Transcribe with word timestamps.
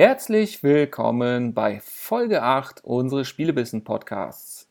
Herzlich 0.00 0.62
willkommen 0.62 1.52
bei 1.52 1.80
Folge 1.84 2.42
8 2.42 2.82
unseres 2.86 3.28
Spielebissen 3.28 3.84
Podcasts. 3.84 4.66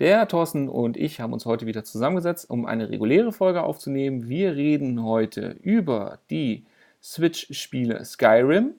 Der 0.00 0.26
Thorsten 0.26 0.68
und 0.68 0.96
ich 0.96 1.20
haben 1.20 1.32
uns 1.32 1.46
heute 1.46 1.66
wieder 1.66 1.84
zusammengesetzt, 1.84 2.50
um 2.50 2.66
eine 2.66 2.90
reguläre 2.90 3.30
Folge 3.30 3.62
aufzunehmen. 3.62 4.28
Wir 4.28 4.56
reden 4.56 5.04
heute 5.04 5.56
über 5.62 6.18
die 6.30 6.64
Switch-Spiele 7.00 8.04
Skyrim, 8.04 8.72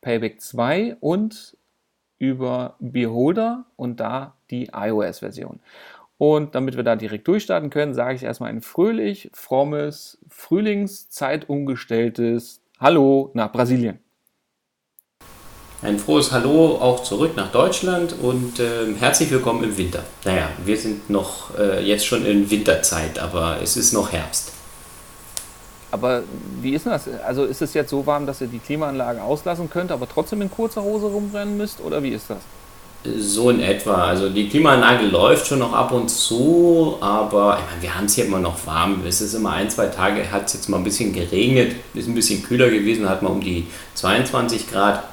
Payback 0.00 0.40
2 0.40 0.96
und 1.00 1.58
über 2.18 2.76
Beholder 2.78 3.66
und 3.76 4.00
da 4.00 4.32
die 4.50 4.70
iOS-Version. 4.72 5.60
Und 6.16 6.54
damit 6.54 6.76
wir 6.76 6.84
da 6.84 6.96
direkt 6.96 7.28
durchstarten 7.28 7.68
können, 7.68 7.92
sage 7.92 8.14
ich 8.14 8.22
erstmal 8.22 8.48
ein 8.48 8.62
fröhlich, 8.62 9.28
frommes, 9.34 10.16
frühlingszeitumgestelltes 10.26 12.62
Hallo 12.80 13.30
nach 13.34 13.52
Brasilien. 13.52 14.03
Ein 15.84 15.98
frohes 15.98 16.32
Hallo 16.32 16.78
auch 16.80 17.02
zurück 17.02 17.32
nach 17.36 17.52
Deutschland 17.52 18.14
und 18.22 18.58
äh, 18.58 18.94
herzlich 18.98 19.30
willkommen 19.30 19.64
im 19.64 19.76
Winter. 19.76 20.02
Naja, 20.24 20.48
wir 20.64 20.78
sind 20.78 21.10
noch 21.10 21.58
äh, 21.58 21.86
jetzt 21.86 22.06
schon 22.06 22.24
in 22.24 22.50
Winterzeit, 22.50 23.18
aber 23.18 23.58
es 23.62 23.76
ist 23.76 23.92
noch 23.92 24.10
Herbst. 24.10 24.50
Aber 25.90 26.22
wie 26.62 26.72
ist 26.72 26.86
das? 26.86 27.06
Also 27.26 27.44
ist 27.44 27.60
es 27.60 27.74
jetzt 27.74 27.90
so 27.90 28.06
warm, 28.06 28.24
dass 28.24 28.40
ihr 28.40 28.46
die 28.46 28.60
Klimaanlage 28.60 29.22
auslassen 29.22 29.68
könnt, 29.68 29.92
aber 29.92 30.08
trotzdem 30.08 30.40
in 30.40 30.50
kurzer 30.50 30.82
Hose 30.82 31.04
rumrennen 31.04 31.58
müsst? 31.58 31.82
Oder 31.82 32.02
wie 32.02 32.12
ist 32.12 32.30
das? 32.30 32.38
So 33.18 33.50
in 33.50 33.60
etwa. 33.60 34.06
Also 34.06 34.30
die 34.30 34.48
Klimaanlage 34.48 35.04
läuft 35.04 35.48
schon 35.48 35.58
noch 35.58 35.74
ab 35.74 35.92
und 35.92 36.08
zu, 36.08 36.96
aber 37.02 37.58
meine, 37.68 37.82
wir 37.82 37.94
haben 37.94 38.06
es 38.06 38.14
hier 38.14 38.24
immer 38.24 38.40
noch 38.40 38.66
warm. 38.66 39.02
Es 39.06 39.20
ist 39.20 39.34
immer 39.34 39.52
ein, 39.52 39.68
zwei 39.68 39.88
Tage, 39.88 40.32
hat 40.32 40.46
es 40.46 40.54
jetzt 40.54 40.70
mal 40.70 40.78
ein 40.78 40.84
bisschen 40.84 41.12
geregnet, 41.12 41.76
ist 41.92 42.08
ein 42.08 42.14
bisschen 42.14 42.42
kühler 42.42 42.70
gewesen, 42.70 43.06
hat 43.06 43.20
man 43.20 43.32
um 43.32 43.40
die 43.42 43.66
22 43.96 44.70
Grad. 44.70 45.04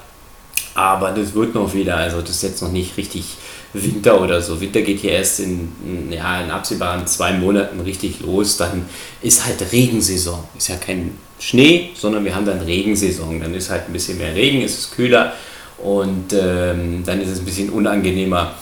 Aber 0.74 1.12
das 1.12 1.34
wird 1.34 1.54
noch 1.54 1.74
wieder, 1.74 1.98
also 1.98 2.22
das 2.22 2.32
ist 2.32 2.44
jetzt 2.44 2.62
noch 2.62 2.72
nicht 2.72 2.98
richtig 2.98 3.26
Winter 3.74 4.22
oder 4.22 4.42
so. 4.42 4.60
Winter 4.60 4.82
geht 4.82 5.00
hier 5.00 5.12
erst 5.12 5.40
in, 5.40 5.72
ja, 6.10 6.42
in 6.42 6.52
absehbaren 6.52 7.08
zwei 7.08 7.34
Monaten 7.34 7.80
richtig 7.82 8.22
los. 8.22 8.58
Dann 8.58 8.86
ist 9.22 9.46
halt 9.46 9.72
Regensaison. 9.72 10.44
Ist 10.58 10.70
ja 10.70 10.76
kein 10.76 11.18
Schnee, 11.40 11.90
sondern 11.96 12.26
wir 12.26 12.36
haben 12.36 12.46
dann 12.46 12.62
Regensaison. 12.62 13.40
Dann 13.40 13.54
ist 13.54 13.70
halt 13.70 13.88
ein 13.88 13.94
bisschen 13.94 14.18
mehr 14.18 14.36
Regen, 14.36 14.62
ist 14.62 14.78
es 14.78 14.92
kühler 14.92 15.34
und 15.84 16.34
ähm, 16.34 17.04
dann 17.06 17.22
ist 17.22 17.30
es 17.30 17.40
ein 17.40 17.46
bisschen 17.46 17.70
unangenehmer, 17.70 18.54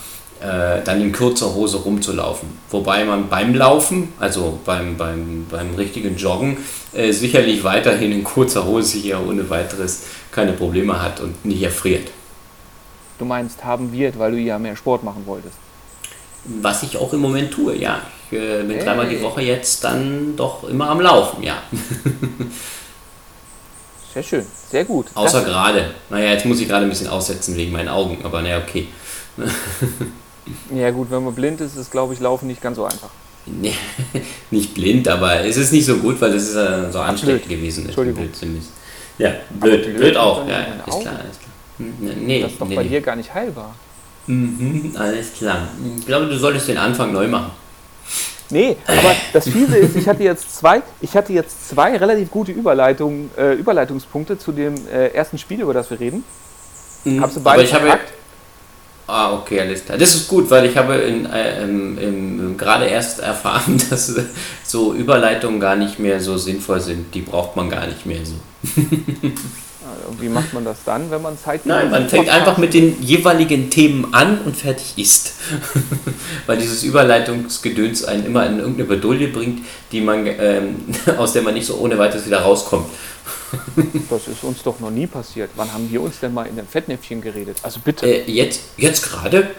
äh, 0.42 0.82
dann 0.84 1.02
in 1.02 1.12
kurzer 1.12 1.54
Hose 1.54 1.78
rumzulaufen. 1.78 2.50
Wobei 2.70 3.04
man 3.06 3.28
beim 3.28 3.54
Laufen, 3.54 4.14
also 4.20 4.60
beim, 4.66 4.98
beim, 4.98 5.46
beim 5.50 5.76
richtigen 5.76 6.16
Joggen, 6.16 6.58
äh, 6.94 7.12
sicherlich 7.12 7.64
weiterhin 7.64 8.12
in 8.12 8.24
kurzer 8.24 8.66
Hose 8.66 8.98
hier 8.98 9.20
ohne 9.26 9.50
weiteres 9.50 10.04
keine 10.32 10.54
Probleme 10.54 11.02
hat 11.02 11.20
und 11.20 11.44
nicht 11.46 11.62
erfriert. 11.62 12.10
Du 13.18 13.26
meinst 13.26 13.66
haben 13.66 13.92
wird, 13.92 14.18
weil 14.18 14.32
du 14.32 14.38
ja 14.38 14.58
mehr 14.58 14.76
Sport 14.76 15.04
machen 15.04 15.24
wolltest. 15.26 15.56
Was 16.46 16.84
ich 16.84 16.98
auch 16.98 17.12
im 17.12 17.20
Moment 17.20 17.52
tue, 17.52 17.76
ja. 17.76 18.02
Ich 18.32 18.38
äh, 18.38 18.64
bin 18.64 18.78
hey. 18.78 18.86
dreimal 18.86 19.10
die 19.10 19.22
Woche 19.22 19.42
jetzt 19.42 19.84
dann 19.84 20.36
doch 20.38 20.64
immer 20.70 20.90
am 20.90 21.02
Laufen, 21.02 21.44
ja. 21.44 21.62
Sehr 24.14 24.24
schön, 24.24 24.46
sehr 24.72 24.86
gut. 24.86 25.06
Außer 25.14 25.44
gerade. 25.44 25.92
Naja, 26.10 26.32
jetzt 26.32 26.44
muss 26.44 26.60
ich 26.60 26.68
gerade 26.68 26.84
ein 26.84 26.90
bisschen 26.90 27.08
aussetzen 27.08 27.56
wegen 27.56 27.72
meinen 27.72 27.90
Augen, 27.90 28.18
aber 28.24 28.42
naja, 28.42 28.58
okay. 28.58 28.88
ja 30.74 30.92
gut, 30.92 31.12
wenn 31.12 31.24
man 31.24 31.36
blind 31.36 31.62
ist, 31.62 31.76
ist 31.76 31.92
glaube 31.92 32.14
ich 32.14 32.20
Laufen 32.20 32.48
nicht 32.48 32.62
ganz 32.62 32.78
so 32.78 32.86
einfach. 32.86 33.10
Nee, 33.46 33.74
nicht 34.52 34.74
blind, 34.74 35.08
aber 35.08 35.44
es 35.46 35.58
ist 35.58 35.72
nicht 35.72 35.86
so 35.86 35.98
gut, 35.98 36.20
weil 36.22 36.34
es 36.34 36.50
ist 36.50 36.56
äh, 36.56 36.92
so 36.92 37.00
anstrengend 37.00 37.46
blöd. 37.46 37.58
gewesen. 37.60 37.86
Entschuldigung. 37.86 38.28
Blöd, 38.28 38.62
ja, 39.18 39.32
blöd, 39.50 39.84
blöd, 39.84 39.98
blöd 39.98 40.18
auch. 40.18 40.48
Ja, 40.48 40.60
ist 40.60 40.84
klar, 40.86 40.98
ist 41.00 41.40
klar. 41.42 41.52
Hm, 41.78 41.94
nee, 42.26 42.42
das 42.42 42.52
ist 42.52 42.62
doch 42.62 42.68
nee, 42.68 42.76
bei 42.76 42.84
nee. 42.84 42.90
dir 42.90 43.02
gar 43.02 43.16
nicht 43.16 43.34
heilbar. 43.34 43.76
Mhm, 44.28 44.94
alles 44.96 45.34
klar. 45.34 45.70
Ich 45.98 46.06
glaube, 46.06 46.28
du 46.28 46.38
solltest 46.38 46.68
den 46.68 46.78
Anfang 46.78 47.12
neu 47.12 47.28
machen. 47.28 47.52
Nee, 48.52 48.78
aber 48.88 49.16
das 49.34 49.48
Fiese 49.48 49.78
ist, 49.78 49.96
ich 49.96 50.08
hatte 50.08 50.24
jetzt 50.24 50.58
zwei, 50.58 50.82
ich 51.02 51.16
hatte 51.16 51.34
jetzt 51.34 51.70
zwei 51.70 51.96
relativ 51.98 52.32
gute 52.32 52.52
Überleitungen, 52.52 53.30
äh, 53.38 53.54
Überleitungspunkte 53.54 54.40
zu 54.40 54.52
dem 54.52 54.76
äh, 54.88 55.10
ersten 55.10 55.38
Spiel, 55.38 55.62
über 55.62 55.74
das 55.74 55.90
wir 55.90 56.00
reden. 56.00 56.24
Mhm, 57.04 57.22
Hast 57.22 57.36
du 57.36 57.42
beide 57.42 57.66
verpackt? 57.66 58.12
Ah, 59.10 59.34
okay, 59.34 59.60
alles 59.60 59.86
klar. 59.86 59.98
Das 59.98 60.14
ist 60.14 60.28
gut, 60.28 60.50
weil 60.52 60.66
ich 60.66 60.78
habe 60.78 60.96
in, 60.96 61.26
äh, 61.26 61.64
im, 61.64 62.56
gerade 62.58 62.86
erst 62.86 63.20
erfahren, 63.20 63.82
dass 63.90 64.14
so 64.64 64.94
Überleitungen 64.94 65.60
gar 65.60 65.76
nicht 65.76 65.98
mehr 65.98 66.20
so 66.20 66.38
sinnvoll 66.38 66.80
sind. 66.80 67.14
Die 67.16 67.22
braucht 67.22 67.56
man 67.56 67.70
gar 67.70 67.88
nicht 67.88 68.06
mehr 68.06 68.24
so. 68.24 68.36
Und 70.08 70.22
wie 70.22 70.30
macht 70.30 70.54
man 70.54 70.66
das 70.66 70.78
dann, 70.86 71.12
wenn 71.12 71.22
man 71.22 71.38
Zeit 71.38 71.62
hat? 71.62 71.66
Nein, 71.66 71.92
man 71.92 72.10
fängt 72.10 72.30
einfach 72.30 72.58
mit 72.58 72.74
den 72.74 73.02
jeweiligen 73.02 73.70
Themen 73.70 74.14
an 74.14 74.40
und 74.46 74.56
fertig 74.56 74.94
ist. 74.98 75.34
Weil 76.46 76.58
dieses 76.58 76.84
Überleitungsgedöns 76.84 78.04
einen 78.06 78.26
immer 78.26 78.46
in 78.46 78.60
irgendeine 78.60 78.88
Bedulie 78.88 79.28
bringt, 79.28 79.66
die 79.92 80.02
man, 80.02 80.26
ähm, 80.26 80.76
aus 81.18 81.34
der 81.34 81.42
man 81.42 81.54
nicht 81.54 81.66
so 81.66 81.78
ohne 81.78 81.98
weiteres 81.98 82.26
wieder 82.26 82.42
rauskommt. 82.42 82.88
Das 84.10 84.28
ist 84.28 84.44
uns 84.44 84.64
doch 84.64 84.80
noch 84.80 84.92
nie 84.92 85.08
passiert. 85.08 85.52
Wann 85.56 85.72
haben 85.74 85.90
wir 85.92 86.02
uns 86.02 86.20
denn 86.20 86.34
mal 86.34 86.46
in 86.46 86.58
einem 86.58 86.68
Fettnäpfchen 86.68 87.22
geredet? 87.22 87.58
Also 87.64 87.80
bitte. 87.84 88.06
Äh, 88.06 88.30
jetzt, 88.30 88.62
jetzt 88.78 89.10
gerade? 89.10 89.50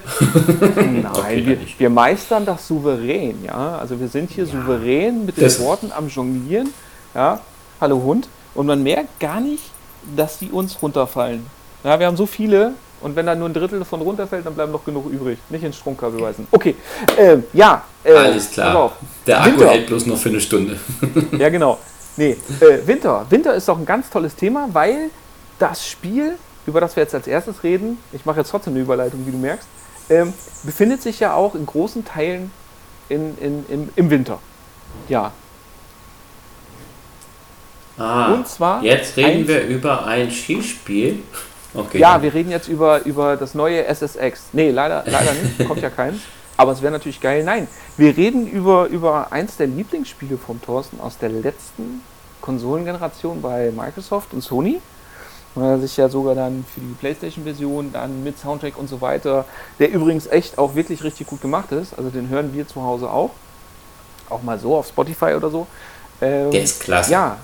Nein, 0.77 1.07
okay, 1.13 1.47
wir, 1.47 1.59
wir, 1.79 1.91
meistern 1.91 2.45
das 2.45 2.67
souverän, 2.67 3.45
ja. 3.45 3.79
Also 3.79 3.99
wir 4.01 4.09
sind 4.09 4.31
hier 4.31 4.45
ja, 4.45 4.53
souverän 4.53 5.27
mit 5.27 5.37
den 5.37 5.59
Worten 5.59 5.93
am 5.93 6.09
Jonglieren. 6.09 6.73
Ja, 7.15 7.41
hallo 7.81 8.03
Hund. 8.03 8.29
Und 8.55 8.67
man 8.67 8.83
merkt 8.83 9.21
gar 9.21 9.41
nicht, 9.41 9.63
dass 10.17 10.39
die 10.39 10.51
uns 10.51 10.81
runterfallen. 10.83 11.47
Ja, 11.85 11.99
wir 11.99 12.07
haben 12.07 12.17
so 12.17 12.27
viele 12.27 12.75
und 13.01 13.17
wenn 13.17 13.27
da 13.27 13.35
nur 13.35 13.49
ein 13.49 13.55
Drittel 13.55 13.79
davon 13.79 14.03
runterfällt, 14.03 14.45
dann 14.45 14.55
bleiben 14.55 14.73
noch 14.73 14.85
genug 14.85 15.11
übrig. 15.11 15.39
Nicht 15.49 15.65
ins 15.65 15.77
Stromkabel 15.77 16.21
weisen. 16.21 16.47
Okay, 16.51 16.77
äh, 17.17 17.39
ja. 17.53 17.83
Äh, 18.05 18.13
Alles 18.13 18.51
klar. 18.51 18.93
Der 19.27 19.41
Akku 19.41 19.53
Winter. 19.53 19.71
hält 19.71 19.87
bloß 19.87 20.07
noch 20.07 20.19
für 20.19 20.29
eine 20.29 20.41
Stunde. 20.41 20.79
ja, 21.39 21.49
genau. 21.49 21.79
Nee, 22.17 22.37
äh, 22.61 22.87
Winter. 22.87 23.25
Winter 23.31 23.55
ist 23.55 23.69
doch 23.69 23.79
ein 23.79 23.87
ganz 23.87 24.11
tolles 24.11 24.35
Thema, 24.35 24.69
weil 24.73 25.11
das 25.59 25.87
Spiel, 25.87 26.37
über 26.67 26.81
das 26.81 26.97
wir 26.97 27.03
jetzt 27.03 27.15
als 27.15 27.27
erstes 27.27 27.63
reden, 27.63 27.99
ich 28.13 28.27
mache 28.27 28.41
jetzt 28.41 28.51
trotzdem 28.51 28.75
eine 28.75 28.83
Überleitung, 28.83 29.27
wie 29.27 29.31
du 29.31 29.39
merkst, 29.39 29.67
ähm, 30.11 30.33
befindet 30.65 31.03
sich 31.03 31.21
ja 31.21 31.35
auch 31.35 31.55
in 31.55 31.65
großen 31.65 32.05
Teilen 32.05 32.51
in, 33.09 33.39
in, 33.39 33.65
im, 33.69 33.89
im 33.97 34.11
Winter. 34.11 34.39
Ja, 35.09 35.33
Ah, 38.01 38.33
und 38.33 38.49
zwar. 38.49 38.83
Jetzt 38.83 39.17
reden 39.17 39.47
wir 39.47 39.67
über 39.67 40.07
ein 40.07 40.31
Skispiel. 40.31 41.23
Okay, 41.75 41.99
ja, 41.99 42.21
wir 42.21 42.33
reden 42.33 42.51
jetzt 42.51 42.67
über, 42.69 43.05
über 43.05 43.37
das 43.37 43.55
neue 43.55 43.85
SSX. 43.85 44.49
Nee, 44.53 44.71
leider, 44.71 45.05
leider 45.07 45.33
nicht, 45.35 45.65
kommt 45.69 45.83
ja 45.83 45.91
keins. 45.91 46.21
Aber 46.57 46.73
es 46.73 46.83
wäre 46.83 46.93
natürlich 46.93 47.21
geil. 47.21 47.45
Nein, 47.45 47.69
wir 47.97 48.17
reden 48.17 48.47
über, 48.47 48.87
über 48.87 49.33
eins 49.33 49.57
der 49.57 49.67
Lieblingsspiele 49.67 50.37
vom 50.39 50.61
Thorsten 50.63 50.99
aus 51.01 51.19
der 51.19 51.29
letzten 51.29 52.03
Konsolengeneration 52.41 53.41
bei 53.43 53.71
Microsoft 53.71 54.33
und 54.33 54.43
Sony. 54.43 54.81
Und 55.55 55.65
er 55.65 55.79
sich 55.79 55.97
ja 55.97 56.09
sogar 56.09 56.35
dann 56.35 56.65
für 56.73 56.81
die 56.81 56.95
PlayStation-Version 56.95 57.93
dann 57.93 58.23
mit 58.25 58.39
Soundtrack 58.39 58.79
und 58.79 58.89
so 58.89 59.01
weiter, 59.01 59.45
der 59.79 59.91
übrigens 59.91 60.27
echt 60.27 60.59
auch 60.59 60.75
wirklich 60.75 61.03
richtig 61.03 61.27
gut 61.27 61.43
gemacht 61.43 61.73
ist. 61.73 61.97
Also 61.99 62.11
den 62.11 62.29
hören 62.29 62.55
wir 62.55 62.67
zu 62.67 62.83
Hause 62.83 63.11
auch. 63.11 63.31
Auch 64.29 64.43
mal 64.43 64.59
so 64.59 64.77
auf 64.77 64.87
Spotify 64.87 65.35
oder 65.35 65.51
so. 65.51 65.67
Ähm, 66.21 66.51
der 66.51 66.63
ist 66.63 66.81
klasse. 66.81 67.13
Ja, 67.13 67.37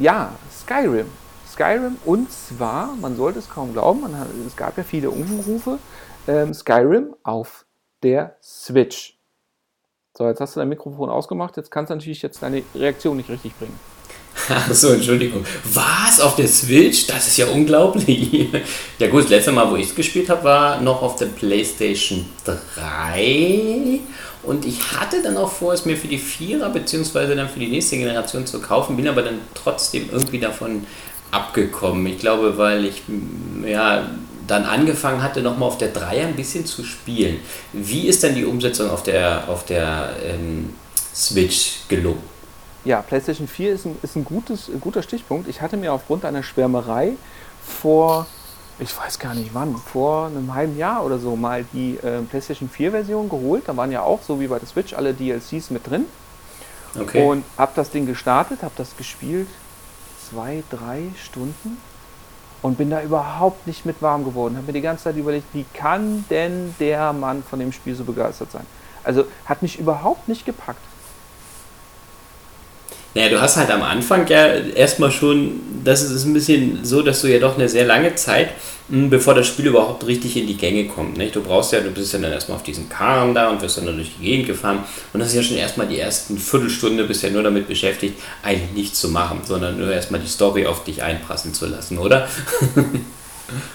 ja, 0.00 0.32
Skyrim. 0.50 1.06
Skyrim 1.50 1.96
und 2.04 2.30
zwar, 2.32 2.96
man 2.96 3.16
sollte 3.16 3.38
es 3.38 3.48
kaum 3.48 3.72
glauben, 3.72 4.18
hat, 4.18 4.28
es 4.46 4.56
gab 4.56 4.76
ja 4.76 4.82
viele 4.82 5.10
Umrufe, 5.10 5.78
ähm, 6.26 6.54
Skyrim 6.54 7.14
auf 7.22 7.66
der 8.02 8.36
Switch. 8.42 9.18
So, 10.16 10.26
jetzt 10.26 10.40
hast 10.40 10.56
du 10.56 10.60
dein 10.60 10.68
Mikrofon 10.68 11.10
ausgemacht, 11.10 11.56
jetzt 11.56 11.70
kannst 11.70 11.90
du 11.90 11.94
natürlich 11.94 12.22
jetzt 12.22 12.42
deine 12.42 12.62
Reaktion 12.74 13.16
nicht 13.16 13.28
richtig 13.28 13.56
bringen. 13.58 13.78
Achso, 14.48 14.92
Entschuldigung. 14.92 15.44
Was? 15.64 16.20
Auf 16.20 16.36
der 16.36 16.48
Switch? 16.48 17.06
Das 17.06 17.26
ist 17.26 17.36
ja 17.36 17.46
unglaublich. 17.46 18.48
ja 18.98 19.08
gut, 19.08 19.24
das 19.24 19.30
letzte 19.30 19.52
Mal, 19.52 19.70
wo 19.70 19.76
ich 19.76 19.88
es 19.88 19.94
gespielt 19.94 20.28
habe, 20.28 20.44
war 20.44 20.80
noch 20.80 21.02
auf 21.02 21.16
der 21.16 21.26
PlayStation 21.26 22.26
3. 22.44 24.00
Und 24.42 24.64
ich 24.64 24.92
hatte 24.92 25.22
dann 25.22 25.36
auch 25.36 25.50
vor, 25.50 25.74
es 25.74 25.84
mir 25.84 25.96
für 25.96 26.08
die 26.08 26.18
Vierer 26.18 26.70
bzw. 26.70 27.34
dann 27.34 27.48
für 27.48 27.60
die 27.60 27.68
nächste 27.68 27.96
Generation 27.96 28.46
zu 28.46 28.60
kaufen, 28.60 28.96
bin 28.96 29.06
aber 29.06 29.22
dann 29.22 29.38
trotzdem 29.54 30.08
irgendwie 30.10 30.38
davon 30.38 30.86
abgekommen. 31.30 32.06
Ich 32.06 32.18
glaube, 32.18 32.56
weil 32.56 32.86
ich 32.86 33.02
ja 33.64 34.08
dann 34.46 34.64
angefangen 34.64 35.22
hatte, 35.22 35.42
nochmal 35.42 35.68
auf 35.68 35.78
der 35.78 35.88
Dreier 35.88 36.26
ein 36.26 36.36
bisschen 36.36 36.66
zu 36.66 36.82
spielen. 36.84 37.38
Wie 37.72 38.08
ist 38.08 38.22
denn 38.22 38.34
die 38.34 38.44
Umsetzung 38.44 38.90
auf 38.90 39.02
der, 39.02 39.48
auf 39.48 39.64
der 39.64 40.10
ähm, 40.24 40.74
Switch 41.14 41.88
gelungen? 41.88 42.22
Ja, 42.84 43.02
PlayStation 43.02 43.46
4 43.46 43.74
ist 43.74 43.84
ein, 43.84 43.96
ist 44.02 44.16
ein, 44.16 44.24
gutes, 44.24 44.68
ein 44.68 44.80
guter 44.80 45.02
Stichpunkt. 45.02 45.48
Ich 45.48 45.60
hatte 45.60 45.76
mir 45.76 45.92
aufgrund 45.92 46.24
einer 46.24 46.42
Schwärmerei 46.42 47.12
vor 47.62 48.26
ich 48.80 48.96
weiß 48.96 49.18
gar 49.18 49.34
nicht 49.34 49.50
wann, 49.52 49.76
vor 49.76 50.26
einem 50.26 50.54
halben 50.54 50.76
Jahr 50.76 51.04
oder 51.04 51.18
so 51.18 51.36
mal 51.36 51.64
die 51.72 51.98
äh, 51.98 52.22
PlayStation 52.22 52.68
4 52.68 52.90
Version 52.92 53.28
geholt. 53.28 53.64
Da 53.66 53.76
waren 53.76 53.92
ja 53.92 54.02
auch, 54.02 54.22
so 54.22 54.40
wie 54.40 54.48
bei 54.48 54.58
der 54.58 54.68
Switch, 54.68 54.94
alle 54.94 55.14
DLCs 55.14 55.70
mit 55.70 55.88
drin. 55.88 56.06
Okay. 56.98 57.22
Und 57.22 57.44
habe 57.56 57.72
das 57.76 57.90
Ding 57.90 58.06
gestartet, 58.06 58.62
habe 58.62 58.74
das 58.76 58.96
gespielt, 58.96 59.48
zwei, 60.28 60.62
drei 60.70 61.02
Stunden. 61.22 61.78
und 62.62 62.76
bin 62.76 62.90
da 62.90 63.02
überhaupt 63.02 63.66
nicht 63.66 63.86
mit 63.86 64.02
warm 64.02 64.24
geworden. 64.24 64.56
Habe 64.56 64.66
mir 64.66 64.72
die 64.74 64.80
ganze 64.80 65.04
Zeit 65.04 65.16
überlegt, 65.16 65.46
wie 65.54 65.64
kann 65.72 66.24
denn 66.28 66.74
der 66.78 67.12
Mann 67.12 67.42
von 67.42 67.58
dem 67.58 67.72
Spiel 67.72 67.94
so 67.94 68.04
begeistert 68.04 68.50
sein? 68.52 68.66
Also 69.02 69.24
hat 69.46 69.62
mich 69.62 69.78
überhaupt 69.78 70.28
nicht 70.28 70.44
gepackt. 70.44 70.82
Naja, 73.14 73.28
du 73.28 73.40
hast 73.40 73.56
halt 73.56 73.70
am 73.70 73.82
Anfang 73.82 74.26
ja 74.28 74.46
erstmal 74.46 75.10
schon, 75.10 75.60
das 75.84 76.02
ist 76.02 76.24
ein 76.24 76.32
bisschen 76.32 76.84
so, 76.84 77.02
dass 77.02 77.22
du 77.22 77.26
ja 77.26 77.40
doch 77.40 77.56
eine 77.56 77.68
sehr 77.68 77.84
lange 77.84 78.14
Zeit, 78.14 78.50
hm, 78.88 79.10
bevor 79.10 79.34
das 79.34 79.48
Spiel 79.48 79.66
überhaupt 79.66 80.06
richtig 80.06 80.36
in 80.36 80.46
die 80.46 80.56
Gänge 80.56 80.86
kommt. 80.86 81.16
Nicht? 81.16 81.34
Du 81.34 81.42
brauchst 81.42 81.72
ja, 81.72 81.80
du 81.80 81.90
bist 81.90 82.12
ja 82.12 82.20
dann 82.20 82.32
erstmal 82.32 82.56
auf 82.56 82.62
diesen 82.62 82.88
Karren 82.88 83.34
da 83.34 83.50
und 83.50 83.62
wirst 83.62 83.78
dann 83.78 83.86
durch 83.86 84.12
die 84.18 84.24
Gegend 84.24 84.46
gefahren 84.46 84.84
und 85.12 85.20
das 85.20 85.30
ist 85.30 85.34
ja 85.34 85.42
schon 85.42 85.56
erstmal 85.56 85.88
die 85.88 85.98
ersten 85.98 86.38
Viertelstunde 86.38 87.04
bist 87.04 87.22
ja 87.22 87.30
nur 87.30 87.42
damit 87.42 87.66
beschäftigt, 87.66 88.14
eigentlich 88.44 88.70
nichts 88.72 89.00
zu 89.00 89.08
machen, 89.08 89.40
sondern 89.44 89.78
nur 89.78 89.92
erstmal 89.92 90.20
die 90.20 90.28
Story 90.28 90.66
auf 90.66 90.84
dich 90.84 91.02
einprassen 91.02 91.52
zu 91.52 91.66
lassen, 91.66 91.98
oder? 91.98 92.28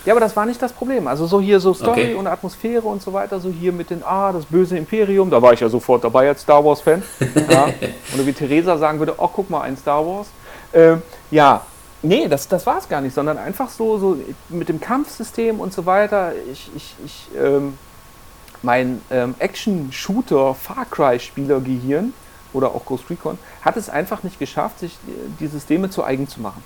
Ja, 0.05 0.13
aber 0.13 0.19
das 0.19 0.35
war 0.35 0.45
nicht 0.45 0.61
das 0.61 0.73
Problem. 0.73 1.07
Also 1.07 1.25
so 1.25 1.39
hier 1.41 1.59
so 1.59 1.73
Story 1.73 2.01
okay. 2.01 2.15
und 2.15 2.27
Atmosphäre 2.27 2.87
und 2.87 3.01
so 3.01 3.13
weiter, 3.13 3.39
so 3.39 3.49
hier 3.49 3.71
mit 3.71 3.89
den, 3.89 4.03
ah, 4.03 4.31
das 4.31 4.45
böse 4.45 4.77
Imperium, 4.77 5.29
da 5.29 5.41
war 5.41 5.53
ich 5.53 5.59
ja 5.59 5.69
sofort 5.69 6.03
dabei 6.03 6.27
als 6.27 6.41
Star 6.41 6.63
Wars-Fan. 6.63 7.03
ja. 7.49 7.69
Oder 8.13 8.25
wie 8.25 8.33
Theresa 8.33 8.77
sagen 8.77 8.99
würde, 8.99 9.15
oh, 9.17 9.29
guck 9.31 9.49
mal, 9.49 9.61
ein 9.61 9.77
Star 9.77 10.05
Wars. 10.05 10.27
Ähm, 10.73 11.01
ja, 11.31 11.61
nee, 12.01 12.27
das, 12.27 12.47
das 12.47 12.65
war 12.65 12.77
es 12.77 12.87
gar 12.87 13.01
nicht, 13.01 13.13
sondern 13.13 13.37
einfach 13.37 13.69
so, 13.69 13.97
so 13.97 14.17
mit 14.49 14.69
dem 14.69 14.79
Kampfsystem 14.79 15.59
und 15.59 15.73
so 15.73 15.85
weiter. 15.85 16.33
Ich, 16.51 16.69
ich, 16.75 16.95
ich 17.05 17.27
ähm, 17.37 17.77
mein 18.61 19.01
ähm, 19.11 19.35
Action-Shooter-Far 19.39 20.85
Cry-Spieler-Gehirn 20.89 22.13
oder 22.53 22.69
auch 22.69 22.85
Ghost 22.85 23.09
Recon 23.09 23.37
hat 23.61 23.77
es 23.77 23.89
einfach 23.89 24.23
nicht 24.23 24.39
geschafft, 24.39 24.79
sich 24.79 24.97
die 25.39 25.47
Systeme 25.47 25.89
zu 25.89 26.03
eigen 26.03 26.27
zu 26.27 26.41
machen. 26.41 26.63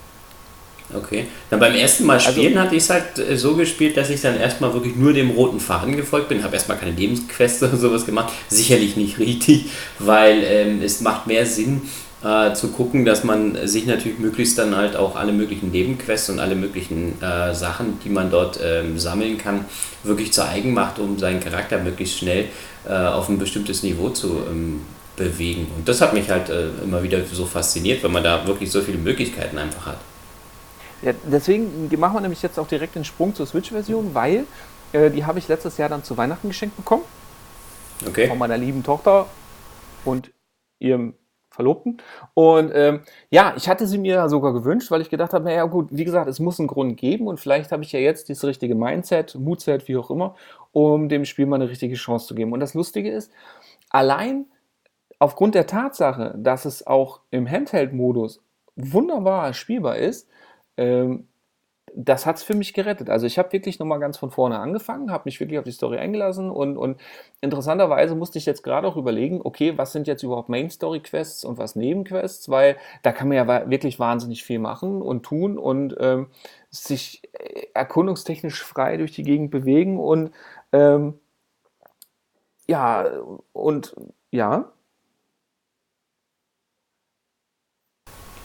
Okay. 0.94 1.28
Dann 1.50 1.60
beim 1.60 1.76
ersten 1.76 2.06
Mal 2.06 2.14
also 2.16 2.32
spielen 2.32 2.58
also, 2.58 2.66
hatte 2.66 2.76
ich 2.76 2.84
es 2.84 2.90
halt 2.90 3.20
äh, 3.20 3.38
so 3.38 3.56
gespielt, 3.56 3.96
dass 3.96 4.10
ich 4.10 4.22
dann 4.22 4.40
erstmal 4.40 4.74
wirklich 4.74 4.96
nur 4.96 5.14
dem 5.14 5.30
roten 5.32 5.60
Faden 5.60 5.96
gefolgt 5.96 6.30
bin, 6.30 6.44
habe 6.44 6.56
erstmal 6.56 6.78
keine 6.78 6.92
Lebensqueste 6.92 7.68
oder 7.70 7.78
sowas 7.78 8.06
gemacht. 8.06 8.34
Sicherlich 8.48 8.96
nicht 8.96 9.20
richtig, 9.20 9.66
weil 10.00 10.44
ähm, 10.44 10.82
es 10.82 11.02
macht 11.02 11.28
mehr 11.28 11.46
Sinn 11.46 11.84
äh, 12.24 12.54
zu 12.54 12.70
gucken, 12.70 13.06
dass 13.06 13.24
man 13.24 13.68
sich 13.68 13.86
natürlich 13.86 14.20
möglichst 14.20 14.58
dann 14.58 14.76
halt 14.76 14.96
auch 14.96 15.16
alle 15.16 15.32
möglichen 15.32 15.72
Nebenquests 15.72 16.30
und 16.30 16.40
alle 16.40 16.56
möglichen 16.56 17.22
äh, 17.22 17.54
Sachen, 17.54 18.00
die 18.04 18.10
man 18.10 18.32
dort 18.32 18.60
ähm, 18.64 18.98
sammeln 19.00 19.38
kann, 19.38 19.66
wirklich 20.04 20.34
zu 20.34 20.46
eigen 20.46 20.74
macht, 20.74 21.00
um 21.00 21.20
seinen 21.20 21.40
Charakter 21.40 21.78
möglichst 21.80 22.18
schnell 22.18 22.46
äh, 22.88 22.94
auf 22.94 23.30
ein 23.30 23.38
bestimmtes 23.38 23.84
Niveau 23.84 24.10
zu 24.10 24.42
ähm, 24.50 24.82
bewegen. 25.16 25.68
Und 25.78 25.88
das 25.88 26.02
hat 26.02 26.14
mich 26.14 26.30
halt 26.30 26.50
äh, 26.50 26.70
immer 26.84 27.04
wieder 27.04 27.20
so 27.32 27.46
fasziniert, 27.46 28.04
weil 28.04 28.12
man 28.12 28.24
da 28.24 28.48
wirklich 28.48 28.72
so 28.72 28.82
viele 28.82 28.98
Möglichkeiten 28.98 29.58
einfach 29.58 29.86
hat. 29.86 29.98
Ja, 31.02 31.14
deswegen 31.32 31.90
machen 31.98 32.16
wir 32.16 32.22
nämlich 32.22 32.42
jetzt 32.42 32.60
auch 32.60 32.68
direkt 32.68 32.96
den 32.96 33.06
Sprung 33.06 33.34
zur 33.34 33.46
Switch-Version, 33.46 34.14
weil 34.14 34.46
äh, 34.94 35.10
die 35.10 35.26
habe 35.26 35.40
ich 35.40 35.48
letztes 35.48 35.78
Jahr 35.78 35.90
dann 35.90 36.04
zu 36.04 36.18
Weihnachten 36.18 36.50
geschenkt 36.50 36.76
bekommen. 36.76 37.04
Okay. 38.08 38.28
Von 38.28 38.38
meiner 38.38 38.58
lieben 38.58 38.84
Tochter 38.84 39.28
und 40.06 40.32
ihrem 40.80 41.14
Verlobten. 41.50 41.98
Und 42.34 42.72
ähm, 42.74 43.02
ja, 43.30 43.54
ich 43.58 43.68
hatte 43.68 43.86
sie 43.86 43.98
mir 43.98 44.30
sogar 44.30 44.54
gewünscht, 44.54 44.92
weil 44.92 45.02
ich 45.02 45.10
gedacht 45.10 45.34
habe, 45.34 45.46
naja 45.46 45.66
gut, 45.66 45.90
wie 45.92 46.06
gesagt, 46.06 46.30
es 46.30 46.40
muss 46.40 46.60
einen 46.60 46.68
Grund 46.68 46.96
geben 46.96 47.28
und 47.28 47.40
vielleicht 47.40 47.72
habe 47.72 47.84
ich 47.84 47.92
ja 47.92 48.00
jetzt 48.00 48.30
das 48.30 48.44
richtige 48.46 48.76
Mindset, 48.76 49.36
Moodset, 49.36 49.88
wie 49.88 49.98
auch 49.98 50.10
immer, 50.10 50.36
um 50.72 51.10
dem 51.10 51.26
Spiel 51.26 51.46
mal 51.46 51.58
eine 51.58 51.70
richtige 51.70 51.96
Chance 51.96 52.28
zu 52.28 52.36
geben. 52.36 52.54
Und 52.54 52.62
das 52.62 52.76
Lustige 52.76 53.12
ist, 53.12 53.32
allein 53.90 54.46
aufgrund 55.18 55.54
der 55.56 55.68
Tatsache, 55.68 56.34
dass 56.38 56.64
es 56.64 56.88
auch 56.88 57.20
im 57.30 57.50
Handheld-Modus 57.50 58.42
wunderbar 58.78 59.54
spielbar 59.54 59.98
ist, 59.98 60.30
ähm, 60.80 61.28
das 61.96 62.26
hat 62.26 62.38
es 62.38 62.44
für 62.44 62.56
mich 62.56 62.74
gerettet. 62.74 63.10
Also 63.10 63.26
ich 63.26 63.38
habe 63.38 63.52
wirklich 63.52 63.80
nochmal 63.80 64.00
ganz 64.00 64.18
von 64.18 64.32
vorne 64.32 64.60
angefangen, 64.60 65.12
habe 65.12 65.24
mich 65.26 65.40
wirklich 65.40 65.60
auf 65.60 65.66
die 65.66 65.72
Story 65.72 65.98
eingelassen 65.98 66.50
und, 66.50 66.78
und 66.78 67.00
interessanterweise 67.42 68.16
musste 68.16 68.38
ich 68.38 68.46
jetzt 68.46 68.64
gerade 68.64 68.88
auch 68.88 68.96
überlegen, 68.96 69.42
okay, 69.44 69.78
was 69.78 69.92
sind 69.92 70.08
jetzt 70.08 70.24
überhaupt 70.24 70.50
Main-Story-Quests 70.50 71.44
und 71.44 71.58
was 71.58 71.76
Nebenquests, 71.76 72.50
weil 72.50 72.78
da 73.02 73.12
kann 73.12 73.28
man 73.28 73.38
ja 73.38 73.70
wirklich 73.70 74.00
wahnsinnig 74.00 74.44
viel 74.44 74.60
machen 74.60 75.02
und 75.02 75.24
tun 75.24 75.58
und 75.58 75.96
ähm, 76.00 76.28
sich 76.70 77.24
äh, 77.34 77.68
erkundungstechnisch 77.74 78.64
frei 78.64 78.98
durch 78.98 79.12
die 79.12 79.24
Gegend 79.24 79.52
bewegen 79.52 80.00
und 80.00 80.32
ähm, 80.72 81.20
ja, 82.68 83.06
und 83.52 83.96
ja. 84.32 84.72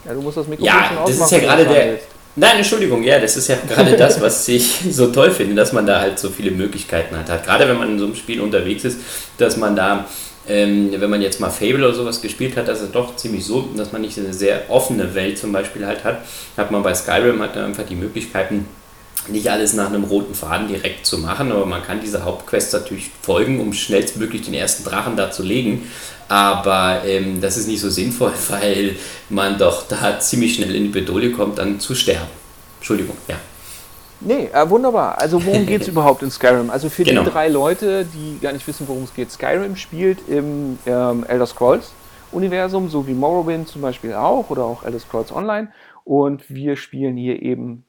Ja, 0.07 0.15
du 0.15 0.23
musst 0.23 0.37
das 0.37 0.49
Mikrofon 0.49 0.67
ja, 0.67 1.03
ausmachen. 1.03 1.05
Das 1.07 1.21
ist 1.21 1.31
ja 1.31 1.39
gerade 1.39 1.65
der. 1.65 1.93
Willst. 1.93 2.14
Nein, 2.37 2.57
Entschuldigung, 2.57 3.03
ja, 3.05 3.21
das 3.21 3.37
ist 3.37 3.49
ja 3.49 3.57
gerade 3.69 3.97
das, 3.97 4.21
was 4.21 4.49
ich 4.49 4.81
so 4.91 5.09
toll 5.09 5.31
finde, 5.31 5.55
dass 5.55 5.73
man 5.73 5.87
da 5.87 6.01
halt 6.01 6.19
so 6.19 6.31
viele 6.31 6.51
Möglichkeiten 6.51 7.17
hat. 7.17 7.45
Gerade 7.45 7.69
wenn 7.69 7.79
man 7.79 7.91
in 7.93 7.99
so 7.99 8.07
einem 8.07 8.17
Spiel 8.17 8.41
unterwegs 8.41 8.85
ist, 8.85 8.99
dass 9.39 9.57
man 9.57 9.77
da, 9.77 10.07
ähm, 10.49 10.93
wenn 10.97 11.11
man 11.11 11.23
jetzt 11.23 11.41
mal 11.41 11.51
Fable 11.51 11.87
oder 11.87 11.95
sowas 11.95 12.21
gespielt 12.21 12.57
hat, 12.57 12.67
dass 12.67 12.81
es 12.81 12.91
doch 12.91 13.15
ziemlich 13.15 13.45
so, 13.45 13.69
dass 13.77 13.93
man 13.93 14.03
nicht 14.03 14.19
eine 14.19 14.33
sehr 14.33 14.63
offene 14.69 15.15
Welt 15.15 15.39
zum 15.39 15.53
Beispiel 15.53 15.87
halt 15.87 16.03
hat, 16.03 16.23
hat 16.57 16.71
man 16.73 16.83
bei 16.83 16.95
Skyrim 16.95 17.41
hat 17.41 17.57
einfach 17.57 17.85
die 17.85 17.95
Möglichkeiten, 17.95 18.67
nicht 19.29 19.51
alles 19.51 19.75
nach 19.75 19.89
einem 19.89 20.05
roten 20.05 20.35
Faden 20.35 20.69
direkt 20.69 21.07
zu 21.07 21.19
machen, 21.19 21.53
aber 21.53 21.67
man 21.67 21.83
kann 21.83 22.01
dieser 22.01 22.25
Hauptquest 22.25 22.73
natürlich 22.73 23.11
folgen, 23.23 23.61
um 23.61 23.73
schnellstmöglich 23.73 24.43
den 24.43 24.55
ersten 24.55 24.85
Drachen 24.85 25.17
da 25.17 25.31
zu 25.31 25.43
legen. 25.43 25.89
Aber 26.29 27.03
ähm, 27.05 27.41
das 27.41 27.57
ist 27.57 27.69
nicht 27.69 27.81
so 27.81 27.91
sinnvoll, 27.91 28.33
weil 28.49 28.97
man 29.29 29.59
doch 29.59 29.87
da 29.89 30.19
ziemlich 30.19 30.55
schnell 30.55 30.75
in 30.75 30.85
die 30.85 30.89
Bedrohung 30.89 31.33
kommt, 31.33 31.59
dann 31.59 31.81
zu 31.81 31.95
sterben. 31.95 32.29
Entschuldigung, 32.79 33.17
ja. 33.29 33.37
Nee, 34.21 34.49
äh, 34.53 34.69
wunderbar. 34.69 35.19
Also 35.19 35.45
worum 35.45 35.67
geht 35.67 35.83
es 35.83 35.89
überhaupt 35.89 36.23
in 36.23 36.31
Skyrim? 36.31 36.71
Also 36.71 36.89
für 36.89 37.05
genau. 37.05 37.25
die 37.25 37.31
drei 37.31 37.49
Leute, 37.49 38.07
die 38.07 38.39
gar 38.41 38.53
nicht 38.53 38.67
wissen, 38.67 38.89
worum 38.89 39.05
es 39.05 39.15
geht, 39.15 39.31
Skyrim 39.31 39.77
spielt 39.77 40.19
im 40.29 40.79
ähm, 40.87 41.25
Elder 41.29 41.47
Scrolls 41.47 41.93
Universum, 42.33 42.89
so 42.89 43.07
wie 43.07 43.15
Morrowind 43.15 43.69
zum 43.69 43.83
Beispiel 43.83 44.15
auch 44.15 44.51
oder 44.51 44.65
auch 44.65 44.83
Elder 44.85 44.99
Scrolls 44.99 45.33
Online. 45.33 45.69
Und 46.05 46.51
wir 46.51 46.77
spielen 46.77 47.17
hier 47.17 47.41
eben 47.43 47.85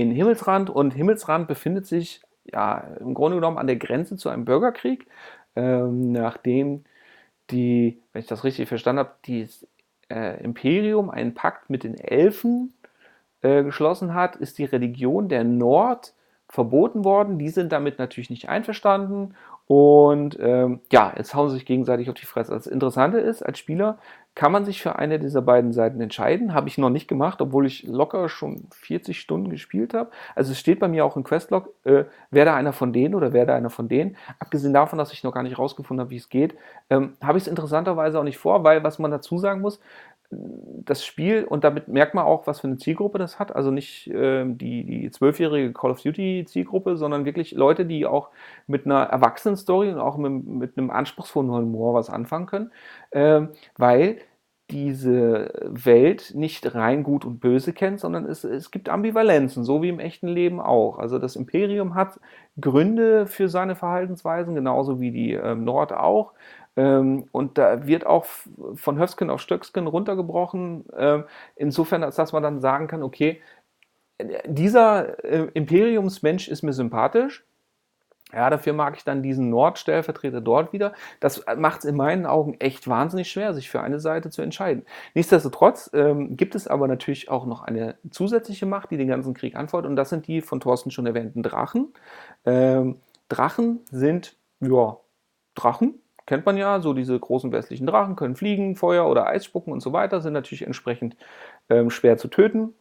in 0.00 0.10
Himmelsrand 0.10 0.70
und 0.70 0.92
Himmelsrand 0.92 1.48
befindet 1.48 1.86
sich 1.86 2.22
ja 2.44 2.78
im 3.00 3.14
Grunde 3.14 3.36
genommen 3.36 3.58
an 3.58 3.66
der 3.66 3.76
Grenze 3.76 4.16
zu 4.16 4.28
einem 4.28 4.44
Bürgerkrieg, 4.44 5.06
ähm, 5.56 6.12
nachdem 6.12 6.84
die, 7.50 8.00
wenn 8.12 8.20
ich 8.20 8.28
das 8.28 8.44
richtig 8.44 8.68
verstanden 8.68 9.00
habe, 9.00 9.14
das 9.26 9.66
äh, 10.10 10.42
Imperium 10.42 11.10
einen 11.10 11.34
Pakt 11.34 11.70
mit 11.70 11.84
den 11.84 11.98
Elfen 11.98 12.74
äh, 13.42 13.62
geschlossen 13.62 14.14
hat, 14.14 14.36
ist 14.36 14.58
die 14.58 14.64
Religion 14.64 15.28
der 15.28 15.44
Nord 15.44 16.14
verboten 16.48 17.04
worden. 17.04 17.38
Die 17.38 17.48
sind 17.48 17.72
damit 17.72 17.98
natürlich 17.98 18.30
nicht 18.30 18.48
einverstanden 18.48 19.34
und 19.66 20.38
ähm, 20.40 20.80
ja, 20.92 21.12
jetzt 21.16 21.34
hauen 21.34 21.48
sie 21.48 21.56
sich 21.56 21.66
gegenseitig 21.66 22.08
auf 22.10 22.14
die 22.14 22.26
Fresse. 22.26 22.52
Das 22.52 22.66
Interessante 22.66 23.18
ist, 23.18 23.42
als 23.42 23.58
Spieler 23.58 23.98
kann 24.34 24.50
man 24.50 24.64
sich 24.64 24.82
für 24.82 24.96
eine 24.96 25.20
dieser 25.20 25.42
beiden 25.42 25.72
Seiten 25.72 26.00
entscheiden. 26.00 26.54
Habe 26.54 26.68
ich 26.68 26.76
noch 26.76 26.90
nicht 26.90 27.06
gemacht, 27.06 27.40
obwohl 27.40 27.66
ich 27.66 27.84
locker 27.84 28.28
schon 28.28 28.66
40 28.72 29.20
Stunden 29.20 29.48
gespielt 29.48 29.94
habe. 29.94 30.10
Also 30.34 30.52
es 30.52 30.58
steht 30.58 30.80
bei 30.80 30.88
mir 30.88 31.04
auch 31.04 31.16
im 31.16 31.22
Questlog, 31.22 31.72
äh, 31.84 32.04
wer 32.30 32.44
da 32.44 32.56
einer 32.56 32.72
von 32.72 32.92
denen 32.92 33.14
oder 33.14 33.32
wer 33.32 33.46
da 33.46 33.54
einer 33.54 33.70
von 33.70 33.88
denen. 33.88 34.16
Abgesehen 34.40 34.74
davon, 34.74 34.98
dass 34.98 35.12
ich 35.12 35.22
noch 35.22 35.32
gar 35.32 35.44
nicht 35.44 35.58
rausgefunden 35.58 36.00
habe, 36.02 36.10
wie 36.10 36.16
es 36.16 36.28
geht, 36.28 36.56
ähm, 36.90 37.14
habe 37.22 37.38
ich 37.38 37.44
es 37.44 37.48
interessanterweise 37.48 38.18
auch 38.18 38.24
nicht 38.24 38.38
vor, 38.38 38.64
weil 38.64 38.82
was 38.82 38.98
man 38.98 39.12
dazu 39.12 39.38
sagen 39.38 39.60
muss, 39.60 39.78
das 40.30 41.04
Spiel, 41.04 41.44
und 41.44 41.64
damit 41.64 41.88
merkt 41.88 42.14
man 42.14 42.24
auch, 42.24 42.46
was 42.46 42.60
für 42.60 42.66
eine 42.66 42.76
Zielgruppe 42.76 43.18
das 43.18 43.38
hat, 43.38 43.54
also 43.54 43.70
nicht 43.70 44.08
äh, 44.08 44.44
die 44.46 45.10
zwölfjährige 45.10 45.72
Call 45.72 45.92
of 45.92 46.02
Duty 46.02 46.44
Zielgruppe, 46.46 46.96
sondern 46.96 47.24
wirklich 47.24 47.52
Leute, 47.52 47.86
die 47.86 48.06
auch 48.06 48.30
mit 48.66 48.86
einer 48.86 49.04
Erwachsenen-Story 49.04 49.90
und 49.90 50.00
auch 50.00 50.16
mit, 50.16 50.46
mit, 50.46 50.78
einem 50.78 50.90
anspruchsvollen 50.90 51.50
Humor 51.50 51.94
was 51.94 52.10
anfangen 52.10 52.46
können, 52.46 52.72
äh, 53.10 53.42
weil 53.76 54.18
diese 54.70 55.52
Welt 55.62 56.32
nicht 56.34 56.74
rein 56.74 57.02
gut 57.02 57.26
und 57.26 57.38
böse 57.38 57.74
kennt, 57.74 58.00
sondern 58.00 58.24
es, 58.24 58.44
es 58.44 58.70
gibt 58.70 58.88
Ambivalenzen, 58.88 59.62
so 59.62 59.82
wie 59.82 59.90
im 59.90 60.00
echten 60.00 60.26
Leben 60.26 60.58
auch. 60.58 60.98
Also 60.98 61.18
das 61.18 61.36
Imperium 61.36 61.94
hat 61.94 62.18
Gründe 62.58 63.26
für 63.26 63.50
seine 63.50 63.76
Verhaltensweisen, 63.76 64.54
genauso 64.54 65.00
wie 65.00 65.10
die 65.10 65.34
äh, 65.34 65.54
Nord 65.54 65.92
auch. 65.92 66.32
Ähm, 66.76 67.28
und 67.32 67.58
da 67.58 67.86
wird 67.86 68.06
auch 68.06 68.26
von 68.74 68.98
Höfsken 68.98 69.30
auf 69.30 69.40
Stöcksken 69.40 69.86
runtergebrochen, 69.86 70.86
ähm, 70.96 71.24
insofern, 71.56 72.02
als 72.02 72.16
dass 72.16 72.32
man 72.32 72.42
dann 72.42 72.60
sagen 72.60 72.88
kann, 72.88 73.02
okay, 73.02 73.40
dieser 74.46 75.24
äh, 75.24 75.48
Imperiumsmensch 75.54 76.48
ist 76.48 76.62
mir 76.62 76.72
sympathisch. 76.72 77.44
Ja, 78.32 78.50
dafür 78.50 78.72
mag 78.72 78.96
ich 78.96 79.04
dann 79.04 79.22
diesen 79.22 79.50
Nordstellvertreter 79.50 80.40
dort 80.40 80.72
wieder. 80.72 80.92
Das 81.20 81.44
macht 81.56 81.80
es 81.80 81.84
in 81.84 81.94
meinen 81.94 82.26
Augen 82.26 82.54
echt 82.58 82.88
wahnsinnig 82.88 83.30
schwer, 83.30 83.54
sich 83.54 83.70
für 83.70 83.80
eine 83.80 84.00
Seite 84.00 84.30
zu 84.30 84.42
entscheiden. 84.42 84.84
Nichtsdestotrotz 85.14 85.90
ähm, 85.94 86.36
gibt 86.36 86.56
es 86.56 86.66
aber 86.66 86.88
natürlich 86.88 87.30
auch 87.30 87.46
noch 87.46 87.62
eine 87.62 87.96
zusätzliche 88.10 88.66
Macht, 88.66 88.90
die 88.90 88.96
den 88.96 89.08
ganzen 89.08 89.34
Krieg 89.34 89.54
antwortet, 89.54 89.90
und 89.90 89.96
das 89.96 90.10
sind 90.10 90.26
die 90.26 90.40
von 90.40 90.58
Thorsten 90.58 90.90
schon 90.90 91.06
erwähnten 91.06 91.44
Drachen. 91.44 91.92
Ähm, 92.44 93.00
Drachen 93.28 93.80
sind, 93.90 94.36
ja, 94.60 94.96
Drachen, 95.54 96.00
kennt 96.26 96.46
man 96.46 96.56
ja, 96.56 96.80
so 96.80 96.94
diese 96.94 97.18
großen 97.18 97.52
westlichen 97.52 97.86
Drachen 97.86 98.16
können 98.16 98.36
fliegen, 98.36 98.76
Feuer 98.76 99.06
oder 99.06 99.26
Eis 99.26 99.44
spucken 99.44 99.72
und 99.72 99.80
so 99.80 99.92
weiter, 99.92 100.20
sind 100.20 100.32
natürlich 100.32 100.66
entsprechend 100.66 101.16
ähm, 101.68 101.90
schwer 101.90 102.16
zu 102.16 102.28
töten. 102.28 102.74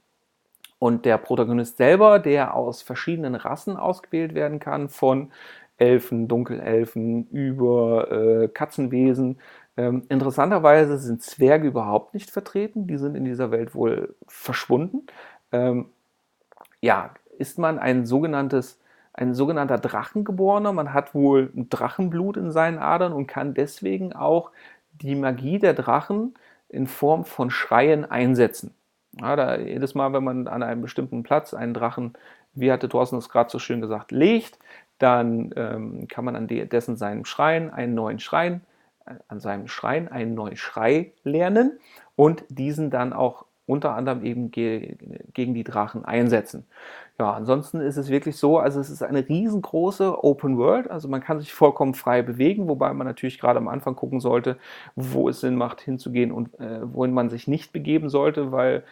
Und 0.80 1.06
der 1.06 1.18
Protagonist 1.18 1.78
selber, 1.78 2.20
der 2.20 2.56
aus 2.56 2.82
verschiedenen 2.82 3.36
Rassen 3.36 3.78
ausgewählt 3.78 4.34
werden 4.36 4.60
kann, 4.60 4.90
von 4.90 5.32
Elfen, 5.78 6.28
Dunkelelfen 6.28 7.28
über 7.30 8.12
äh, 8.12 8.48
Katzenwesen. 8.50 9.40
Ähm, 9.78 10.04
interessanterweise 10.10 10.98
sind 10.98 11.24
Zwerge 11.24 11.68
überhaupt 11.68 12.14
nicht 12.14 12.32
vertreten. 12.32 12.86
Die 12.88 12.98
sind 12.98 13.16
in 13.16 13.26
dieser 13.26 13.50
Welt 13.52 13.74
wohl 13.76 14.16
verschwunden. 14.28 15.08
Ähm, 15.52 15.88
ja, 16.82 17.12
ist 17.38 17.58
man 17.58 17.80
ein 17.80 18.06
sogenanntes 18.06 18.80
ein 19.14 19.34
sogenannter 19.34 19.78
Drachengeborener. 19.78 20.74
Man 20.74 20.94
hat 20.94 21.14
wohl 21.14 21.52
Drachenblut 21.56 22.38
in 22.38 22.52
seinen 22.52 22.80
Adern 22.80 23.14
und 23.14 23.28
kann 23.28 23.54
deswegen 23.54 24.14
auch 24.14 24.52
die 24.94 25.16
Magie 25.16 25.60
der 25.60 25.74
Drachen 25.74 26.34
in 26.70 26.88
Form 26.88 27.26
von 27.26 27.52
Schreien 27.52 28.06
einsetzen. 28.10 28.74
Ja, 29.20 29.36
da 29.36 29.58
jedes 29.58 29.94
Mal, 29.94 30.12
wenn 30.14 30.24
man 30.24 30.48
an 30.48 30.64
einem 30.64 30.82
bestimmten 30.82 31.22
Platz 31.22 31.54
einen 31.54 31.74
Drachen, 31.74 32.14
wie 32.54 32.72
hatte 32.72 32.90
Thorsten 32.90 33.18
es 33.18 33.30
gerade 33.30 33.50
so 33.50 33.60
schön 33.60 33.82
gesagt, 33.82 34.12
legt, 34.12 34.58
dann 34.98 35.52
ähm, 35.56 36.08
kann 36.08 36.26
man 36.26 36.36
an 36.36 36.48
dessen 36.48 36.96
seinem 36.96 37.26
Schrein 37.26 37.72
einen 37.72 37.94
neuen 37.94 38.20
Schrein, 38.20 38.62
äh, 39.06 39.14
an 39.28 39.40
seinem 39.40 39.68
Schrein 39.68 40.08
einen 40.08 40.34
neuen 40.34 40.56
Schrei 40.56 41.12
lernen 41.24 41.80
und 42.16 42.44
diesen 42.50 42.90
dann 42.90 43.14
auch 43.14 43.46
unter 43.66 43.96
anderem 43.96 44.24
eben 44.26 44.52
ge 44.52 44.98
gegen 45.34 45.54
die 45.54 45.64
Drachen 45.64 46.06
einsetzen. 46.06 46.66
Ja, 47.20 47.32
ansonsten 47.34 47.80
ist 47.80 47.98
es 47.98 48.10
wirklich 48.10 48.38
so, 48.38 48.58
also 48.58 48.80
es 48.80 48.90
ist 48.90 49.04
eine 49.04 49.28
riesengroße 49.30 50.24
Open 50.24 50.58
World, 50.58 50.90
also 50.90 51.08
man 51.08 51.22
kann 51.22 51.40
sich 51.40 51.54
vollkommen 51.54 51.94
frei 51.94 52.24
bewegen, 52.24 52.68
wobei 52.68 52.92
man 52.94 53.06
natürlich 53.06 53.40
gerade 53.40 53.60
am 53.60 53.68
Anfang 53.68 53.96
gucken 53.96 54.20
sollte, 54.20 54.58
wo 54.96 55.30
es 55.30 55.40
Sinn 55.40 55.56
macht 55.56 55.80
hinzugehen 55.80 56.32
und 56.32 56.60
äh, 56.60 56.82
wohin 56.92 57.14
man 57.14 57.30
sich 57.30 57.48
nicht 57.48 57.72
begeben 57.72 58.10
sollte, 58.10 58.52
weil 58.52 58.84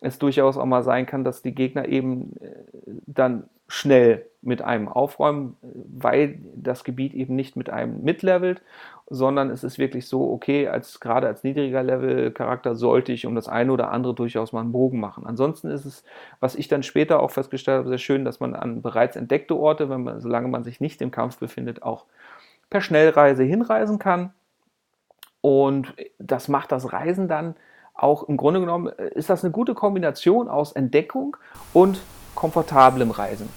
es 0.00 0.18
durchaus 0.18 0.56
auch 0.56 0.64
mal 0.64 0.82
sein 0.82 1.04
kann, 1.04 1.22
dass 1.22 1.42
die 1.42 1.54
Gegner 1.54 1.86
eben 1.88 2.34
äh, 2.40 2.64
dann 3.06 3.44
schnell 3.68 4.26
mit 4.42 4.62
einem 4.62 4.88
aufräumen, 4.88 5.56
weil 5.62 6.38
das 6.54 6.84
Gebiet 6.84 7.14
eben 7.14 7.34
nicht 7.34 7.56
mit 7.56 7.68
einem 7.68 8.02
mitlevelt, 8.02 8.62
sondern 9.08 9.50
es 9.50 9.64
ist 9.64 9.78
wirklich 9.78 10.06
so, 10.06 10.30
okay, 10.30 10.68
als 10.68 11.00
gerade 11.00 11.26
als 11.26 11.42
niedriger 11.42 11.82
Level 11.82 12.30
Charakter 12.30 12.76
sollte 12.76 13.12
ich 13.12 13.26
um 13.26 13.34
das 13.34 13.48
eine 13.48 13.72
oder 13.72 13.90
andere 13.90 14.14
durchaus 14.14 14.52
mal 14.52 14.60
einen 14.60 14.72
Bogen 14.72 15.00
machen. 15.00 15.26
Ansonsten 15.26 15.70
ist 15.70 15.84
es, 15.84 16.04
was 16.38 16.54
ich 16.54 16.68
dann 16.68 16.84
später 16.84 17.20
auch 17.20 17.32
festgestellt 17.32 17.78
habe, 17.78 17.88
sehr 17.88 17.98
schön, 17.98 18.24
dass 18.24 18.38
man 18.38 18.54
an 18.54 18.82
bereits 18.82 19.16
entdeckte 19.16 19.56
Orte, 19.56 19.90
wenn 19.90 20.04
man, 20.04 20.20
solange 20.20 20.48
man 20.48 20.64
sich 20.64 20.80
nicht 20.80 21.02
im 21.02 21.10
Kampf 21.10 21.38
befindet, 21.38 21.82
auch 21.82 22.04
per 22.70 22.80
Schnellreise 22.80 23.42
hinreisen 23.42 23.98
kann. 23.98 24.32
Und 25.40 25.94
das 26.18 26.48
macht 26.48 26.72
das 26.72 26.92
Reisen 26.92 27.28
dann 27.28 27.54
auch 27.94 28.24
im 28.28 28.36
Grunde 28.36 28.60
genommen, 28.60 28.92
äh, 28.98 29.08
ist 29.14 29.30
das 29.30 29.44
eine 29.44 29.52
gute 29.52 29.74
Kombination 29.74 30.48
aus 30.48 30.72
Entdeckung 30.72 31.36
und 31.72 32.00
komfortablem 32.36 33.10
Reisen. 33.10 33.48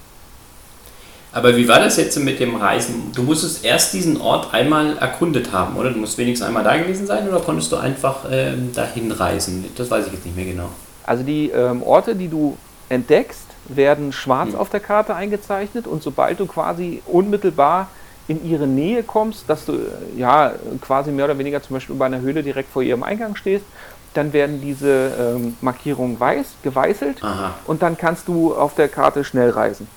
Aber 1.32 1.56
wie 1.56 1.68
war 1.68 1.80
das 1.80 1.98
jetzt 1.98 2.18
mit 2.18 2.40
dem 2.40 2.56
Reisen? 2.56 3.12
Du 3.14 3.22
musstest 3.22 3.64
erst 3.64 3.94
diesen 3.94 4.20
Ort 4.20 4.52
einmal 4.52 4.98
erkundet 4.98 5.52
haben, 5.52 5.76
oder? 5.76 5.92
Du 5.92 6.00
musst 6.00 6.18
wenigstens 6.18 6.48
einmal 6.48 6.64
da 6.64 6.76
gewesen 6.76 7.06
sein 7.06 7.28
oder 7.30 7.40
konntest 7.40 7.72
du 7.72 7.78
einfach 7.78 8.26
ähm, 8.32 8.72
dahin 8.74 9.12
reisen? 9.12 9.66
Das 9.78 9.92
weiß 9.92 10.08
ich 10.08 10.14
jetzt 10.14 10.26
nicht 10.26 10.36
mehr 10.36 10.46
genau. 10.46 10.70
Also 11.06 11.24
die 11.24 11.50
ähm, 11.50 11.84
Orte, 11.84 12.16
die 12.16 12.30
du 12.30 12.58
entdeckst, 12.90 13.46
werden 13.68 14.12
schwarz 14.12 14.54
hm. 14.54 14.56
auf 14.56 14.70
der 14.70 14.80
Karte 14.80 15.16
eingezeichnet 15.16 15.86
und 15.86 16.02
sobald 16.02 16.40
du 16.40 16.48
quasi 16.48 17.04
unmittelbar 17.06 17.90
in 18.28 18.48
ihre 18.48 18.68
Nähe 18.68 19.04
kommst, 19.04 19.48
dass 19.48 19.66
du 19.66 19.74
äh, 19.74 19.78
ja 20.18 20.54
quasi 20.82 21.12
mehr 21.12 21.26
oder 21.26 21.38
weniger 21.38 21.62
zum 21.62 21.76
Beispiel 21.76 21.96
bei 21.96 22.08
einer 22.08 22.22
Höhle 22.22 22.42
direkt 22.42 22.72
vor 22.72 22.82
ihrem 22.82 23.04
Eingang 23.04 23.36
stehst, 23.36 23.66
dann 24.14 24.34
werden 24.34 24.62
diese 24.62 25.12
ähm, 25.20 25.58
Markierungen 25.62 26.20
weiß, 26.20 26.46
geweißelt 26.64 27.24
Aha. 27.24 27.56
und 27.66 27.82
dann 27.82 27.98
kannst 27.98 28.28
du 28.28 28.56
auf 28.56 28.76
der 28.76 28.88
Karte 28.88 29.24
schnell 29.24 29.50
reisen. 29.52 29.88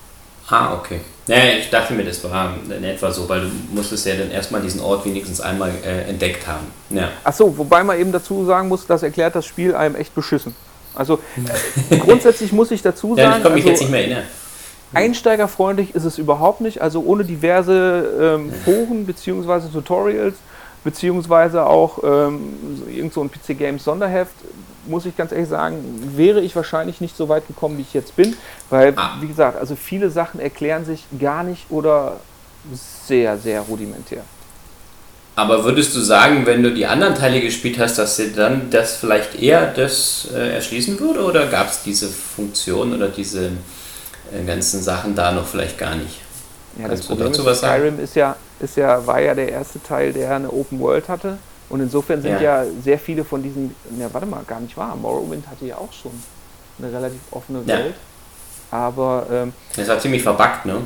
Ah, 0.49 0.73
okay. 0.73 0.99
Ja, 1.27 1.37
ich 1.57 1.69
dachte 1.69 1.93
mir, 1.93 2.03
das 2.03 2.21
war 2.29 2.53
in 2.65 2.83
etwa 2.83 3.09
so, 3.11 3.29
weil 3.29 3.41
du 3.41 3.47
musstest 3.73 4.05
ja 4.05 4.15
dann 4.15 4.29
erstmal 4.29 4.61
diesen 4.61 4.81
Ort 4.81 5.05
wenigstens 5.05 5.39
einmal 5.39 5.71
äh, 5.85 6.09
entdeckt 6.09 6.45
haben. 6.47 6.67
Ja. 6.89 7.09
Ach 7.23 7.33
so, 7.33 7.57
wobei 7.57 7.83
man 7.83 7.97
eben 7.97 8.11
dazu 8.11 8.45
sagen 8.45 8.67
muss, 8.67 8.85
das 8.85 9.03
erklärt 9.03 9.35
das 9.35 9.45
Spiel 9.45 9.73
einem 9.73 9.95
echt 9.95 10.13
beschissen. 10.13 10.53
Also 10.95 11.19
äh, 11.89 11.97
grundsätzlich 11.97 12.51
muss 12.51 12.71
ich 12.71 12.81
dazu 12.81 13.15
sagen. 13.15 13.19
Ja, 13.19 13.37
ich 13.37 13.43
kann 13.43 13.53
mich 13.53 13.63
also, 13.63 13.69
jetzt 13.69 13.79
nicht 13.79 13.91
mehr 13.91 14.01
erinnern. 14.01 14.23
Einsteigerfreundlich 14.93 15.95
ist 15.95 16.03
es 16.03 16.17
überhaupt 16.17 16.61
nicht. 16.61 16.81
Also 16.81 17.01
ohne 17.01 17.23
diverse 17.23 18.37
ähm, 18.37 18.53
Foren 18.65 19.05
bzw. 19.05 19.69
Tutorials 19.71 20.35
beziehungsweise 20.83 21.65
auch 21.65 21.99
ähm, 22.03 22.53
irgend 22.89 23.13
so 23.13 23.21
ein 23.21 23.31
PC 23.31 23.57
Games 23.57 23.83
Sonderheft, 23.83 24.35
muss 24.85 25.05
ich 25.05 25.15
ganz 25.15 25.31
ehrlich 25.31 25.49
sagen, 25.49 25.77
wäre 26.15 26.41
ich 26.41 26.55
wahrscheinlich 26.55 26.99
nicht 26.99 27.15
so 27.15 27.29
weit 27.29 27.47
gekommen, 27.47 27.77
wie 27.77 27.83
ich 27.83 27.93
jetzt 27.93 28.15
bin, 28.15 28.35
weil, 28.69 28.93
ah. 28.97 29.17
wie 29.21 29.27
gesagt, 29.27 29.57
also 29.57 29.75
viele 29.75 30.09
Sachen 30.09 30.39
erklären 30.39 30.85
sich 30.85 31.05
gar 31.19 31.43
nicht 31.43 31.65
oder 31.69 32.19
sehr, 33.07 33.37
sehr 33.37 33.61
rudimentär. 33.61 34.23
Aber 35.35 35.63
würdest 35.63 35.95
du 35.95 35.99
sagen, 35.99 36.45
wenn 36.45 36.61
du 36.61 36.71
die 36.71 36.85
anderen 36.85 37.15
Teile 37.15 37.41
gespielt 37.41 37.79
hast, 37.79 37.97
dass 37.97 38.17
dir 38.17 38.31
dann 38.31 38.69
das 38.69 38.97
vielleicht 38.97 39.41
eher 39.41 39.65
das 39.65 40.27
äh, 40.31 40.53
erschließen 40.53 40.99
würde 40.99 41.23
oder 41.23 41.47
gab 41.47 41.71
es 41.71 41.81
diese 41.81 42.07
Funktion 42.07 42.93
oder 42.93 43.07
diese 43.07 43.47
äh, 44.31 44.43
ganzen 44.45 44.83
Sachen 44.83 45.15
da 45.15 45.31
noch 45.31 45.47
vielleicht 45.47 45.79
gar 45.79 45.95
nicht? 45.95 46.19
Ja, 46.77 46.87
Kannst 46.87 47.03
das 47.03 47.07
Problem 47.07 47.31
ist, 47.31 47.57
Skyrim 47.57 47.99
ist 47.99 48.15
ja, 48.15 48.35
ist 48.63 48.77
ja, 48.77 49.05
war 49.05 49.21
ja 49.21 49.35
der 49.35 49.49
erste 49.49 49.81
Teil, 49.81 50.13
der 50.13 50.35
eine 50.35 50.51
Open 50.51 50.79
World 50.79 51.09
hatte. 51.09 51.37
Und 51.69 51.79
insofern 51.79 52.21
sind 52.21 52.41
ja, 52.41 52.63
ja 52.63 52.65
sehr 52.83 52.99
viele 52.99 53.23
von 53.23 53.41
diesen, 53.41 53.75
ja 53.97 54.07
warte 54.11 54.27
mal, 54.27 54.43
gar 54.47 54.59
nicht 54.59 54.75
wahr. 54.77 54.95
Morrowind 54.95 55.47
hatte 55.47 55.65
ja 55.65 55.77
auch 55.77 55.91
schon 55.91 56.11
eine 56.79 56.91
relativ 56.91 57.19
offene 57.31 57.61
ja. 57.65 57.77
Welt. 57.77 57.95
Aber. 58.71 59.27
Ähm, 59.31 59.53
das 59.75 59.87
war 59.87 59.99
ziemlich 59.99 60.23
verbuggt, 60.23 60.65
ne? 60.65 60.77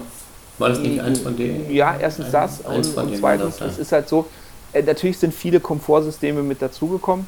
War 0.58 0.70
das 0.70 0.80
nicht 0.80 1.00
eins 1.00 1.20
von 1.20 1.38
denen? 1.38 1.70
Ja, 1.72 1.96
erstens 2.00 2.32
das 2.32 2.62
und, 2.62 2.98
und 2.98 3.18
zweitens, 3.18 3.62
es 3.62 3.78
ist 3.78 3.92
halt 3.92 4.10
so, 4.10 4.26
äh, 4.74 4.82
natürlich 4.82 5.20
sind 5.20 5.34
viele 5.34 5.60
Komfortsysteme 5.60 6.42
mit 6.42 6.62
dazugekommen, 6.62 7.28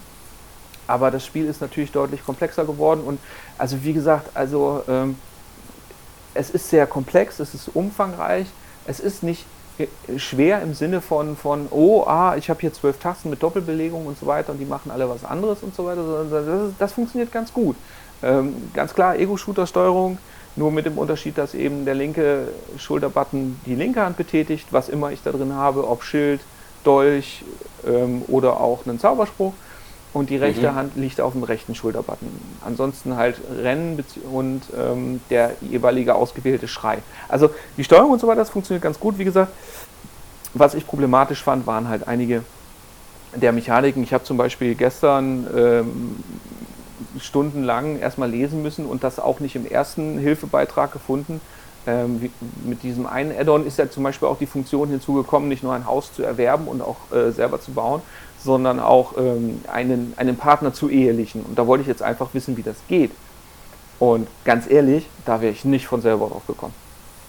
aber 0.87 1.11
das 1.11 1.25
Spiel 1.25 1.45
ist 1.45 1.61
natürlich 1.61 1.91
deutlich 1.91 2.25
komplexer 2.25 2.65
geworden 2.65 3.01
und 3.05 3.19
also 3.57 3.83
wie 3.83 3.93
gesagt, 3.93 4.31
also 4.33 4.83
ähm, 4.87 5.15
es 6.33 6.49
ist 6.49 6.69
sehr 6.69 6.87
komplex, 6.87 7.39
es 7.39 7.53
ist 7.53 7.69
umfangreich, 7.75 8.47
es 8.87 8.99
ist 8.99 9.21
nicht 9.21 9.45
schwer 10.17 10.61
im 10.61 10.73
Sinne 10.73 11.01
von, 11.01 11.35
von 11.35 11.67
oh, 11.71 12.03
ah, 12.05 12.35
ich 12.37 12.49
habe 12.49 12.59
hier 12.61 12.73
zwölf 12.73 12.97
Tasten 12.99 13.29
mit 13.29 13.41
Doppelbelegung 13.41 14.05
und 14.05 14.17
so 14.17 14.25
weiter 14.25 14.51
und 14.51 14.59
die 14.59 14.65
machen 14.65 14.91
alle 14.91 15.09
was 15.09 15.23
anderes 15.23 15.59
und 15.61 15.75
so 15.75 15.85
weiter, 15.85 16.03
sondern 16.03 16.45
das, 16.45 16.71
das 16.77 16.93
funktioniert 16.93 17.31
ganz 17.31 17.53
gut. 17.53 17.75
Ähm, 18.21 18.55
ganz 18.73 18.93
klar, 18.93 19.17
Ego-Shooter-Steuerung, 19.17 20.17
nur 20.55 20.71
mit 20.71 20.85
dem 20.85 20.97
Unterschied, 20.97 21.37
dass 21.37 21.53
eben 21.53 21.85
der 21.85 21.95
linke 21.95 22.49
Schulterbutton 22.77 23.59
die 23.65 23.75
linke 23.75 24.01
Hand 24.01 24.17
betätigt, 24.17 24.67
was 24.71 24.89
immer 24.89 25.11
ich 25.11 25.23
da 25.23 25.31
drin 25.31 25.53
habe, 25.53 25.87
ob 25.87 26.03
Schild, 26.03 26.41
Dolch 26.83 27.43
ähm, 27.87 28.23
oder 28.27 28.59
auch 28.59 28.85
einen 28.85 28.99
Zauberspruch 28.99 29.53
und 30.13 30.29
die 30.29 30.37
rechte 30.37 30.71
mhm. 30.71 30.75
Hand 30.75 30.95
liegt 30.95 31.21
auf 31.21 31.33
dem 31.33 31.43
rechten 31.43 31.75
Schulterbutton. 31.75 32.29
Ansonsten 32.65 33.15
halt 33.15 33.35
Rennen 33.61 34.03
und 34.31 34.63
ähm, 34.77 35.21
der 35.29 35.55
jeweilige 35.61 36.15
ausgewählte 36.15 36.67
Schrei. 36.67 36.99
Also 37.27 37.51
die 37.77 37.83
Steuerung 37.83 38.11
und 38.11 38.19
so 38.19 38.27
weiter, 38.27 38.39
das 38.39 38.49
funktioniert 38.49 38.81
ganz 38.81 38.99
gut. 38.99 39.19
Wie 39.19 39.25
gesagt, 39.25 39.51
was 40.53 40.73
ich 40.73 40.87
problematisch 40.87 41.43
fand, 41.43 41.67
waren 41.67 41.89
halt 41.89 42.07
einige 42.07 42.43
der 43.35 43.51
Mechaniken. 43.51 44.01
Ich 44.01 44.13
habe 44.13 44.23
zum 44.23 44.37
Beispiel 44.37 44.73
gestern 44.73 45.47
ähm, 45.55 46.15
stundenlang 47.19 47.99
erstmal 47.99 48.29
lesen 48.29 48.63
müssen 48.63 48.85
und 48.85 49.03
das 49.03 49.19
auch 49.19 49.39
nicht 49.39 49.55
im 49.55 49.65
ersten 49.65 50.17
Hilfebeitrag 50.17 50.91
gefunden. 50.91 51.41
Ähm, 51.87 52.21
wie, 52.21 52.31
mit 52.65 52.83
diesem 52.83 53.05
einen 53.05 53.31
Add-on 53.37 53.65
ist 53.65 53.77
ja 53.77 53.89
zum 53.89 54.03
Beispiel 54.03 54.27
auch 54.27 54.37
die 54.37 54.45
Funktion 54.45 54.89
hinzugekommen, 54.89 55.47
nicht 55.47 55.63
nur 55.63 55.73
ein 55.73 55.85
Haus 55.85 56.13
zu 56.13 56.23
erwerben 56.23 56.67
und 56.67 56.81
auch 56.81 56.97
äh, 57.11 57.31
selber 57.31 57.61
zu 57.61 57.71
bauen, 57.71 58.01
sondern 58.43 58.79
auch 58.79 59.17
ähm, 59.17 59.61
einen, 59.71 60.13
einen 60.17 60.35
Partner 60.35 60.73
zu 60.73 60.89
ehelichen. 60.89 61.41
Und 61.41 61.57
da 61.57 61.67
wollte 61.67 61.83
ich 61.83 61.87
jetzt 61.87 62.01
einfach 62.01 62.33
wissen, 62.33 62.57
wie 62.57 62.63
das 62.63 62.77
geht. 62.87 63.11
Und 63.99 64.27
ganz 64.45 64.69
ehrlich, 64.69 65.05
da 65.25 65.41
wäre 65.41 65.51
ich 65.51 65.65
nicht 65.65 65.87
von 65.87 66.01
selber 66.01 66.27
drauf 66.27 66.47
gekommen. 66.47 66.73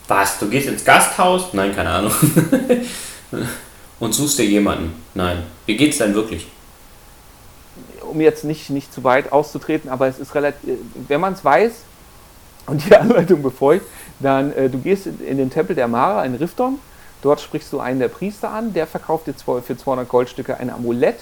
Was? 0.09 0.39
Du 0.39 0.49
gehst 0.49 0.69
ins 0.69 0.85
Gasthaus? 0.85 1.53
Nein, 1.53 1.75
keine 1.75 1.91
Ahnung. 1.91 2.13
Und 4.01 4.15
suchst 4.15 4.39
dir 4.39 4.47
jemanden? 4.47 4.95
Nein. 5.15 5.45
Wie 5.67 5.77
geht's 5.77 5.99
denn 5.99 6.15
wirklich? 6.15 6.49
Um 8.11 8.21
jetzt 8.21 8.45
nicht, 8.45 8.71
nicht 8.71 8.93
zu 8.93 9.05
weit 9.05 9.31
auszutreten, 9.31 9.91
aber 9.91 10.09
es 10.09 10.19
ist 10.19 10.35
relativ, 10.35 10.79
wenn 11.07 11.21
man 11.21 11.35
es 11.35 11.45
weiß 11.45 11.73
und 12.67 12.87
die 12.87 12.95
Anleitung 12.97 13.43
befolgt, 13.43 13.87
dann 14.19 14.53
äh, 14.53 14.69
du 14.69 14.79
gehst 14.79 15.07
in 15.07 15.37
den 15.37 15.51
Tempel 15.51 15.75
der 15.75 15.89
Mara 15.89 16.25
in 16.25 16.35
Rifton 16.35 16.79
Dort 17.23 17.41
sprichst 17.41 17.73
du 17.73 17.81
einen 17.81 18.01
der 18.01 18.09
Priester 18.09 18.51
an, 18.51 18.73
der 18.73 18.87
verkauft 18.87 19.27
dir 19.27 19.35
für 19.35 19.77
200 19.77 20.09
Goldstücke 20.09 20.57
ein 20.57 20.71
Amulett. 20.71 21.19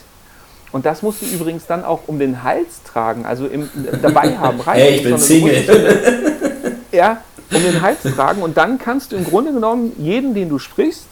Und 0.70 0.86
das 0.86 1.02
musst 1.02 1.22
du 1.22 1.26
übrigens 1.26 1.66
dann 1.66 1.84
auch 1.84 2.02
um 2.06 2.18
den 2.18 2.44
Hals 2.44 2.82
tragen, 2.84 3.24
also 3.26 3.46
im, 3.46 3.68
dabei 4.02 4.36
haben. 4.36 4.60
Rein, 4.66 4.78
hey, 4.78 4.96
ich 4.96 5.02
bin 5.02 5.18
Single. 5.18 6.76
ja, 6.92 7.22
um 7.50 7.62
den 7.62 7.80
Hals 7.80 8.02
tragen. 8.02 8.42
Und 8.42 8.56
dann 8.56 8.78
kannst 8.78 9.12
du 9.12 9.16
im 9.16 9.24
Grunde 9.24 9.52
genommen 9.52 9.92
jeden, 9.98 10.34
den 10.34 10.48
du 10.48 10.58
sprichst, 10.58 11.04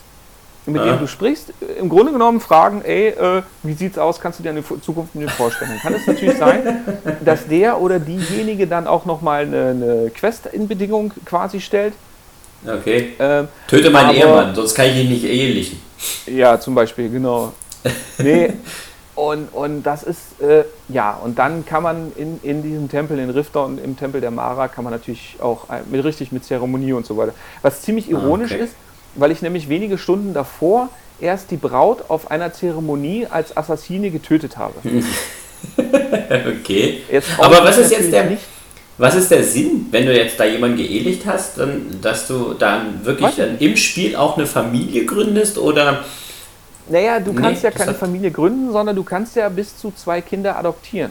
mit 0.67 0.85
ja. 0.85 0.93
dem 0.93 1.01
du 1.01 1.07
sprichst, 1.07 1.53
im 1.79 1.89
Grunde 1.89 2.13
genommen 2.13 2.41
fragen, 2.41 2.83
ey, 2.85 3.09
äh, 3.09 3.43
wie 3.63 3.75
sieht's 3.75 3.99
aus, 3.99 4.21
kannst 4.21 4.39
du 4.39 4.43
dir 4.43 4.51
eine 4.51 4.65
Zukunft 4.65 5.15
mit 5.15 5.25
mir 5.25 5.31
vorstellen? 5.31 5.79
Kann 5.81 5.95
es 5.95 6.07
natürlich 6.07 6.37
sein, 6.37 6.85
dass 7.25 7.47
der 7.47 7.81
oder 7.81 7.99
diejenige 7.99 8.67
dann 8.67 8.87
auch 8.87 9.05
nochmal 9.05 9.43
eine, 9.43 9.71
eine 9.71 10.11
Quest 10.11 10.47
in 10.47 10.69
Bedingung 10.69 11.13
quasi 11.25 11.61
stellt. 11.61 11.95
Okay. 12.67 13.15
Ähm, 13.19 13.49
Töte 13.69 13.91
meinen 13.91 14.11
aber, 14.11 14.19
Ehemann, 14.19 14.55
sonst 14.55 14.75
kann 14.75 14.87
ich 14.87 14.97
ihn 14.97 15.09
nicht 15.09 15.25
ehelichen. 15.25 15.81
Ja, 16.27 16.59
zum 16.59 16.75
Beispiel, 16.75 17.09
genau. 17.09 17.53
Nee, 18.19 18.55
und, 19.17 19.49
und 19.55 19.83
das 19.83 20.03
ist, 20.03 20.41
äh, 20.43 20.65
ja, 20.89 21.13
und 21.15 21.39
dann 21.39 21.65
kann 21.65 21.83
man 21.83 22.13
in, 22.17 22.39
in 22.43 22.63
diesem 22.63 22.91
Tempel, 22.91 23.19
in 23.19 23.31
Rifter 23.31 23.65
und 23.65 23.83
im 23.83 23.97
Tempel 23.97 24.21
der 24.21 24.31
Mara, 24.31 24.69
kann 24.69 24.85
man 24.85 24.93
natürlich 24.93 25.37
auch 25.41 25.67
mit, 25.91 26.05
richtig 26.05 26.33
mit 26.33 26.45
Zeremonie 26.45 26.93
und 26.93 27.07
so 27.07 27.17
weiter. 27.17 27.33
Was 27.63 27.81
ziemlich 27.81 28.11
ironisch 28.11 28.53
okay. 28.53 28.65
ist, 28.65 28.75
weil 29.17 29.31
ich 29.31 29.43
nämlich 29.43 29.69
wenige 29.69 29.99
Stunden 29.99 30.35
davor 30.35 30.89
erst 31.21 31.51
die 31.51 31.57
Braut 31.57 32.05
auf 32.09 32.31
einer 32.31 32.53
Zeremonie 32.53 33.27
als 33.27 33.57
Assassine 33.57 34.11
getötet 34.11 34.57
habe. 34.57 34.75
okay. 36.63 37.03
Aber 37.39 37.65
was 37.65 37.79
ist 37.79 37.91
jetzt 37.91 38.13
der, 38.13 38.25
nicht. 38.25 38.43
was 38.99 39.15
ist 39.15 39.31
der 39.31 39.43
Sinn, 39.43 39.87
wenn 39.91 40.07
du 40.07 40.15
jetzt 40.15 40.39
da 40.39 40.45
jemanden 40.45 40.77
geehelicht 40.77 41.25
hast, 41.27 41.59
dann, 41.59 41.99
dass 42.03 42.27
du 42.27 42.55
dann 42.55 43.05
wirklich 43.05 43.37
dann 43.37 43.59
im 43.59 43.77
Spiel 43.77 44.17
auch 44.17 44.37
eine 44.37 44.47
Familie 44.47 45.07
gründest 45.07 45.59
oder 45.59 46.05
naja, 46.89 47.19
du 47.19 47.35
kannst 47.35 47.65
nee, 47.65 47.71
ja 47.71 47.77
keine 47.77 47.95
Familie 47.95 48.31
gründen, 48.31 48.71
sondern 48.71 48.95
du 48.95 49.03
kannst 49.03 49.35
ja 49.35 49.49
bis 49.49 49.77
zu 49.77 49.91
zwei 49.91 50.21
Kinder 50.21 50.57
adoptieren. 50.57 51.11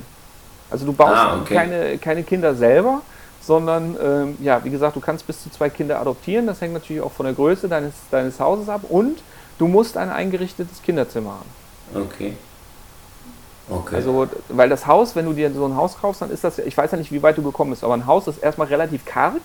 Also 0.72 0.86
du 0.86 0.94
baust 0.94 1.14
ah, 1.14 1.40
okay. 1.42 1.54
keine, 1.54 1.98
keine 1.98 2.24
Kinder 2.24 2.56
selber, 2.56 3.02
sondern 3.46 3.96
ähm, 4.02 4.38
ja, 4.42 4.64
wie 4.64 4.70
gesagt, 4.70 4.96
du 4.96 5.00
kannst 5.00 5.28
bis 5.28 5.44
zu 5.44 5.50
zwei 5.50 5.70
Kinder 5.70 6.00
adoptieren. 6.00 6.48
Das 6.48 6.62
hängt 6.62 6.74
natürlich 6.74 7.02
auch 7.02 7.12
von 7.12 7.25
der 7.25 7.36
Größe 7.36 7.68
deines, 7.68 7.94
deines 8.12 8.40
Hauses 8.40 8.70
ab 8.70 8.82
und 8.90 9.22
du 9.58 9.68
musst 9.68 9.98
ein 9.98 10.10
eingerichtetes 10.10 10.82
Kinderzimmer 10.82 11.32
haben. 11.32 12.04
Okay. 12.06 12.34
Okay. 13.70 13.96
Also, 13.96 14.28
weil 14.50 14.70
das 14.70 14.86
Haus, 14.86 15.16
wenn 15.16 15.25
du 15.25 15.34
dir 15.34 15.52
so 15.52 15.66
ein 15.66 15.75
Haus 15.75 15.98
kaufst, 16.00 16.22
dann 16.22 16.30
ist 16.30 16.44
das, 16.44 16.60
ich 16.60 16.78
weiß 16.78 16.92
ja 16.92 16.98
nicht, 16.98 17.12
wie 17.12 17.24
weit 17.24 17.38
du 17.38 17.42
gekommen 17.42 17.72
bist, 17.72 17.84
aber 17.84 17.96
ein 17.96 18.06
Haus 18.06 18.28
ist 18.28 18.38
erstmal 18.38 18.68
relativ 18.68 19.06
karg. 19.06 19.42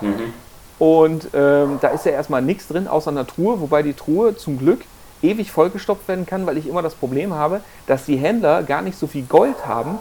Mhm. 0.00 0.32
Und 0.78 1.28
ähm, 1.34 1.78
da 1.80 1.88
ist 1.88 2.04
ja 2.06 2.12
erstmal 2.12 2.42
nichts 2.42 2.68
drin 2.68 2.88
außer 2.88 3.10
einer 3.10 3.26
Truhe, 3.26 3.60
wobei 3.60 3.82
die 3.82 3.92
Truhe 3.92 4.36
zum 4.36 4.58
Glück 4.58 4.80
ewig 5.22 5.50
vollgestopft 5.50 6.08
werden 6.08 6.26
kann, 6.26 6.46
weil 6.46 6.58
ich 6.58 6.66
immer 6.66 6.82
das 6.82 6.94
Problem 6.94 7.34
habe, 7.34 7.60
dass 7.86 8.04
die 8.04 8.16
Händler 8.16 8.62
gar 8.62 8.82
nicht 8.82 8.98
so 8.98 9.06
viel 9.06 9.24
Gold 9.24 9.66
haben, 9.66 9.98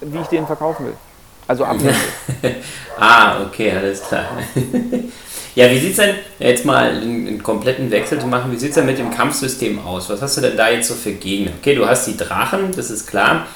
wie 0.00 0.18
ich 0.18 0.26
denen 0.28 0.46
verkaufen 0.46 0.86
will. 0.86 0.96
Also 1.46 1.64
abnehmen 1.64 1.94
ah, 2.98 3.42
okay, 3.42 3.72
alles 3.72 4.02
klar. 4.02 4.24
ja, 5.54 5.70
wie 5.70 5.78
sieht 5.78 5.90
es 5.90 5.96
denn, 5.96 6.14
jetzt 6.38 6.64
mal 6.64 6.90
einen, 6.90 7.26
einen, 7.26 7.42
kompletten 7.42 7.90
Wechsel 7.90 8.18
zu 8.18 8.26
machen, 8.26 8.50
wie 8.52 8.56
sieht 8.56 8.70
es 8.70 8.76
denn 8.76 8.86
mit 8.86 8.98
dem 8.98 9.10
Kampfsystem 9.10 9.84
aus? 9.84 10.08
Was 10.08 10.22
hast 10.22 10.38
du 10.38 10.40
denn 10.40 10.56
da 10.56 10.70
jetzt 10.70 10.88
so 10.88 10.94
für 10.94 11.12
Gegner? 11.12 11.52
Okay, 11.60 11.74
du 11.74 11.86
hast 11.86 12.06
die 12.06 12.16
Drachen, 12.16 12.72
das 12.74 12.90
ist 12.90 13.06
klar. 13.06 13.46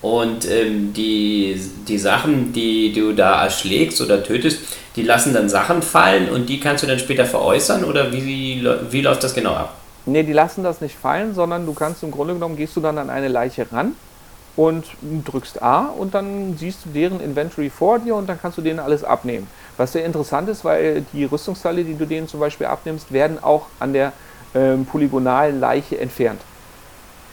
Und 0.00 0.48
ähm, 0.48 0.92
die, 0.92 1.60
die 1.88 1.98
Sachen, 1.98 2.52
die 2.52 2.92
du 2.92 3.14
da 3.14 3.42
erschlägst 3.42 4.00
oder 4.00 4.22
tötest, 4.22 4.60
die 4.94 5.02
lassen 5.02 5.32
dann 5.32 5.48
Sachen 5.48 5.82
fallen 5.82 6.28
und 6.28 6.48
die 6.48 6.60
kannst 6.60 6.84
du 6.84 6.86
dann 6.86 6.98
später 6.98 7.24
veräußern 7.24 7.84
oder 7.84 8.12
wie, 8.12 8.64
wie 8.90 9.00
läuft 9.00 9.24
das 9.24 9.34
genau 9.34 9.54
ab? 9.54 9.74
Nee, 10.06 10.22
die 10.22 10.32
lassen 10.32 10.62
das 10.62 10.80
nicht 10.80 10.96
fallen, 10.96 11.34
sondern 11.34 11.66
du 11.66 11.74
kannst 11.74 12.02
im 12.02 12.10
Grunde 12.10 12.34
genommen, 12.34 12.56
gehst 12.56 12.76
du 12.76 12.80
dann 12.80 12.98
an 12.98 13.10
eine 13.10 13.28
Leiche 13.28 13.66
ran 13.72 13.94
und 14.58 14.86
drückst 15.24 15.62
A 15.62 15.82
und 15.86 16.14
dann 16.14 16.56
siehst 16.58 16.84
du 16.84 16.88
deren 16.90 17.20
Inventory 17.20 17.70
vor 17.70 18.00
dir 18.00 18.16
und 18.16 18.28
dann 18.28 18.40
kannst 18.42 18.58
du 18.58 18.62
denen 18.62 18.80
alles 18.80 19.04
abnehmen. 19.04 19.46
Was 19.76 19.92
sehr 19.92 20.04
interessant 20.04 20.48
ist, 20.48 20.64
weil 20.64 21.04
die 21.12 21.24
Rüstungsteile, 21.24 21.84
die 21.84 21.94
du 21.94 22.06
denen 22.06 22.26
zum 22.26 22.40
Beispiel 22.40 22.66
abnimmst, 22.66 23.12
werden 23.12 23.40
auch 23.40 23.66
an 23.78 23.92
der 23.92 24.12
ähm, 24.56 24.84
polygonalen 24.84 25.60
Leiche 25.60 26.00
entfernt. 26.00 26.40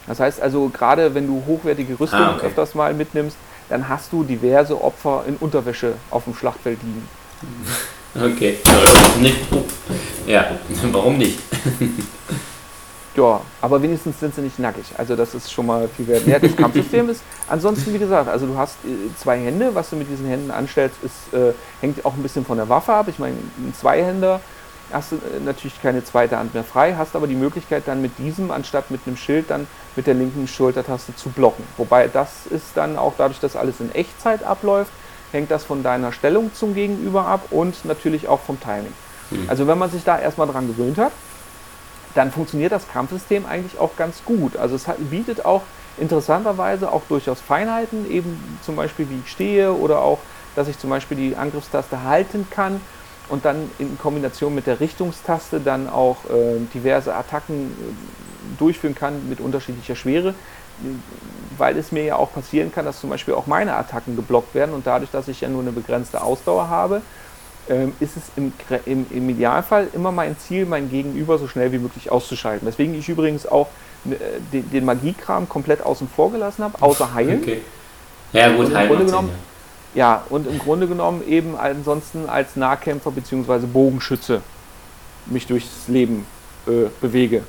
Das 0.05 0.19
heißt 0.19 0.39
also, 0.39 0.69
gerade 0.69 1.15
wenn 1.15 1.25
du 1.25 1.41
hochwertige 1.47 1.99
Rüstungen 1.99 2.25
ah, 2.25 2.35
okay. 2.35 2.45
öfters 2.45 2.75
mal 2.75 2.93
mitnimmst, 2.93 3.37
dann 3.69 3.89
hast 3.89 4.13
du 4.13 4.23
diverse 4.23 4.79
Opfer 4.79 5.23
in 5.27 5.35
Unterwäsche 5.37 5.93
auf 6.11 6.25
dem 6.25 6.35
Schlachtfeld 6.35 6.77
liegen. 6.83 7.07
Okay, 8.17 8.59
ja, 10.25 10.51
warum 10.93 11.17
nicht? 11.17 11.37
Ja, 13.15 13.39
aber 13.61 13.81
wenigstens 13.81 14.19
sind 14.19 14.35
sie 14.35 14.41
nicht 14.41 14.59
nackig. 14.59 14.85
Also 14.97 15.15
das 15.15 15.33
ist 15.33 15.51
schon 15.51 15.65
mal 15.65 15.87
viel 15.87 16.07
wert. 16.07 16.43
Das 16.43 16.55
Kampfsystem 16.55 17.09
ist 17.09 17.21
ansonsten, 17.47 17.93
wie 17.93 17.99
gesagt, 17.99 18.27
also 18.27 18.45
du 18.45 18.57
hast 18.57 18.77
äh, 18.83 19.15
zwei 19.17 19.39
Hände, 19.39 19.73
was 19.73 19.89
du 19.89 19.95
mit 19.95 20.09
diesen 20.09 20.25
Händen 20.25 20.51
anstellst, 20.51 20.97
ist, 21.01 21.33
äh, 21.33 21.53
hängt 21.79 22.03
auch 22.05 22.13
ein 22.13 22.23
bisschen 22.23 22.45
von 22.45 22.57
der 22.57 22.67
Waffe 22.67 22.93
ab. 22.93 23.07
Ich 23.07 23.17
meine, 23.17 23.35
ein 23.35 23.73
Zweihänder 23.73 24.41
hast 24.91 25.13
du 25.13 25.15
äh, 25.15 25.39
natürlich 25.43 25.81
keine 25.81 26.03
zweite 26.03 26.37
Hand 26.37 26.53
mehr 26.53 26.65
frei, 26.65 26.95
hast 26.97 27.15
aber 27.15 27.27
die 27.27 27.35
Möglichkeit 27.35 27.83
dann 27.85 28.01
mit 28.01 28.17
diesem, 28.17 28.51
anstatt 28.51 28.91
mit 28.91 29.01
einem 29.05 29.15
Schild, 29.15 29.49
dann 29.49 29.67
mit 29.95 30.07
der 30.07 30.13
linken 30.13 30.47
Schultertaste 30.47 31.15
zu 31.15 31.29
blocken. 31.29 31.63
Wobei 31.77 32.09
das 32.09 32.47
ist 32.49 32.75
dann 32.75 32.97
auch 32.97 33.13
dadurch, 33.17 33.39
dass 33.39 33.55
alles 33.55 33.79
in 33.79 33.93
Echtzeit 33.95 34.43
abläuft, 34.43 34.91
hängt 35.31 35.51
das 35.51 35.63
von 35.63 35.83
deiner 35.83 36.11
Stellung 36.11 36.53
zum 36.53 36.73
Gegenüber 36.73 37.25
ab 37.25 37.47
und 37.51 37.85
natürlich 37.85 38.27
auch 38.27 38.41
vom 38.41 38.59
Timing. 38.59 38.93
Mhm. 39.31 39.49
Also 39.49 39.67
wenn 39.67 39.77
man 39.77 39.89
sich 39.89 40.03
da 40.03 40.19
erstmal 40.19 40.47
dran 40.47 40.67
gewöhnt 40.67 40.97
hat, 40.97 41.11
dann 42.15 42.31
funktioniert 42.31 42.71
das 42.71 42.87
Kampfsystem 42.87 43.45
eigentlich 43.45 43.77
auch 43.77 43.95
ganz 43.95 44.23
gut. 44.25 44.57
Also 44.57 44.75
es 44.75 44.87
hat, 44.87 44.97
bietet 45.11 45.45
auch 45.45 45.61
interessanterweise 45.97 46.91
auch 46.91 47.03
durchaus 47.07 47.39
Feinheiten, 47.41 48.09
eben 48.09 48.57
zum 48.63 48.75
Beispiel 48.75 49.09
wie 49.09 49.19
ich 49.23 49.31
stehe 49.31 49.73
oder 49.73 49.99
auch, 49.99 50.19
dass 50.55 50.67
ich 50.67 50.79
zum 50.79 50.89
Beispiel 50.89 51.17
die 51.17 51.35
Angriffstaste 51.35 52.03
halten 52.03 52.47
kann 52.49 52.81
und 53.27 53.45
dann 53.45 53.69
in 53.79 53.97
Kombination 53.97 54.55
mit 54.55 54.67
der 54.67 54.79
Richtungstaste 54.79 55.59
dann 55.59 55.89
auch 55.89 56.17
äh, 56.25 56.59
diverse 56.73 57.13
Attacken 57.13 57.71
äh, 57.71 58.57
durchführen 58.59 58.95
kann 58.95 59.27
mit 59.29 59.39
unterschiedlicher 59.39 59.95
Schwere, 59.95 60.35
weil 61.57 61.77
es 61.77 61.91
mir 61.91 62.03
ja 62.03 62.15
auch 62.15 62.33
passieren 62.33 62.71
kann, 62.73 62.85
dass 62.85 62.99
zum 63.01 63.09
Beispiel 63.09 63.33
auch 63.33 63.47
meine 63.47 63.75
Attacken 63.75 64.15
geblockt 64.15 64.53
werden 64.55 64.73
und 64.73 64.87
dadurch, 64.87 65.11
dass 65.11 65.27
ich 65.27 65.41
ja 65.41 65.49
nur 65.49 65.61
eine 65.61 65.71
begrenzte 65.71 66.21
Ausdauer 66.21 66.69
habe, 66.69 67.01
ähm, 67.69 67.93
ist 67.99 68.17
es 68.17 68.23
im, 68.35 68.53
im, 68.85 69.05
im, 69.09 69.29
Idealfall 69.29 69.87
immer 69.93 70.11
mein 70.11 70.37
Ziel, 70.37 70.65
mein 70.65 70.89
Gegenüber 70.89 71.37
so 71.37 71.47
schnell 71.47 71.71
wie 71.71 71.79
möglich 71.79 72.11
auszuschalten. 72.11 72.67
Deswegen 72.67 72.93
ich 72.93 73.09
übrigens 73.09 73.45
auch 73.45 73.67
äh, 74.05 74.15
den, 74.53 74.69
den 74.69 74.85
Magiekram 74.85 75.49
komplett 75.49 75.81
außen 75.81 76.07
vor 76.07 76.31
gelassen 76.31 76.63
habe, 76.63 76.81
außer 76.81 77.13
Heilen. 77.13 77.41
Okay. 77.41 77.61
Ja, 78.33 78.49
gut, 78.49 78.73
Heilen. 78.73 78.89
Grunde 78.89 79.05
genommen, 79.05 79.31
ja. 79.93 80.23
und 80.29 80.47
im 80.47 80.59
Grunde 80.59 80.87
genommen 80.87 81.23
eben 81.27 81.57
ansonsten 81.57 82.29
als 82.29 82.55
Nahkämpfer 82.55 83.11
bzw. 83.11 83.65
Bogenschütze 83.65 84.41
mich 85.25 85.47
durchs 85.47 85.87
Leben 85.87 86.25
äh, 86.67 86.89
bewege. 87.01 87.43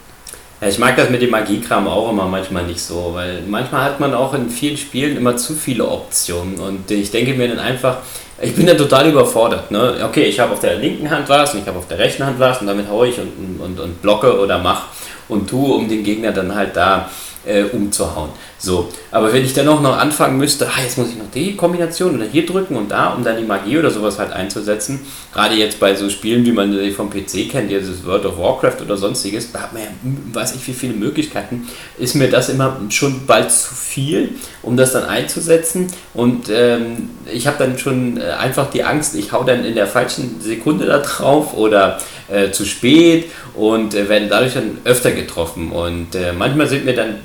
Ja, 0.61 0.69
ich 0.69 0.79
mag 0.79 0.97
das 0.97 1.11
mit 1.11 1.21
dem 1.21 1.31
Magiekram 1.31 1.87
auch 1.87 2.11
immer 2.11 2.27
manchmal 2.27 2.65
nicht 2.65 2.81
so, 2.81 3.11
weil 3.13 3.43
manchmal 3.43 3.85
hat 3.85 4.01
man 4.01 4.15
auch 4.15 4.33
in 4.33 4.49
vielen 4.49 4.79
Spielen 4.79 5.17
immer 5.17 5.37
zu 5.37 5.53
viele 5.53 5.87
Optionen 5.87 6.59
und 6.59 6.91
ich 6.91 7.11
denke 7.11 7.35
mir 7.35 7.49
dann 7.49 7.59
einfach, 7.59 7.99
ich 8.41 8.55
bin 8.55 8.67
dann 8.67 8.77
total 8.77 9.09
überfordert. 9.09 9.71
Ne? 9.71 9.97
Okay, 10.05 10.25
ich 10.25 10.39
habe 10.39 10.53
auf 10.53 10.61
der 10.61 10.77
linken 10.77 11.09
Hand 11.11 11.29
was 11.29 11.55
und 11.55 11.61
ich 11.61 11.67
habe 11.67 11.79
auf 11.79 11.89
der 11.89 11.99
rechten 11.99 12.25
Hand 12.25 12.39
was 12.39 12.61
und 12.61 12.67
damit 12.67 12.89
haue 12.89 13.09
ich 13.09 13.19
und, 13.19 13.61
und, 13.61 13.81
und 13.81 14.03
blocke 14.03 14.39
oder 14.39 14.59
mache 14.59 14.89
und 15.29 15.49
tue, 15.49 15.75
um 15.75 15.89
den 15.89 16.05
Gegner 16.05 16.33
dann 16.33 16.55
halt 16.55 16.77
da 16.77 17.11
äh, 17.47 17.65
umzuhauen. 17.65 18.31
So, 18.59 18.89
aber 19.11 19.33
wenn 19.35 19.45
ich 19.45 19.53
dann 19.53 19.69
auch 19.69 19.83
noch 19.83 19.99
anfangen 19.99 20.39
müsste, 20.39 20.67
ah, 20.67 20.83
jetzt 20.83 20.97
muss 20.97 21.11
ich 21.11 21.17
noch 21.17 21.31
die 21.35 21.57
Kombination 21.57 22.17
oder 22.17 22.25
hier 22.25 22.47
drücken 22.47 22.77
und 22.77 22.91
da, 22.91 23.11
um 23.11 23.23
dann 23.23 23.37
die 23.37 23.45
Magie 23.45 23.77
oder 23.79 23.91
sowas 23.91 24.19
halt 24.19 24.33
einzusetzen, 24.33 25.01
gerade 25.35 25.55
jetzt 25.55 25.79
bei 25.79 25.95
so 25.95 26.09
Spielen, 26.09 26.47
wie 26.47 26.53
man 26.53 26.73
sie 26.73 26.91
vom 26.91 27.11
PC 27.11 27.51
kennt, 27.51 27.71
dieses 27.71 28.05
World 28.07 28.25
of 28.25 28.39
Warcraft 28.39 28.81
oder 28.83 28.97
sonstiges, 28.97 29.53
da 29.53 29.61
hat 29.61 29.75
man 29.75 29.83
ja, 29.83 29.89
weiß 30.33 30.55
ich 30.55 30.67
wie 30.67 30.73
viele 30.73 30.95
Möglichkeiten, 30.95 31.69
ist 31.99 32.15
mir 32.15 32.31
das 32.31 32.49
immer 32.49 32.81
schon 32.89 33.27
bald 33.27 33.53
zu 33.53 33.75
viel, 33.75 34.31
um 34.63 34.77
das 34.79 34.93
dann 34.93 35.05
einzusetzen. 35.05 35.89
Und 36.15 36.49
ähm, 36.49 37.11
ich 37.31 37.47
habe 37.47 37.59
dann 37.59 37.79
schon 37.79 38.17
äh, 38.17 38.23
einfach 38.31 38.71
die 38.71 38.85
Angst, 38.85 39.15
ich 39.17 39.33
hau 39.33 39.45
dann 39.45 39.67
in 39.67 39.75
der 39.75 39.87
falschen 39.87 40.41
Sekunde 40.41 40.87
da 40.87 40.99
drauf 40.99 41.53
oder 41.53 41.99
äh, 42.29 42.51
zu 42.53 42.65
spät 42.65 43.31
und 43.55 43.95
äh, 43.95 44.09
werde 44.09 44.29
dadurch 44.29 44.55
dann 44.55 44.79
öfter 44.85 45.13
getroffen. 45.13 45.73
Und 45.73 46.15
äh, 46.15 46.33
manchmal 46.33 46.69
sind 46.69 46.87
mir 46.87 46.95
dann 46.95 47.17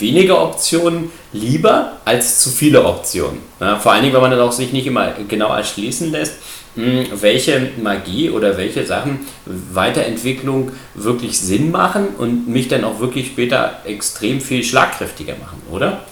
weniger 0.00 0.42
Optionen 0.42 1.10
lieber 1.32 1.98
als 2.04 2.40
zu 2.40 2.50
viele 2.50 2.84
Optionen. 2.84 3.38
Ja, 3.60 3.76
vor 3.76 3.92
allen 3.92 4.02
Dingen, 4.02 4.14
weil 4.14 4.22
man 4.22 4.30
dann 4.30 4.40
auch 4.40 4.52
sich 4.52 4.72
nicht 4.72 4.86
immer 4.86 5.12
genau 5.28 5.54
erschließen 5.54 6.10
lässt, 6.10 6.34
hm, 6.76 7.06
welche 7.14 7.70
Magie 7.82 8.30
oder 8.30 8.56
welche 8.56 8.86
Sachen 8.86 9.26
Weiterentwicklung 9.44 10.72
wirklich 10.94 11.40
Sinn 11.40 11.70
machen 11.70 12.08
und 12.18 12.48
mich 12.48 12.68
dann 12.68 12.84
auch 12.84 13.00
wirklich 13.00 13.26
später 13.28 13.78
extrem 13.84 14.40
viel 14.40 14.62
schlagkräftiger 14.62 15.34
machen, 15.36 15.60
oder? 15.70 16.02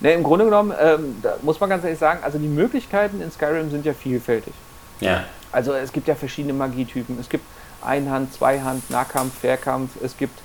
Ne, 0.00 0.14
Im 0.14 0.22
Grunde 0.22 0.46
genommen 0.46 0.72
ähm, 0.80 1.16
muss 1.42 1.60
man 1.60 1.70
ganz 1.70 1.84
ehrlich 1.84 1.98
sagen, 1.98 2.20
also 2.24 2.38
die 2.38 2.48
Möglichkeiten 2.48 3.20
in 3.20 3.30
Skyrim 3.30 3.70
sind 3.70 3.84
ja 3.84 3.92
vielfältig. 3.92 4.54
Ja. 5.00 5.24
Also 5.52 5.72
es 5.72 5.92
gibt 5.92 6.08
ja 6.08 6.14
verschiedene 6.14 6.54
Magietypen. 6.54 7.18
Es 7.20 7.28
gibt 7.28 7.44
Einhand, 7.82 8.32
Zweihand, 8.32 8.88
Nahkampf, 8.90 9.38
Fährkampf. 9.40 9.90
Es 10.02 10.16
gibt 10.16 10.38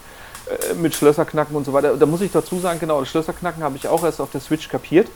mit 0.75 0.93
Schlösserknacken 0.93 1.55
und 1.55 1.65
so 1.65 1.73
weiter. 1.73 1.95
Da 1.97 2.05
muss 2.05 2.21
ich 2.21 2.31
dazu 2.31 2.59
sagen, 2.59 2.79
genau, 2.79 2.99
das 2.99 3.09
Schlösserknacken 3.09 3.63
habe 3.63 3.77
ich 3.77 3.87
auch 3.87 4.03
erst 4.03 4.21
auf 4.21 4.31
der 4.31 4.41
Switch 4.41 4.69
kapiert, 4.69 5.09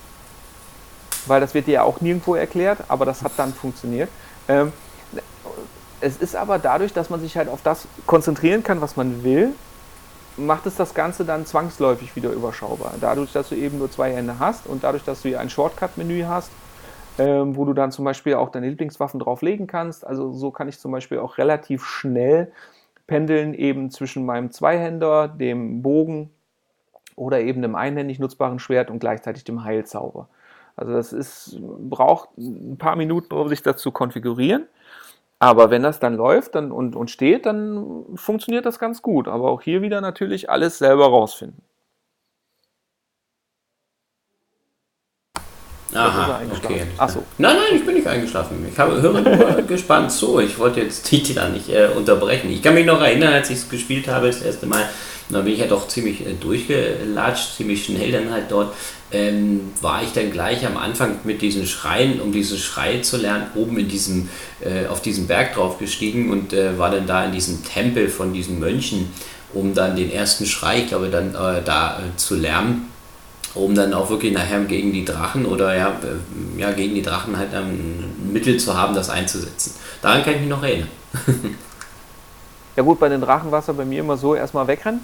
weil 1.27 1.41
das 1.41 1.53
wird 1.53 1.67
dir 1.67 1.73
ja 1.73 1.83
auch 1.83 2.01
nirgendwo 2.01 2.35
erklärt, 2.35 2.79
aber 2.87 3.05
das 3.05 3.23
hat 3.23 3.33
dann 3.37 3.53
funktioniert. 3.53 4.09
Ähm, 4.47 4.73
es 6.01 6.17
ist 6.17 6.35
aber 6.35 6.59
dadurch, 6.59 6.93
dass 6.93 7.09
man 7.09 7.19
sich 7.19 7.37
halt 7.37 7.49
auf 7.49 7.61
das 7.61 7.85
konzentrieren 8.05 8.63
kann, 8.63 8.81
was 8.81 8.95
man 8.95 9.23
will, 9.23 9.53
macht 10.37 10.65
es 10.65 10.75
das 10.75 10.93
Ganze 10.93 11.25
dann 11.25 11.45
zwangsläufig 11.45 12.15
wieder 12.15 12.31
überschaubar. 12.31 12.93
Dadurch, 13.01 13.33
dass 13.33 13.49
du 13.49 13.55
eben 13.55 13.77
nur 13.77 13.91
zwei 13.91 14.13
Hände 14.13 14.39
hast 14.39 14.65
und 14.65 14.83
dadurch, 14.83 15.03
dass 15.03 15.21
du 15.21 15.29
hier 15.29 15.39
ein 15.39 15.49
Shortcut-Menü 15.49 16.23
hast, 16.23 16.51
ähm, 17.17 17.57
wo 17.57 17.65
du 17.65 17.73
dann 17.73 17.91
zum 17.91 18.05
Beispiel 18.05 18.35
auch 18.35 18.49
deine 18.49 18.69
Lieblingswaffen 18.69 19.19
drauflegen 19.19 19.67
kannst. 19.67 20.07
Also 20.07 20.31
so 20.31 20.51
kann 20.51 20.69
ich 20.69 20.79
zum 20.79 20.91
Beispiel 20.91 21.19
auch 21.19 21.37
relativ 21.37 21.85
schnell 21.85 22.51
pendeln 23.09 23.55
eben 23.55 23.89
zwischen 23.89 24.23
meinem 24.23 24.51
Zweihänder, 24.51 25.27
dem 25.27 25.81
Bogen 25.81 26.29
oder 27.15 27.41
eben 27.41 27.61
dem 27.63 27.75
einhändig 27.75 28.19
nutzbaren 28.19 28.59
Schwert 28.59 28.91
und 28.91 28.99
gleichzeitig 28.99 29.43
dem 29.43 29.63
Heilzauber. 29.63 30.29
Also 30.75 30.93
das 30.93 31.11
ist, 31.11 31.59
braucht 31.59 32.29
ein 32.37 32.77
paar 32.77 32.95
Minuten, 32.95 33.33
um 33.33 33.49
sich 33.49 33.63
das 33.63 33.81
zu 33.81 33.91
konfigurieren. 33.91 34.67
Aber 35.39 35.71
wenn 35.71 35.83
das 35.83 35.99
dann 35.99 36.15
läuft 36.15 36.55
dann 36.55 36.71
und, 36.71 36.95
und 36.95 37.09
steht, 37.09 37.45
dann 37.45 38.05
funktioniert 38.15 38.65
das 38.65 38.77
ganz 38.77 39.01
gut. 39.01 39.27
Aber 39.27 39.49
auch 39.49 39.61
hier 39.61 39.81
wieder 39.81 40.01
natürlich 40.01 40.49
alles 40.49 40.77
selber 40.77 41.07
rausfinden. 41.07 41.63
Aha, 45.93 46.41
okay. 46.51 46.83
Achso. 46.97 47.23
Nein, 47.37 47.55
nein, 47.55 47.79
ich 47.79 47.85
bin 47.85 47.95
nicht 47.95 48.07
eingeschlafen. 48.07 48.65
Ich 48.71 48.77
habe, 48.77 49.01
höre 49.01 49.21
nur 49.21 49.61
gespannt 49.67 50.11
zu. 50.11 50.39
Ich 50.39 50.57
wollte 50.59 50.81
jetzt 50.81 51.03
Titi 51.05 51.33
da 51.33 51.49
nicht 51.49 51.69
äh, 51.69 51.89
unterbrechen. 51.95 52.51
Ich 52.51 52.61
kann 52.61 52.75
mich 52.75 52.85
noch 52.85 53.01
erinnern, 53.01 53.33
als 53.33 53.49
ich 53.49 53.57
es 53.57 53.69
gespielt 53.69 54.07
habe, 54.07 54.27
das 54.27 54.41
erste 54.41 54.67
Mal, 54.67 54.87
da 55.29 55.41
bin 55.41 55.53
ich 55.53 55.59
ja 55.59 55.67
doch 55.67 55.87
ziemlich 55.87 56.25
äh, 56.25 56.33
durchgelatscht, 56.39 57.55
ziemlich 57.57 57.85
schnell 57.85 58.11
dann 58.11 58.31
halt 58.31 58.45
dort. 58.49 58.75
Ähm, 59.11 59.71
war 59.81 60.03
ich 60.03 60.11
dann 60.13 60.31
gleich 60.31 60.63
am 60.67 60.77
Anfang 60.77 61.19
mit 61.23 61.41
diesen 61.41 61.65
Schreien, 61.65 62.21
um 62.21 62.31
diesen 62.31 62.59
Schrei 62.59 62.99
zu 62.99 63.17
lernen, 63.17 63.47
oben 63.55 63.79
in 63.79 63.87
diesem, 63.87 64.29
äh, 64.61 64.85
auf 64.87 65.01
diesem 65.01 65.25
Berg 65.25 65.55
drauf 65.55 65.79
gestiegen 65.79 66.29
und 66.29 66.53
äh, 66.53 66.77
war 66.77 66.91
dann 66.91 67.07
da 67.07 67.25
in 67.25 67.31
diesem 67.31 67.63
Tempel 67.63 68.09
von 68.09 68.33
diesen 68.33 68.59
Mönchen, 68.59 69.11
um 69.51 69.73
dann 69.73 69.95
den 69.95 70.11
ersten 70.11 70.45
Schrei, 70.45 70.81
ich 70.81 70.87
glaube, 70.89 71.09
dann 71.09 71.29
äh, 71.29 71.63
da 71.65 71.97
äh, 71.97 72.17
zu 72.17 72.35
lernen 72.35 72.88
um 73.55 73.75
dann 73.75 73.93
auch 73.93 74.09
wirklich 74.09 74.33
nachher 74.33 74.59
gegen 74.61 74.93
die 74.93 75.05
Drachen 75.05 75.45
oder 75.45 75.75
ja, 75.75 75.91
ja 76.57 76.71
gegen 76.71 76.95
die 76.95 77.01
Drachen 77.01 77.37
halt 77.37 77.53
ein 77.53 78.31
Mittel 78.31 78.57
zu 78.57 78.77
haben, 78.77 78.93
das 78.93 79.09
einzusetzen. 79.09 79.73
Daran 80.01 80.23
kann 80.23 80.33
ich 80.33 80.41
mich 80.41 80.49
noch 80.49 80.63
erinnern. 80.63 80.89
ja 82.75 82.83
gut, 82.83 82.99
bei 82.99 83.09
den 83.09 83.21
Drachen 83.21 83.51
war 83.51 83.59
es 83.59 83.67
ja 83.67 83.73
bei 83.73 83.85
mir 83.85 83.99
immer 83.99 84.17
so, 84.17 84.35
erstmal 84.35 84.67
wegrennen. 84.67 85.03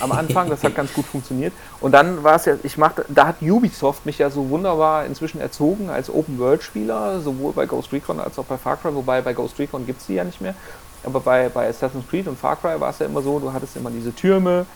Am 0.00 0.12
Anfang, 0.12 0.50
das 0.50 0.64
hat 0.64 0.74
ganz 0.76 0.92
gut 0.92 1.06
funktioniert. 1.06 1.52
Und 1.80 1.92
dann 1.92 2.22
war 2.24 2.34
es 2.36 2.44
ja, 2.44 2.56
ich 2.62 2.76
machte, 2.76 3.04
da 3.08 3.28
hat 3.28 3.40
Ubisoft 3.40 4.04
mich 4.04 4.18
ja 4.18 4.28
so 4.30 4.50
wunderbar 4.50 5.06
inzwischen 5.06 5.40
erzogen 5.40 5.88
als 5.88 6.10
Open-World-Spieler, 6.10 7.20
sowohl 7.20 7.52
bei 7.52 7.66
Ghost 7.66 7.92
Recon 7.92 8.20
als 8.20 8.38
auch 8.38 8.44
bei 8.44 8.58
Far 8.58 8.76
Cry, 8.76 8.94
wobei 8.94 9.22
bei 9.22 9.32
Ghost 9.32 9.58
Recon 9.58 9.86
gibt 9.86 10.00
es 10.00 10.06
die 10.06 10.14
ja 10.14 10.24
nicht 10.24 10.40
mehr. 10.40 10.54
Aber 11.04 11.20
bei, 11.20 11.48
bei 11.48 11.68
Assassin's 11.68 12.04
Creed 12.10 12.26
und 12.26 12.38
Far 12.38 12.56
Cry 12.56 12.80
war 12.80 12.90
es 12.90 12.98
ja 12.98 13.06
immer 13.06 13.22
so, 13.22 13.38
du 13.38 13.52
hattest 13.52 13.76
immer 13.76 13.90
diese 13.90 14.12
Türme, 14.14 14.66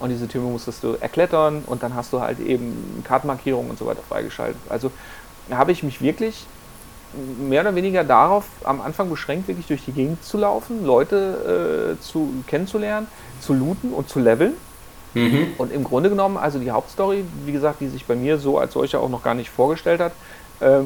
und 0.00 0.10
diese 0.10 0.26
Türme 0.28 0.48
musstest 0.48 0.82
du 0.82 0.96
erklettern 1.00 1.62
und 1.66 1.82
dann 1.82 1.94
hast 1.94 2.12
du 2.12 2.20
halt 2.20 2.40
eben 2.40 3.02
Kartenmarkierungen 3.04 3.70
und 3.70 3.78
so 3.78 3.86
weiter 3.86 4.02
freigeschaltet. 4.08 4.60
Also 4.68 4.90
habe 5.50 5.72
ich 5.72 5.82
mich 5.82 6.00
wirklich 6.00 6.46
mehr 7.48 7.60
oder 7.60 7.74
weniger 7.74 8.02
darauf 8.02 8.44
am 8.64 8.80
Anfang 8.80 9.08
beschränkt, 9.08 9.46
wirklich 9.48 9.66
durch 9.66 9.84
die 9.84 9.92
Gegend 9.92 10.24
zu 10.24 10.38
laufen, 10.38 10.84
Leute 10.84 11.96
äh, 11.96 12.02
zu 12.02 12.32
kennenzulernen, 12.46 13.06
zu 13.40 13.54
looten 13.54 13.92
und 13.92 14.08
zu 14.08 14.18
leveln. 14.18 14.54
Mhm. 15.14 15.52
Und 15.58 15.72
im 15.72 15.84
Grunde 15.84 16.10
genommen, 16.10 16.36
also 16.36 16.58
die 16.58 16.72
Hauptstory, 16.72 17.24
wie 17.44 17.52
gesagt, 17.52 17.80
die 17.80 17.88
sich 17.88 18.04
bei 18.04 18.16
mir 18.16 18.38
so 18.38 18.58
als 18.58 18.72
solche 18.72 18.98
auch 18.98 19.08
noch 19.08 19.22
gar 19.22 19.34
nicht 19.34 19.48
vorgestellt 19.48 20.00
hat, 20.00 20.12
äh, 20.60 20.80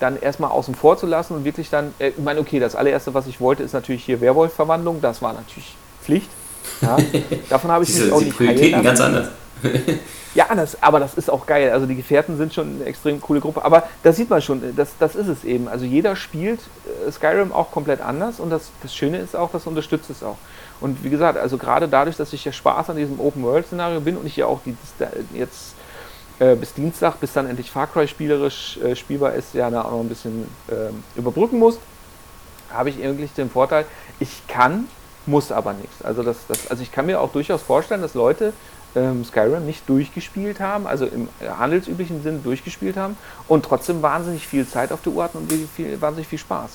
dann 0.00 0.20
erstmal 0.20 0.50
außen 0.50 0.74
vor 0.74 0.96
zu 0.96 1.06
lassen 1.06 1.34
und 1.34 1.44
wirklich 1.44 1.68
dann, 1.68 1.94
äh, 1.98 2.08
ich 2.08 2.18
meine, 2.18 2.40
okay, 2.40 2.58
das 2.58 2.74
allererste, 2.74 3.12
was 3.12 3.26
ich 3.26 3.40
wollte, 3.40 3.62
ist 3.62 3.74
natürlich 3.74 4.04
hier 4.04 4.20
Werwolf-Verwandlung, 4.20 5.02
das 5.02 5.20
war 5.20 5.34
natürlich 5.34 5.76
Pflicht. 6.02 6.30
Ja, 6.80 6.96
davon 7.48 7.70
habe 7.70 7.84
ich 7.84 7.94
mich 7.98 8.12
auch 8.12 8.20
nicht 8.20 8.36
Prioritäten 8.36 8.82
ganz 8.82 9.00
anders. 9.00 9.28
ja, 10.34 10.46
das, 10.54 10.82
aber 10.82 11.00
das 11.00 11.14
ist 11.14 11.30
auch 11.30 11.46
geil. 11.46 11.70
Also 11.70 11.86
die 11.86 11.96
Gefährten 11.96 12.36
sind 12.36 12.52
schon 12.54 12.76
eine 12.76 12.84
extrem 12.84 13.20
coole 13.20 13.40
Gruppe. 13.40 13.64
Aber 13.64 13.84
da 14.02 14.12
sieht 14.12 14.30
man 14.30 14.42
schon, 14.42 14.62
das, 14.76 14.90
das 14.98 15.14
ist 15.14 15.28
es 15.28 15.44
eben. 15.44 15.68
Also 15.68 15.84
jeder 15.84 16.16
spielt 16.16 16.60
äh, 17.06 17.10
Skyrim 17.10 17.52
auch 17.52 17.70
komplett 17.70 18.00
anders 18.00 18.40
und 18.40 18.50
das, 18.50 18.70
das 18.82 18.94
Schöne 18.94 19.18
ist 19.18 19.34
auch, 19.34 19.50
das 19.50 19.66
unterstützt 19.66 20.10
es 20.10 20.22
auch. 20.22 20.36
Und 20.80 21.02
wie 21.02 21.10
gesagt, 21.10 21.38
also 21.38 21.56
gerade 21.56 21.88
dadurch, 21.88 22.16
dass 22.16 22.32
ich 22.32 22.44
ja 22.44 22.52
Spaß 22.52 22.90
an 22.90 22.96
diesem 22.96 23.18
Open-World-Szenario 23.18 24.00
bin 24.00 24.16
und 24.16 24.26
ich 24.26 24.36
ja 24.36 24.46
auch 24.46 24.60
die, 24.64 24.76
jetzt 25.34 25.74
äh, 26.38 26.54
bis 26.54 26.74
Dienstag, 26.74 27.18
bis 27.18 27.32
dann 27.32 27.48
endlich 27.48 27.70
Far 27.70 27.86
Cry 27.86 28.06
spielerisch 28.06 28.78
äh, 28.78 28.94
spielbar 28.94 29.34
ist, 29.34 29.54
ja 29.54 29.70
da 29.70 29.82
auch 29.82 29.92
noch 29.92 30.00
ein 30.00 30.08
bisschen 30.08 30.46
äh, 30.68 31.18
überbrücken 31.18 31.58
muss, 31.58 31.78
habe 32.70 32.90
ich 32.90 33.00
irgendwie 33.00 33.26
den 33.36 33.48
Vorteil, 33.48 33.86
ich 34.20 34.46
kann 34.46 34.86
muss 35.26 35.52
aber 35.52 35.72
nichts. 35.72 36.02
Also, 36.02 36.22
das, 36.22 36.36
das, 36.48 36.70
also 36.70 36.82
ich 36.82 36.92
kann 36.92 37.06
mir 37.06 37.20
auch 37.20 37.32
durchaus 37.32 37.62
vorstellen, 37.62 38.02
dass 38.02 38.14
Leute 38.14 38.52
ähm, 38.96 39.24
Skyrim 39.24 39.66
nicht 39.66 39.88
durchgespielt 39.88 40.58
haben, 40.60 40.86
also 40.86 41.06
im 41.06 41.28
handelsüblichen 41.46 42.22
Sinn 42.22 42.42
durchgespielt 42.42 42.96
haben 42.96 43.16
und 43.46 43.64
trotzdem 43.64 44.02
wahnsinnig 44.02 44.46
viel 44.46 44.66
Zeit 44.66 44.90
auf 44.90 45.02
der 45.02 45.12
Uhr 45.12 45.24
hatten 45.24 45.38
und 45.38 45.52
viel, 45.74 46.00
wahnsinnig 46.00 46.28
viel 46.28 46.38
Spaß. 46.38 46.70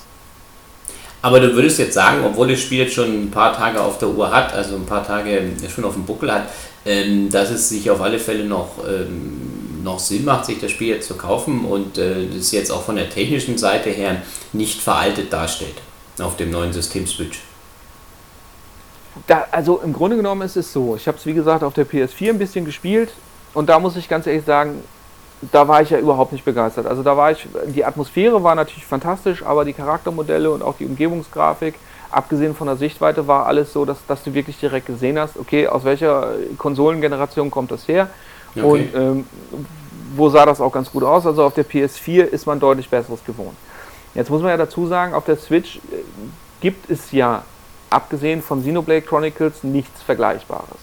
Aber 1.20 1.38
du 1.38 1.54
würdest 1.54 1.78
jetzt 1.78 1.94
sagen, 1.94 2.24
obwohl 2.24 2.48
das 2.48 2.60
Spiel 2.60 2.78
jetzt 2.78 2.94
schon 2.94 3.24
ein 3.24 3.30
paar 3.30 3.54
Tage 3.54 3.80
auf 3.80 3.98
der 3.98 4.08
Uhr 4.08 4.34
hat, 4.34 4.52
also 4.52 4.74
ein 4.74 4.86
paar 4.86 5.06
Tage 5.06 5.42
schon 5.72 5.84
auf 5.84 5.94
dem 5.94 6.04
Buckel 6.04 6.32
hat, 6.32 6.48
ähm, 6.84 7.30
dass 7.30 7.50
es 7.50 7.68
sich 7.68 7.88
auf 7.90 8.00
alle 8.00 8.18
Fälle 8.18 8.44
noch, 8.44 8.78
ähm, 8.84 9.82
noch 9.84 10.00
Sinn 10.00 10.24
macht, 10.24 10.46
sich 10.46 10.60
das 10.60 10.72
Spiel 10.72 10.88
jetzt 10.88 11.06
zu 11.06 11.14
kaufen 11.14 11.64
und 11.64 11.96
äh, 11.96 12.26
das 12.34 12.50
jetzt 12.50 12.72
auch 12.72 12.82
von 12.82 12.96
der 12.96 13.08
technischen 13.08 13.56
Seite 13.56 13.90
her 13.90 14.22
nicht 14.52 14.80
veraltet 14.80 15.32
darstellt 15.32 15.76
auf 16.18 16.36
dem 16.36 16.50
neuen 16.50 16.72
System 16.72 17.06
Switch. 17.06 17.40
Da, 19.26 19.46
also 19.50 19.78
im 19.78 19.92
Grunde 19.92 20.16
genommen 20.16 20.42
ist 20.42 20.56
es 20.56 20.72
so. 20.72 20.96
Ich 20.96 21.06
habe 21.06 21.18
es 21.18 21.26
wie 21.26 21.34
gesagt 21.34 21.62
auf 21.62 21.74
der 21.74 21.86
PS4 21.86 22.30
ein 22.30 22.38
bisschen 22.38 22.64
gespielt 22.64 23.10
und 23.54 23.68
da 23.68 23.78
muss 23.78 23.96
ich 23.96 24.08
ganz 24.08 24.26
ehrlich 24.26 24.44
sagen, 24.44 24.82
da 25.50 25.66
war 25.66 25.82
ich 25.82 25.90
ja 25.90 25.98
überhaupt 25.98 26.32
nicht 26.32 26.44
begeistert. 26.44 26.86
Also 26.86 27.02
da 27.02 27.16
war 27.16 27.32
ich, 27.32 27.46
die 27.66 27.84
Atmosphäre 27.84 28.42
war 28.42 28.54
natürlich 28.54 28.86
fantastisch, 28.86 29.42
aber 29.44 29.64
die 29.64 29.72
Charaktermodelle 29.72 30.50
und 30.50 30.62
auch 30.62 30.76
die 30.78 30.86
Umgebungsgrafik, 30.86 31.74
abgesehen 32.10 32.54
von 32.54 32.68
der 32.68 32.76
Sichtweite, 32.76 33.26
war 33.26 33.46
alles 33.46 33.72
so, 33.72 33.84
dass, 33.84 33.98
dass 34.06 34.22
du 34.22 34.34
wirklich 34.34 34.58
direkt 34.60 34.86
gesehen 34.86 35.18
hast, 35.18 35.36
okay, 35.36 35.66
aus 35.66 35.84
welcher 35.84 36.28
Konsolengeneration 36.58 37.50
kommt 37.50 37.72
das 37.72 37.88
her 37.88 38.08
okay. 38.54 38.62
und 38.62 38.94
ähm, 38.94 39.26
wo 40.14 40.28
sah 40.28 40.46
das 40.46 40.60
auch 40.60 40.72
ganz 40.72 40.92
gut 40.92 41.02
aus. 41.02 41.26
Also 41.26 41.44
auf 41.44 41.54
der 41.54 41.66
PS4 41.66 42.22
ist 42.22 42.46
man 42.46 42.60
deutlich 42.60 42.88
Besseres 42.88 43.24
gewohnt. 43.24 43.56
Jetzt 44.14 44.30
muss 44.30 44.42
man 44.42 44.50
ja 44.50 44.56
dazu 44.56 44.86
sagen, 44.86 45.14
auf 45.14 45.24
der 45.24 45.36
Switch 45.36 45.76
äh, 45.76 45.80
gibt 46.60 46.90
es 46.90 47.12
ja 47.12 47.42
abgesehen 47.92 48.42
von 48.42 48.62
Xenoblade 48.62 49.02
Chronicles 49.02 49.62
nichts 49.62 50.02
Vergleichbares. 50.02 50.78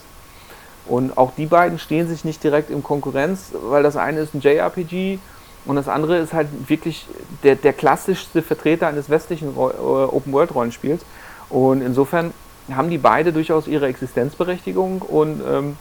Und 0.86 1.17
auch 1.17 1.32
die 1.36 1.45
beiden 1.45 1.78
stehen 1.78 2.08
sich 2.08 2.26
nicht 2.26 2.43
direkt 2.43 2.69
in 2.72 2.84
Konkurrenz, 2.84 3.52
weil 3.54 3.84
das 3.84 3.95
eine 3.95 4.22
ist 4.22 4.34
ein 4.34 4.41
JRPG 4.41 5.19
und 5.65 5.76
das 5.76 5.88
andere 5.88 6.17
ist 6.17 6.34
halt 6.34 6.48
wirklich 6.67 7.06
der, 7.43 7.56
der 7.56 7.74
klassischste 7.74 8.41
Vertreter 8.41 8.88
eines 8.88 9.10
westlichen 9.10 9.50
äh, 9.50 9.60
Open-World-Rollenspiels. 9.60 11.02
Und 11.50 11.82
insofern 11.82 12.34
haben 12.72 12.89
die 12.89 12.98
beide 12.98 13.34
durchaus 13.34 13.67
ihre 13.67 13.88
Existenzberechtigung 13.88 15.02
und 15.02 15.41
ähm, 15.48 15.78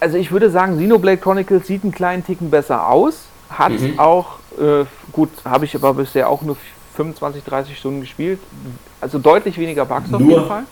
also 0.00 0.16
ich 0.16 0.30
würde 0.30 0.50
sagen, 0.50 0.76
Xenoblade 0.76 1.18
Chronicles 1.18 1.66
sieht 1.66 1.82
einen 1.82 1.92
kleinen 1.92 2.24
Ticken 2.24 2.50
besser 2.50 2.88
aus, 2.88 3.26
hat 3.50 3.72
mhm. 3.72 3.98
auch, 3.98 4.38
äh, 4.58 4.84
gut, 5.12 5.30
habe 5.44 5.64
ich 5.64 5.74
aber 5.74 5.94
bisher 5.94 6.28
auch 6.28 6.42
nur 6.42 6.56
25, 6.98 7.44
30 7.44 7.78
Stunden 7.78 8.00
gespielt. 8.00 8.40
Also 9.00 9.20
deutlich 9.20 9.56
weniger 9.56 9.84
Bugs 9.84 10.12
auf 10.12 10.20
jeden 10.20 10.46
Fall. 10.46 10.64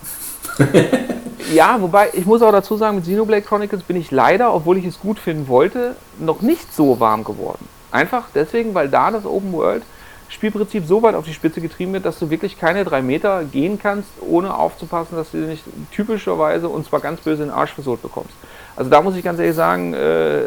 ja, 1.55 1.81
wobei 1.81 2.09
ich 2.15 2.27
muss 2.27 2.43
auch 2.43 2.51
dazu 2.51 2.77
sagen, 2.77 2.97
mit 2.97 3.05
Xenoblade 3.05 3.43
Chronicles 3.43 3.85
bin 3.85 3.97
ich 3.97 4.11
leider, 4.11 4.53
obwohl 4.53 4.77
ich 4.77 4.85
es 4.85 4.99
gut 4.99 5.21
finden 5.21 5.47
wollte, 5.47 5.95
noch 6.19 6.43
nicht 6.43 6.75
so 6.75 6.99
warm 6.99 7.23
geworden. 7.23 7.69
Einfach 7.93 8.25
deswegen, 8.35 8.75
weil 8.75 8.89
da 8.89 9.13
das 9.13 9.25
Open 9.25 9.53
World 9.53 9.85
Spielprinzip 10.29 10.85
so 10.87 11.03
weit 11.03 11.15
auf 11.15 11.25
die 11.25 11.33
Spitze 11.33 11.61
getrieben 11.61 11.93
wird, 11.93 12.05
dass 12.05 12.19
du 12.19 12.29
wirklich 12.31 12.59
keine 12.59 12.85
drei 12.85 13.01
Meter 13.01 13.45
gehen 13.45 13.79
kannst, 13.81 14.09
ohne 14.21 14.55
aufzupassen, 14.55 15.15
dass 15.17 15.31
du 15.31 15.37
nicht 15.39 15.63
typischerweise 15.93 16.69
und 16.69 16.85
zwar 16.85 16.99
ganz 16.99 17.21
böse 17.21 17.45
in 17.45 17.51
den 17.51 17.55
Arsch 17.57 17.73
versucht 17.73 18.03
bekommst. 18.03 18.35
Also 18.75 18.91
da 18.91 19.01
muss 19.01 19.15
ich 19.17 19.23
ganz 19.23 19.39
ehrlich 19.39 19.55
sagen, 19.55 19.95
äh, 19.95 20.41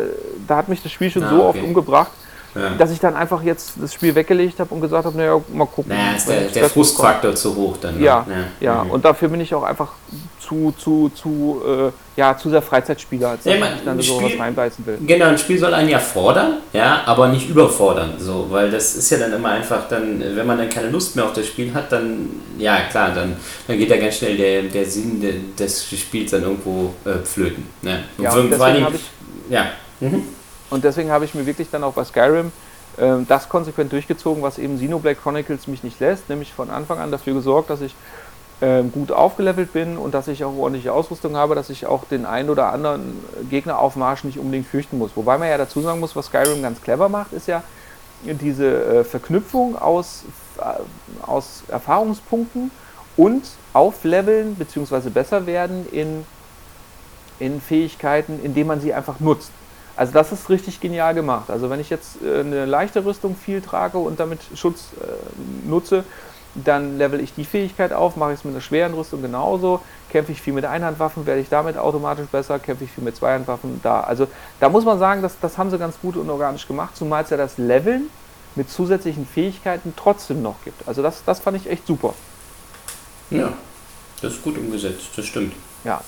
da 0.47 0.57
hat 0.57 0.67
mich 0.67 0.83
das 0.83 0.91
Spiel 0.91 1.09
schon 1.09 1.23
ah, 1.23 1.29
so 1.29 1.35
okay. 1.37 1.59
oft 1.59 1.63
umgebracht, 1.63 2.11
ja. 2.55 2.71
dass 2.77 2.91
ich 2.91 2.99
dann 2.99 3.15
einfach 3.15 3.43
jetzt 3.43 3.73
das 3.81 3.93
Spiel 3.93 4.15
weggelegt 4.15 4.59
habe 4.59 4.73
und 4.73 4.81
gesagt 4.81 5.05
habe, 5.05 5.17
naja, 5.17 5.39
mal 5.53 5.65
gucken. 5.65 5.93
Naja, 5.95 6.15
ist 6.15 6.27
der, 6.27 6.41
der 6.41 6.69
Frustfaktor 6.69 7.35
zu 7.35 7.55
hoch 7.55 7.77
dann. 7.77 7.97
Ne? 7.97 8.05
Ja, 8.05 8.25
ja, 8.29 8.35
ja. 8.59 8.83
Mhm. 8.83 8.91
und 8.91 9.05
dafür 9.05 9.29
bin 9.29 9.41
ich 9.41 9.53
auch 9.53 9.63
einfach 9.63 9.93
zu, 10.49 10.73
zu, 10.77 11.09
zu, 11.09 11.61
äh, 11.65 12.19
ja, 12.19 12.35
zu 12.35 12.49
sehr 12.49 12.61
Freizeitspieler, 12.61 13.29
als 13.29 13.45
ja, 13.45 13.57
dass 13.57 13.75
ich 13.75 13.85
dann 13.85 14.01
so 14.01 14.23
was 14.23 14.39
reinbeißen 14.39 14.85
will. 14.85 14.97
Genau, 15.05 15.25
ein 15.25 15.37
Spiel 15.37 15.59
soll 15.59 15.73
einen 15.73 15.89
ja 15.89 15.99
fordern, 15.99 16.57
ja, 16.73 17.03
aber 17.05 17.27
nicht 17.27 17.49
überfordern, 17.49 18.13
so, 18.17 18.47
weil 18.49 18.71
das 18.71 18.95
ist 18.95 19.11
ja 19.11 19.19
dann 19.19 19.33
immer 19.33 19.49
einfach 19.49 19.87
dann, 19.87 20.19
wenn 20.19 20.47
man 20.47 20.57
dann 20.57 20.69
keine 20.69 20.89
Lust 20.89 21.15
mehr 21.15 21.25
auf 21.25 21.33
das 21.33 21.45
Spiel 21.45 21.71
hat, 21.73 21.91
dann, 21.91 22.29
ja 22.57 22.79
klar, 22.89 23.11
dann, 23.13 23.35
dann 23.67 23.77
geht 23.77 23.89
ja 23.89 23.97
ganz 23.97 24.17
schnell 24.17 24.37
der, 24.37 24.63
der 24.63 24.85
Sinn 24.85 25.53
des 25.57 25.85
Spiels 25.85 26.31
dann 26.31 26.41
irgendwo 26.41 26.93
äh, 27.05 27.23
flöten. 27.23 27.67
Ne? 27.83 28.03
Ja, 28.17 28.33
und 28.33 28.49
deswegen 28.49 28.85
habe 28.85 28.95
ich, 28.95 29.51
ja. 29.51 29.65
Mhm. 29.99 30.23
Und 30.69 30.83
deswegen 30.83 31.11
habe 31.11 31.25
ich 31.25 31.33
mir 31.33 31.45
wirklich 31.45 31.69
dann 31.71 31.83
auch 31.83 31.93
bei 31.93 32.03
Skyrim 32.03 32.51
ähm, 32.97 33.25
das 33.27 33.49
konsequent 33.49 33.91
durchgezogen, 33.91 34.43
was 34.43 34.57
eben 34.57 34.77
Xenoblade 34.77 35.15
Chronicles 35.15 35.67
mich 35.67 35.83
nicht 35.83 35.99
lässt, 35.99 36.29
nämlich 36.29 36.53
von 36.53 36.69
Anfang 36.69 36.99
an 36.99 37.11
dafür 37.11 37.33
gesorgt, 37.33 37.69
dass 37.69 37.81
ich 37.81 37.95
ähm, 38.61 38.91
gut 38.91 39.11
aufgelevelt 39.11 39.71
bin 39.71 39.97
und 39.97 40.13
dass 40.13 40.27
ich 40.27 40.43
auch 40.43 40.55
ordentliche 40.55 40.91
Ausrüstung 40.91 41.37
habe, 41.37 41.55
dass 41.55 41.69
ich 41.69 41.85
auch 41.85 42.03
den 42.05 42.25
einen 42.25 42.49
oder 42.49 42.73
anderen 42.73 43.23
Gegneraufmarsch 43.49 44.25
nicht 44.25 44.37
unbedingt 44.37 44.67
fürchten 44.67 44.97
muss. 44.97 45.11
Wobei 45.15 45.37
man 45.37 45.47
ja 45.47 45.57
dazu 45.57 45.81
sagen 45.81 45.99
muss, 45.99 46.15
was 46.15 46.25
Skyrim 46.25 46.61
ganz 46.61 46.81
clever 46.81 47.07
macht, 47.07 47.31
ist 47.31 47.47
ja 47.47 47.63
diese 48.23 48.65
äh, 48.83 49.03
Verknüpfung 49.05 49.77
aus, 49.77 50.25
äh, 50.57 51.25
aus 51.25 51.63
Erfahrungspunkten 51.69 52.69
und 53.15 53.43
Aufleveln 53.71 54.55
bzw. 54.55 55.09
besser 55.09 55.45
werden 55.45 55.85
in, 55.91 56.25
in 57.39 57.61
Fähigkeiten, 57.61 58.39
indem 58.43 58.67
man 58.67 58.81
sie 58.81 58.93
einfach 58.93 59.21
nutzt. 59.21 59.51
Also 59.99 60.13
das 60.13 60.31
ist 60.31 60.49
richtig 60.49 60.79
genial 60.79 61.13
gemacht. 61.13 61.49
Also 61.49 61.69
wenn 61.69 61.81
ich 61.81 61.89
jetzt 61.89 62.23
äh, 62.23 62.39
eine 62.39 62.65
leichte 62.65 63.03
Rüstung 63.03 63.35
viel 63.35 63.59
trage 63.59 63.97
und 63.97 64.17
damit 64.17 64.39
Schutz 64.55 64.91
äh, 65.01 65.67
nutze, 65.67 66.05
dann 66.55 66.97
level 66.97 67.19
ich 67.19 67.33
die 67.33 67.43
Fähigkeit 67.43 67.91
auf, 67.91 68.15
mache 68.15 68.31
ich 68.31 68.39
es 68.39 68.45
mit 68.45 68.53
einer 68.53 68.61
schweren 68.61 68.93
Rüstung 68.93 69.21
genauso. 69.21 69.81
Kämpfe 70.09 70.31
ich 70.31 70.41
viel 70.41 70.53
mit 70.53 70.63
Einhandwaffen, 70.63 71.25
werde 71.25 71.41
ich 71.41 71.49
damit 71.49 71.77
automatisch 71.77 72.27
besser. 72.27 72.59
Kämpfe 72.59 72.85
ich 72.85 72.91
viel 72.91 73.03
mit 73.03 73.17
Zweihandwaffen, 73.17 73.81
da. 73.83 73.99
Also 73.99 74.27
da 74.61 74.69
muss 74.69 74.85
man 74.85 74.99
sagen, 74.99 75.21
das, 75.21 75.37
das 75.41 75.57
haben 75.57 75.69
sie 75.69 75.77
ganz 75.77 75.99
gut 76.01 76.15
und 76.15 76.29
organisch 76.29 76.65
gemacht, 76.65 76.95
zumal 76.95 77.25
es 77.25 77.29
ja 77.29 77.35
das 77.35 77.57
Leveln 77.57 78.09
mit 78.55 78.69
zusätzlichen 78.69 79.25
Fähigkeiten 79.25 79.93
trotzdem 79.97 80.41
noch 80.41 80.63
gibt. 80.63 80.87
Also 80.87 81.01
das, 81.03 81.25
das 81.25 81.41
fand 81.41 81.57
ich 81.57 81.69
echt 81.69 81.85
super. 81.85 82.13
Ja, 83.31 83.51
das 84.21 84.35
ist 84.35 84.43
gut 84.43 84.57
umgesetzt, 84.57 85.09
das 85.17 85.25
stimmt. 85.25 85.51
Ja. 85.83 85.99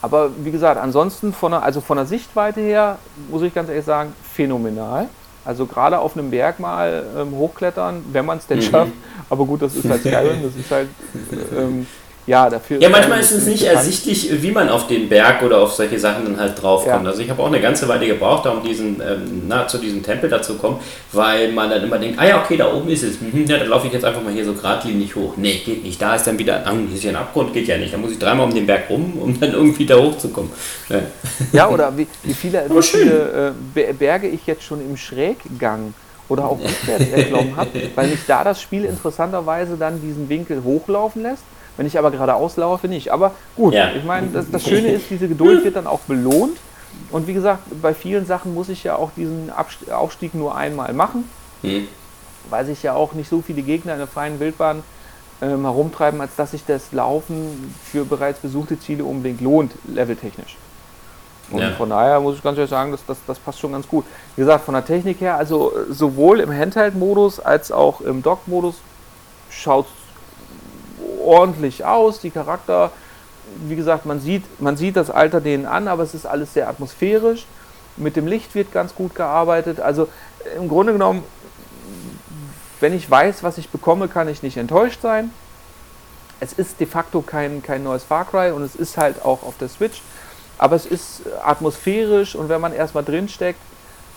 Aber 0.00 0.30
wie 0.38 0.50
gesagt, 0.50 0.80
ansonsten 0.80 1.32
von 1.32 1.52
der, 1.52 1.62
also 1.62 1.80
von 1.80 1.96
der 1.96 2.06
Sichtweite 2.06 2.60
her, 2.60 2.98
muss 3.30 3.42
ich 3.42 3.52
ganz 3.52 3.68
ehrlich 3.68 3.84
sagen, 3.84 4.12
phänomenal. 4.32 5.08
Also 5.44 5.66
gerade 5.66 5.98
auf 5.98 6.16
einem 6.16 6.30
Berg 6.30 6.60
mal 6.60 7.04
ähm, 7.16 7.32
hochklettern, 7.32 8.04
wenn 8.12 8.26
man 8.26 8.38
es 8.38 8.46
denn 8.46 8.58
mhm. 8.58 8.62
schafft. 8.62 8.92
Aber 9.30 9.44
gut, 9.44 9.62
das 9.62 9.74
ist 9.74 9.88
halt 9.88 10.00
Skyrim, 10.02 10.42
das 10.42 10.56
ist 10.56 10.70
halt 10.70 10.88
ähm, 11.56 11.86
ja, 12.28 12.50
dafür. 12.50 12.78
Ja, 12.78 12.90
manchmal 12.90 13.20
ist 13.20 13.30
es 13.30 13.46
nicht 13.46 13.60
bekannt. 13.60 13.78
ersichtlich, 13.78 14.42
wie 14.42 14.50
man 14.50 14.68
auf 14.68 14.86
den 14.86 15.08
Berg 15.08 15.42
oder 15.42 15.60
auf 15.60 15.72
solche 15.72 15.98
Sachen 15.98 16.26
dann 16.26 16.38
halt 16.38 16.62
draufkommt. 16.62 17.04
Ja. 17.04 17.10
Also 17.10 17.22
ich 17.22 17.30
habe 17.30 17.42
auch 17.42 17.46
eine 17.46 17.60
ganze 17.60 17.88
Weile 17.88 18.06
gebraucht, 18.06 18.46
um 18.46 18.62
diesen, 18.62 19.00
ähm, 19.00 19.44
na, 19.48 19.66
zu 19.66 19.78
diesem 19.78 20.02
Tempel 20.02 20.28
dazu 20.28 20.56
kommen, 20.56 20.78
weil 21.12 21.50
man 21.52 21.70
dann 21.70 21.82
immer 21.82 21.98
denkt, 21.98 22.18
ah 22.18 22.26
ja, 22.26 22.42
okay, 22.42 22.58
da 22.58 22.70
oben 22.70 22.90
ist 22.90 23.02
es. 23.02 23.18
Mhm, 23.22 23.46
ja, 23.46 23.56
dann 23.56 23.68
laufe 23.68 23.86
ich 23.86 23.94
jetzt 23.94 24.04
einfach 24.04 24.22
mal 24.22 24.32
hier 24.32 24.44
so 24.44 24.52
geradlinig 24.52 25.16
hoch. 25.16 25.38
Nee, 25.38 25.62
geht 25.64 25.82
nicht. 25.82 26.02
Da 26.02 26.16
ist 26.16 26.26
dann 26.26 26.38
wieder, 26.38 26.66
ah, 26.66 26.72
hier 26.72 26.96
ist 26.96 27.04
ja 27.04 27.10
ein 27.10 27.16
Abgrund, 27.16 27.54
geht 27.54 27.66
ja 27.66 27.78
nicht. 27.78 27.94
Da 27.94 27.96
muss 27.96 28.12
ich 28.12 28.18
dreimal 28.18 28.44
um 28.44 28.54
den 28.54 28.66
Berg 28.66 28.90
rum, 28.90 29.14
um 29.18 29.40
dann 29.40 29.54
irgendwie 29.54 29.86
da 29.86 29.96
hochzukommen. 29.96 30.50
Ja, 30.90 31.00
ja 31.52 31.68
oder 31.68 31.96
wie, 31.96 32.06
wie 32.24 32.34
viele, 32.34 32.66
wie 32.68 32.82
viele 32.82 33.54
äh, 33.74 33.92
Berge 33.94 34.28
ich 34.28 34.46
jetzt 34.46 34.64
schon 34.64 34.82
im 34.82 34.98
Schräggang 34.98 35.94
oder 36.28 36.44
auch 36.44 36.58
rückwärts 36.60 37.10
erklommen 37.10 37.56
habe, 37.56 37.70
weil 37.94 38.08
mich 38.08 38.20
da 38.26 38.44
das 38.44 38.60
Spiel 38.60 38.84
interessanterweise 38.84 39.78
dann 39.78 40.02
diesen 40.02 40.28
Winkel 40.28 40.62
hochlaufen 40.62 41.22
lässt 41.22 41.42
wenn 41.78 41.86
ich 41.86 41.96
aber 41.96 42.10
geradeaus 42.10 42.56
laufe, 42.56 42.88
nicht. 42.88 43.10
Aber 43.10 43.32
gut, 43.56 43.72
ja. 43.72 43.92
ich 43.92 44.04
meine, 44.04 44.26
das, 44.26 44.50
das 44.50 44.64
Schöne 44.64 44.88
ist, 44.88 45.08
diese 45.08 45.28
Geduld 45.28 45.64
wird 45.64 45.76
dann 45.76 45.86
auch 45.86 46.00
belohnt. 46.00 46.58
Und 47.10 47.28
wie 47.28 47.34
gesagt, 47.34 47.62
bei 47.80 47.94
vielen 47.94 48.26
Sachen 48.26 48.52
muss 48.52 48.68
ich 48.68 48.82
ja 48.82 48.96
auch 48.96 49.12
diesen 49.16 49.50
Aufstieg 49.90 50.34
nur 50.34 50.56
einmal 50.56 50.92
machen, 50.92 51.30
mhm. 51.62 51.86
weil 52.50 52.66
sich 52.66 52.82
ja 52.82 52.94
auch 52.94 53.12
nicht 53.12 53.30
so 53.30 53.42
viele 53.42 53.62
Gegner 53.62 53.92
in 53.92 53.98
der 53.98 54.08
freien 54.08 54.40
Wildbahn 54.40 54.82
ähm, 55.40 55.62
herumtreiben, 55.62 56.20
als 56.20 56.34
dass 56.34 56.50
sich 56.50 56.64
das 56.66 56.90
Laufen 56.90 57.72
für 57.84 58.04
bereits 58.04 58.40
besuchte 58.40 58.80
Ziele 58.80 59.04
unbedingt 59.04 59.40
lohnt, 59.40 59.72
leveltechnisch. 59.86 60.56
Und 61.52 61.60
ja. 61.60 61.70
von 61.70 61.90
daher 61.90 62.18
muss 62.18 62.36
ich 62.36 62.42
ganz 62.42 62.58
ehrlich 62.58 62.70
sagen, 62.70 62.90
das, 62.90 63.06
das, 63.06 63.18
das 63.24 63.38
passt 63.38 63.60
schon 63.60 63.70
ganz 63.70 63.86
gut. 63.86 64.04
Wie 64.34 64.42
gesagt, 64.42 64.64
von 64.64 64.74
der 64.74 64.84
Technik 64.84 65.20
her, 65.20 65.36
also 65.36 65.72
sowohl 65.88 66.40
im 66.40 66.52
Handheld-Modus 66.52 67.38
als 67.38 67.70
auch 67.70 68.00
im 68.00 68.22
Dock-Modus 68.22 68.74
schaut 69.48 69.86
ordentlich 71.24 71.84
aus. 71.84 72.20
Die 72.20 72.30
Charakter, 72.30 72.90
wie 73.66 73.76
gesagt, 73.76 74.06
man 74.06 74.20
sieht, 74.20 74.44
man 74.60 74.76
sieht 74.76 74.96
das 74.96 75.10
Alter 75.10 75.40
denen 75.40 75.66
an, 75.66 75.88
aber 75.88 76.02
es 76.02 76.14
ist 76.14 76.26
alles 76.26 76.54
sehr 76.54 76.68
atmosphärisch. 76.68 77.46
Mit 77.96 78.16
dem 78.16 78.26
Licht 78.26 78.54
wird 78.54 78.72
ganz 78.72 78.94
gut 78.94 79.14
gearbeitet. 79.14 79.80
Also 79.80 80.08
im 80.56 80.68
Grunde 80.68 80.92
genommen, 80.92 81.24
wenn 82.80 82.94
ich 82.94 83.10
weiß, 83.10 83.42
was 83.42 83.58
ich 83.58 83.70
bekomme, 83.70 84.08
kann 84.08 84.28
ich 84.28 84.42
nicht 84.42 84.56
enttäuscht 84.56 85.02
sein. 85.02 85.30
Es 86.40 86.52
ist 86.52 86.78
de 86.78 86.86
facto 86.86 87.22
kein, 87.22 87.62
kein 87.62 87.82
neues 87.82 88.04
Far 88.04 88.24
Cry 88.24 88.52
und 88.52 88.62
es 88.62 88.76
ist 88.76 88.96
halt 88.96 89.24
auch 89.24 89.42
auf 89.42 89.58
der 89.58 89.68
Switch. 89.68 90.02
Aber 90.58 90.76
es 90.76 90.86
ist 90.86 91.22
atmosphärisch 91.44 92.36
und 92.36 92.48
wenn 92.48 92.60
man 92.60 92.72
erstmal 92.72 93.04
drinsteckt, 93.04 93.60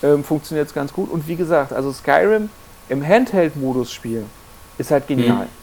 ähm, 0.02 0.24
funktioniert 0.24 0.68
es 0.68 0.74
ganz 0.74 0.92
gut. 0.92 1.10
Und 1.10 1.26
wie 1.28 1.36
gesagt, 1.36 1.72
also 1.72 1.92
Skyrim 1.92 2.50
im 2.88 3.06
Handheld-Modus 3.06 3.92
spielen 3.92 4.28
ist 4.78 4.90
halt 4.90 5.06
genial. 5.06 5.46
Mhm. 5.46 5.61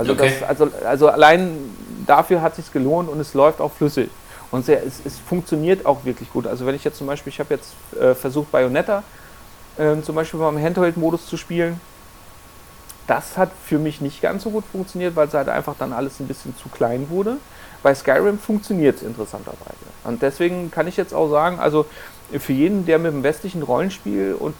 Also, 0.00 0.12
okay. 0.12 0.32
das, 0.40 0.48
also, 0.48 0.70
also 0.86 1.08
allein 1.08 1.58
dafür 2.06 2.40
hat 2.40 2.52
es 2.52 2.64
sich 2.64 2.72
gelohnt 2.72 3.10
und 3.10 3.20
es 3.20 3.34
läuft 3.34 3.60
auch 3.60 3.70
flüssig. 3.70 4.08
Und 4.50 4.64
sehr, 4.64 4.84
es, 4.84 5.00
es, 5.04 5.18
funktioniert 5.18 5.84
auch 5.84 6.06
wirklich 6.06 6.32
gut. 6.32 6.46
Also 6.46 6.64
wenn 6.64 6.74
ich 6.74 6.82
jetzt 6.82 6.96
zum 6.96 7.06
Beispiel, 7.06 7.30
ich 7.30 7.38
habe 7.38 7.54
jetzt 7.54 7.74
äh, 8.00 8.14
versucht 8.14 8.50
Bayonetta 8.50 9.02
äh, 9.76 10.00
zum 10.00 10.14
Beispiel 10.14 10.40
mal 10.40 10.48
im 10.48 10.60
Handheld-Modus 10.60 11.26
zu 11.26 11.36
spielen. 11.36 11.78
Das 13.06 13.36
hat 13.36 13.50
für 13.66 13.78
mich 13.78 14.00
nicht 14.00 14.22
ganz 14.22 14.44
so 14.44 14.50
gut 14.50 14.64
funktioniert, 14.72 15.16
weil 15.16 15.28
es 15.28 15.34
halt 15.34 15.50
einfach 15.50 15.74
dann 15.78 15.92
alles 15.92 16.18
ein 16.18 16.26
bisschen 16.26 16.56
zu 16.56 16.70
klein 16.70 17.10
wurde. 17.10 17.36
Bei 17.82 17.94
Skyrim 17.94 18.38
funktioniert 18.38 18.96
es 18.96 19.02
interessanterweise. 19.02 19.76
Und 20.04 20.22
deswegen 20.22 20.70
kann 20.70 20.86
ich 20.86 20.96
jetzt 20.96 21.12
auch 21.12 21.28
sagen, 21.28 21.60
also 21.60 21.84
für 22.38 22.52
jeden, 22.54 22.86
der 22.86 22.98
mit 22.98 23.12
dem 23.12 23.22
westlichen 23.22 23.62
Rollenspiel 23.62 24.34
und 24.38 24.54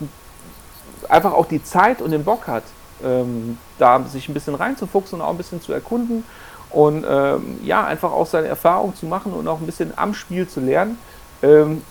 einfach 1.09 1.33
auch 1.33 1.47
die 1.47 1.65
Zeit 1.65 2.03
und 2.03 2.11
den 2.11 2.25
Bock 2.25 2.47
hat, 2.47 2.65
ähm, 3.05 3.59
da 3.79 4.03
sich 4.05 4.29
ein 4.29 4.35
bisschen 4.35 4.55
reinzufuchsen 4.55 5.21
und 5.21 5.27
auch 5.27 5.31
ein 5.31 5.37
bisschen 5.37 5.61
zu 5.61 5.73
erkunden 5.73 6.25
und 6.71 7.05
ähm, 7.09 7.59
ja, 7.65 7.85
einfach 7.85 8.13
auch 8.13 8.27
seine 8.27 8.49
Erfahrung 8.49 8.95
zu 8.95 9.07
machen 9.07 9.33
und 9.33 9.47
auch 9.49 9.61
ein 9.61 9.67
bisschen 9.67 9.93
am 9.97 10.15
Spiel 10.15 10.49
zu 10.49 10.61
lernen. 10.61 10.99
Ähm, 11.43 11.83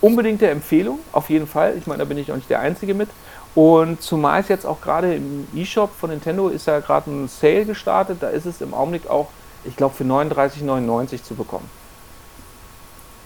unbedingte 0.00 0.48
Empfehlung, 0.48 0.98
auf 1.12 1.30
jeden 1.30 1.46
Fall. 1.46 1.76
Ich 1.78 1.86
meine, 1.86 2.00
da 2.00 2.04
bin 2.04 2.18
ich 2.18 2.30
auch 2.32 2.36
nicht 2.36 2.50
der 2.50 2.60
Einzige 2.60 2.94
mit. 2.94 3.08
Und 3.54 4.02
zumal 4.02 4.40
es 4.40 4.48
jetzt 4.48 4.66
auch 4.66 4.80
gerade 4.80 5.14
im 5.14 5.46
E-Shop 5.54 5.90
von 5.98 6.10
Nintendo 6.10 6.48
ist 6.48 6.66
ja 6.66 6.80
gerade 6.80 7.10
ein 7.10 7.28
Sale 7.28 7.64
gestartet, 7.64 8.18
da 8.20 8.28
ist 8.28 8.46
es 8.46 8.60
im 8.60 8.74
Augenblick 8.74 9.08
auch, 9.08 9.28
ich 9.64 9.76
glaube, 9.76 9.94
für 9.94 10.04
39,99 10.04 11.22
zu 11.22 11.34
bekommen. 11.34 11.68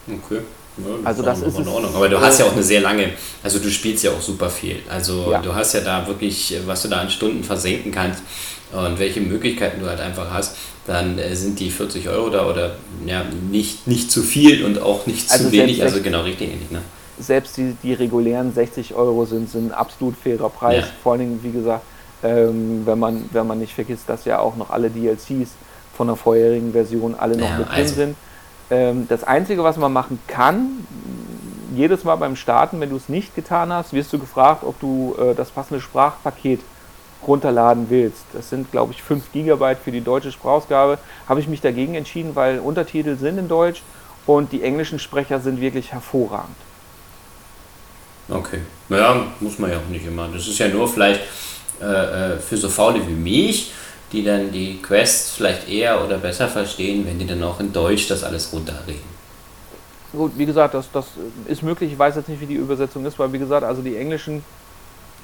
Okay. 0.09 0.43
Ja, 0.79 0.85
also 1.05 1.23
das 1.23 1.43
ist 1.43 1.59
in 1.59 1.69
Ordnung. 1.69 1.95
Aber 1.95 2.09
du 2.09 2.21
hast 2.21 2.41
ja 2.41 2.47
auch 2.47 2.53
eine 2.53 2.63
sehr 2.63 2.81
lange, 2.81 3.11
also 3.43 3.59
du 3.59 3.71
spielst 3.71 4.05
ja 4.05 4.11
auch 4.11 4.21
super 4.21 4.49
viel. 4.49 4.77
Also 4.89 5.31
ja. 5.31 5.41
du 5.41 5.55
hast 5.55 5.75
ja 5.75 5.81
da 5.81 6.07
wirklich, 6.07 6.55
was 6.67 6.83
du 6.83 6.89
da 6.89 7.01
an 7.01 7.11
Stunden 7.11 7.45
versenken 7.45 7.93
kannst 7.93 8.23
und 8.73 8.99
welche 8.99 9.21
Möglichkeiten 9.21 9.81
du 9.81 9.87
halt 9.87 10.01
einfach 10.01 10.31
hast, 10.31 10.57
dann 10.87 11.19
äh, 11.19 11.37
sind 11.37 11.61
die 11.61 11.71
40 11.71 12.09
Euro 12.09 12.31
da 12.31 12.47
oder 12.47 12.77
ja, 13.07 13.25
nicht, 13.51 13.87
nicht 13.87 14.11
zu 14.11 14.23
viel 14.23 14.65
und 14.65 14.81
auch 14.81 15.07
nicht 15.07 15.31
also 15.31 15.45
zu 15.45 15.53
wenig, 15.53 15.83
also 15.83 16.01
genau 16.01 16.23
richtig 16.23 16.53
ähnlich. 16.53 16.71
Ne? 16.71 16.81
Selbst 17.19 17.57
die, 17.57 17.77
die 17.83 17.93
regulären 17.93 18.53
60 18.53 18.95
Euro 18.95 19.27
sind, 19.27 19.51
sind 19.51 19.71
ein 19.71 19.73
absolut 19.73 20.17
fairer 20.17 20.49
Preis. 20.49 20.85
Ja. 20.85 20.91
Vor 21.03 21.13
allen 21.13 21.21
Dingen, 21.21 21.41
wie 21.43 21.53
gesagt, 21.53 21.85
ähm, 22.25 22.83
wenn, 22.85 22.99
man, 22.99 23.29
wenn 23.33 23.47
man 23.47 23.59
nicht 23.59 23.75
vergisst, 23.75 24.05
dass 24.09 24.25
ja 24.25 24.39
auch 24.39 24.57
noch 24.57 24.71
alle 24.71 24.91
DLCs 24.91 25.51
von 25.95 26.07
der 26.07 26.17
vorherigen 26.17 26.73
Version 26.73 27.15
alle 27.15 27.37
noch 27.37 27.59
mit 27.59 27.69
drin 27.69 27.77
also. 27.77 27.95
sind 27.95 28.17
das 29.09 29.25
Einzige, 29.25 29.65
was 29.65 29.77
man 29.77 29.93
machen 29.93 30.19
kann, 30.27 30.87
jedes 31.75 32.05
Mal 32.05 32.17
beim 32.17 32.37
Starten, 32.37 32.81
wenn 32.81 32.91
du 32.91 32.97
es 32.97 33.09
nicht 33.09 33.35
getan 33.35 33.73
hast, 33.73 33.93
wirst 33.93 34.13
du 34.13 34.19
gefragt, 34.19 34.63
ob 34.65 34.79
du 34.81 35.15
äh, 35.19 35.35
das 35.35 35.51
passende 35.51 35.81
Sprachpaket 35.81 36.61
runterladen 37.27 37.87
willst. 37.89 38.25
Das 38.33 38.51
sind, 38.51 38.71
glaube 38.73 38.93
ich, 38.93 39.03
5 39.03 39.33
GB 39.33 39.77
für 39.77 39.93
die 39.93 40.01
deutsche 40.01 40.33
Sprachausgabe. 40.33 40.99
Habe 41.29 41.41
ich 41.41 41.49
mich 41.49 41.61
dagegen 41.61 41.95
entschieden, 41.95 42.35
weil 42.35 42.59
Untertitel 42.59 43.17
sind 43.17 43.39
in 43.39 43.49
Deutsch 43.49 43.83
und 44.27 44.53
die 44.53 44.63
englischen 44.63 44.99
Sprecher 44.99 45.41
sind 45.41 45.61
wirklich 45.61 45.93
hervorragend. 45.93 46.57
Okay. 48.29 48.61
Naja, 48.89 49.27
muss 49.41 49.59
man 49.59 49.71
ja 49.71 49.79
auch 49.79 49.89
nicht 49.91 50.07
immer. 50.07 50.29
Das 50.29 50.47
ist 50.47 50.59
ja 50.59 50.69
nur 50.69 50.89
vielleicht 50.89 51.21
äh, 51.81 51.85
äh 51.85 52.39
für 52.39 52.57
so 52.57 52.69
Faule 52.69 53.07
wie 53.07 53.13
mich 53.13 53.73
die 54.13 54.25
dann 54.25 54.53
die 54.53 54.81
Quests 54.81 55.33
vielleicht 55.33 55.69
eher 55.69 56.05
oder 56.05 56.19
besser 56.19 56.49
verstehen, 56.49 57.07
wenn 57.07 57.19
die 57.19 57.27
dann 57.27 57.43
auch 57.43 57.61
in 57.61 57.73
Deutsch 57.73 58.09
das 58.09 58.23
alles 58.23 58.53
runterreden. 58.53 59.13
Gut, 60.13 60.33
wie 60.37 60.45
gesagt, 60.45 60.75
das, 60.75 60.91
das 60.93 61.07
ist 61.47 61.63
möglich. 61.63 61.93
Ich 61.93 61.99
weiß 61.99 62.17
jetzt 62.17 62.29
nicht, 62.29 62.41
wie 62.41 62.47
die 62.47 62.55
Übersetzung 62.55 63.07
ist, 63.07 63.19
weil 63.19 63.33
wie 63.33 63.39
gesagt, 63.39 63.65
also 63.65 63.81
die 63.81 63.97
englischen, 63.97 64.45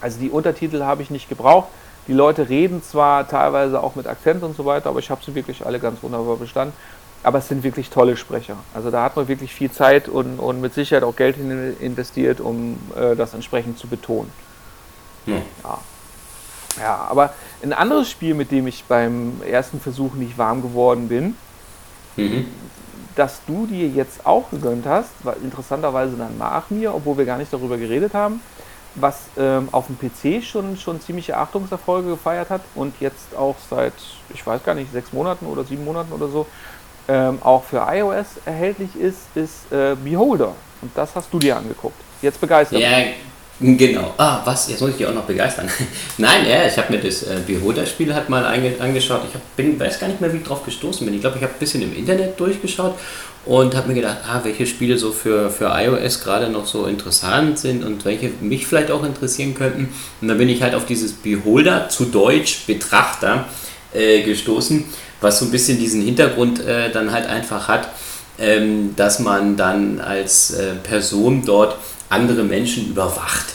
also 0.01 0.19
die 0.19 0.31
Untertitel 0.31 0.83
habe 0.83 1.03
ich 1.03 1.11
nicht 1.11 1.29
gebraucht. 1.29 1.69
Die 2.07 2.15
Leute 2.15 2.49
reden 2.49 2.83
zwar 2.83 3.29
teilweise 3.29 3.83
auch 3.83 3.95
mit 3.95 4.07
Akzent 4.07 4.43
und 4.43 4.57
so 4.57 4.65
weiter, 4.65 4.89
aber 4.89 4.99
ich 4.99 5.11
habe 5.11 5.21
sie 5.23 5.35
wirklich 5.35 5.67
alle 5.67 5.79
ganz 5.79 6.03
wunderbar 6.03 6.37
bestanden. 6.37 6.75
Aber 7.23 7.39
es 7.39 7.49
sind 7.49 7.65
wirklich 7.65 7.91
tolle 7.91 8.17
Sprecher. 8.17 8.57
Also 8.73 8.91
da 8.91 9.03
hat 9.03 9.17
man 9.17 9.29
wirklich 9.29 9.53
viel 9.53 9.71
Zeit 9.71 10.09
und, 10.09 10.39
und 10.39 10.61
mit 10.63 10.73
Sicherheit 10.73 11.03
auch 11.03 11.17
Geld 11.17 11.37
investiert, 11.81 12.41
um 12.41 12.79
äh, 12.97 13.15
das 13.15 13.35
entsprechend 13.35 13.79
zu 13.79 13.89
betonen. 13.89 14.31
Hm. 15.27 15.43
Ja. 15.63 15.79
Ja, 16.81 17.07
aber 17.11 17.35
ein 17.63 17.73
anderes 17.73 18.11
Spiel, 18.11 18.35
mit 18.35 18.51
dem 18.51 18.67
ich 18.67 18.85
beim 18.85 19.41
ersten 19.43 19.81
Versuch 19.81 20.15
nicht 20.15 20.39
warm 20.39 20.63
geworden 20.63 21.09
bin, 21.09 21.37
mhm. 22.17 22.47
das 23.17 23.41
du 23.47 23.67
dir 23.67 23.89
jetzt 23.89 24.27
auch 24.27 24.51
gegönnt 24.51 24.87
hast, 24.87 25.11
war 25.23 25.37
interessanterweise 25.43 26.17
dann 26.17 26.39
nach 26.39 26.71
mir, 26.71 26.95
obwohl 26.95 27.19
wir 27.19 27.25
gar 27.25 27.39
nicht 27.39 27.53
darüber 27.53 27.77
geredet 27.77 28.15
haben, 28.15 28.41
was 28.95 29.23
ähm, 29.37 29.69
auf 29.73 29.87
dem 29.87 29.99
PC 29.99 30.43
schon, 30.43 30.77
schon 30.77 31.01
ziemliche 31.01 31.37
Achtungserfolge 31.37 32.11
gefeiert 32.11 32.51
hat 32.51 32.63
und 32.75 32.95
jetzt 33.01 33.37
auch 33.37 33.57
seit, 33.71 33.95
ich 34.33 34.47
weiß 34.47 34.63
gar 34.65 34.75
nicht, 34.75 34.93
sechs 34.93 35.13
Monaten 35.13 35.47
oder 35.47 35.65
sieben 35.65 35.85
Monaten 35.85 36.13
oder 36.13 36.29
so, 36.29 36.47
ähm, 37.09 37.39
auch 37.43 37.65
für 37.65 37.87
iOS 37.89 38.27
erhältlich 38.45 38.95
ist, 38.97 39.21
ist 39.35 39.73
äh, 39.73 39.97
Beholder. 39.97 40.55
Und 40.83 40.93
das 40.95 41.15
hast 41.17 41.33
du 41.33 41.39
dir 41.39 41.57
angeguckt. 41.57 41.99
Jetzt 42.23 42.41
begeistert. 42.41 42.81
Ja, 42.81 42.99
genau. 43.61 44.15
Ah, 44.17 44.43
was? 44.45 44.69
Jetzt 44.69 44.81
muss 44.81 44.91
ich 44.91 44.97
dich 44.97 45.07
auch 45.07 45.15
noch 45.15 45.25
begeistern. 45.25 45.69
Nein, 46.19 46.47
ja, 46.49 46.67
ich 46.67 46.77
habe 46.77 46.93
mir 46.93 47.01
das 47.01 47.23
äh, 47.23 47.39
Beholder-Spiel 47.47 48.15
halt 48.15 48.29
mal 48.29 48.45
angeschaut. 48.45 49.23
Ich 49.29 49.35
hab, 49.35 49.57
bin, 49.57 49.79
weiß 49.79 49.99
gar 49.99 50.09
nicht 50.09 50.21
mehr, 50.21 50.33
wie 50.33 50.39
ich 50.39 50.45
drauf 50.45 50.65
gestoßen 50.65 51.07
bin. 51.07 51.15
Ich 51.15 51.21
glaube, 51.21 51.37
ich 51.37 51.43
habe 51.43 51.53
ein 51.53 51.59
bisschen 51.59 51.83
im 51.83 51.95
Internet 51.95 52.39
durchgeschaut 52.39 52.95
und 53.45 53.75
habe 53.75 53.89
mir 53.89 53.95
gedacht, 53.95 54.19
ah, 54.27 54.41
welche 54.43 54.67
Spiele 54.67 54.99
so 54.99 55.11
für, 55.11 55.51
für 55.51 55.73
iOS 55.75 56.21
gerade 56.21 56.51
noch 56.51 56.67
so 56.67 56.85
interessant 56.87 57.59
sind 57.59 57.85
und 57.85 58.05
welche 58.05 58.31
mich 58.41 58.67
vielleicht 58.67 58.91
auch 58.91 59.05
interessieren 59.05 59.55
könnten. 59.55 59.89
Und 60.21 60.29
dann 60.29 60.39
bin 60.39 60.49
ich 60.49 60.63
halt 60.63 60.75
auf 60.75 60.85
dieses 60.85 61.15
Beholder, 61.15 61.89
zu 61.89 62.05
Deutsch 62.05 62.67
Betrachter, 62.67 63.47
äh, 63.95 64.23
gestoßen, 64.23 64.85
was 65.21 65.39
so 65.39 65.47
ein 65.47 65.51
bisschen 65.51 65.79
diesen 65.79 66.03
Hintergrund 66.03 66.61
äh, 66.61 66.91
dann 66.91 67.11
halt 67.11 67.27
einfach 67.27 67.69
hat, 67.69 67.89
ähm, 68.39 68.95
dass 68.97 69.19
man 69.19 69.57
dann 69.57 70.01
als 70.01 70.51
äh, 70.51 70.75
Person 70.75 71.43
dort 71.45 71.77
andere 72.09 72.45
Menschen 72.45 72.89
überwacht. 72.89 73.47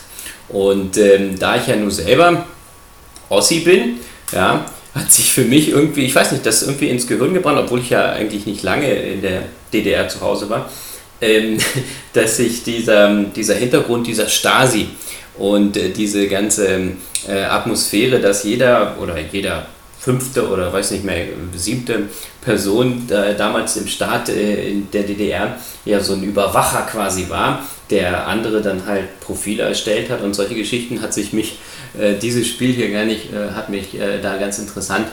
Und 0.49 0.97
ähm, 0.97 1.37
da 1.39 1.55
ich 1.55 1.67
ja 1.67 1.75
nur 1.75 1.91
selber 1.91 2.45
Ossi 3.29 3.59
bin, 3.59 3.99
ja, 4.31 4.65
hat 4.93 5.11
sich 5.11 5.33
für 5.33 5.43
mich 5.43 5.69
irgendwie, 5.69 6.05
ich 6.05 6.13
weiß 6.13 6.31
nicht, 6.31 6.45
das 6.45 6.63
irgendwie 6.63 6.89
ins 6.89 7.07
Gehirn 7.07 7.33
gebrannt, 7.33 7.59
obwohl 7.59 7.79
ich 7.79 7.89
ja 7.89 8.11
eigentlich 8.11 8.45
nicht 8.45 8.63
lange 8.63 8.91
in 8.93 9.21
der 9.21 9.43
DDR 9.71 10.07
zu 10.07 10.21
Hause 10.21 10.49
war, 10.49 10.69
ähm, 11.21 11.57
dass 12.13 12.37
sich 12.37 12.63
dieser, 12.63 13.23
dieser 13.23 13.55
Hintergrund 13.55 14.05
dieser 14.05 14.27
Stasi 14.27 14.87
und 15.37 15.77
äh, 15.77 15.89
diese 15.89 16.27
ganze 16.27 16.93
äh, 17.27 17.43
Atmosphäre, 17.43 18.19
dass 18.19 18.43
jeder 18.43 18.97
oder 19.01 19.15
jeder 19.19 19.65
fünfte 20.03 20.49
oder 20.49 20.73
weiß 20.73 20.91
nicht 20.91 21.05
mehr, 21.05 21.27
siebte 21.55 22.09
Person 22.41 23.09
äh, 23.09 23.35
damals 23.35 23.77
im 23.77 23.87
Staat 23.87 24.27
äh, 24.27 24.69
in 24.69 24.91
der 24.91 25.03
DDR 25.03 25.55
ja 25.85 26.01
so 26.01 26.13
ein 26.13 26.23
Überwacher 26.23 26.81
quasi 26.81 27.29
war, 27.29 27.63
der 27.89 28.27
andere 28.27 28.61
dann 28.61 28.85
halt 28.85 29.21
Profile 29.21 29.63
erstellt 29.63 30.09
hat 30.09 30.21
und 30.21 30.33
solche 30.33 30.55
Geschichten 30.55 31.01
hat 31.01 31.13
sich 31.13 31.31
mich, 31.31 31.57
äh, 31.97 32.15
dieses 32.15 32.47
Spiel 32.49 32.73
hier 32.73 32.91
gar 32.91 33.05
nicht, 33.05 33.31
äh, 33.31 33.51
hat 33.51 33.69
mich 33.69 33.97
äh, 33.97 34.19
da 34.21 34.35
ganz 34.35 34.59
interessant, 34.59 35.07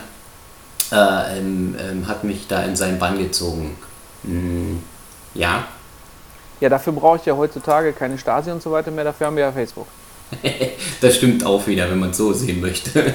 äh, 0.91 1.37
ähm, 1.37 1.75
ähm, 1.79 2.07
hat 2.09 2.25
mich 2.25 2.47
da 2.49 2.63
in 2.63 2.75
seinen 2.75 2.99
Bann 2.99 3.17
gezogen. 3.17 3.77
Mm, 4.23 4.79
ja. 5.35 5.67
Ja, 6.59 6.67
dafür 6.67 6.91
brauche 6.91 7.15
ich 7.15 7.25
ja 7.25 7.37
heutzutage 7.37 7.93
keine 7.93 8.17
Stasi 8.17 8.51
und 8.51 8.61
so 8.61 8.71
weiter 8.71 8.91
mehr, 8.91 9.05
dafür 9.05 9.27
haben 9.27 9.37
wir 9.37 9.43
ja 9.43 9.53
Facebook. 9.53 9.87
das 11.01 11.15
stimmt 11.17 11.45
auch 11.45 11.67
wieder, 11.67 11.89
wenn 11.89 11.99
man 11.99 12.11
es 12.11 12.17
so 12.17 12.31
sehen 12.33 12.61
möchte. 12.61 12.91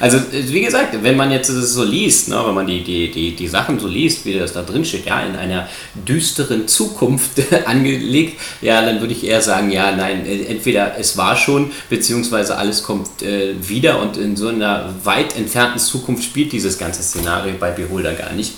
also, 0.00 0.18
wie 0.32 0.60
gesagt, 0.60 0.96
wenn 1.02 1.16
man 1.16 1.30
jetzt 1.30 1.48
so 1.48 1.84
liest, 1.84 2.28
ne, 2.28 2.42
wenn 2.44 2.54
man 2.54 2.66
die, 2.66 2.82
die, 2.82 3.10
die, 3.10 3.36
die 3.36 3.48
Sachen 3.48 3.78
so 3.78 3.86
liest, 3.86 4.24
wie 4.24 4.34
das 4.34 4.52
da 4.52 4.62
drin 4.62 4.84
steht, 4.84 5.06
ja, 5.06 5.20
in 5.20 5.36
einer 5.36 5.68
düsteren 5.94 6.66
Zukunft 6.68 7.32
angelegt, 7.66 8.40
ja, 8.60 8.84
dann 8.84 9.00
würde 9.00 9.12
ich 9.12 9.24
eher 9.24 9.40
sagen, 9.40 9.70
ja, 9.70 9.94
nein, 9.94 10.26
entweder 10.26 10.98
es 10.98 11.16
war 11.16 11.36
schon, 11.36 11.70
beziehungsweise 11.88 12.56
alles 12.56 12.82
kommt 12.82 13.22
äh, 13.22 13.54
wieder 13.68 14.00
und 14.00 14.16
in 14.16 14.36
so 14.36 14.48
einer 14.48 14.94
weit 15.04 15.36
entfernten 15.36 15.78
Zukunft 15.78 16.24
spielt 16.24 16.52
dieses 16.52 16.78
ganze 16.78 17.02
Szenario 17.02 17.54
bei 17.58 17.70
Beholder 17.70 18.14
gar 18.14 18.32
nicht, 18.32 18.54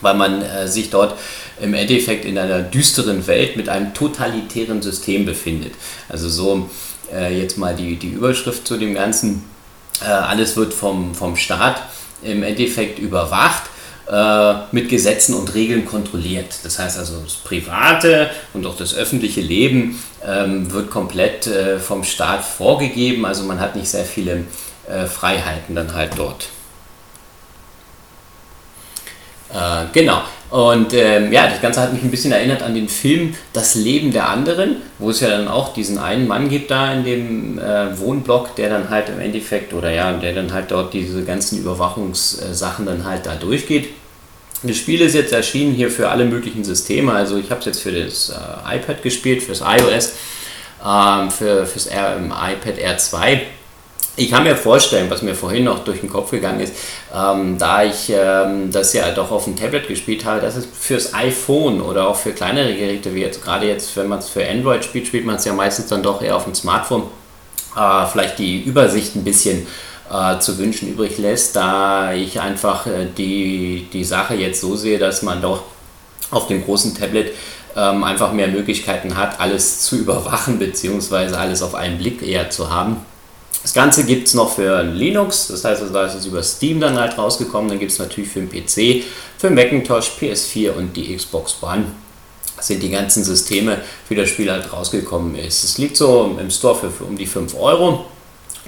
weil 0.00 0.14
man 0.14 0.42
äh, 0.42 0.68
sich 0.68 0.90
dort 0.90 1.18
im 1.60 1.74
Endeffekt 1.74 2.24
in 2.24 2.38
einer 2.38 2.60
düsteren 2.62 3.26
Welt 3.26 3.56
mit 3.56 3.68
einem 3.68 3.94
totalitären 3.94 4.82
System 4.82 5.24
befindet. 5.24 5.72
Also 6.08 6.28
so 6.28 6.68
äh, 7.12 7.38
jetzt 7.38 7.58
mal 7.58 7.74
die, 7.74 7.96
die 7.96 8.08
Überschrift 8.08 8.66
zu 8.66 8.76
dem 8.76 8.94
Ganzen. 8.94 9.44
Äh, 10.00 10.06
alles 10.06 10.56
wird 10.56 10.74
vom, 10.74 11.14
vom 11.14 11.36
Staat 11.36 11.82
im 12.22 12.42
Endeffekt 12.42 12.98
überwacht 12.98 13.64
äh, 14.08 14.54
mit 14.72 14.88
Gesetzen 14.88 15.34
und 15.34 15.54
Regeln 15.54 15.84
kontrolliert. 15.84 16.54
Das 16.64 16.78
heißt 16.78 16.98
also, 16.98 17.20
das 17.20 17.34
private 17.34 18.30
und 18.52 18.66
auch 18.66 18.76
das 18.76 18.94
öffentliche 18.94 19.40
Leben 19.40 20.02
ähm, 20.26 20.70
wird 20.72 20.90
komplett 20.90 21.46
äh, 21.46 21.78
vom 21.78 22.04
Staat 22.04 22.44
vorgegeben. 22.44 23.24
Also 23.24 23.44
man 23.44 23.60
hat 23.60 23.76
nicht 23.76 23.88
sehr 23.88 24.04
viele 24.04 24.44
äh, 24.88 25.06
Freiheiten 25.06 25.74
dann 25.74 25.94
halt 25.94 26.12
dort. 26.16 26.48
Äh, 29.52 29.86
genau. 29.92 30.22
Und 30.52 30.92
ähm, 30.92 31.32
ja, 31.32 31.48
das 31.48 31.62
Ganze 31.62 31.80
hat 31.80 31.94
mich 31.94 32.02
ein 32.02 32.10
bisschen 32.10 32.30
erinnert 32.30 32.62
an 32.62 32.74
den 32.74 32.86
Film 32.86 33.34
Das 33.54 33.74
Leben 33.74 34.12
der 34.12 34.28
anderen, 34.28 34.76
wo 34.98 35.08
es 35.08 35.20
ja 35.20 35.30
dann 35.30 35.48
auch 35.48 35.72
diesen 35.72 35.96
einen 35.96 36.28
Mann 36.28 36.50
gibt 36.50 36.70
da 36.70 36.92
in 36.92 37.04
dem 37.04 37.58
äh, 37.58 37.98
Wohnblock, 37.98 38.54
der 38.56 38.68
dann 38.68 38.90
halt 38.90 39.08
im 39.08 39.18
Endeffekt, 39.18 39.72
oder 39.72 39.90
ja, 39.90 40.12
der 40.12 40.34
dann 40.34 40.52
halt 40.52 40.70
dort 40.70 40.92
diese 40.92 41.24
ganzen 41.24 41.58
Überwachungssachen 41.58 42.84
dann 42.84 43.06
halt 43.06 43.24
da 43.24 43.34
durchgeht. 43.34 43.88
Das 44.62 44.76
Spiel 44.76 45.00
ist 45.00 45.14
jetzt 45.14 45.32
erschienen 45.32 45.72
hier 45.72 45.90
für 45.90 46.10
alle 46.10 46.26
möglichen 46.26 46.64
Systeme. 46.64 47.12
Also 47.12 47.38
ich 47.38 47.50
habe 47.50 47.60
es 47.60 47.66
jetzt 47.66 47.80
für 47.80 47.92
das 47.92 48.28
äh, 48.28 48.76
iPad 48.76 49.02
gespielt, 49.02 49.42
fürs 49.42 49.62
iOS, 49.62 50.12
ähm, 50.86 51.30
für 51.30 51.64
fürs 51.64 51.86
R, 51.86 52.18
iPad 52.18 52.78
R2 52.78 53.40
ich 54.16 54.30
kann 54.30 54.44
mir 54.44 54.56
vorstellen, 54.56 55.08
was 55.08 55.22
mir 55.22 55.34
vorhin 55.34 55.64
noch 55.64 55.84
durch 55.84 56.00
den 56.00 56.10
Kopf 56.10 56.30
gegangen 56.30 56.60
ist, 56.60 56.74
ähm, 57.14 57.56
da 57.56 57.82
ich 57.82 58.10
ähm, 58.14 58.70
das 58.70 58.92
ja 58.92 59.10
doch 59.10 59.30
auf 59.30 59.44
dem 59.44 59.56
Tablet 59.56 59.88
gespielt 59.88 60.24
habe, 60.24 60.40
dass 60.40 60.56
es 60.56 60.66
fürs 60.66 61.14
iPhone 61.14 61.80
oder 61.80 62.08
auch 62.08 62.16
für 62.16 62.32
kleinere 62.32 62.74
Geräte, 62.74 63.14
wie 63.14 63.20
jetzt 63.20 63.42
gerade 63.42 63.66
jetzt, 63.66 63.96
wenn 63.96 64.08
man 64.08 64.18
es 64.18 64.28
für 64.28 64.46
Android 64.46 64.84
spielt, 64.84 65.06
spielt 65.06 65.24
man 65.24 65.36
es 65.36 65.44
ja 65.46 65.54
meistens 65.54 65.86
dann 65.86 66.02
doch 66.02 66.20
eher 66.20 66.36
auf 66.36 66.44
dem 66.44 66.54
Smartphone, 66.54 67.04
äh, 67.74 68.06
vielleicht 68.06 68.38
die 68.38 68.62
Übersicht 68.62 69.16
ein 69.16 69.24
bisschen 69.24 69.66
äh, 70.12 70.38
zu 70.40 70.58
wünschen 70.58 70.90
übrig 70.90 71.16
lässt, 71.16 71.56
da 71.56 72.12
ich 72.12 72.38
einfach 72.38 72.86
äh, 72.86 73.06
die, 73.16 73.88
die 73.92 74.04
Sache 74.04 74.34
jetzt 74.34 74.60
so 74.60 74.76
sehe, 74.76 74.98
dass 74.98 75.22
man 75.22 75.40
doch 75.40 75.62
auf 76.30 76.48
dem 76.48 76.62
großen 76.62 76.94
Tablet 76.94 77.32
ähm, 77.74 78.04
einfach 78.04 78.32
mehr 78.32 78.48
Möglichkeiten 78.48 79.16
hat, 79.16 79.40
alles 79.40 79.80
zu 79.80 79.96
überwachen, 79.96 80.58
beziehungsweise 80.58 81.38
alles 81.38 81.62
auf 81.62 81.74
einen 81.74 81.96
Blick 81.96 82.20
eher 82.22 82.50
zu 82.50 82.70
haben. 82.70 82.98
Das 83.62 83.74
Ganze 83.74 84.04
gibt 84.04 84.26
es 84.26 84.34
noch 84.34 84.54
für 84.54 84.82
Linux, 84.82 85.46
das 85.46 85.64
heißt, 85.64 85.82
also 85.82 85.94
da 85.94 86.06
ist 86.06 86.14
es 86.14 86.26
über 86.26 86.42
Steam 86.42 86.80
dann 86.80 86.98
halt 86.98 87.16
rausgekommen. 87.16 87.68
Dann 87.68 87.78
gibt 87.78 87.92
es 87.92 88.00
natürlich 88.00 88.30
für 88.30 88.40
den 88.40 88.50
PC, 88.50 89.04
für 89.38 89.50
Macintosh, 89.50 90.10
PS4 90.20 90.72
und 90.72 90.96
die 90.96 91.16
Xbox 91.16 91.58
One 91.62 91.84
sind 92.60 92.82
die 92.82 92.90
ganzen 92.90 93.22
Systeme, 93.24 93.78
wie 94.08 94.16
das 94.16 94.30
Spiel 94.30 94.50
halt 94.50 94.72
rausgekommen 94.72 95.36
ist. 95.36 95.62
Es 95.64 95.78
liegt 95.78 95.96
so 95.96 96.36
im 96.38 96.50
Store 96.50 96.76
für, 96.76 96.90
für 96.90 97.04
um 97.04 97.16
die 97.16 97.26
5 97.26 97.54
Euro. 97.58 98.04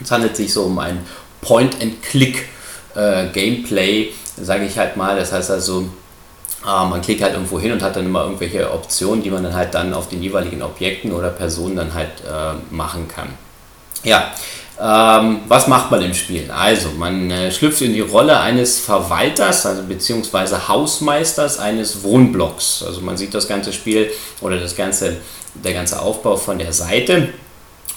Es 0.02 0.10
handelt 0.10 0.36
sich 0.36 0.50
so 0.52 0.64
um 0.64 0.78
ein 0.78 1.06
Point-and-Click-Gameplay, 1.40 4.02
äh, 4.02 4.12
sage 4.40 4.64
ich 4.64 4.76
halt 4.78 4.96
mal. 4.96 5.18
Das 5.18 5.32
heißt 5.32 5.50
also, 5.50 5.88
äh, 6.64 6.88
man 6.88 7.02
klickt 7.02 7.22
halt 7.22 7.34
irgendwo 7.34 7.60
hin 7.60 7.72
und 7.72 7.82
hat 7.82 7.96
dann 7.96 8.06
immer 8.06 8.22
irgendwelche 8.24 8.72
Optionen, 8.72 9.22
die 9.22 9.30
man 9.30 9.42
dann 9.42 9.54
halt 9.54 9.74
dann 9.74 9.92
auf 9.94 10.08
den 10.08 10.22
jeweiligen 10.22 10.62
Objekten 10.62 11.12
oder 11.12 11.28
Personen 11.30 11.76
dann 11.76 11.94
halt 11.94 12.22
äh, 12.26 12.54
machen 12.74 13.08
kann. 13.08 13.28
Ja, 14.02 14.32
ähm, 14.80 15.40
was 15.46 15.68
macht 15.68 15.90
man 15.90 16.02
im 16.02 16.14
Spiel? 16.14 16.50
Also, 16.50 16.88
man 16.98 17.30
äh, 17.30 17.52
schlüpft 17.52 17.80
in 17.82 17.92
die 17.92 18.00
Rolle 18.00 18.40
eines 18.40 18.80
Verwalters, 18.80 19.66
also 19.66 19.82
beziehungsweise 19.84 20.68
Hausmeisters 20.68 21.58
eines 21.58 22.02
Wohnblocks. 22.02 22.82
Also 22.84 23.00
man 23.00 23.16
sieht 23.16 23.34
das 23.34 23.46
ganze 23.46 23.72
Spiel 23.72 24.10
oder 24.40 24.58
das 24.58 24.74
ganze, 24.74 25.18
der 25.54 25.74
ganze 25.74 26.00
Aufbau 26.00 26.36
von 26.36 26.58
der 26.58 26.72
Seite 26.72 27.28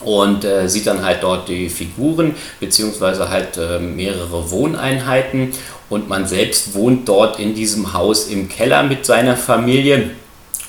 und 0.01 0.45
äh, 0.45 0.67
sieht 0.69 0.85
dann 0.85 1.03
halt 1.03 1.23
dort 1.23 1.49
die 1.49 1.69
Figuren 1.69 2.35
beziehungsweise 2.59 3.29
halt 3.29 3.57
äh, 3.57 3.79
mehrere 3.79 4.51
Wohneinheiten 4.51 5.51
und 5.89 6.07
man 6.07 6.27
selbst 6.27 6.75
wohnt 6.75 7.09
dort 7.09 7.39
in 7.39 7.55
diesem 7.55 7.93
Haus 7.93 8.27
im 8.27 8.49
Keller 8.49 8.83
mit 8.83 9.05
seiner 9.05 9.35
Familie 9.35 10.11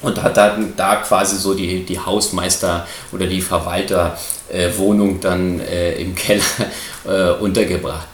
und 0.01 0.23
hat 0.23 0.37
dann 0.37 0.75
da 0.77 0.97
quasi 0.97 1.37
so 1.37 1.55
die, 1.55 1.85
die 1.85 1.99
Hausmeister 1.99 2.87
oder 3.13 3.27
die 3.27 3.43
Verwalterwohnung 3.43 4.17
äh, 4.53 4.71
dann 5.21 5.61
äh, 5.61 6.01
im 6.01 6.15
Keller 6.15 6.43
äh, 7.07 7.31
untergebracht. 7.41 8.07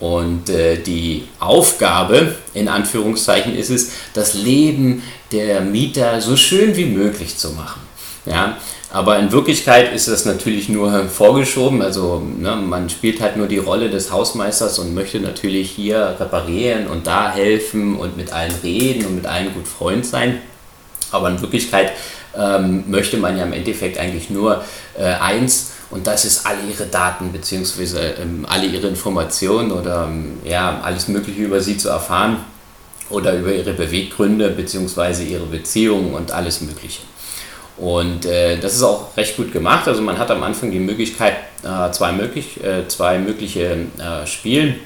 Und 0.00 0.50
äh, 0.50 0.78
die 0.78 1.28
Aufgabe, 1.38 2.34
in 2.54 2.68
Anführungszeichen, 2.68 3.56
ist 3.56 3.70
es, 3.70 3.92
das 4.14 4.34
Leben 4.34 5.02
der 5.30 5.60
Mieter 5.60 6.20
so 6.20 6.36
schön 6.36 6.76
wie 6.76 6.86
möglich 6.86 7.38
zu 7.38 7.50
machen. 7.50 7.80
Ja, 8.26 8.56
aber 8.92 9.18
in 9.18 9.32
Wirklichkeit 9.32 9.92
ist 9.94 10.06
das 10.06 10.24
natürlich 10.24 10.68
nur 10.68 11.08
vorgeschoben. 11.08 11.80
Also 11.82 12.20
ne, 12.20 12.56
man 12.56 12.90
spielt 12.90 13.20
halt 13.20 13.36
nur 13.36 13.46
die 13.46 13.58
Rolle 13.58 13.90
des 13.90 14.10
Hausmeisters 14.12 14.78
und 14.78 14.92
möchte 14.92 15.18
natürlich 15.18 15.70
hier 15.70 16.16
reparieren 16.18 16.88
und 16.88 17.06
da 17.06 17.32
helfen 17.32 17.96
und 17.96 18.16
mit 18.16 18.32
allen 18.32 18.54
reden 18.62 19.06
und 19.06 19.14
mit 19.14 19.26
allen 19.26 19.54
gut 19.54 19.66
Freund 19.66 20.04
sein. 20.04 20.40
Aber 21.10 21.30
in 21.30 21.40
Wirklichkeit 21.40 21.92
ähm, 22.36 22.84
möchte 22.88 23.16
man 23.16 23.36
ja 23.36 23.44
im 23.44 23.52
Endeffekt 23.52 23.98
eigentlich 23.98 24.30
nur 24.30 24.64
äh, 24.98 25.04
eins 25.04 25.72
und 25.92 26.06
das 26.06 26.24
ist 26.24 26.46
alle 26.46 26.62
ihre 26.68 26.86
Daten 26.86 27.30
bzw. 27.32 28.14
Ähm, 28.20 28.46
alle 28.48 28.66
ihre 28.66 28.88
Informationen 28.88 29.70
oder 29.70 30.06
ähm, 30.08 30.40
ja, 30.42 30.80
alles 30.82 31.06
Mögliche 31.08 31.42
über 31.42 31.60
sie 31.60 31.76
zu 31.76 31.90
erfahren 31.90 32.38
oder 33.10 33.34
über 33.34 33.52
ihre 33.52 33.74
Beweggründe 33.74 34.50
bzw. 34.50 35.22
ihre 35.22 35.44
Beziehungen 35.46 36.14
und 36.14 36.32
alles 36.32 36.62
Mögliche. 36.62 37.02
Und 37.76 38.24
äh, 38.24 38.58
das 38.58 38.74
ist 38.74 38.82
auch 38.82 39.14
recht 39.16 39.36
gut 39.36 39.52
gemacht. 39.52 39.86
Also 39.86 40.00
man 40.00 40.18
hat 40.18 40.30
am 40.30 40.42
Anfang 40.42 40.70
die 40.70 40.78
Möglichkeit, 40.78 41.34
äh, 41.62 41.90
zwei, 41.90 42.12
möglich, 42.12 42.62
äh, 42.64 42.88
zwei 42.88 43.18
mögliche 43.18 43.86
äh, 43.98 44.26
Spiel, 44.26 44.76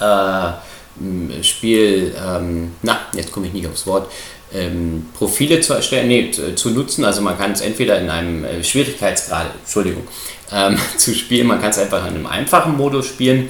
äh, 0.00 1.42
Spiel, 1.42 2.14
ähm, 2.22 2.72
na, 2.82 3.00
jetzt 3.14 3.32
komme 3.32 3.46
ich 3.46 3.52
nicht 3.52 3.66
aufs 3.66 3.86
Wort, 3.86 4.10
ähm, 4.54 5.06
Profile 5.14 5.60
zu 5.60 5.74
erstellen, 5.74 6.08
nee, 6.08 6.30
zu, 6.30 6.54
zu, 6.54 6.70
nutzen. 6.70 7.04
Also 7.04 7.22
man 7.22 7.38
kann 7.38 7.52
es 7.52 7.60
entweder 7.60 7.98
in 8.00 8.10
einem 8.10 8.44
äh, 8.44 8.62
Schwierigkeitsgrad, 8.62 9.46
Entschuldigung, 9.60 10.02
ähm, 10.52 10.76
zu 10.96 11.14
spielen, 11.14 11.46
man 11.46 11.60
kann 11.60 11.70
es 11.70 11.78
einfach 11.78 12.06
in 12.06 12.14
einem 12.14 12.26
einfachen 12.26 12.76
Modus 12.76 13.06
spielen, 13.06 13.48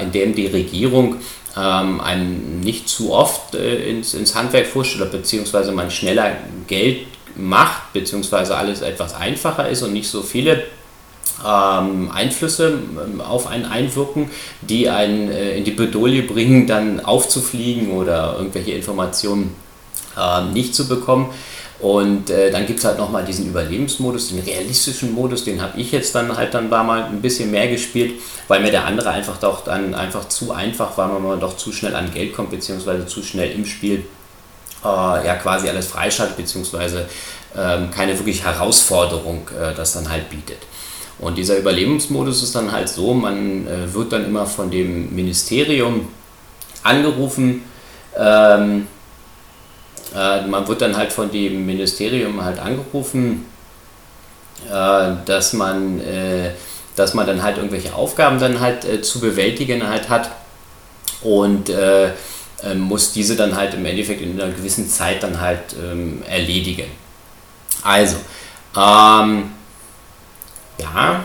in 0.00 0.12
dem 0.12 0.36
die 0.36 0.46
Regierung 0.46 1.16
ähm, 1.56 2.00
einen 2.00 2.60
nicht 2.60 2.88
zu 2.88 3.12
oft 3.12 3.54
äh, 3.54 3.88
ins, 3.88 4.14
ins 4.14 4.34
Handwerk 4.34 4.66
fuscht 4.66 4.96
oder 4.96 5.06
beziehungsweise 5.06 5.72
man 5.72 5.90
schneller 5.90 6.36
Geld 6.66 7.06
macht, 7.34 7.92
beziehungsweise 7.92 8.56
alles 8.56 8.82
etwas 8.82 9.14
einfacher 9.14 9.68
ist 9.68 9.82
und 9.82 9.92
nicht 9.92 10.08
so 10.08 10.22
viele 10.22 10.64
ähm, 11.44 12.10
Einflüsse 12.12 12.78
ähm, 13.04 13.20
auf 13.20 13.46
einen 13.46 13.64
einwirken, 13.64 14.30
die 14.62 14.88
einen 14.88 15.30
äh, 15.30 15.56
in 15.56 15.64
die 15.64 15.70
Bedolie 15.70 16.22
bringen, 16.22 16.66
dann 16.66 17.00
aufzufliegen 17.00 17.90
oder 17.90 18.36
irgendwelche 18.38 18.72
Informationen 18.72 19.54
äh, 20.16 20.42
nicht 20.52 20.74
zu 20.74 20.88
bekommen. 20.88 21.32
Und 21.78 22.30
äh, 22.30 22.50
dann 22.50 22.66
gibt 22.66 22.78
es 22.78 22.86
halt 22.86 22.96
nochmal 22.96 23.24
diesen 23.24 23.48
Überlebensmodus, 23.48 24.28
den 24.28 24.40
realistischen 24.40 25.12
Modus, 25.12 25.44
den 25.44 25.60
habe 25.60 25.78
ich 25.78 25.92
jetzt 25.92 26.14
dann 26.14 26.34
halt 26.34 26.54
dann 26.54 26.70
war 26.70 26.82
mal 26.84 27.04
ein 27.04 27.20
bisschen 27.20 27.50
mehr 27.50 27.68
gespielt, 27.68 28.14
weil 28.48 28.60
mir 28.60 28.70
der 28.70 28.86
andere 28.86 29.10
einfach 29.10 29.36
doch 29.36 29.62
dann 29.62 29.94
einfach 29.94 30.26
zu 30.28 30.52
einfach 30.52 30.96
war, 30.96 31.12
weil 31.12 31.20
man 31.20 31.38
doch 31.38 31.56
zu 31.58 31.72
schnell 31.72 31.94
an 31.94 32.10
Geld 32.12 32.34
kommt, 32.34 32.50
beziehungsweise 32.50 33.06
zu 33.06 33.22
schnell 33.22 33.50
im 33.50 33.66
Spiel 33.66 34.06
äh, 34.82 34.86
ja 34.86 35.34
quasi 35.34 35.68
alles 35.68 35.86
freischaltet, 35.88 36.38
beziehungsweise 36.38 37.06
ähm, 37.54 37.90
keine 37.90 38.18
wirklich 38.18 38.42
Herausforderung 38.42 39.48
äh, 39.50 39.74
das 39.74 39.92
dann 39.92 40.08
halt 40.08 40.30
bietet. 40.30 40.58
Und 41.18 41.36
dieser 41.36 41.58
Überlebensmodus 41.58 42.42
ist 42.42 42.54
dann 42.54 42.72
halt 42.72 42.88
so, 42.88 43.12
man 43.12 43.66
äh, 43.66 43.92
wird 43.92 44.12
dann 44.12 44.24
immer 44.24 44.46
von 44.46 44.70
dem 44.70 45.14
Ministerium 45.14 46.08
angerufen, 46.82 47.64
ähm, 48.18 48.86
äh, 50.16 50.46
man 50.46 50.66
wird 50.66 50.80
dann 50.80 50.96
halt 50.96 51.12
von 51.12 51.30
dem 51.30 51.66
Ministerium 51.66 52.42
halt 52.42 52.58
angerufen, 52.58 53.44
äh, 54.68 55.12
dass 55.24 55.52
man, 55.52 56.00
äh, 56.00 56.52
dass 56.96 57.14
man 57.14 57.26
dann 57.26 57.42
halt 57.42 57.58
irgendwelche 57.58 57.94
Aufgaben 57.94 58.38
dann 58.38 58.60
halt 58.60 58.84
äh, 58.84 59.02
zu 59.02 59.20
bewältigen 59.20 59.86
halt 59.86 60.08
hat 60.08 60.30
und 61.22 61.68
äh, 61.68 62.12
ähm, 62.62 62.80
muss 62.80 63.12
diese 63.12 63.36
dann 63.36 63.54
halt 63.54 63.74
im 63.74 63.84
Endeffekt 63.84 64.22
in 64.22 64.40
einer 64.40 64.50
gewissen 64.52 64.88
Zeit 64.88 65.22
dann 65.22 65.40
halt 65.40 65.60
ähm, 65.78 66.22
erledigen. 66.26 66.86
Also, 67.82 68.16
ähm, 68.74 69.50
ja, 70.78 71.24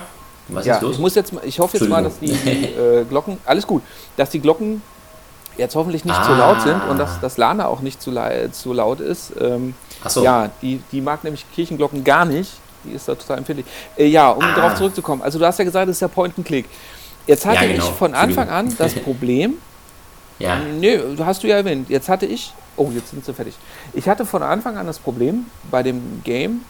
was 0.49 0.65
ja, 0.65 0.75
ist 0.75 0.81
los? 0.81 0.95
Ich, 0.95 0.99
muss 0.99 1.15
jetzt, 1.15 1.33
ich 1.43 1.59
hoffe 1.59 1.77
jetzt 1.77 1.87
mal, 1.87 2.03
dass 2.03 2.19
die, 2.19 2.27
die 2.27 2.65
äh, 2.65 3.05
Glocken, 3.05 3.37
alles 3.45 3.65
gut, 3.65 3.81
dass 4.17 4.29
die 4.29 4.41
Glocken 4.41 4.81
jetzt 5.61 5.75
hoffentlich 5.75 6.03
nicht 6.03 6.17
ah. 6.17 6.23
zu 6.23 6.33
laut 6.33 6.61
sind 6.61 6.83
und 6.89 6.97
dass 6.97 7.21
das 7.21 7.37
Lana 7.37 7.67
auch 7.67 7.79
nicht 7.79 8.01
zu, 8.01 8.11
zu 8.51 8.73
laut 8.73 8.99
ist. 8.99 9.31
Ähm, 9.39 9.75
so. 10.05 10.23
Ja, 10.23 10.49
die, 10.61 10.81
die 10.91 10.99
mag 10.99 11.23
nämlich 11.23 11.45
Kirchenglocken 11.53 12.03
gar 12.03 12.25
nicht. 12.25 12.51
Die 12.83 12.91
ist 12.91 13.07
da 13.07 13.15
total 13.15 13.37
empfindlich. 13.37 13.67
Äh, 13.95 14.07
ja, 14.07 14.29
um 14.31 14.43
ah. 14.43 14.55
darauf 14.55 14.75
zurückzukommen. 14.75 15.21
Also 15.21 15.39
du 15.39 15.45
hast 15.45 15.59
ja 15.59 15.63
gesagt, 15.63 15.87
das 15.87 15.97
ist 15.97 16.01
ja 16.01 16.07
Point-and-Click. 16.07 16.65
Jetzt 17.27 17.45
hatte 17.45 17.65
ja, 17.65 17.71
genau. 17.71 17.85
ich 17.85 17.91
von 17.91 18.15
Anfang 18.15 18.49
an 18.49 18.75
das 18.77 18.95
Problem. 19.03 19.53
ja. 20.39 20.57
Nö, 20.57 21.15
hast 21.23 21.43
du 21.43 21.47
ja 21.47 21.57
erwähnt. 21.57 21.89
Jetzt 21.89 22.09
hatte 22.09 22.25
ich. 22.25 22.53
Oh, 22.75 22.89
jetzt 22.93 23.11
sind 23.11 23.23
sie 23.23 23.33
fertig. 23.33 23.53
Ich 23.93 24.09
hatte 24.09 24.25
von 24.25 24.41
Anfang 24.41 24.77
an 24.77 24.87
das 24.87 24.97
Problem 24.97 25.45
bei 25.69 25.83
dem 25.83 26.21
Game, 26.23 26.61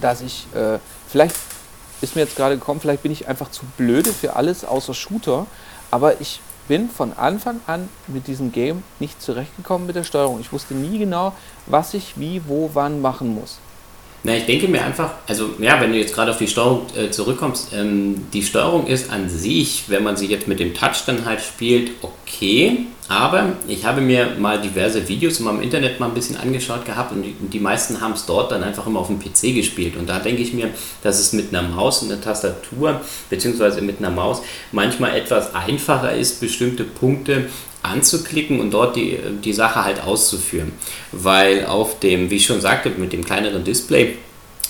dass 0.00 0.22
ich. 0.22 0.46
Äh, 0.54 0.78
vielleicht 1.06 1.36
ist 2.00 2.16
mir 2.16 2.22
jetzt 2.22 2.36
gerade 2.36 2.56
gekommen, 2.56 2.80
vielleicht 2.80 3.02
bin 3.02 3.12
ich 3.12 3.28
einfach 3.28 3.50
zu 3.50 3.64
blöde 3.76 4.12
für 4.12 4.34
alles 4.34 4.64
außer 4.64 4.94
Shooter. 4.94 5.46
Aber 5.90 6.20
ich 6.20 6.40
bin 6.68 6.88
von 6.88 7.12
Anfang 7.12 7.60
an 7.66 7.88
mit 8.06 8.26
diesem 8.26 8.52
Game 8.52 8.82
nicht 9.00 9.20
zurechtgekommen 9.20 9.86
mit 9.86 9.96
der 9.96 10.04
Steuerung. 10.04 10.40
Ich 10.40 10.52
wusste 10.52 10.74
nie 10.74 10.98
genau, 10.98 11.32
was 11.66 11.94
ich 11.94 12.18
wie, 12.18 12.42
wo, 12.46 12.70
wann 12.74 13.00
machen 13.00 13.34
muss. 13.34 13.58
Na, 14.24 14.36
ich 14.36 14.46
denke 14.46 14.68
mir 14.68 14.84
einfach, 14.84 15.14
also 15.26 15.50
ja, 15.58 15.80
wenn 15.80 15.90
du 15.92 15.98
jetzt 15.98 16.14
gerade 16.14 16.30
auf 16.30 16.38
die 16.38 16.46
Steuerung 16.46 16.86
äh, 16.96 17.10
zurückkommst, 17.10 17.72
ähm, 17.74 18.26
die 18.32 18.42
Steuerung 18.42 18.86
ist 18.86 19.10
an 19.10 19.28
sich, 19.28 19.84
wenn 19.88 20.04
man 20.04 20.16
sie 20.16 20.26
jetzt 20.26 20.46
mit 20.46 20.60
dem 20.60 20.74
Touch 20.74 21.04
dann 21.06 21.24
halt 21.24 21.40
spielt, 21.40 21.90
okay. 22.02 22.86
Aber 23.08 23.54
ich 23.66 23.84
habe 23.84 24.00
mir 24.00 24.36
mal 24.38 24.60
diverse 24.60 25.06
Videos 25.08 25.40
in 25.40 25.44
meinem 25.44 25.60
Internet 25.60 25.98
mal 25.98 26.06
ein 26.06 26.14
bisschen 26.14 26.36
angeschaut 26.36 26.86
gehabt 26.86 27.12
und 27.12 27.22
die, 27.22 27.34
die 27.34 27.58
meisten 27.58 28.00
haben 28.00 28.12
es 28.12 28.24
dort 28.24 28.52
dann 28.52 28.62
einfach 28.62 28.86
immer 28.86 29.00
auf 29.00 29.08
dem 29.08 29.18
PC 29.18 29.54
gespielt. 29.54 29.96
Und 29.96 30.08
da 30.08 30.20
denke 30.20 30.40
ich 30.40 30.54
mir, 30.54 30.70
dass 31.02 31.18
es 31.18 31.32
mit 31.32 31.52
einer 31.52 31.68
Maus 31.68 32.02
und 32.02 32.12
einer 32.12 32.20
Tastatur, 32.20 33.00
beziehungsweise 33.28 33.82
mit 33.82 33.98
einer 33.98 34.10
Maus, 34.10 34.40
manchmal 34.70 35.16
etwas 35.16 35.52
einfacher 35.54 36.14
ist, 36.14 36.40
bestimmte 36.40 36.84
Punkte 36.84 37.48
anzuklicken 37.82 38.60
und 38.60 38.72
dort 38.72 38.96
die, 38.96 39.18
die 39.44 39.52
Sache 39.52 39.84
halt 39.84 40.02
auszuführen. 40.02 40.72
Weil 41.10 41.66
auf 41.66 42.00
dem, 42.00 42.30
wie 42.30 42.36
ich 42.36 42.46
schon 42.46 42.60
sagte, 42.60 42.90
mit 42.90 43.12
dem 43.12 43.24
kleineren 43.24 43.64
Display, 43.64 44.16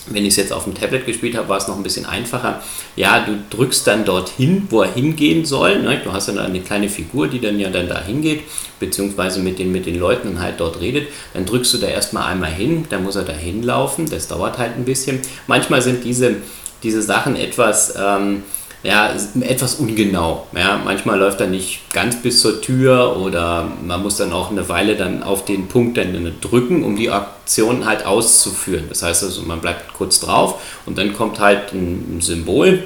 wenn 0.07 0.25
ich 0.25 0.31
es 0.31 0.37
jetzt 0.37 0.53
auf 0.53 0.65
dem 0.65 0.75
Tablet 0.75 1.07
gespielt 1.07 1.37
habe, 1.37 1.49
war 1.49 1.59
es 1.59 1.69
noch 1.69 1.77
ein 1.77 1.83
bisschen 1.83 2.07
einfacher. 2.07 2.61
Ja, 2.97 3.25
du 3.25 3.39
drückst 3.51 3.87
dann 3.87 4.05
dorthin, 4.05 4.67
wo 4.71 4.83
er 4.83 4.93
hingehen 4.93 5.45
soll. 5.45 5.81
Ne? 5.81 6.01
Du 6.03 6.13
hast 6.13 6.29
dann 6.29 6.39
eine 6.39 6.61
kleine 6.61 6.89
Figur, 6.89 7.29
die 7.29 7.41
dann 7.41 7.61
ja 7.61 7.71
dann 7.71 7.89
da 7.89 8.03
hingeht, 8.03 8.41
beziehungsweise 8.81 9.41
mit 9.41 9.59
den, 9.61 9.71
mit 9.71 9.87
den 9.87 9.99
Leuten 9.99 10.41
halt 10.41 10.59
dort 10.59 10.81
redet. 10.81 11.09
Dann 11.35 11.47
drückst 11.47 11.75
du 11.75 11.79
da 11.79 11.87
erstmal 11.87 12.33
einmal 12.33 12.51
hin, 12.51 12.87
dann 12.91 13.05
muss 13.05 13.15
er 13.15 13.23
da 13.23 13.33
hinlaufen. 13.33 14.11
Das 14.11 14.27
dauert 14.27 14.59
halt 14.59 14.77
ein 14.77 14.85
bisschen. 14.85 15.21
Manchmal 15.47 15.83
sind 15.83 16.03
diese, 16.05 16.37
diese 16.83 17.03
Sachen 17.03 17.37
etwas. 17.37 17.95
Ähm, 17.97 18.43
ja, 18.83 19.15
etwas 19.41 19.77
ungenau. 19.77 20.47
Ja, 20.57 20.81
manchmal 20.85 21.19
läuft 21.19 21.41
er 21.41 21.47
nicht 21.47 21.93
ganz 21.93 22.21
bis 22.21 22.41
zur 22.41 22.61
Tür 22.61 23.17
oder 23.17 23.69
man 23.85 24.03
muss 24.03 24.17
dann 24.17 24.33
auch 24.33 24.51
eine 24.51 24.69
Weile 24.69 24.97
dann 24.97 25.23
auf 25.23 25.45
den 25.45 25.69
Punkt 25.69 25.97
dann 25.97 26.33
drücken, 26.41 26.83
um 26.83 26.97
die 26.97 27.11
Aktion 27.11 27.87
halt 27.87 28.05
auszuführen. 28.05 28.87
Das 28.89 29.03
heißt 29.03 29.23
also, 29.23 29.43
man 29.43 29.61
bleibt 29.61 29.93
kurz 29.95 30.19
drauf 30.21 30.61
und 30.85 30.99
dann 30.99 31.13
kommt 31.13 31.39
halt 31.39 31.73
ein 31.73 32.21
Symbol 32.21 32.83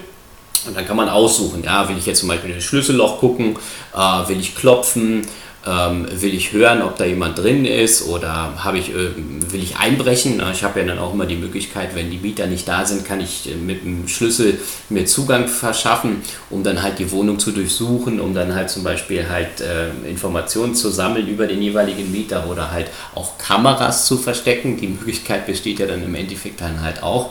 und 0.66 0.76
dann 0.76 0.86
kann 0.86 0.96
man 0.96 1.08
aussuchen, 1.08 1.62
ja, 1.64 1.88
will 1.88 1.96
ich 1.96 2.06
jetzt 2.06 2.20
zum 2.20 2.28
Beispiel 2.28 2.50
in 2.50 2.56
ein 2.56 2.62
Schlüsselloch 2.62 3.18
gucken, 3.18 3.56
äh, 3.94 4.28
will 4.28 4.40
ich 4.40 4.54
klopfen, 4.54 5.26
ähm, 5.66 6.06
will 6.20 6.34
ich 6.34 6.52
hören, 6.52 6.82
ob 6.82 6.96
da 6.96 7.04
jemand 7.04 7.38
drin 7.38 7.64
ist 7.64 8.06
oder 8.06 8.52
ich, 8.74 8.90
äh, 8.90 9.10
will 9.50 9.62
ich 9.62 9.76
einbrechen? 9.76 10.40
Ich 10.52 10.62
habe 10.62 10.80
ja 10.80 10.86
dann 10.86 10.98
auch 10.98 11.12
immer 11.12 11.26
die 11.26 11.36
Möglichkeit, 11.36 11.94
wenn 11.94 12.10
die 12.10 12.18
Mieter 12.18 12.46
nicht 12.46 12.68
da 12.68 12.84
sind, 12.84 13.04
kann 13.04 13.20
ich 13.20 13.50
äh, 13.50 13.54
mit 13.54 13.84
dem 13.84 14.06
Schlüssel 14.06 14.60
mir 14.88 15.06
Zugang 15.06 15.48
verschaffen, 15.48 16.22
um 16.50 16.62
dann 16.62 16.82
halt 16.82 16.98
die 16.98 17.10
Wohnung 17.10 17.38
zu 17.38 17.50
durchsuchen, 17.50 18.20
um 18.20 18.34
dann 18.34 18.54
halt 18.54 18.70
zum 18.70 18.84
Beispiel 18.84 19.28
halt 19.28 19.60
äh, 19.60 19.88
Informationen 20.08 20.74
zu 20.74 20.90
sammeln 20.90 21.26
über 21.26 21.46
den 21.46 21.60
jeweiligen 21.60 22.12
Mieter 22.12 22.48
oder 22.48 22.70
halt 22.70 22.86
auch 23.14 23.36
Kameras 23.38 24.06
zu 24.06 24.18
verstecken. 24.18 24.76
Die 24.76 24.88
Möglichkeit 24.88 25.46
besteht 25.46 25.80
ja 25.80 25.86
dann 25.86 26.04
im 26.04 26.14
Endeffekt 26.14 26.60
dann 26.60 26.80
halt 26.80 27.02
auch. 27.02 27.30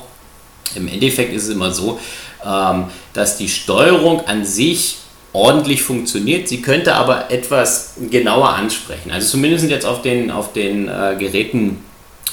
Im 0.75 0.87
Endeffekt 0.89 1.33
ist 1.33 1.43
es 1.43 1.49
immer 1.49 1.71
so, 1.71 1.99
ähm, 2.45 2.85
dass 3.13 3.37
die 3.37 3.47
Steuerung 3.47 4.25
an 4.27 4.43
sich 4.43 4.97
ordentlich 5.35 5.83
funktioniert. 5.83 6.47
Sie 6.47 6.61
könnte 6.61 6.95
aber 6.95 7.29
etwas 7.29 7.95
genauer 8.09 8.49
ansprechen. 8.49 9.11
Also 9.11 9.27
zumindest 9.27 9.69
jetzt 9.69 9.85
auf 9.85 10.01
den, 10.01 10.31
auf 10.31 10.53
den 10.53 10.87
äh, 10.87 11.15
Geräten 11.19 11.83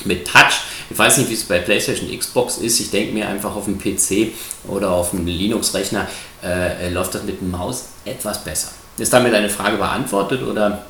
mit 0.04 0.26
Touch. 0.26 0.60
Ich 0.88 0.96
weiß 0.96 1.18
nicht, 1.18 1.28
wie 1.28 1.34
es 1.34 1.44
bei 1.44 1.58
PlayStation, 1.58 2.16
Xbox 2.16 2.58
ist. 2.58 2.78
Ich 2.78 2.90
denke 2.90 3.12
mir 3.12 3.28
einfach 3.28 3.56
auf 3.56 3.64
dem 3.64 3.78
PC 3.78 4.32
oder 4.68 4.92
auf 4.92 5.12
einem 5.12 5.26
Linux-Rechner 5.26 6.06
äh, 6.44 6.90
läuft 6.90 7.14
das 7.14 7.24
mit 7.24 7.40
dem 7.40 7.50
Maus 7.50 7.88
etwas 8.04 8.44
besser. 8.44 8.68
Ist 8.98 9.12
damit 9.12 9.34
eine 9.34 9.48
Frage 9.48 9.78
beantwortet 9.78 10.42
oder 10.42 10.84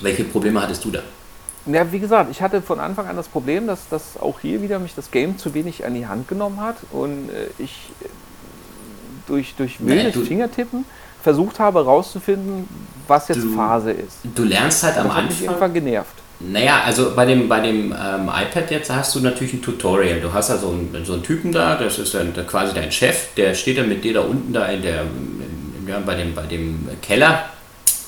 welche 0.00 0.24
Probleme 0.24 0.62
hattest 0.62 0.84
du 0.84 0.90
da? 0.90 1.02
Ja, 1.66 1.90
wie 1.90 1.98
gesagt, 1.98 2.30
ich 2.30 2.42
hatte 2.42 2.60
von 2.62 2.78
Anfang 2.78 3.06
an 3.06 3.16
das 3.16 3.28
Problem, 3.28 3.66
dass, 3.66 3.88
dass 3.88 4.16
auch 4.20 4.40
hier 4.40 4.62
wieder 4.62 4.78
mich 4.78 4.94
das 4.94 5.10
Game 5.10 5.38
zu 5.38 5.54
wenig 5.54 5.84
an 5.84 5.94
die 5.94 6.06
Hand 6.06 6.28
genommen 6.28 6.60
hat 6.60 6.76
und 6.90 7.30
äh, 7.30 7.46
ich 7.58 7.90
äh, 8.00 8.08
durch, 9.26 9.54
durch 9.56 9.78
wildes 9.80 10.14
naja, 10.16 10.26
Fingertippen 10.26 10.84
versucht 11.22 11.58
habe 11.58 11.80
herauszufinden, 11.80 12.68
was 13.06 13.28
jetzt 13.28 13.42
du, 13.42 13.54
Phase 13.54 13.92
ist. 13.92 14.18
Du 14.34 14.44
lernst 14.44 14.82
halt 14.82 14.96
das 14.96 15.04
am 15.04 15.10
Anfang. 15.10 15.28
Mich 15.28 15.42
irgendwann 15.44 15.74
genervt. 15.74 16.14
Naja, 16.40 16.82
also 16.84 17.14
bei 17.14 17.24
dem, 17.24 17.48
bei 17.48 17.60
dem 17.60 17.92
ähm, 17.92 18.28
iPad 18.28 18.70
jetzt 18.70 18.90
hast 18.90 19.14
du 19.14 19.20
natürlich 19.20 19.52
ein 19.54 19.62
Tutorial. 19.62 20.20
Du 20.20 20.32
hast 20.32 20.50
also 20.50 20.70
einen, 20.70 21.04
so 21.04 21.12
einen 21.12 21.22
Typen 21.22 21.52
da, 21.52 21.76
das 21.76 21.98
ist 21.98 22.14
dann 22.14 22.34
quasi 22.46 22.74
dein 22.74 22.90
Chef, 22.90 23.34
der 23.36 23.54
steht 23.54 23.78
dann 23.78 23.88
mit 23.88 24.02
dir 24.02 24.14
da 24.14 24.20
unten 24.22 24.52
da 24.52 24.66
in 24.66 24.82
der, 24.82 25.02
in, 25.02 25.86
ja, 25.86 26.00
bei, 26.04 26.16
dem, 26.16 26.34
bei 26.34 26.42
dem 26.42 26.88
Keller 27.00 27.44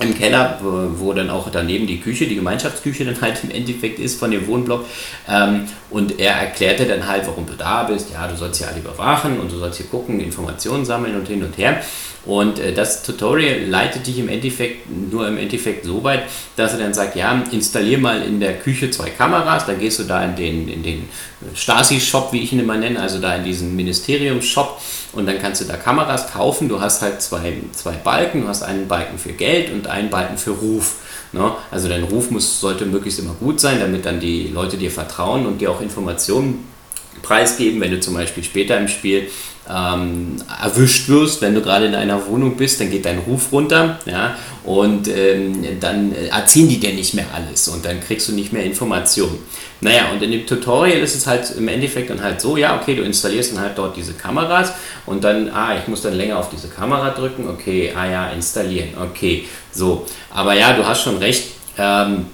im 0.00 0.16
Keller, 0.16 0.58
wo, 0.60 1.12
dann 1.12 1.30
auch 1.30 1.48
daneben 1.50 1.86
die 1.86 2.00
Küche, 2.00 2.26
die 2.26 2.34
Gemeinschaftsküche 2.34 3.04
dann 3.04 3.20
halt 3.20 3.44
im 3.44 3.50
Endeffekt 3.50 3.98
ist 4.00 4.18
von 4.18 4.30
dem 4.30 4.46
Wohnblock. 4.46 4.84
Ähm, 5.28 5.66
und 5.90 6.18
er 6.18 6.32
erklärte 6.34 6.84
dann 6.86 7.06
halt, 7.06 7.26
warum 7.26 7.46
du 7.46 7.52
da 7.52 7.84
bist. 7.84 8.08
Ja, 8.12 8.26
du 8.26 8.36
sollst 8.36 8.58
hier 8.58 8.68
alle 8.68 8.80
überwachen 8.80 9.38
und 9.38 9.52
du 9.52 9.56
sollst 9.56 9.78
hier 9.78 9.86
gucken, 9.86 10.20
Informationen 10.20 10.84
sammeln 10.84 11.14
und 11.14 11.28
hin 11.28 11.44
und 11.44 11.56
her. 11.56 11.80
Und 12.26 12.58
äh, 12.58 12.72
das 12.72 13.02
Tutorial 13.02 13.66
leitet 13.66 14.06
dich 14.06 14.18
im 14.18 14.28
Endeffekt 14.28 14.90
nur 14.90 15.28
im 15.28 15.36
Endeffekt 15.36 15.84
so 15.84 16.02
weit, 16.02 16.24
dass 16.56 16.72
er 16.72 16.78
dann 16.78 16.94
sagt, 16.94 17.16
ja, 17.16 17.42
installier 17.52 17.98
mal 17.98 18.22
in 18.22 18.40
der 18.40 18.58
Küche 18.58 18.90
zwei 18.90 19.10
Kameras, 19.10 19.66
dann 19.66 19.78
gehst 19.78 19.98
du 19.98 20.04
da 20.04 20.24
in 20.24 20.34
den, 20.34 20.68
in 20.68 20.82
den 20.82 21.08
Stasi-Shop, 21.54 22.32
wie 22.32 22.40
ich 22.40 22.52
ihn 22.52 22.60
immer 22.60 22.76
nenne, 22.76 23.00
also 23.00 23.20
da 23.20 23.34
in 23.36 23.44
diesen 23.44 23.76
Ministerium-Shop 23.76 24.80
und 25.16 25.26
dann 25.26 25.38
kannst 25.38 25.60
du 25.60 25.64
da 25.64 25.76
Kameras 25.76 26.32
kaufen. 26.32 26.68
Du 26.68 26.80
hast 26.80 27.02
halt 27.02 27.22
zwei, 27.22 27.54
zwei 27.72 27.92
Balken, 27.92 28.42
du 28.42 28.48
hast 28.48 28.62
einen 28.62 28.88
Balken 28.88 29.18
für 29.18 29.32
Geld 29.32 29.72
und 29.72 29.86
einen 29.86 30.10
Balken 30.10 30.36
für 30.36 30.52
Ruf. 30.52 30.96
Ne? 31.32 31.52
Also 31.70 31.88
dein 31.88 32.04
Ruf 32.04 32.30
muss, 32.30 32.60
sollte 32.60 32.86
möglichst 32.86 33.18
immer 33.18 33.34
gut 33.34 33.60
sein, 33.60 33.80
damit 33.80 34.06
dann 34.06 34.20
die 34.20 34.48
Leute 34.48 34.76
dir 34.76 34.90
vertrauen 34.90 35.46
und 35.46 35.60
dir 35.60 35.70
auch 35.70 35.80
Informationen 35.80 36.73
preisgeben, 37.22 37.80
wenn 37.80 37.90
du 37.90 38.00
zum 38.00 38.14
Beispiel 38.14 38.44
später 38.44 38.78
im 38.78 38.88
Spiel 38.88 39.28
ähm, 39.68 40.36
erwischt 40.62 41.08
wirst, 41.08 41.40
wenn 41.40 41.54
du 41.54 41.62
gerade 41.62 41.86
in 41.86 41.94
einer 41.94 42.26
Wohnung 42.26 42.56
bist, 42.56 42.80
dann 42.80 42.90
geht 42.90 43.06
dein 43.06 43.18
Ruf 43.20 43.50
runter 43.50 43.98
ja, 44.04 44.36
und 44.64 45.08
ähm, 45.08 45.80
dann 45.80 46.14
erziehen 46.14 46.68
die 46.68 46.78
dir 46.78 46.92
nicht 46.92 47.14
mehr 47.14 47.26
alles 47.34 47.68
und 47.68 47.84
dann 47.84 48.00
kriegst 48.00 48.28
du 48.28 48.32
nicht 48.32 48.52
mehr 48.52 48.64
Informationen. 48.64 49.38
Naja, 49.80 50.10
und 50.12 50.22
in 50.22 50.32
dem 50.32 50.46
Tutorial 50.46 50.98
ist 50.98 51.14
es 51.14 51.26
halt 51.26 51.50
im 51.56 51.68
Endeffekt 51.68 52.10
dann 52.10 52.22
halt 52.22 52.40
so, 52.40 52.56
ja, 52.56 52.78
okay, 52.78 52.94
du 52.94 53.02
installierst 53.02 53.52
dann 53.52 53.60
halt 53.60 53.78
dort 53.78 53.96
diese 53.96 54.12
Kameras 54.14 54.72
und 55.06 55.24
dann, 55.24 55.48
ah, 55.50 55.76
ich 55.78 55.88
muss 55.88 56.02
dann 56.02 56.14
länger 56.14 56.38
auf 56.38 56.50
diese 56.50 56.68
Kamera 56.68 57.10
drücken, 57.10 57.48
okay, 57.48 57.92
ah 57.96 58.06
ja, 58.06 58.28
installieren, 58.30 58.90
okay, 59.00 59.46
so. 59.72 60.06
Aber 60.30 60.54
ja, 60.54 60.74
du 60.74 60.86
hast 60.86 61.02
schon 61.02 61.16
recht, 61.18 61.48
ähm, 61.78 62.26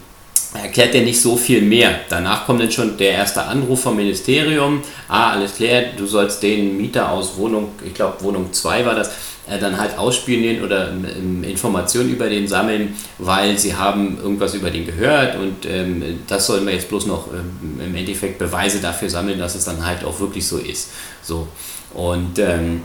erklärt 0.54 0.94
er 0.94 1.02
nicht 1.02 1.20
so 1.20 1.36
viel 1.36 1.62
mehr. 1.62 2.00
Danach 2.08 2.46
kommt 2.46 2.60
dann 2.60 2.70
schon 2.70 2.96
der 2.96 3.12
erste 3.12 3.42
Anruf 3.42 3.82
vom 3.82 3.96
Ministerium. 3.96 4.82
Ah, 5.08 5.32
alles 5.32 5.54
klar, 5.56 5.82
du 5.96 6.06
sollst 6.06 6.42
den 6.42 6.76
Mieter 6.76 7.10
aus 7.10 7.36
Wohnung, 7.36 7.72
ich 7.84 7.94
glaube 7.94 8.22
Wohnung 8.22 8.52
2 8.52 8.84
war 8.84 8.94
das, 8.94 9.10
äh, 9.48 9.58
dann 9.58 9.78
halt 9.78 9.96
ausspionieren 9.96 10.64
oder 10.64 10.90
ähm, 10.90 11.44
Informationen 11.44 12.10
über 12.10 12.28
den 12.28 12.48
sammeln, 12.48 12.96
weil 13.18 13.58
sie 13.58 13.74
haben 13.74 14.18
irgendwas 14.18 14.54
über 14.54 14.70
den 14.70 14.86
gehört 14.86 15.36
und 15.36 15.66
ähm, 15.66 16.20
das 16.26 16.46
sollen 16.46 16.66
wir 16.66 16.74
jetzt 16.74 16.88
bloß 16.88 17.06
noch 17.06 17.28
ähm, 17.32 17.80
im 17.84 17.94
Endeffekt 17.94 18.38
Beweise 18.38 18.80
dafür 18.80 19.08
sammeln, 19.08 19.38
dass 19.38 19.54
es 19.54 19.64
dann 19.64 19.84
halt 19.84 20.04
auch 20.04 20.18
wirklich 20.20 20.46
so 20.46 20.58
ist. 20.58 20.90
So. 21.22 21.48
Und 21.94 22.38
ähm, 22.38 22.82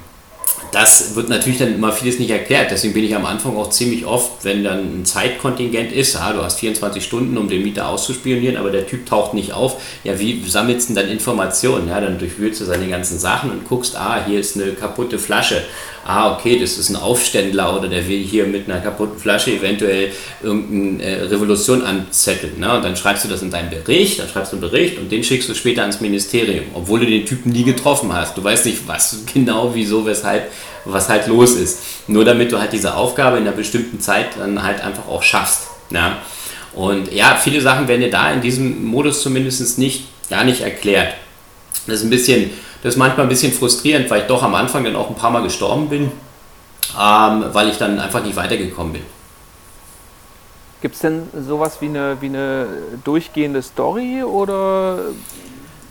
das 0.72 1.16
wird 1.16 1.30
natürlich 1.30 1.60
dann 1.60 1.74
immer 1.74 1.92
vieles 1.92 2.20
nicht 2.20 2.32
erklärt. 2.32 2.72
Deswegen 2.72 2.94
bin 2.94 3.04
ich 3.04 3.16
am 3.16 3.26
Anfang 3.26 3.56
auch 3.56 3.70
ziemlich 3.70 4.06
oft, 4.06 4.44
wenn 4.44 4.64
dann 4.64 5.02
ein 5.02 5.06
Zeitkontingent 5.06 5.92
ist, 5.92 6.16
ja, 6.16 6.34
du 6.34 6.44
hast 6.44 6.60
24 6.60 7.04
Stunden, 7.04 7.38
um 7.38 7.48
den 7.48 7.64
Mieter 7.64 7.88
auszuspionieren, 7.88 8.58
aber 8.58 8.72
der 8.72 8.86
Typ 8.86 9.06
taucht 9.06 9.34
nicht 9.34 9.54
auf. 9.54 9.82
Ja, 10.04 10.20
wie 10.20 10.44
sammelst 10.46 10.90
du 10.90 10.94
denn 10.94 11.04
dann 11.04 11.12
Informationen? 11.12 11.88
Ja, 11.88 12.02
dann 12.02 12.20
durchwühlst 12.20 12.62
du 12.62 12.66
seine 12.66 12.88
ganzen 12.88 13.20
Sachen 13.20 13.52
und 13.52 13.68
guckst, 13.68 13.96
ah, 13.96 14.24
hier 14.26 14.40
ist 14.40 14.56
eine 14.56 14.72
kaputte 14.72 15.18
Flasche 15.20 15.64
ah, 16.06 16.34
okay, 16.34 16.60
das 16.60 16.78
ist 16.78 16.90
ein 16.90 16.96
Aufständler 16.96 17.76
oder 17.76 17.88
der 17.88 18.08
will 18.08 18.24
hier 18.24 18.46
mit 18.46 18.70
einer 18.70 18.80
kaputten 18.80 19.18
Flasche 19.18 19.52
eventuell 19.52 20.12
irgendeine 20.44 21.04
äh, 21.04 21.24
Revolution 21.24 21.82
anzetteln. 21.84 22.60
Ne? 22.60 22.76
Und 22.76 22.86
dann 22.86 22.96
schreibst 22.96 23.26
du 23.26 23.28
das 23.28 23.42
in 23.42 23.50
deinem 23.50 23.72
Bericht, 23.72 24.20
dann 24.20 24.30
schreibst 24.30 24.52
du 24.52 24.58
einen 24.58 24.70
Bericht 24.70 25.00
und 25.00 25.12
den 25.12 25.24
schickst 25.24 25.50
du 25.50 25.56
später 25.56 25.82
ans 25.82 26.02
Ministerium, 26.02 26.66
obwohl 26.76 27.00
du 27.00 27.08
den 27.08 27.26
Typen 27.26 27.52
nie 27.52 27.64
getroffen 27.64 28.14
hast. 28.14 28.38
Du 28.38 28.44
weißt 28.44 28.68
nicht, 28.68 28.88
was 28.88 29.24
genau, 29.34 29.72
wieso, 29.74 30.06
weshalb, 30.06 30.45
was 30.86 31.10
halt 31.10 31.28
los 31.28 31.54
ist. 31.54 31.80
Nur 32.08 32.26
damit 32.26 32.52
du 32.52 32.60
halt 32.60 32.74
diese 32.74 32.96
Aufgabe 32.96 33.38
in 33.38 33.44
einer 33.44 33.56
bestimmten 33.56 34.00
Zeit 34.00 34.38
dann 34.38 34.62
halt 34.62 34.82
einfach 34.82 35.08
auch 35.08 35.24
schaffst. 35.24 35.68
Ne? 35.90 36.18
Und 36.74 37.12
ja, 37.12 37.36
viele 37.36 37.62
Sachen 37.62 37.88
werden 37.88 38.02
dir 38.02 38.12
da 38.12 38.32
in 38.32 38.42
diesem 38.42 38.86
Modus 38.86 39.22
zumindest 39.22 39.80
nicht, 39.80 40.30
gar 40.30 40.44
nicht 40.44 40.62
erklärt. 40.62 41.14
Das 41.88 42.00
ist 42.00 42.04
ein 42.04 42.10
bisschen 42.10 42.52
das 42.86 42.94
ist 42.94 43.00
manchmal 43.00 43.26
ein 43.26 43.30
bisschen 43.30 43.52
frustrierend, 43.52 44.12
weil 44.12 44.22
ich 44.22 44.28
doch 44.28 44.44
am 44.44 44.54
Anfang 44.54 44.84
dann 44.84 44.96
auch 44.96 45.10
ein 45.10 45.16
paar 45.16 45.32
Mal 45.32 45.42
gestorben 45.42 45.90
bin, 45.90 46.12
ähm, 47.02 47.46
weil 47.52 47.68
ich 47.70 47.80
dann 47.80 48.00
einfach 48.00 48.24
nicht 48.24 48.36
weitergekommen 48.36 48.94
bin. 48.94 49.02
Gibt 50.84 50.94
es 50.94 51.02
denn 51.02 51.24
sowas 51.48 51.78
wie 51.82 51.88
eine, 51.88 52.18
wie 52.22 52.28
eine 52.28 52.68
durchgehende 53.04 53.64
Story 53.64 54.22
oder 54.22 55.00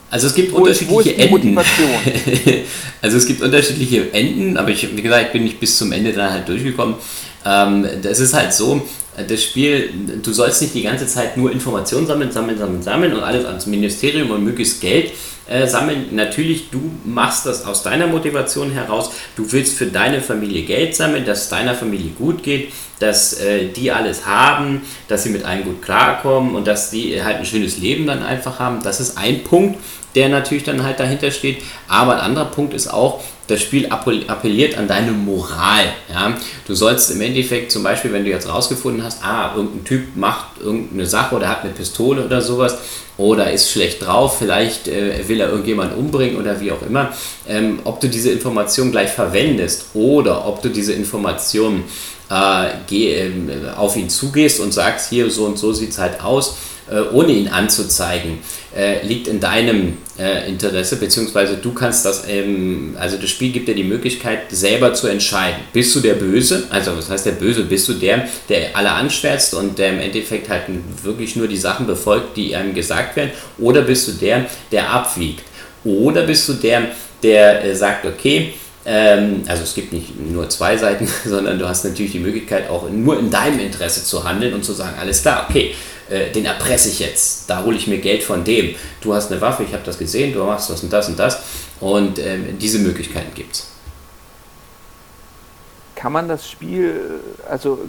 also 0.09 0.27
es 0.27 0.35
gibt 0.35 0.53
wo 0.53 0.57
unterschiedliche 0.57 1.11
ist, 1.11 1.31
Enden. 1.31 1.57
also 3.01 3.17
es 3.17 3.25
gibt 3.25 3.41
unterschiedliche 3.41 4.13
Enden, 4.13 4.57
aber 4.57 4.69
ich, 4.69 4.95
wie 4.95 5.01
gesagt, 5.01 5.27
ich 5.27 5.31
bin 5.31 5.43
nicht 5.43 5.59
bis 5.59 5.77
zum 5.77 5.91
Ende 5.91 6.13
dann 6.13 6.31
halt 6.31 6.47
durchgekommen. 6.47 6.95
Ähm, 7.45 7.87
das 8.01 8.19
ist 8.19 8.33
halt 8.33 8.53
so, 8.53 8.87
das 9.27 9.43
Spiel, 9.43 9.89
du 10.21 10.33
sollst 10.33 10.61
nicht 10.61 10.73
die 10.73 10.83
ganze 10.83 11.07
Zeit 11.07 11.37
nur 11.37 11.51
Informationen 11.51 12.05
sammeln, 12.05 12.31
sammeln, 12.31 12.57
sammeln, 12.57 12.81
sammeln 12.81 13.13
und 13.13 13.23
alles 13.23 13.45
ans 13.45 13.65
Ministerium 13.65 14.31
und 14.31 14.43
möglichst 14.43 14.81
Geld 14.81 15.11
äh, 15.47 15.67
sammeln. 15.67 16.07
Natürlich, 16.15 16.69
du 16.69 16.91
machst 17.03 17.45
das 17.45 17.65
aus 17.65 17.83
deiner 17.83 18.07
Motivation 18.07 18.71
heraus. 18.71 19.11
Du 19.35 19.51
willst 19.51 19.77
für 19.77 19.87
deine 19.87 20.21
Familie 20.21 20.63
Geld 20.63 20.95
sammeln, 20.95 21.25
dass 21.25 21.43
es 21.43 21.49
deiner 21.49 21.75
Familie 21.75 22.11
gut 22.11 22.43
geht, 22.43 22.73
dass 22.99 23.39
äh, 23.39 23.67
die 23.67 23.91
alles 23.91 24.25
haben, 24.25 24.81
dass 25.07 25.23
sie 25.23 25.29
mit 25.29 25.43
einem 25.43 25.63
gut 25.63 25.81
klarkommen 25.81 26.55
und 26.55 26.65
dass 26.65 26.89
die 26.89 27.23
halt 27.23 27.37
ein 27.37 27.45
schönes 27.45 27.77
Leben 27.77 28.07
dann 28.07 28.23
einfach 28.23 28.59
haben. 28.59 28.81
Das 28.83 28.99
ist 28.99 29.17
ein 29.17 29.43
Punkt, 29.43 29.79
der 30.15 30.29
natürlich 30.29 30.63
dann 30.63 30.83
halt 30.83 30.99
dahinter 30.99 31.31
steht. 31.31 31.61
Aber 31.87 32.15
ein 32.15 32.21
anderer 32.21 32.45
Punkt 32.45 32.73
ist 32.73 32.87
auch, 32.87 33.21
das 33.47 33.61
Spiel 33.61 33.87
appelliert 33.87 34.77
an 34.77 34.87
deine 34.87 35.11
Moral. 35.11 35.85
Ja? 36.11 36.35
Du 36.67 36.73
sollst 36.73 37.11
im 37.11 37.21
Endeffekt 37.21 37.71
zum 37.71 37.83
Beispiel, 37.83 38.11
wenn 38.11 38.23
du 38.23 38.31
jetzt 38.31 38.49
rausgefunden 38.49 39.03
hast, 39.03 39.23
ah, 39.23 39.53
irgendein 39.55 39.83
Typ 39.83 40.15
macht 40.15 40.59
irgendeine 40.59 41.05
Sache 41.05 41.35
oder 41.35 41.49
hat 41.49 41.63
eine 41.63 41.73
Pistole 41.73 42.25
oder 42.25 42.41
sowas 42.41 42.77
oder 43.17 43.51
ist 43.51 43.71
schlecht 43.71 44.05
drauf, 44.05 44.39
vielleicht 44.39 44.87
äh, 44.87 45.27
will 45.27 45.39
er 45.39 45.49
irgendjemand 45.49 45.95
umbringen 45.95 46.37
oder 46.37 46.59
wie 46.59 46.71
auch 46.71 46.81
immer, 46.81 47.13
ähm, 47.47 47.79
ob 47.83 48.01
du 48.01 48.09
diese 48.09 48.31
Information 48.31 48.91
gleich 48.91 49.09
verwendest 49.09 49.87
oder 49.93 50.45
ob 50.47 50.61
du 50.61 50.69
diese 50.69 50.93
Information 50.93 51.83
äh, 52.29 52.67
geh, 52.87 53.13
äh, 53.13 53.31
auf 53.77 53.95
ihn 53.95 54.09
zugehst 54.09 54.59
und 54.59 54.73
sagst, 54.73 55.09
hier 55.09 55.29
so 55.29 55.45
und 55.45 55.57
so 55.57 55.71
sieht 55.71 55.91
es 55.91 55.97
halt 55.97 56.21
aus 56.21 56.57
ohne 57.13 57.31
ihn 57.31 57.47
anzuzeigen, 57.47 58.39
äh, 58.75 59.05
liegt 59.05 59.27
in 59.27 59.39
deinem 59.39 59.97
äh, 60.19 60.47
Interesse, 60.47 60.97
beziehungsweise 60.97 61.57
du 61.57 61.73
kannst 61.73 62.05
das, 62.05 62.25
ähm, 62.27 62.95
also 62.99 63.17
das 63.17 63.29
Spiel 63.29 63.51
gibt 63.51 63.67
dir 63.67 63.75
die 63.75 63.83
Möglichkeit, 63.83 64.51
selber 64.51 64.93
zu 64.93 65.07
entscheiden. 65.07 65.61
Bist 65.73 65.95
du 65.95 65.99
der 65.99 66.13
Böse, 66.13 66.65
also 66.69 66.95
was 66.95 67.09
heißt 67.09 67.25
der 67.25 67.31
Böse, 67.31 67.63
bist 67.63 67.87
du 67.87 67.93
der, 67.93 68.27
der 68.49 68.75
alle 68.75 68.91
anschwärzt 68.91 69.53
und 69.55 69.79
der 69.79 69.89
im 69.89 69.99
Endeffekt 69.99 70.49
halt 70.49 70.63
wirklich 71.03 71.35
nur 71.35 71.47
die 71.47 71.57
Sachen 71.57 71.87
befolgt, 71.87 72.37
die 72.37 72.55
einem 72.55 72.73
gesagt 72.73 73.15
werden, 73.15 73.31
oder 73.57 73.81
bist 73.81 74.07
du 74.07 74.11
der, 74.11 74.45
der 74.71 74.89
abwiegt? 74.89 75.43
Oder 75.83 76.23
bist 76.23 76.47
du 76.49 76.53
der, 76.53 76.89
der 77.23 77.75
sagt, 77.75 78.05
okay, 78.05 78.53
ähm, 78.85 79.43
also 79.47 79.63
es 79.63 79.73
gibt 79.73 79.93
nicht 79.93 80.19
nur 80.19 80.47
zwei 80.49 80.77
Seiten, 80.77 81.07
sondern 81.25 81.57
du 81.57 81.67
hast 81.67 81.83
natürlich 81.85 82.11
die 82.11 82.19
Möglichkeit, 82.19 82.69
auch 82.69 82.89
nur 82.89 83.19
in 83.19 83.31
deinem 83.31 83.59
Interesse 83.59 84.03
zu 84.03 84.23
handeln 84.23 84.53
und 84.53 84.63
zu 84.63 84.73
sagen, 84.73 84.95
alles 84.99 85.21
klar, 85.21 85.47
okay, 85.49 85.73
äh, 86.09 86.31
den 86.31 86.45
erpresse 86.45 86.89
ich 86.89 86.99
jetzt, 86.99 87.49
da 87.49 87.63
hole 87.63 87.77
ich 87.77 87.87
mir 87.87 87.99
Geld 87.99 88.23
von 88.23 88.43
dem. 88.43 88.75
Du 89.01 89.13
hast 89.13 89.31
eine 89.31 89.41
Waffe, 89.41 89.63
ich 89.63 89.73
habe 89.73 89.83
das 89.83 89.97
gesehen, 89.97 90.33
du 90.33 90.43
machst 90.43 90.69
das 90.69 90.83
und 90.83 90.91
das 90.91 91.07
und 91.07 91.17
das. 91.17 91.39
Und 91.79 92.19
ähm, 92.19 92.57
diese 92.59 92.79
Möglichkeiten 92.79 93.33
gibt 93.33 93.55
es. 93.55 93.67
Kann 95.95 96.11
man 96.11 96.27
das 96.27 96.49
Spiel, 96.49 97.19
also 97.49 97.79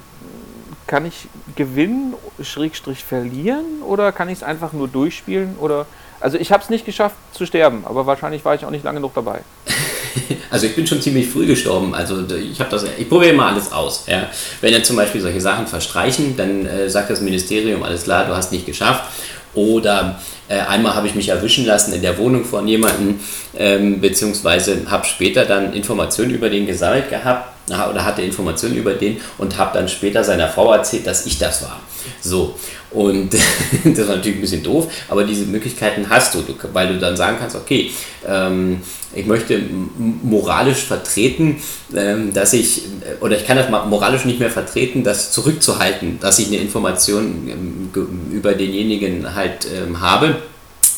kann 0.86 1.04
ich 1.04 1.28
gewinnen, 1.56 2.14
Schrägstrich 2.40 3.04
verlieren 3.04 3.82
oder 3.84 4.12
kann 4.12 4.28
ich 4.28 4.38
es 4.38 4.42
einfach 4.42 4.72
nur 4.72 4.88
durchspielen? 4.88 5.56
Oder 5.58 5.86
also 6.20 6.38
ich 6.38 6.52
habe 6.52 6.62
es 6.62 6.70
nicht 6.70 6.86
geschafft 6.86 7.16
zu 7.32 7.44
sterben, 7.44 7.84
aber 7.84 8.06
wahrscheinlich 8.06 8.44
war 8.44 8.54
ich 8.54 8.64
auch 8.64 8.70
nicht 8.70 8.84
lange 8.84 8.98
genug 8.98 9.14
dabei. 9.14 9.40
Also 10.50 10.66
ich 10.66 10.74
bin 10.74 10.86
schon 10.86 11.02
ziemlich 11.02 11.28
früh 11.28 11.46
gestorben. 11.46 11.94
Also 11.94 12.24
ich 12.36 12.60
habe 12.60 12.70
das, 12.70 12.84
ich 12.96 13.08
probiere 13.08 13.32
immer 13.32 13.46
alles 13.46 13.72
aus. 13.72 14.04
Ja. 14.06 14.30
Wenn 14.60 14.72
jetzt 14.72 14.86
zum 14.86 14.96
Beispiel 14.96 15.20
solche 15.20 15.40
Sachen 15.40 15.66
verstreichen, 15.66 16.36
dann 16.36 16.66
äh, 16.66 16.88
sagt 16.88 17.10
das 17.10 17.20
Ministerium, 17.20 17.82
alles 17.82 18.04
klar, 18.04 18.26
du 18.26 18.34
hast 18.34 18.52
nicht 18.52 18.66
geschafft. 18.66 19.04
Oder 19.54 20.20
äh, 20.48 20.58
einmal 20.58 20.94
habe 20.94 21.06
ich 21.06 21.14
mich 21.14 21.28
erwischen 21.30 21.64
lassen 21.66 21.92
in 21.92 22.02
der 22.02 22.18
Wohnung 22.18 22.44
von 22.44 22.68
jemandem, 22.68 23.18
ähm, 23.56 24.00
beziehungsweise 24.00 24.82
habe 24.88 25.06
später 25.06 25.44
dann 25.44 25.72
Informationen 25.72 26.30
über 26.30 26.50
den 26.50 26.66
gesammelt 26.66 27.10
gehabt 27.10 27.52
oder 27.68 28.04
hatte 28.04 28.22
Informationen 28.22 28.76
über 28.76 28.92
den 28.92 29.20
und 29.38 29.56
habe 29.58 29.76
dann 29.76 29.88
später 29.88 30.22
seiner 30.22 30.48
Frau 30.48 30.72
erzählt, 30.72 31.06
dass 31.06 31.26
ich 31.26 31.38
das 31.38 31.62
war. 31.62 31.80
So, 32.20 32.54
und 32.96 33.34
das 33.84 34.08
war 34.08 34.16
natürlich 34.16 34.38
ein 34.38 34.40
bisschen 34.40 34.62
doof, 34.62 34.90
aber 35.08 35.24
diese 35.24 35.44
Möglichkeiten 35.44 36.08
hast 36.08 36.34
du, 36.34 36.42
weil 36.72 36.88
du 36.88 36.98
dann 36.98 37.14
sagen 37.14 37.36
kannst, 37.38 37.54
okay, 37.54 37.90
ähm, 38.26 38.80
ich 39.14 39.26
möchte 39.26 39.60
moralisch 40.22 40.84
vertreten, 40.84 41.56
ähm, 41.94 42.32
dass 42.32 42.54
ich, 42.54 42.84
oder 43.20 43.36
ich 43.36 43.46
kann 43.46 43.58
das 43.58 43.68
moralisch 43.68 44.24
nicht 44.24 44.40
mehr 44.40 44.50
vertreten, 44.50 45.04
das 45.04 45.30
zurückzuhalten, 45.30 46.18
dass 46.20 46.38
ich 46.38 46.46
eine 46.46 46.56
Information 46.56 47.48
ähm, 47.48 47.90
über 48.32 48.54
denjenigen 48.54 49.34
halt 49.34 49.66
ähm, 49.74 50.00
habe 50.00 50.36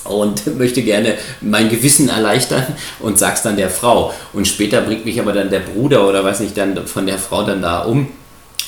und 0.05 0.57
möchte 0.59 0.83
gerne 0.83 1.15
mein 1.41 1.69
Gewissen 1.69 2.09
erleichtern 2.09 2.65
und 3.01 3.19
sag's 3.19 3.43
dann 3.43 3.57
der 3.57 3.71
Frau. 3.71 4.15
Und 4.33 4.47
später 4.47 4.83
bringt 4.83 5.05
mich 5.05 5.21
aber 5.21 5.33
dann 5.33 5.51
der 5.51 5.61
Bruder 5.61 6.09
oder 6.09 6.23
weiß 6.23 6.41
nicht 6.41 6.57
dann 6.57 6.87
von 6.87 7.07
der 7.07 7.19
Frau 7.19 7.43
dann 7.43 7.61
da 7.61 7.81
um 7.81 8.07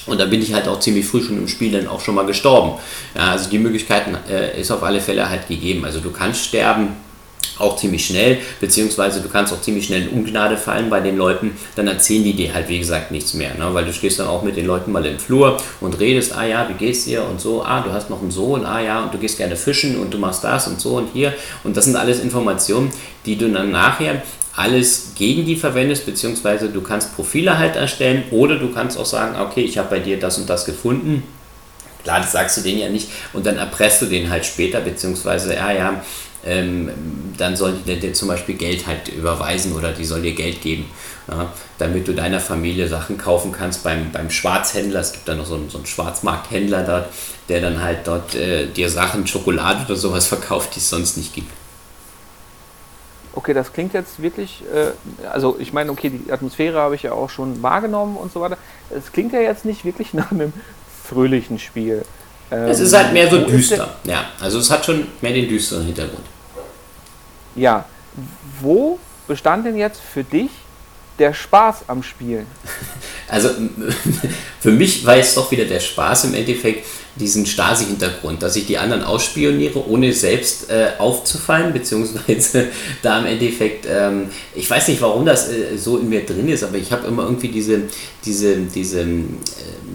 Und 0.06 0.18
da 0.18 0.26
bin 0.26 0.42
ich 0.42 0.52
halt 0.54 0.66
auch 0.68 0.80
ziemlich 0.80 1.06
früh 1.06 1.22
schon 1.22 1.38
im 1.38 1.48
Spiel 1.48 1.72
dann 1.72 1.86
auch 1.86 2.00
schon 2.00 2.14
mal 2.14 2.26
gestorben. 2.26 2.78
Ja, 3.14 3.32
also 3.32 3.50
die 3.50 3.58
Möglichkeiten 3.58 4.16
äh, 4.28 4.60
ist 4.60 4.70
auf 4.70 4.82
alle 4.82 5.00
Fälle 5.00 5.28
halt 5.28 5.48
gegeben. 5.48 5.84
Also 5.84 6.00
du 6.00 6.10
kannst 6.10 6.44
sterben, 6.44 6.96
auch 7.60 7.76
ziemlich 7.76 8.06
schnell, 8.06 8.38
beziehungsweise 8.60 9.20
du 9.20 9.28
kannst 9.28 9.52
auch 9.52 9.60
ziemlich 9.60 9.86
schnell 9.86 10.02
in 10.02 10.08
Ungnade 10.08 10.56
fallen 10.56 10.90
bei 10.90 11.00
den 11.00 11.16
Leuten, 11.16 11.52
dann 11.76 11.86
erzählen 11.86 12.24
die 12.24 12.32
dir 12.32 12.54
halt 12.54 12.68
wie 12.68 12.78
gesagt 12.78 13.10
nichts 13.10 13.34
mehr, 13.34 13.54
ne? 13.54 13.68
weil 13.72 13.84
du 13.84 13.92
stehst 13.92 14.18
dann 14.18 14.28
auch 14.28 14.42
mit 14.42 14.56
den 14.56 14.66
Leuten 14.66 14.92
mal 14.92 15.04
im 15.04 15.18
Flur 15.18 15.58
und 15.80 15.98
redest, 16.00 16.34
ah 16.36 16.44
ja, 16.44 16.68
wie 16.68 16.74
geht's 16.74 17.04
dir 17.04 17.24
und 17.24 17.40
so, 17.40 17.62
ah, 17.62 17.82
du 17.82 17.92
hast 17.92 18.10
noch 18.10 18.22
einen 18.22 18.30
Sohn, 18.30 18.64
ah 18.64 18.80
ja, 18.80 19.04
und 19.04 19.14
du 19.14 19.18
gehst 19.18 19.36
gerne 19.36 19.56
fischen 19.56 19.98
und 19.98 20.12
du 20.12 20.18
machst 20.18 20.44
das 20.44 20.66
und 20.68 20.80
so 20.80 20.96
und 20.96 21.10
hier 21.12 21.34
und 21.64 21.76
das 21.76 21.84
sind 21.84 21.96
alles 21.96 22.20
Informationen, 22.20 22.90
die 23.26 23.36
du 23.36 23.50
dann 23.50 23.70
nachher 23.70 24.22
alles 24.60 25.12
gegen 25.14 25.46
die 25.46 25.56
verwendest, 25.56 26.04
beziehungsweise 26.04 26.68
du 26.68 26.82
kannst 26.82 27.16
Profile 27.16 27.58
halt 27.58 27.76
erstellen 27.76 28.24
oder 28.30 28.56
du 28.56 28.72
kannst 28.72 28.98
auch 28.98 29.06
sagen, 29.06 29.40
okay, 29.40 29.62
ich 29.62 29.78
habe 29.78 29.88
bei 29.88 29.98
dir 30.00 30.18
das 30.18 30.38
und 30.38 30.50
das 30.50 30.66
gefunden. 30.66 31.22
Klar, 32.02 32.20
das 32.20 32.32
sagst 32.32 32.58
du 32.58 32.60
denen 32.60 32.80
ja 32.80 32.88
nicht 32.88 33.08
und 33.32 33.46
dann 33.46 33.56
erpresst 33.56 34.02
du 34.02 34.06
den 34.06 34.30
halt 34.30 34.44
später, 34.44 34.80
beziehungsweise, 34.80 35.54
ja, 35.54 35.72
ja, 35.72 36.02
ähm, 36.44 36.90
dann 37.36 37.56
soll 37.56 37.74
die 37.86 37.96
dir 37.96 38.12
zum 38.12 38.28
Beispiel 38.28 38.54
Geld 38.54 38.86
halt 38.86 39.08
überweisen 39.08 39.72
oder 39.72 39.92
die 39.92 40.04
soll 40.04 40.22
dir 40.22 40.34
Geld 40.34 40.62
geben, 40.62 40.86
ja, 41.28 41.52
damit 41.78 42.08
du 42.08 42.14
deiner 42.14 42.40
Familie 42.40 42.88
Sachen 42.88 43.18
kaufen 43.18 43.52
kannst 43.52 43.82
beim, 43.82 44.10
beim 44.12 44.30
Schwarzhändler. 44.30 45.00
Es 45.00 45.12
gibt 45.12 45.28
da 45.28 45.34
noch 45.34 45.46
so 45.46 45.54
einen, 45.54 45.68
so 45.68 45.78
einen 45.78 45.86
Schwarzmarkthändler 45.86 46.82
dort, 46.84 47.08
der 47.48 47.60
dann 47.60 47.82
halt 47.82 48.06
dort 48.06 48.34
äh, 48.34 48.66
dir 48.66 48.88
Sachen, 48.88 49.26
Schokolade 49.26 49.84
oder 49.86 49.96
sowas 49.96 50.26
verkauft, 50.26 50.74
die 50.74 50.80
es 50.80 50.88
sonst 50.88 51.16
nicht 51.18 51.34
gibt. 51.34 51.50
Okay, 53.32 53.54
das 53.54 53.72
klingt 53.72 53.94
jetzt 53.94 54.20
wirklich, 54.20 54.62
äh, 54.74 55.26
also 55.28 55.56
ich 55.58 55.72
meine, 55.72 55.92
okay, 55.92 56.10
die 56.10 56.32
Atmosphäre 56.32 56.78
habe 56.80 56.94
ich 56.94 57.02
ja 57.02 57.12
auch 57.12 57.30
schon 57.30 57.62
wahrgenommen 57.62 58.16
und 58.16 58.32
so 58.32 58.40
weiter. 58.40 58.58
Es 58.90 59.12
klingt 59.12 59.32
ja 59.32 59.40
jetzt 59.40 59.64
nicht 59.64 59.84
wirklich 59.84 60.14
nach 60.14 60.32
einem 60.32 60.52
fröhlichen 61.04 61.58
Spiel. 61.58 62.04
Ähm, 62.50 62.64
es 62.64 62.80
ist 62.80 62.92
halt 62.92 63.12
mehr 63.12 63.30
so 63.30 63.38
düster, 63.38 63.96
ja. 64.04 64.24
Also 64.40 64.58
es 64.58 64.70
hat 64.70 64.84
schon 64.84 65.06
mehr 65.20 65.32
den 65.32 65.48
düsteren 65.48 65.84
Hintergrund. 65.84 66.24
Ja, 67.54 67.84
wo 68.60 68.98
bestand 69.28 69.66
denn 69.66 69.76
jetzt 69.76 70.00
für 70.00 70.24
dich 70.24 70.50
der 71.18 71.32
Spaß 71.34 71.84
am 71.88 72.02
Spielen? 72.02 72.46
Also 73.32 73.48
für 74.60 74.72
mich 74.72 75.06
war 75.06 75.16
jetzt 75.16 75.36
doch 75.36 75.48
wieder 75.52 75.64
der 75.64 75.78
Spaß 75.78 76.24
im 76.24 76.34
Endeffekt 76.34 76.84
diesen 77.16 77.46
Stasi-Hintergrund, 77.46 78.42
dass 78.42 78.56
ich 78.56 78.66
die 78.66 78.78
anderen 78.78 79.02
ausspioniere, 79.02 79.88
ohne 79.88 80.12
selbst 80.12 80.70
äh, 80.70 80.90
aufzufallen, 80.98 81.72
beziehungsweise 81.74 82.68
da 83.02 83.20
im 83.20 83.26
Endeffekt, 83.26 83.86
ähm, 83.90 84.30
ich 84.54 84.68
weiß 84.70 84.88
nicht, 84.88 85.00
warum 85.02 85.26
das 85.26 85.48
äh, 85.48 85.76
so 85.76 85.98
in 85.98 86.08
mir 86.08 86.24
drin 86.24 86.48
ist, 86.48 86.62
aber 86.62 86.76
ich 86.76 86.92
habe 86.92 87.06
immer 87.06 87.24
irgendwie 87.24 87.48
diese, 87.48 87.82
diese, 88.24 88.56
diese, 88.56 89.00
äh, 89.00 89.24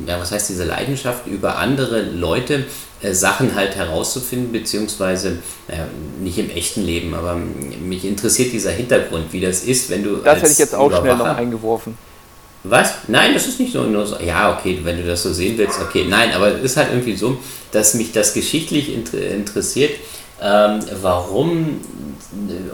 ja, 0.07 0.19
was 0.19 0.31
heißt 0.31 0.49
diese 0.49 0.65
Leidenschaft 0.65 1.27
über 1.27 1.57
andere 1.57 2.01
Leute 2.01 2.65
äh, 3.01 3.13
Sachen 3.13 3.55
halt 3.55 3.75
herauszufinden, 3.75 4.51
beziehungsweise 4.51 5.37
naja, 5.67 5.87
nicht 6.21 6.37
im 6.37 6.49
echten 6.49 6.83
Leben, 6.83 7.13
aber 7.13 7.35
mich 7.35 8.05
interessiert 8.05 8.53
dieser 8.53 8.71
Hintergrund, 8.71 9.31
wie 9.31 9.41
das 9.41 9.63
ist, 9.63 9.89
wenn 9.89 10.03
du. 10.03 10.17
Das 10.17 10.41
hätte 10.41 10.51
ich 10.51 10.57
jetzt 10.57 10.75
auch 10.75 10.91
schnell 10.91 11.15
noch 11.15 11.25
eingeworfen. 11.25 11.97
Was? 12.67 12.93
Nein, 13.07 13.33
das 13.33 13.47
ist 13.47 13.59
nicht 13.59 13.73
so. 13.73 13.85
Ja, 14.25 14.57
okay, 14.57 14.79
wenn 14.83 14.97
du 14.97 15.03
das 15.03 15.23
so 15.23 15.31
sehen 15.31 15.57
willst, 15.57 15.79
okay. 15.79 16.05
Nein, 16.07 16.31
aber 16.33 16.55
es 16.55 16.63
ist 16.63 16.77
halt 16.77 16.89
irgendwie 16.91 17.15
so, 17.15 17.37
dass 17.71 17.93
mich 17.93 18.11
das 18.11 18.33
geschichtlich 18.33 18.93
interessiert, 18.93 19.91
ähm, 20.45 20.79
warum 21.01 21.79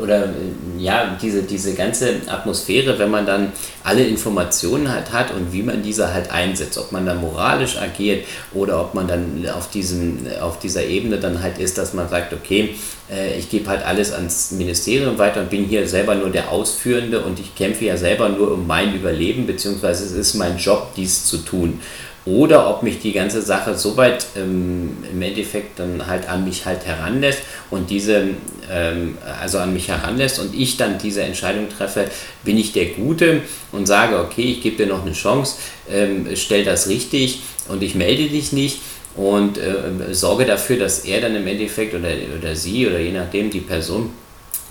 oder 0.01 0.29
ja, 0.77 1.17
diese, 1.21 1.43
diese 1.43 1.73
ganze 1.75 2.15
Atmosphäre, 2.27 2.97
wenn 2.97 3.11
man 3.11 3.25
dann 3.25 3.51
alle 3.83 4.03
Informationen 4.03 4.91
halt 4.91 5.11
hat 5.11 5.31
und 5.31 5.53
wie 5.53 5.61
man 5.61 5.83
diese 5.83 6.13
halt 6.13 6.31
einsetzt, 6.31 6.77
ob 6.77 6.91
man 6.91 7.05
dann 7.05 7.21
moralisch 7.21 7.77
agiert 7.77 8.25
oder 8.53 8.81
ob 8.81 8.93
man 8.93 9.07
dann 9.07 9.45
auf, 9.55 9.69
diesem, 9.69 10.25
auf 10.41 10.59
dieser 10.59 10.83
Ebene 10.83 11.19
dann 11.19 11.41
halt 11.41 11.59
ist, 11.59 11.77
dass 11.77 11.93
man 11.93 12.09
sagt, 12.09 12.33
okay, 12.33 12.75
äh, 13.11 13.37
ich 13.37 13.49
gebe 13.49 13.69
halt 13.69 13.85
alles 13.85 14.11
ans 14.13 14.51
Ministerium 14.51 15.17
weiter 15.19 15.41
und 15.41 15.49
bin 15.49 15.65
hier 15.65 15.87
selber 15.87 16.15
nur 16.15 16.31
der 16.31 16.49
Ausführende 16.51 17.21
und 17.21 17.39
ich 17.39 17.53
kämpfe 17.55 17.85
ja 17.85 17.97
selber 17.97 18.29
nur 18.29 18.53
um 18.53 18.65
mein 18.65 18.95
Überleben, 18.95 19.45
beziehungsweise 19.45 20.05
es 20.05 20.13
ist 20.13 20.33
mein 20.35 20.57
Job, 20.57 20.93
dies 20.95 21.25
zu 21.25 21.37
tun 21.37 21.79
oder 22.25 22.69
ob 22.69 22.83
mich 22.83 22.99
die 22.99 23.13
ganze 23.13 23.41
Sache 23.41 23.75
so 23.75 23.97
weit 23.97 24.25
ähm, 24.35 24.97
im 25.11 25.21
Endeffekt 25.21 25.79
dann 25.79 26.05
halt 26.05 26.29
an 26.29 26.43
mich 26.43 26.65
halt 26.65 26.85
heranlässt 26.85 27.41
und 27.71 27.89
diese, 27.89 28.29
ähm, 28.71 29.17
also 29.41 29.57
an 29.57 29.73
mich 29.73 29.87
heranlässt 29.87 30.39
und 30.39 30.53
ich 30.53 30.77
dann 30.77 30.99
diese 30.99 31.23
Entscheidung 31.23 31.67
treffe, 31.69 32.05
bin 32.43 32.57
ich 32.57 32.73
der 32.73 32.87
Gute 32.87 33.41
und 33.71 33.87
sage, 33.87 34.19
okay, 34.19 34.43
ich 34.43 34.61
gebe 34.61 34.77
dir 34.77 34.87
noch 34.87 35.03
eine 35.03 35.13
Chance, 35.13 35.57
ähm, 35.89 36.27
stell 36.35 36.63
das 36.63 36.89
richtig 36.89 37.41
und 37.69 37.81
ich 37.81 37.95
melde 37.95 38.27
dich 38.27 38.51
nicht 38.51 38.79
und 39.15 39.57
äh, 39.57 40.13
sorge 40.13 40.45
dafür, 40.45 40.77
dass 40.77 40.99
er 41.05 41.21
dann 41.21 41.35
im 41.35 41.47
Endeffekt 41.47 41.95
oder, 41.95 42.09
oder 42.37 42.55
sie 42.55 42.87
oder 42.87 42.99
je 42.99 43.11
nachdem 43.11 43.49
die 43.49 43.59
Person 43.61 44.11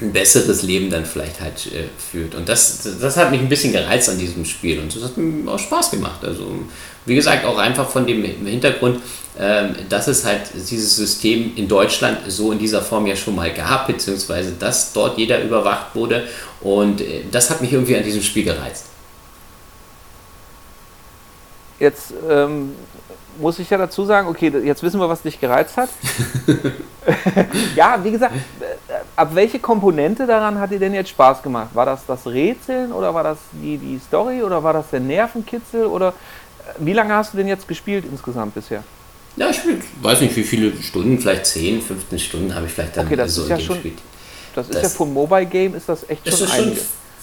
ein 0.01 0.13
besseres 0.13 0.63
Leben 0.63 0.91
dann 0.91 1.05
vielleicht 1.05 1.41
halt 1.41 1.67
äh, 1.67 1.85
führt. 1.99 2.35
Und 2.35 2.49
das, 2.49 2.89
das 3.01 3.17
hat 3.17 3.31
mich 3.31 3.41
ein 3.41 3.49
bisschen 3.49 3.73
gereizt 3.73 4.09
an 4.09 4.19
diesem 4.19 4.45
Spiel 4.45 4.79
und 4.79 4.95
das 4.95 5.03
hat 5.03 5.17
mir 5.17 5.51
auch 5.51 5.59
Spaß 5.59 5.91
gemacht. 5.91 6.25
Also 6.25 6.47
wie 7.07 7.15
gesagt, 7.15 7.45
auch 7.45 7.59
einfach 7.59 7.89
von 7.89 8.07
dem 8.07 8.23
Hintergrund, 8.23 9.01
ähm, 9.39 9.75
dass 9.89 10.09
es 10.09 10.25
halt 10.25 10.43
dieses 10.55 10.97
System 10.97 11.53
in 11.57 11.69
Deutschland 11.69 12.19
so 12.29 12.53
in 12.53 12.59
dieser 12.59 12.83
Form 12.83 13.07
ja 13.07 13.17
schon 13.17 13.35
mal 13.35 13.53
gab, 13.53 13.87
beziehungsweise 13.87 14.53
dass 14.59 14.93
dort 14.93 15.19
jeder 15.19 15.43
überwacht 15.43 15.95
wurde. 15.95 16.27
Und 16.61 17.01
äh, 17.01 17.23
das 17.31 17.51
hat 17.51 17.61
mich 17.61 17.73
irgendwie 17.73 17.97
an 17.97 18.05
diesem 18.05 18.23
Spiel 18.23 18.45
gereizt. 18.45 18.87
Jetzt 21.79 22.13
ähm, 22.29 22.73
muss 23.39 23.59
ich 23.59 23.71
ja 23.71 23.79
dazu 23.79 24.05
sagen, 24.05 24.29
okay, 24.29 24.53
jetzt 24.65 24.83
wissen 24.83 25.01
wir, 25.01 25.09
was 25.09 25.23
dich 25.23 25.41
gereizt 25.41 25.77
hat. 25.77 25.89
ja, 27.77 27.99
wie 28.03 28.11
gesagt, 28.11 28.35
äh, 28.35 28.93
ab 29.17 29.31
welche 29.35 29.59
Komponente 29.59 30.27
daran 30.27 30.59
hat 30.59 30.71
dir 30.71 30.79
denn 30.79 30.95
jetzt 30.95 31.11
Spaß 31.11 31.43
gemacht? 31.43 31.71
War 31.75 31.87
das 31.87 32.07
das 32.07 32.27
Rätseln 32.27 32.93
oder 32.93 33.15
war 33.15 33.25
das 33.25 33.39
die, 33.53 33.79
die 33.79 33.99
Story 33.99 34.43
oder 34.43 34.63
war 34.63 34.73
das 34.73 34.91
der 34.91 35.01
Nervenkitzel 35.01 35.87
oder 35.87 36.15
wie 36.79 36.93
lange 36.93 37.15
hast 37.15 37.33
du 37.33 37.39
denn 37.39 37.49
jetzt 37.49 37.67
gespielt 37.67 38.05
insgesamt 38.11 38.55
bisher? 38.55 38.83
Ja, 39.37 39.49
ich 39.49 39.57
spiele, 39.57 39.79
weiß 40.03 40.21
nicht 40.21 40.37
wie 40.37 40.43
viele 40.43 40.73
Stunden, 40.83 41.19
vielleicht 41.19 41.47
10, 41.47 41.83
15 41.83 42.19
Stunden 42.19 42.55
habe 42.55 42.67
ich 42.67 42.73
vielleicht 42.73 42.97
dann 42.97 43.07
okay, 43.07 43.17
das 43.17 43.35
so 43.35 43.43
ist 43.43 43.49
ja 43.49 43.61
schon, 43.61 43.77
gespielt. 43.77 43.99
Das 44.55 44.69
ist 44.69 44.75
das, 44.75 44.83
ja 44.83 44.89
für 44.89 45.05
ein 45.05 45.13
Mobile 45.13 45.47
Game 45.47 45.75
ist 45.75 45.89
das 45.89 46.09
echt 46.09 46.29
schon, 46.29 46.47
ist 46.47 46.55
schon 46.55 46.77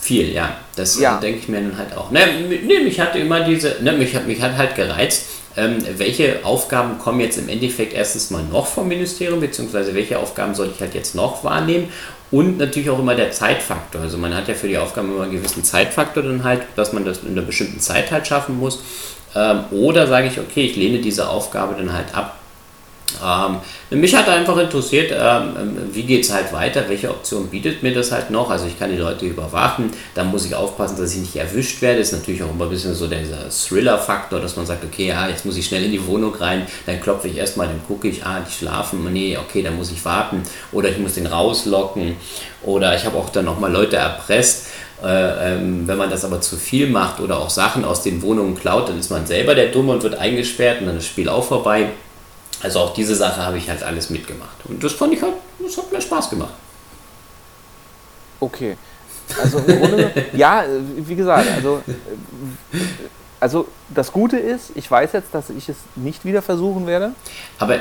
viel, 0.08 0.34
ja. 0.34 0.56
Das 0.76 1.00
ja. 1.00 1.20
denke 1.20 1.40
ich 1.40 1.50
mir 1.50 1.60
dann 1.60 1.78
halt 1.78 1.96
auch. 1.98 2.12
Ne, 2.12 2.20
ne, 2.66 2.80
mich 2.80 3.00
hatte 3.00 3.20
immer 3.20 3.42
diese, 3.42 3.76
ne, 3.82 3.92
mich, 3.92 4.16
hat, 4.16 4.26
mich 4.26 4.42
hat 4.42 4.56
halt 4.58 4.76
gereizt, 4.76 5.26
ähm, 5.58 5.78
welche 5.98 6.46
Aufgaben 6.46 6.98
kommen 6.98 7.20
jetzt 7.20 7.38
im 7.38 7.50
Endeffekt 7.50 7.94
erstens 7.94 8.30
mal 8.30 8.44
noch 8.44 8.68
vom 8.68 8.88
Ministerium, 8.88 9.42
beziehungsweise 9.42 9.94
welche 9.94 10.18
Aufgaben 10.18 10.56
soll 10.56 10.72
ich 10.74 10.80
halt 10.80 10.96
jetzt 10.96 11.14
noch 11.14 11.44
wahrnehmen 11.44 11.92
und 12.32 12.58
natürlich 12.58 12.90
auch 12.90 13.00
immer 13.00 13.16
der 13.16 13.32
Zeitfaktor. 13.32 14.02
Also 14.02 14.18
man 14.18 14.34
hat 14.34 14.48
ja 14.48 14.54
für 14.54 14.70
die 14.70 14.78
Aufgaben 14.78 15.12
immer 15.12 15.24
einen 15.24 15.34
gewissen 15.34 15.64
Zeitfaktor 15.64 16.24
dann 16.24 16.44
halt, 16.44 16.62
dass 16.78 16.94
man 16.94 17.04
das 17.04 17.20
in 17.24 17.32
einer 17.32 17.42
bestimmten 17.42 17.80
Zeit 17.82 18.12
halt 18.12 18.28
schaffen 18.28 18.58
muss. 18.60 18.82
Ähm, 19.36 19.66
oder 19.72 20.08
sage 20.08 20.28
ich, 20.28 20.40
okay, 20.40 20.62
ich 20.62 20.78
lehne 20.78 21.00
diese 21.00 21.28
Aufgabe 21.28 21.76
dann 21.78 21.92
halt 21.92 22.16
ab. 22.16 22.38
Ähm, 23.24 24.00
mich 24.00 24.16
hat 24.16 24.28
einfach 24.28 24.58
interessiert, 24.58 25.14
ähm, 25.18 25.54
wie 25.92 26.04
geht 26.04 26.26
es 26.26 26.34
halt 26.34 26.52
weiter, 26.52 26.84
welche 26.88 27.10
Option 27.10 27.48
bietet 27.48 27.82
mir 27.82 27.94
das 27.94 28.12
halt 28.12 28.30
noch. 28.30 28.50
Also 28.50 28.68
ich 28.68 28.78
kann 28.78 28.92
die 28.92 28.98
Leute 28.98 29.26
überwachen, 29.26 29.92
dann 30.14 30.28
muss 30.28 30.46
ich 30.46 30.54
aufpassen, 30.54 30.98
dass 30.98 31.14
ich 31.14 31.22
nicht 31.22 31.36
erwischt 31.36 31.82
werde. 31.82 32.00
Ist 32.00 32.12
natürlich 32.12 32.44
auch 32.44 32.52
immer 32.52 32.66
ein 32.66 32.70
bisschen 32.70 32.94
so 32.94 33.08
dieser 33.08 33.50
Thriller-Faktor, 33.50 34.40
dass 34.40 34.56
man 34.56 34.66
sagt, 34.66 34.84
okay, 34.84 35.08
ja, 35.08 35.28
jetzt 35.30 35.46
muss 35.46 35.58
ich 35.58 35.66
schnell 35.66 35.86
in 35.86 35.92
die 35.92 36.06
Wohnung 36.06 36.36
rein, 36.36 36.68
dann 36.86 37.02
klopfe 37.02 37.30
ich 37.30 37.38
erstmal, 37.38 37.68
dann 37.68 37.82
gucke 37.88 38.08
ich, 38.08 38.26
ah, 38.26 38.42
die 38.46 38.52
schlafen, 38.52 39.12
nee, 39.12 39.38
okay, 39.38 39.64
dann 39.64 39.78
muss 39.78 39.92
ich 39.92 40.04
warten. 40.04 40.44
Oder 40.72 40.90
ich 40.90 40.98
muss 40.98 41.14
den 41.14 41.28
rauslocken. 41.28 42.18
Oder 42.64 42.96
ich 42.96 43.06
habe 43.06 43.18
auch 43.18 43.30
dann 43.30 43.46
nochmal 43.46 43.72
Leute 43.72 43.96
erpresst. 43.96 44.68
Äh, 45.04 45.54
ähm, 45.54 45.88
wenn 45.88 45.98
man 45.98 46.10
das 46.10 46.26
aber 46.26 46.42
zu 46.42 46.58
viel 46.58 46.90
macht 46.90 47.20
oder 47.20 47.38
auch 47.38 47.52
Sachen 47.52 47.86
aus 47.86 48.02
den 48.02 48.22
Wohnungen 48.24 48.56
klaut, 48.56 48.90
dann 48.90 49.00
ist 49.00 49.12
man 49.12 49.28
selber 49.28 49.54
der 49.54 49.68
Dumme 49.68 49.94
und 49.94 50.02
wird 50.02 50.16
eingesperrt 50.16 50.82
und 50.82 50.88
dann 50.88 50.98
ist 50.98 51.04
das 51.04 51.12
Spiel 51.12 51.30
auch 51.30 51.44
vorbei. 51.44 51.90
Also 52.62 52.80
auch 52.80 52.94
diese 52.94 53.16
Sache 53.16 53.44
habe 53.44 53.58
ich 53.58 53.70
halt 53.70 53.84
alles 53.84 54.10
mitgemacht. 54.10 54.66
Und 54.66 54.84
das 54.84 54.94
fand 54.94 55.14
ich 55.14 55.22
halt, 55.22 55.34
das 55.60 55.78
hat 55.78 55.92
mir 55.92 56.02
Spaß 56.02 56.30
gemacht. 56.30 56.54
Okay. 58.40 58.78
Also 59.42 59.60
im 59.60 59.80
Grunde, 59.80 60.12
ja, 60.34 60.64
wie 60.96 61.16
gesagt, 61.16 61.48
also, 61.56 61.82
also 63.40 63.68
das 63.90 64.12
Gute 64.12 64.38
ist, 64.38 64.72
ich 64.76 64.90
weiß 64.90 65.14
jetzt, 65.14 65.34
dass 65.34 65.50
ich 65.50 65.70
es 65.70 65.78
nicht 65.96 66.26
wieder 66.26 66.42
versuchen 66.42 66.88
werde. 66.88 67.12
Aber 67.60 67.80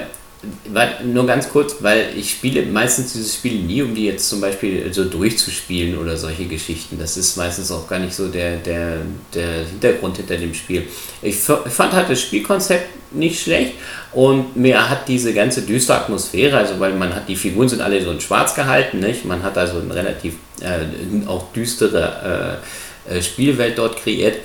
nur 1.04 1.26
ganz 1.26 1.48
kurz, 1.48 1.76
weil 1.80 2.10
ich 2.16 2.30
spiele 2.30 2.62
meistens 2.66 3.12
diese 3.12 3.32
Spiele 3.32 3.64
nie, 3.64 3.82
um 3.82 3.94
die 3.94 4.06
jetzt 4.06 4.28
zum 4.28 4.40
Beispiel 4.40 4.92
so 4.92 5.04
durchzuspielen 5.04 5.98
oder 5.98 6.16
solche 6.16 6.44
Geschichten. 6.44 6.98
Das 6.98 7.16
ist 7.16 7.36
meistens 7.36 7.72
auch 7.72 7.88
gar 7.88 7.98
nicht 7.98 8.14
so 8.14 8.28
der, 8.28 8.58
der, 8.58 8.98
der 9.34 9.66
Hintergrund 9.66 10.18
hinter 10.18 10.36
dem 10.36 10.54
Spiel. 10.54 10.86
Ich 11.22 11.36
fand 11.36 11.92
halt 11.92 12.10
das 12.10 12.20
Spielkonzept 12.20 13.12
nicht 13.12 13.42
schlecht 13.42 13.74
und 14.12 14.56
mir 14.56 14.90
hat 14.90 15.08
diese 15.08 15.32
ganze 15.32 15.62
düstere 15.62 15.98
Atmosphäre, 15.98 16.58
also 16.58 16.78
weil 16.80 16.92
man 16.94 17.14
hat, 17.14 17.28
die 17.28 17.36
Figuren 17.36 17.68
sind 17.68 17.80
alle 17.80 18.02
so 18.02 18.10
in 18.10 18.20
schwarz 18.20 18.54
gehalten, 18.54 19.00
nicht? 19.00 19.24
man 19.24 19.42
hat 19.42 19.56
also 19.56 19.78
eine 19.78 19.94
relativ 19.94 20.34
äh, 20.60 21.26
auch 21.26 21.52
düstere 21.52 22.60
äh, 23.08 23.16
äh 23.16 23.22
Spielwelt 23.22 23.78
dort 23.78 23.96
kreiert 23.96 24.36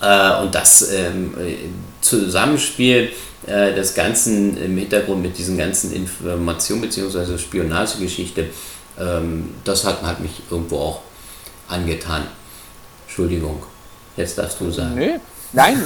Äh, 0.00 0.42
und 0.42 0.54
das 0.54 0.92
ähm, 0.92 1.34
Zusammenspiel 2.00 3.10
äh, 3.48 3.74
des 3.74 3.94
Ganzen 3.94 4.56
im 4.56 4.76
Hintergrund 4.76 5.22
mit 5.22 5.38
diesen 5.38 5.56
ganzen 5.56 5.92
Informationen 5.92 6.82
bzw. 6.82 7.38
Spionagegeschichte, 7.38 8.46
ähm, 9.00 9.54
das 9.64 9.84
hat, 9.84 10.02
hat 10.02 10.20
mich 10.20 10.42
irgendwo 10.50 10.78
auch 10.78 11.00
angetan. 11.68 12.22
Entschuldigung, 13.06 13.62
jetzt 14.16 14.38
darfst 14.38 14.60
du 14.60 14.70
sagen. 14.70 14.94
Nee. 14.94 15.14
Nein, 15.52 15.82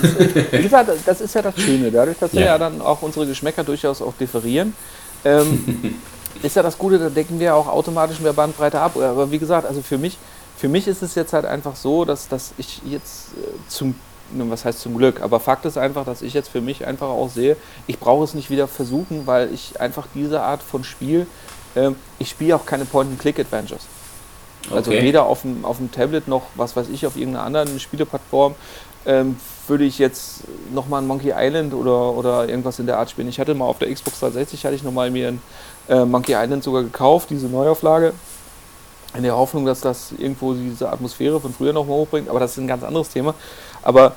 wie 0.51 0.63
gesagt, 0.63 0.91
das 1.07 1.21
ist 1.21 1.35
ja 1.37 1.43
das 1.43 1.57
Schöne. 1.57 1.93
Dadurch, 1.93 2.19
dass 2.19 2.33
ja. 2.33 2.41
wir 2.41 2.47
ja 2.47 2.59
dann 2.59 2.81
auch 2.83 3.01
unsere 3.03 3.27
Geschmäcker 3.27 3.63
durchaus 3.63 4.03
auch 4.03 4.15
differieren, 4.19 4.75
ähm, 5.25 6.01
ist 6.43 6.57
ja 6.57 6.63
das 6.63 6.77
Gute, 6.77 6.99
da 6.99 7.09
decken 7.09 7.39
wir 7.39 7.55
auch 7.55 7.69
automatisch 7.69 8.19
mehr 8.19 8.33
Bandbreite 8.33 8.81
ab. 8.81 8.97
Aber 8.97 9.31
wie 9.31 9.39
gesagt, 9.39 9.67
also 9.67 9.81
für 9.81 9.99
mich, 9.99 10.19
für 10.57 10.69
mich 10.69 10.89
ist 10.89 11.03
es 11.03 11.15
jetzt 11.15 11.33
halt 11.33 11.45
einfach 11.45 11.77
so, 11.77 12.05
dass, 12.05 12.27
dass 12.27 12.55
ich 12.59 12.83
jetzt 12.85 13.29
äh, 13.37 13.69
zum 13.69 13.95
was 14.35 14.65
heißt 14.65 14.81
zum 14.81 14.97
Glück, 14.97 15.21
aber 15.23 15.41
Fakt 15.41 15.65
ist 15.65 15.79
einfach, 15.79 16.05
dass 16.05 16.23
ich 16.23 16.35
jetzt 16.35 16.49
für 16.49 16.61
mich 16.61 16.87
einfach 16.87 17.09
auch 17.09 17.29
sehe, 17.29 17.57
ich 17.87 17.99
brauche 17.99 18.25
es 18.25 18.35
nicht 18.35 18.51
wieder 18.51 18.69
versuchen, 18.69 19.27
weil 19.27 19.53
ich 19.53 19.81
einfach 19.81 20.07
diese 20.15 20.43
Art 20.43 20.63
von 20.63 20.85
Spiel, 20.85 21.27
äh, 21.75 21.91
ich 22.19 22.31
spiele 22.31 22.57
auch 22.57 22.67
keine 22.67 22.85
Point-and-Click-Adventures. 22.85 23.87
Also 24.71 24.91
okay. 24.91 25.03
weder 25.03 25.27
auf 25.27 25.43
dem, 25.43 25.65
auf 25.65 25.79
dem 25.79 25.91
Tablet 25.91 26.29
noch, 26.29 26.43
was 26.55 26.77
weiß 26.77 26.89
ich, 26.89 27.07
auf 27.07 27.17
irgendeiner 27.17 27.45
anderen 27.45 27.81
Spieleplattform 27.81 28.55
ähm, 29.07 29.37
würde 29.67 29.85
ich 29.85 29.99
jetzt 29.99 30.43
nochmal 30.73 31.03
ein 31.03 31.09
Monkey 31.09 31.33
Island 31.35 31.75
oder, 31.75 32.13
oder 32.13 32.49
irgendwas 32.49 32.79
in 32.79 32.87
der 32.87 32.99
Art 32.99 33.11
spielen. 33.11 33.29
Ich 33.29 33.41
hatte 33.41 33.55
mal 33.55 33.65
auf 33.65 33.79
der 33.79 33.93
Xbox 33.93 34.21
360, 34.21 34.65
hatte 34.65 34.75
ich 34.75 34.83
nochmal 34.83 35.11
mir 35.11 35.29
ein 35.29 35.43
äh, 35.89 36.05
Monkey 36.05 36.35
Island 36.35 36.63
sogar 36.63 36.83
gekauft, 36.83 37.31
diese 37.31 37.47
Neuauflage, 37.47 38.13
in 39.15 39.23
der 39.25 39.37
Hoffnung, 39.37 39.67
dass 39.67 39.81
das 39.81 40.13
irgendwo 40.13 40.55
diese 40.55 40.91
Atmosphäre 40.91 41.41
von 41.41 41.53
früher 41.53 41.73
nochmal 41.73 41.97
hochbringt, 41.97 42.29
aber 42.29 42.41
das 42.41 42.53
ist 42.53 42.59
ein 42.59 42.69
ganz 42.69 42.83
anderes 42.83 43.11
Thema. 43.11 43.35
Aber 43.83 44.15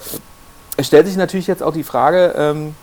es 0.77 0.87
stellt 0.87 1.07
sich 1.07 1.15
natürlich 1.15 1.47
jetzt 1.47 1.63
auch 1.63 1.73
die 1.73 1.83
Frage, 1.83 2.33
ähm, 2.37 2.75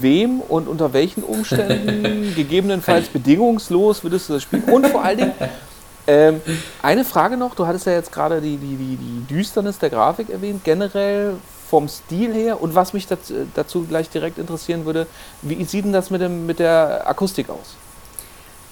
wem 0.00 0.40
und 0.40 0.68
unter 0.68 0.92
welchen 0.92 1.22
Umständen, 1.22 2.34
gegebenenfalls 2.36 3.08
bedingungslos, 3.08 4.02
würdest 4.02 4.28
du 4.28 4.34
das 4.34 4.42
spielen? 4.42 4.64
Und 4.64 4.86
vor 4.88 5.02
allen 5.02 5.18
Dingen, 5.18 5.32
ähm, 6.06 6.40
eine 6.82 7.04
Frage 7.04 7.36
noch, 7.36 7.54
du 7.54 7.66
hattest 7.66 7.86
ja 7.86 7.92
jetzt 7.92 8.12
gerade 8.12 8.40
die, 8.40 8.56
die, 8.56 8.76
die, 8.76 8.96
die 8.96 9.34
Düsternis 9.34 9.78
der 9.78 9.90
Grafik 9.90 10.30
erwähnt, 10.30 10.62
generell 10.64 11.34
vom 11.70 11.88
Stil 11.88 12.32
her 12.32 12.60
und 12.60 12.74
was 12.74 12.92
mich 12.92 13.06
dazu, 13.06 13.34
dazu 13.54 13.84
gleich 13.84 14.08
direkt 14.08 14.38
interessieren 14.38 14.84
würde, 14.84 15.06
wie 15.42 15.64
sieht 15.64 15.84
denn 15.84 15.92
das 15.92 16.10
mit, 16.10 16.20
dem, 16.20 16.46
mit 16.46 16.58
der 16.58 17.08
Akustik 17.08 17.48
aus? 17.48 17.74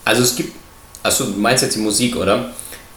Also 0.04 0.22
es 0.22 0.36
gibt, 0.36 0.54
achso, 1.02 1.24
du 1.24 1.32
meinst 1.32 1.62
jetzt 1.62 1.76
die 1.76 1.80
Musik, 1.80 2.16
oder? 2.16 2.52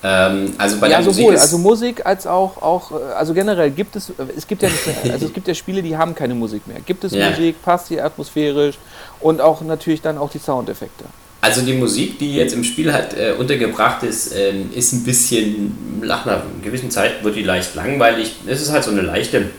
Ähm, 0.08 0.54
also 0.60 0.78
bei 0.80 0.88
ja, 0.88 1.02
der 1.02 1.12
sowohl, 1.12 1.32
Musik 1.32 1.42
also 1.42 1.58
Musik 1.58 2.06
als 2.06 2.28
auch, 2.28 2.62
auch, 2.62 2.92
also 3.18 3.34
generell 3.34 3.72
gibt 3.72 3.96
es, 3.96 4.14
es 4.38 4.46
gibt 4.46 4.62
ja 4.62 4.70
mehr, 4.70 5.14
also 5.14 5.26
es 5.26 5.34
gibt 5.34 5.48
ja 5.48 5.56
Spiele, 5.56 5.82
die 5.82 5.98
haben 5.98 6.14
keine 6.14 6.36
Musik 6.36 6.68
mehr. 6.68 6.78
Gibt 6.86 7.04
es 7.04 7.14
ja. 7.14 7.32
Musik, 7.32 7.56
passt 7.64 7.90
die 7.90 8.00
atmosphärisch 8.00 8.78
und 9.20 9.42
auch 9.42 9.62
natürlich 9.62 10.02
dann 10.02 10.20
auch 10.20 10.30
die 10.30 10.38
Soundeffekte. 10.38 11.06
Also 11.42 11.62
die 11.62 11.74
Musik, 11.74 12.20
die 12.20 12.36
jetzt 12.36 12.54
im 12.54 12.64
Spiel 12.64 12.94
halt 12.94 13.18
äh, 13.18 13.34
untergebracht 13.34 14.04
ist, 14.04 14.32
äh, 14.32 14.54
ist 14.76 14.94
ein 14.94 15.04
bisschen, 15.04 16.02
nach 16.02 16.26
einer 16.26 16.44
gewissen 16.64 16.92
Zeit 16.92 17.24
wird 17.24 17.36
die 17.36 17.44
leicht 17.44 17.74
langweilig. 17.74 18.36
Es 18.46 18.62
ist 18.62 18.72
halt 18.72 18.84
so 18.84 18.92
eine 18.92 19.02
leichte 19.02 19.50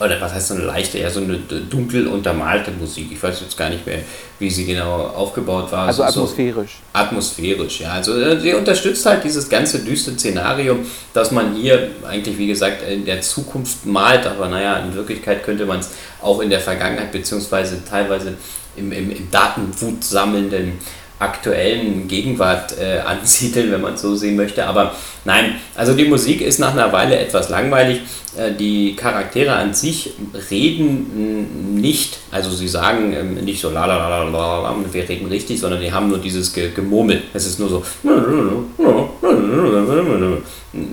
oder 0.00 0.20
was 0.20 0.32
heißt 0.32 0.48
so 0.48 0.54
eine 0.54 0.64
leichte, 0.64 0.98
eher 0.98 1.10
so 1.10 1.20
eine 1.20 1.38
dunkel 1.38 2.06
untermalte 2.06 2.70
Musik. 2.70 3.08
Ich 3.10 3.22
weiß 3.22 3.40
jetzt 3.40 3.56
gar 3.56 3.68
nicht 3.68 3.84
mehr, 3.84 3.98
wie 4.38 4.48
sie 4.48 4.64
genau 4.64 4.94
aufgebaut 5.08 5.72
war. 5.72 5.88
Also 5.88 6.02
so, 6.02 6.08
atmosphärisch. 6.08 6.70
So 6.70 7.00
atmosphärisch, 7.00 7.80
ja. 7.80 7.92
Also 7.92 8.18
äh, 8.18 8.38
sie 8.40 8.54
unterstützt 8.54 9.04
halt 9.06 9.24
dieses 9.24 9.48
ganze 9.48 9.80
düstere 9.80 10.16
Szenario, 10.16 10.78
dass 11.12 11.32
man 11.32 11.54
hier 11.54 11.90
eigentlich, 12.06 12.38
wie 12.38 12.46
gesagt, 12.46 12.82
in 12.88 13.04
der 13.04 13.20
Zukunft 13.20 13.86
malt, 13.86 14.26
aber 14.26 14.48
naja, 14.48 14.78
in 14.78 14.94
Wirklichkeit 14.94 15.42
könnte 15.42 15.66
man 15.66 15.80
es 15.80 15.90
auch 16.22 16.40
in 16.40 16.50
der 16.50 16.60
Vergangenheit 16.60 17.10
beziehungsweise 17.10 17.84
teilweise 17.84 18.34
im, 18.76 18.92
im, 18.92 19.10
im 19.10 19.30
Datenwut 19.30 20.04
sammelnden 20.04 20.74
aktuellen 21.18 22.06
Gegenwart 22.06 22.78
äh, 22.78 23.00
ansiedeln, 23.00 23.72
wenn 23.72 23.80
man 23.80 23.94
es 23.94 24.02
so 24.02 24.14
sehen 24.14 24.36
möchte. 24.36 24.64
Aber 24.66 24.94
nein, 25.28 25.56
also 25.76 25.92
die 25.94 26.06
Musik 26.06 26.40
ist 26.40 26.58
nach 26.58 26.72
einer 26.72 26.90
Weile 26.92 27.18
etwas 27.18 27.50
langweilig. 27.50 28.00
Äh, 28.36 28.52
die 28.52 28.96
Charaktere 28.96 29.52
an 29.52 29.74
sich 29.74 30.14
reden 30.50 31.74
nicht, 31.74 32.18
also 32.30 32.50
sie 32.50 32.66
sagen 32.68 33.12
ähm, 33.12 33.34
nicht 33.44 33.60
so 33.60 33.70
la 33.70 33.86
la 33.86 33.96
la 33.96 34.24
la 34.24 34.60
la, 34.62 34.76
wir 34.90 35.08
reden 35.08 35.26
richtig, 35.28 35.60
sondern 35.60 35.80
die 35.80 35.92
haben 35.92 36.08
nur 36.08 36.18
dieses 36.18 36.52
Gemurmel. 36.52 37.22
Es 37.34 37.46
ist 37.46 37.60
nur 37.60 37.68
so. 37.68 37.82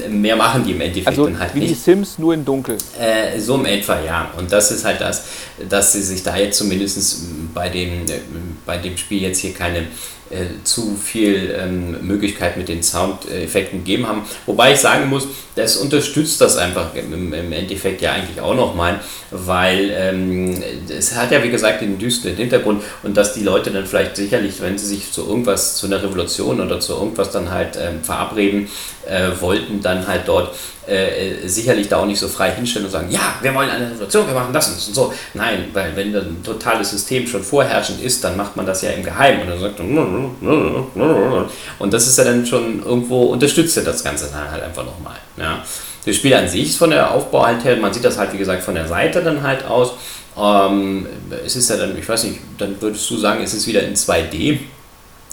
Mehr 0.10 0.36
machen 0.36 0.64
die 0.66 0.72
im 0.72 0.82
Endeffekt 0.82 1.08
also 1.08 1.26
dann 1.26 1.40
halt 1.40 1.54
wie 1.54 1.60
nicht. 1.60 1.72
die 1.72 1.76
Sims 1.76 2.18
nur 2.18 2.34
in 2.34 2.46
Dunkel. 2.46 2.78
Äh, 3.00 3.40
so 3.40 3.56
im 3.56 3.66
etwa, 3.66 4.00
ja. 4.02 4.32
Und 4.38 4.52
das 4.52 4.72
ist 4.72 4.86
halt 4.86 5.02
das, 5.02 5.26
dass 5.70 5.94
sie 5.94 6.02
sich 6.02 6.24
da 6.24 6.36
jetzt 6.38 6.58
zumindest 6.58 7.54
bei 7.54 7.70
dem, 7.70 8.06
äh, 8.06 8.20
bei 8.66 8.78
dem 8.78 8.98
Spiel 8.98 9.22
jetzt 9.22 9.40
hier 9.40 9.54
keine 9.54 9.80
äh, 9.80 10.24
zu 10.63 10.95
viel 10.95 11.55
ähm, 11.57 12.07
Möglichkeit 12.07 12.57
mit 12.57 12.67
den 12.67 12.82
Soundeffekten 12.82 13.80
gegeben 13.80 14.07
haben. 14.07 14.23
Wobei 14.45 14.73
ich 14.73 14.80
sagen 14.80 15.07
muss, 15.07 15.28
das 15.55 15.78
unterstützt 15.78 16.41
das 16.41 16.57
einfach 16.57 16.95
im, 16.95 17.32
im 17.32 17.51
Endeffekt 17.51 18.01
ja 18.01 18.13
eigentlich 18.13 18.41
auch 18.41 18.55
nochmal, 18.55 18.99
weil 19.32 19.91
ähm, 19.95 20.61
es 20.89 21.15
hat 21.15 21.32
ja 21.32 21.43
wie 21.43 21.49
gesagt 21.49 21.82
den 21.82 21.97
düsteren 21.97 22.36
Hintergrund 22.36 22.84
und 23.03 23.15
dass 23.15 23.34
die 23.34 23.43
Leute 23.43 23.71
dann 23.71 23.86
vielleicht 23.86 24.15
sicherlich, 24.15 24.61
wenn 24.61 24.78
sie 24.78 24.88
sich 24.88 25.11
zu 25.11 25.28
irgendwas, 25.28 25.78
zu 25.78 25.86
einer 25.86 26.01
Revolution 26.01 26.59
oder 26.59 26.80
zu 26.80 26.93
irgendwas 26.93 27.32
dann 27.32 27.51
halt 27.51 27.78
ähm, 27.80 28.03
verabreden 28.03 28.67
äh, 29.08 29.30
wollten, 29.39 29.82
dann 29.82 30.08
halt 30.08 30.28
dort 30.28 30.56
äh, 30.88 31.47
sicherlich 31.47 31.88
da 31.88 31.97
auch 31.97 32.06
nicht 32.06 32.20
so 32.20 32.28
frei 32.28 32.51
hinstellen 32.51 32.86
und 32.86 32.91
sagen, 32.91 33.10
ja, 33.10 33.36
wir 33.41 33.53
wollen 33.56 33.70
eine 33.70 33.89
Revolution, 33.91 34.28
wir 34.28 34.34
machen 34.34 34.53
das 34.53 34.88
und 34.88 34.93
so. 34.93 35.14
Nein, 35.34 35.70
weil 35.74 35.95
wenn 35.95 36.16
ein 36.16 36.43
totales 36.43 36.91
System 36.91 37.26
schon 37.26 37.43
vorherrschend 37.43 38.01
ist, 38.01 38.24
dann 38.24 38.38
macht 38.38 38.56
man 38.56 38.66
das 38.66 38.82
ja 38.82 38.91
im 38.91 39.03
Geheimen 39.03 39.41
und 39.41 39.49
dann 39.49 39.60
sagt 39.60 39.80
und 41.80 41.93
das 41.93 42.08
ist 42.08 42.18
ja 42.18 42.24
dann 42.24 42.45
schon 42.45 42.84
irgendwo 42.84 43.24
unterstützt 43.26 43.76
ja 43.78 43.84
das 43.84 44.03
Ganze 44.03 44.30
dann 44.32 44.51
halt 44.51 44.64
einfach 44.64 44.86
nochmal. 44.86 45.18
Ja. 45.38 45.64
Das 46.06 46.16
Spiel 46.16 46.36
an 46.36 46.47
sich 46.47 46.78
von 46.78 46.91
der 46.91 47.12
Aufbau 47.12 47.47
halt 47.47 47.64
her, 47.64 47.78
man 47.78 47.91
sieht 47.91 48.06
das 48.06 48.20
halt 48.20 48.32
wie 48.34 48.38
gesagt 48.38 48.64
von 48.64 48.76
der 48.76 48.88
Seite 48.88 49.24
dann 49.24 49.41
halt 49.41 49.66
aus. 49.66 49.93
Ähm, 50.38 51.08
es 51.43 51.56
ist 51.56 51.70
ja 51.70 51.78
dann, 51.78 51.97
ich 51.97 52.08
weiß 52.08 52.26
nicht, 52.26 52.39
dann 52.60 52.80
würdest 52.80 53.10
du 53.10 53.18
sagen, 53.18 53.41
es 53.43 53.53
ist 53.53 53.66
wieder 53.66 53.82
in 53.82 53.95
2D 53.95 54.60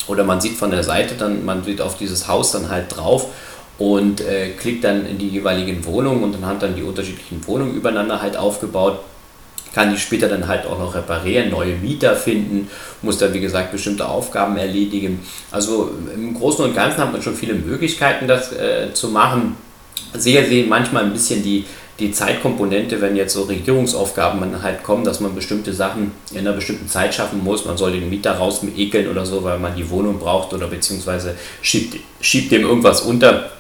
oder 0.07 0.25
man 0.25 0.41
sieht 0.41 0.57
von 0.57 0.71
der 0.71 0.83
Seite 0.83 1.15
dann, 1.15 1.45
man 1.45 1.63
sieht 1.63 1.81
auf 1.81 1.99
dieses 1.99 2.27
Haus 2.27 2.53
dann 2.53 2.71
halt 2.71 2.97
drauf 2.97 3.29
und 3.79 4.21
äh, 4.21 4.51
klickt 4.51 4.85
dann 4.85 5.07
in 5.07 5.19
die 5.19 5.29
jeweiligen 5.29 5.85
Wohnungen 5.85 6.23
und 6.23 6.33
dann 6.35 6.47
hat 6.47 6.63
dann 6.63 6.77
die 6.77 6.83
unterschiedlichen 6.83 7.47
Wohnungen 7.47 7.75
übereinander 7.75 8.21
halt 8.21 8.37
aufgebaut. 8.37 9.01
Kann 9.75 9.91
die 9.91 9.99
später 9.99 10.29
dann 10.29 10.47
halt 10.47 10.67
auch 10.67 10.79
noch 10.79 10.95
reparieren, 10.95 11.51
neue 11.51 11.75
Mieter 11.77 12.15
finden, 12.15 12.69
muss 13.01 13.17
dann 13.17 13.33
wie 13.33 13.41
gesagt 13.41 13.73
bestimmte 13.73 14.07
Aufgaben 14.07 14.57
erledigen. 14.59 15.21
Also 15.51 15.91
im 16.15 16.35
Großen 16.35 16.65
und 16.65 16.75
Ganzen 16.75 16.99
hat 16.99 17.11
man 17.11 17.23
schon 17.23 17.35
viele 17.35 17.55
Möglichkeiten, 17.55 18.29
das 18.29 18.53
äh, 18.53 18.93
zu 18.93 19.09
machen. 19.09 19.57
Sehr, 20.15 20.47
sehr 20.47 20.67
manchmal 20.67 21.05
ein 21.05 21.13
bisschen 21.15 21.43
die, 21.43 21.65
die 21.99 22.13
Zeitkomponente, 22.13 23.01
wenn 23.01 23.17
jetzt 23.17 23.33
so 23.33 23.45
Regierungsaufgaben 23.45 24.63
halt 24.63 24.83
kommen, 24.83 25.05
dass 25.05 25.21
man 25.21 25.35
bestimmte 25.35 25.73
Sachen 25.73 26.13
in 26.33 26.41
einer 26.41 26.53
bestimmten 26.53 26.89
Zeit 26.89 27.15
schaffen 27.15 27.43
muss. 27.43 27.65
Man 27.65 27.79
soll 27.79 27.93
den 27.93 28.11
Mieter 28.11 28.33
raus 28.33 28.61
ekeln 28.77 29.09
oder 29.09 29.25
so, 29.25 29.43
weil 29.43 29.59
man 29.59 29.75
die 29.75 29.89
Wohnung 29.89 30.19
braucht 30.19 30.53
oder 30.53 30.67
beziehungsweise 30.67 31.35
schiebt, 31.63 31.99
schiebt 32.21 32.53
dem 32.53 32.63
irgendwas 32.63 33.01
unter 33.01 33.51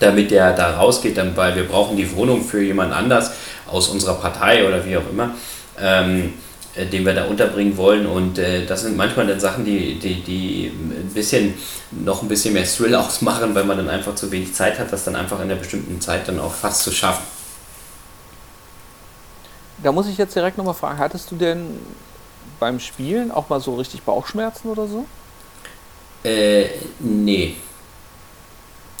damit 0.00 0.30
der 0.30 0.52
da 0.52 0.76
rausgeht, 0.76 1.16
dann, 1.16 1.36
weil 1.36 1.54
wir 1.56 1.64
brauchen 1.64 1.96
die 1.96 2.14
Wohnung 2.16 2.44
für 2.44 2.62
jemand 2.62 2.92
anders 2.92 3.32
aus 3.66 3.88
unserer 3.88 4.14
Partei 4.14 4.66
oder 4.66 4.84
wie 4.84 4.96
auch 4.96 5.08
immer, 5.10 5.30
ähm, 5.80 6.34
äh, 6.74 6.86
den 6.86 7.04
wir 7.04 7.14
da 7.14 7.24
unterbringen 7.24 7.76
wollen. 7.76 8.06
Und 8.06 8.38
äh, 8.38 8.66
das 8.66 8.82
sind 8.82 8.96
manchmal 8.96 9.26
dann 9.26 9.40
Sachen, 9.40 9.64
die, 9.64 9.98
die, 9.98 10.22
die 10.22 10.66
ein 10.66 11.10
bisschen, 11.14 11.54
noch 11.90 12.22
ein 12.22 12.28
bisschen 12.28 12.54
mehr 12.54 12.64
Thrill 12.64 12.94
ausmachen, 12.94 13.54
weil 13.54 13.64
man 13.64 13.76
dann 13.76 13.90
einfach 13.90 14.14
zu 14.14 14.30
wenig 14.30 14.54
Zeit 14.54 14.78
hat, 14.78 14.92
das 14.92 15.04
dann 15.04 15.16
einfach 15.16 15.38
in 15.38 15.44
einer 15.44 15.56
bestimmten 15.56 16.00
Zeit 16.00 16.28
dann 16.28 16.40
auch 16.40 16.52
fast 16.52 16.82
zu 16.82 16.92
schaffen. 16.92 17.24
Da 19.82 19.92
muss 19.92 20.08
ich 20.08 20.16
jetzt 20.16 20.34
direkt 20.34 20.56
nochmal 20.56 20.74
fragen, 20.74 20.98
hattest 20.98 21.30
du 21.30 21.36
denn 21.36 21.78
beim 22.58 22.80
Spielen 22.80 23.30
auch 23.30 23.48
mal 23.48 23.60
so 23.60 23.74
richtig 23.74 24.02
Bauchschmerzen 24.02 24.68
oder 24.68 24.86
so? 24.86 25.04
Äh, 26.22 26.68
nee. 27.00 27.56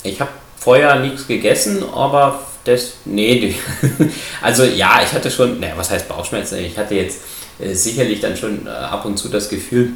Ich 0.02 0.20
habe 0.20 0.30
vorher 0.64 0.98
nichts 0.98 1.26
gegessen, 1.26 1.84
aber 1.94 2.40
das, 2.64 2.94
nee, 3.04 3.54
also 4.42 4.64
ja, 4.64 5.00
ich 5.04 5.12
hatte 5.12 5.30
schon, 5.30 5.60
naja, 5.60 5.74
was 5.76 5.90
heißt 5.90 6.08
Bauchschmerzen? 6.08 6.58
Ich 6.58 6.78
hatte 6.78 6.94
jetzt 6.94 7.20
äh, 7.58 7.74
sicherlich 7.74 8.20
dann 8.20 8.34
schon 8.34 8.66
äh, 8.66 8.70
ab 8.70 9.04
und 9.04 9.18
zu 9.18 9.28
das 9.28 9.50
Gefühl, 9.50 9.92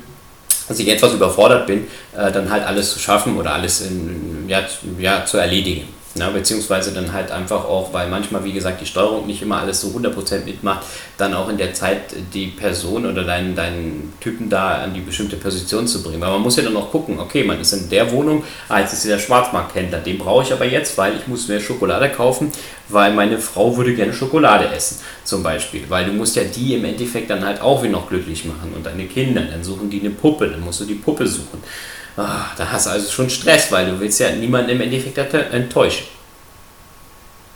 dass 0.68 0.78
ich 0.78 0.88
etwas 0.88 1.14
überfordert 1.14 1.66
bin, 1.66 1.86
äh, 2.14 2.30
dann 2.30 2.50
halt 2.50 2.66
alles 2.66 2.92
zu 2.92 2.98
schaffen 2.98 3.38
oder 3.38 3.54
alles 3.54 3.80
in, 3.80 4.44
ja, 4.46 4.66
ja, 4.98 5.24
zu 5.24 5.38
erledigen. 5.38 5.88
Ja, 6.18 6.30
beziehungsweise 6.30 6.92
dann 6.92 7.12
halt 7.12 7.30
einfach 7.30 7.64
auch, 7.64 7.92
weil 7.92 8.08
manchmal, 8.08 8.44
wie 8.44 8.52
gesagt, 8.52 8.80
die 8.80 8.86
Steuerung 8.86 9.26
nicht 9.26 9.42
immer 9.42 9.60
alles 9.60 9.80
so 9.80 9.88
100% 9.88 10.44
mitmacht, 10.44 10.84
dann 11.16 11.34
auch 11.34 11.48
in 11.48 11.58
der 11.58 11.74
Zeit 11.74 12.14
die 12.34 12.48
Person 12.48 13.06
oder 13.06 13.24
deinen, 13.24 13.54
deinen 13.54 14.12
Typen 14.20 14.48
da 14.48 14.82
an 14.82 14.94
die 14.94 15.00
bestimmte 15.00 15.36
Position 15.36 15.86
zu 15.86 16.02
bringen. 16.02 16.20
Weil 16.20 16.30
man 16.30 16.42
muss 16.42 16.56
ja 16.56 16.62
dann 16.62 16.76
auch 16.76 16.90
gucken, 16.90 17.18
okay, 17.20 17.44
man 17.44 17.60
ist 17.60 17.72
in 17.72 17.88
der 17.88 18.10
Wohnung, 18.10 18.42
ah, 18.68 18.80
jetzt 18.80 18.92
ist 18.92 19.06
der 19.06 19.18
Schwarzmarkthändler, 19.18 19.98
den 19.98 20.18
brauche 20.18 20.42
ich 20.42 20.52
aber 20.52 20.64
jetzt, 20.64 20.98
weil 20.98 21.16
ich 21.16 21.26
muss 21.26 21.48
mehr 21.48 21.60
Schokolade 21.60 22.08
kaufen, 22.08 22.50
weil 22.88 23.12
meine 23.12 23.38
Frau 23.38 23.76
würde 23.76 23.94
gerne 23.94 24.12
Schokolade 24.12 24.68
essen, 24.68 24.98
zum 25.24 25.42
Beispiel. 25.42 25.84
Weil 25.88 26.06
du 26.06 26.12
musst 26.12 26.36
ja 26.36 26.44
die 26.44 26.74
im 26.74 26.84
Endeffekt 26.84 27.30
dann 27.30 27.44
halt 27.44 27.60
auch 27.60 27.82
wieder 27.82 27.92
noch 27.92 28.08
glücklich 28.08 28.44
machen 28.44 28.72
und 28.74 28.84
deine 28.84 29.06
Kinder, 29.06 29.42
dann 29.42 29.62
suchen 29.62 29.90
die 29.90 30.00
eine 30.00 30.10
Puppe, 30.10 30.48
dann 30.48 30.60
musst 30.60 30.80
du 30.80 30.84
die 30.84 30.94
Puppe 30.94 31.26
suchen. 31.26 31.62
Ah, 32.18 32.46
da 32.56 32.70
hast 32.70 32.86
du 32.86 32.90
also 32.90 33.10
schon 33.10 33.30
Stress, 33.30 33.70
weil 33.70 33.86
du 33.86 34.00
willst 34.00 34.18
ja 34.18 34.30
niemanden 34.32 34.70
im 34.70 34.80
Endeffekt 34.80 35.16
enttäuschen. 35.34 36.06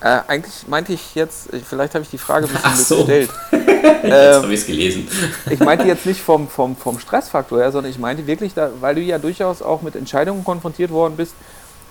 Äh, 0.00 0.20
eigentlich 0.28 0.66
meinte 0.68 0.92
ich 0.92 1.14
jetzt, 1.14 1.48
vielleicht 1.68 1.94
habe 1.94 2.04
ich 2.04 2.10
die 2.10 2.18
Frage 2.18 2.46
ein 2.46 2.52
bisschen 2.52 2.64
Ach 2.64 2.76
so. 2.76 2.96
gestellt. 2.98 3.30
jetzt 3.52 4.04
ähm, 4.04 4.42
habe 4.42 4.54
ich 4.54 4.60
es 4.60 4.66
gelesen. 4.66 5.08
ich 5.50 5.60
meinte 5.60 5.84
jetzt 5.86 6.06
nicht 6.06 6.20
vom, 6.20 6.48
vom, 6.48 6.76
vom 6.76 6.98
Stressfaktor 6.98 7.58
her, 7.58 7.72
sondern 7.72 7.90
ich 7.90 7.98
meinte 7.98 8.26
wirklich, 8.26 8.54
da, 8.54 8.70
weil 8.80 8.94
du 8.94 9.00
ja 9.00 9.18
durchaus 9.18 9.62
auch 9.62 9.82
mit 9.82 9.96
Entscheidungen 9.96 10.44
konfrontiert 10.44 10.90
worden 10.90 11.16
bist, 11.16 11.34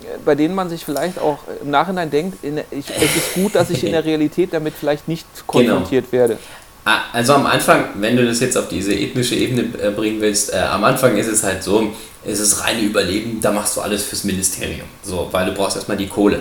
äh, 0.01 0.05
bei 0.25 0.35
denen 0.35 0.55
man 0.55 0.69
sich 0.69 0.83
vielleicht 0.85 1.19
auch 1.19 1.39
im 1.61 1.71
Nachhinein 1.71 2.09
denkt, 2.09 2.43
in, 2.43 2.57
ich, 2.71 2.89
es 2.89 3.15
ist 3.15 3.33
gut, 3.33 3.55
dass 3.55 3.69
ich 3.69 3.83
in 3.83 3.91
der 3.91 4.05
Realität 4.05 4.53
damit 4.53 4.73
vielleicht 4.79 5.07
nicht 5.07 5.25
konfrontiert 5.45 6.11
genau. 6.11 6.21
werde. 6.21 6.39
Ah, 6.83 7.01
also 7.13 7.33
am 7.33 7.45
Anfang, 7.45 7.85
wenn 7.95 8.15
du 8.15 8.25
das 8.25 8.39
jetzt 8.39 8.57
auf 8.57 8.67
diese 8.67 8.93
ethnische 8.93 9.35
Ebene 9.35 9.67
äh, 9.79 9.91
bringen 9.91 10.19
willst, 10.19 10.51
äh, 10.51 10.57
am 10.57 10.83
Anfang 10.83 11.15
ist 11.15 11.27
es 11.27 11.43
halt 11.43 11.61
so, 11.63 11.93
es 12.25 12.39
ist 12.39 12.63
reine 12.63 12.81
Überleben, 12.81 13.39
da 13.39 13.51
machst 13.51 13.77
du 13.77 13.81
alles 13.81 14.03
fürs 14.03 14.23
Ministerium. 14.23 14.87
So, 15.03 15.27
weil 15.31 15.45
du 15.45 15.53
brauchst 15.53 15.75
erstmal 15.75 15.97
die 15.97 16.07
Kohle, 16.07 16.39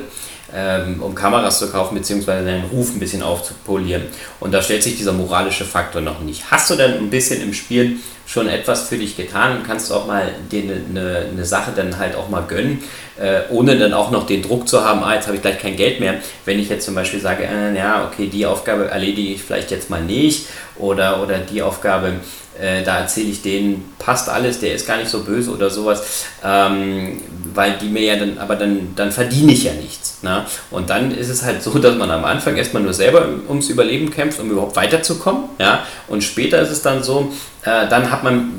ähm, 0.54 1.02
um 1.02 1.14
Kameras 1.14 1.58
zu 1.58 1.70
kaufen, 1.70 1.94
beziehungsweise 1.94 2.44
deinen 2.44 2.64
Ruf 2.64 2.94
ein 2.94 3.00
bisschen 3.00 3.22
aufzupolieren. 3.22 4.02
Und 4.40 4.52
da 4.52 4.62
stellt 4.62 4.82
sich 4.82 4.96
dieser 4.96 5.12
moralische 5.12 5.64
Faktor 5.64 6.02
noch 6.02 6.20
nicht. 6.20 6.50
Hast 6.50 6.70
du 6.70 6.76
dann 6.76 6.94
ein 6.94 7.10
bisschen 7.10 7.42
im 7.42 7.54
Spiel 7.54 7.98
schon 8.30 8.48
etwas 8.48 8.88
für 8.88 8.96
dich 8.96 9.16
getan 9.16 9.56
und 9.56 9.66
kannst 9.66 9.92
auch 9.92 10.06
mal 10.06 10.28
dir 10.52 10.62
eine, 10.62 11.26
eine, 11.32 11.44
Sache 11.44 11.72
dann 11.74 11.98
halt 11.98 12.14
auch 12.14 12.28
mal 12.28 12.44
gönnen, 12.46 12.80
äh, 13.18 13.40
ohne 13.50 13.76
dann 13.76 13.92
auch 13.92 14.12
noch 14.12 14.24
den 14.24 14.40
Druck 14.40 14.68
zu 14.68 14.84
haben, 14.84 15.02
ah, 15.02 15.14
jetzt 15.14 15.26
habe 15.26 15.36
ich 15.36 15.42
gleich 15.42 15.58
kein 15.58 15.74
Geld 15.74 15.98
mehr. 15.98 16.14
Wenn 16.44 16.60
ich 16.60 16.68
jetzt 16.68 16.84
zum 16.84 16.94
Beispiel 16.94 17.18
sage, 17.18 17.42
äh, 17.44 17.76
ja, 17.76 18.06
okay, 18.06 18.28
die 18.28 18.46
Aufgabe 18.46 18.88
erledige 18.88 19.32
ich 19.32 19.42
vielleicht 19.42 19.72
jetzt 19.72 19.90
mal 19.90 20.02
nicht 20.02 20.46
oder, 20.76 21.20
oder 21.20 21.38
die 21.38 21.60
Aufgabe, 21.60 22.12
äh, 22.60 22.82
da 22.82 22.98
erzähle 22.98 23.30
ich 23.30 23.42
denen, 23.42 23.92
passt 23.98 24.28
alles, 24.28 24.60
der 24.60 24.74
ist 24.74 24.86
gar 24.86 24.96
nicht 24.98 25.08
so 25.08 25.22
böse 25.22 25.50
oder 25.50 25.70
sowas, 25.70 26.24
ähm, 26.44 27.20
weil 27.54 27.78
die 27.78 27.88
mir 27.88 28.02
ja 28.02 28.16
dann, 28.16 28.38
aber 28.38 28.56
dann, 28.56 28.94
dann 28.96 29.10
verdiene 29.10 29.52
ich 29.52 29.64
ja 29.64 29.72
nichts. 29.72 30.18
Ne? 30.22 30.44
Und 30.70 30.90
dann 30.90 31.10
ist 31.16 31.28
es 31.28 31.42
halt 31.42 31.62
so, 31.62 31.78
dass 31.78 31.96
man 31.96 32.10
am 32.10 32.24
Anfang 32.24 32.56
erstmal 32.56 32.82
nur 32.82 32.92
selber 32.92 33.26
ums 33.48 33.68
Überleben 33.68 34.10
kämpft, 34.10 34.40
um 34.40 34.50
überhaupt 34.50 34.76
weiterzukommen. 34.76 35.44
Ja? 35.58 35.84
Und 36.08 36.22
später 36.22 36.60
ist 36.60 36.70
es 36.70 36.82
dann 36.82 37.02
so, 37.02 37.32
äh, 37.62 37.88
dann 37.88 38.10
hat 38.10 38.22
man 38.22 38.52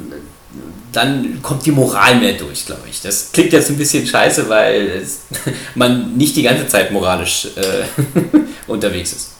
dann 0.91 1.41
kommt 1.41 1.65
die 1.65 1.71
Moral 1.71 2.15
mehr 2.15 2.33
durch, 2.33 2.65
glaube 2.65 2.81
ich. 2.89 3.01
Das 3.01 3.31
klingt 3.31 3.53
jetzt 3.53 3.69
ein 3.69 3.77
bisschen 3.77 4.05
scheiße, 4.05 4.49
weil 4.49 4.87
es, 5.01 5.21
man 5.75 6.17
nicht 6.17 6.35
die 6.35 6.43
ganze 6.43 6.67
Zeit 6.67 6.91
moralisch 6.91 7.47
äh, 7.55 8.01
unterwegs 8.67 9.13
ist. 9.13 9.30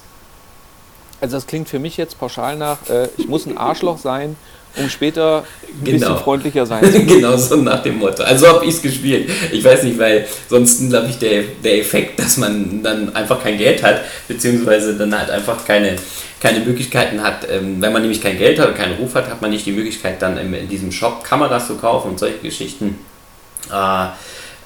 Also 1.22 1.38
das 1.38 1.45
klingt 1.45 1.69
für 1.69 1.80
mich 1.80 1.97
jetzt 1.97 2.19
pauschal 2.19 2.57
nach, 2.57 2.78
äh, 2.89 3.07
ich 3.15 3.28
muss 3.28 3.45
ein 3.45 3.55
Arschloch 3.55 3.99
sein, 3.99 4.36
um 4.76 4.89
später 4.89 5.43
ein 5.63 5.84
genau. 5.84 5.99
bisschen 5.99 6.17
freundlicher 6.17 6.65
sein 6.65 6.84
zu 6.84 6.91
können. 6.93 7.07
genau 7.07 7.38
so 7.38 7.57
nach 7.57 7.84
dem 7.84 7.99
Motto. 7.99 8.24
Also 8.24 8.47
habe 8.47 8.65
ich 8.65 8.76
es 8.76 8.82
gespielt. 8.82 9.30
Ich 9.51 9.63
weiß 9.63 9.84
nicht, 9.84 9.99
weil 9.99 10.26
sonst 10.49 10.89
glaube 10.89 11.09
ich 11.09 11.19
der, 11.19 11.43
der 11.63 11.80
Effekt, 11.80 12.19
dass 12.19 12.38
man 12.38 12.82
dann 12.82 13.15
einfach 13.15 13.41
kein 13.43 13.57
Geld 13.59 13.84
hat, 13.84 14.01
beziehungsweise 14.28 14.97
dann 14.97 15.17
halt 15.17 15.30
einfach 15.30 15.63
keine, 15.63 15.95
keine 16.39 16.61
Möglichkeiten 16.61 17.22
hat. 17.22 17.47
Ähm, 17.47 17.80
wenn 17.80 17.93
man 17.93 18.01
nämlich 18.01 18.22
kein 18.22 18.39
Geld 18.39 18.57
hat 18.59 18.69
und 18.69 18.76
keinen 18.76 18.95
Ruf 18.95 19.13
hat, 19.13 19.30
hat 19.30 19.43
man 19.43 19.51
nicht 19.51 19.67
die 19.67 19.74
Möglichkeit 19.74 20.22
dann 20.24 20.39
in, 20.39 20.51
in 20.55 20.69
diesem 20.69 20.91
Shop 20.91 21.24
Kameras 21.24 21.67
zu 21.67 21.76
kaufen 21.76 22.09
und 22.09 22.19
solche 22.19 22.39
Geschichten. 22.39 22.97
Äh, 23.72 24.07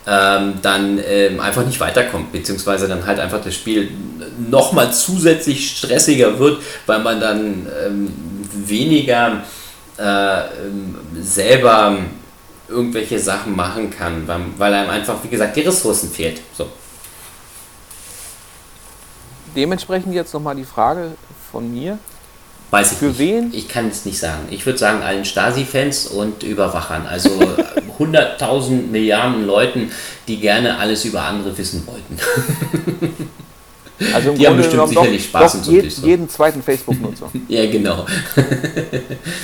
ähm, 0.07 0.55
dann 0.61 0.99
ähm, 1.05 1.39
einfach 1.39 1.65
nicht 1.65 1.79
weiterkommt, 1.79 2.31
beziehungsweise 2.31 2.87
dann 2.87 3.05
halt 3.05 3.19
einfach 3.19 3.41
das 3.43 3.55
Spiel 3.55 3.91
nochmal 4.49 4.93
zusätzlich 4.93 5.77
stressiger 5.77 6.37
wird, 6.39 6.61
weil 6.85 6.99
man 6.99 7.19
dann 7.19 7.67
ähm, 7.85 8.13
weniger 8.53 9.43
äh, 9.97 10.39
ähm, 10.39 10.97
selber 11.21 11.97
irgendwelche 12.67 13.19
Sachen 13.19 13.55
machen 13.55 13.89
kann, 13.89 14.27
weil, 14.27 14.41
weil 14.57 14.73
einem 14.73 14.89
einfach, 14.89 15.15
wie 15.23 15.27
gesagt, 15.27 15.55
die 15.55 15.61
Ressourcen 15.61 16.09
fehlt. 16.09 16.41
So. 16.57 16.67
Dementsprechend 19.55 20.13
jetzt 20.13 20.33
nochmal 20.33 20.55
die 20.55 20.65
Frage 20.65 21.11
von 21.51 21.71
mir. 21.71 21.97
Weiß 22.71 22.93
ich 22.93 22.97
Für 22.97 23.05
nicht. 23.05 23.19
wen? 23.19 23.53
Ich 23.53 23.69
kann 23.69 23.87
es 23.87 24.05
nicht 24.05 24.19
sagen. 24.19 24.47
Ich 24.49 24.65
würde 24.65 24.77
sagen 24.77 25.01
allen 25.01 25.23
Stasi-Fans 25.23 26.07
und 26.07 26.43
Überwachern. 26.43 27.05
Also 27.05 27.29
100.000 27.99 28.87
Milliarden 28.91 29.45
Leuten, 29.45 29.91
die 30.27 30.37
gerne 30.37 30.77
alles 30.77 31.05
über 31.05 31.21
andere 31.23 31.57
wissen 31.57 31.85
wollten. 31.87 32.19
Also 34.13 34.31
die 34.31 34.43
Grunde 34.43 34.49
haben 34.49 34.57
bestimmt 34.57 34.89
sicherlich 34.89 35.31
doch, 35.31 35.39
Spaß 35.39 35.61
doch 35.61 35.71
jeden, 35.71 35.89
so. 35.89 36.05
jeden 36.05 36.29
zweiten 36.29 36.61
Facebook-Nutzer. 36.61 37.31
ja, 37.47 37.65
genau. 37.71 38.05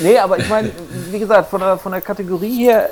nee, 0.01 0.17
aber 0.17 0.39
ich 0.39 0.49
meine, 0.49 0.71
wie 1.09 1.19
gesagt, 1.19 1.49
von 1.49 1.61
der, 1.61 1.77
von 1.77 1.93
der 1.93 2.01
Kategorie 2.01 2.65
her, 2.65 2.89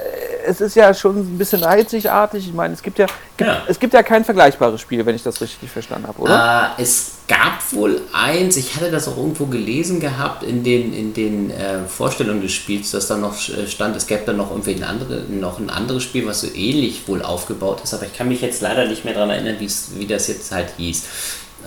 es 0.49 0.61
ist 0.61 0.75
ja 0.75 0.93
schon 0.93 1.17
ein 1.17 1.37
bisschen 1.37 1.63
einzigartig. 1.63 2.47
Ich 2.47 2.53
meine, 2.53 2.73
es 2.73 2.81
gibt 2.81 2.99
ja, 2.99 3.05
gibt, 3.37 3.49
ja. 3.49 3.63
es 3.67 3.79
gibt 3.79 3.93
ja 3.93 4.03
kein 4.03 4.25
vergleichbares 4.25 4.81
Spiel, 4.81 5.05
wenn 5.05 5.15
ich 5.15 5.23
das 5.23 5.39
richtig 5.41 5.69
verstanden 5.69 6.07
habe, 6.07 6.19
oder? 6.19 6.73
Äh, 6.77 6.81
es 6.81 7.19
gab 7.27 7.61
wohl 7.71 8.01
eins, 8.11 8.57
ich 8.57 8.75
hatte 8.75 8.89
das 8.89 9.07
auch 9.07 9.17
irgendwo 9.17 9.45
gelesen 9.45 9.99
gehabt 9.99 10.43
in 10.43 10.63
den, 10.63 10.93
in 10.93 11.13
den 11.13 11.51
äh, 11.51 11.85
Vorstellungen 11.87 12.41
des 12.41 12.53
Spiels, 12.53 12.91
dass 12.91 13.07
da 13.07 13.17
noch 13.17 13.35
stand, 13.35 13.95
es 13.95 14.07
gäbe 14.07 14.23
da 14.25 14.33
noch 14.33 14.49
irgendwie 14.49 14.75
ein, 14.75 14.83
andere, 14.83 15.21
noch 15.29 15.59
ein 15.59 15.69
anderes 15.69 16.03
Spiel, 16.03 16.25
was 16.25 16.41
so 16.41 16.47
ähnlich 16.47 17.07
wohl 17.07 17.21
aufgebaut 17.21 17.81
ist, 17.83 17.93
aber 17.93 18.05
ich 18.05 18.17
kann 18.17 18.27
mich 18.27 18.41
jetzt 18.41 18.61
leider 18.61 18.87
nicht 18.87 19.05
mehr 19.05 19.13
daran 19.13 19.29
erinnern, 19.29 19.57
wie 19.59 20.07
das 20.07 20.27
jetzt 20.27 20.51
halt 20.51 20.69
hieß 20.77 21.05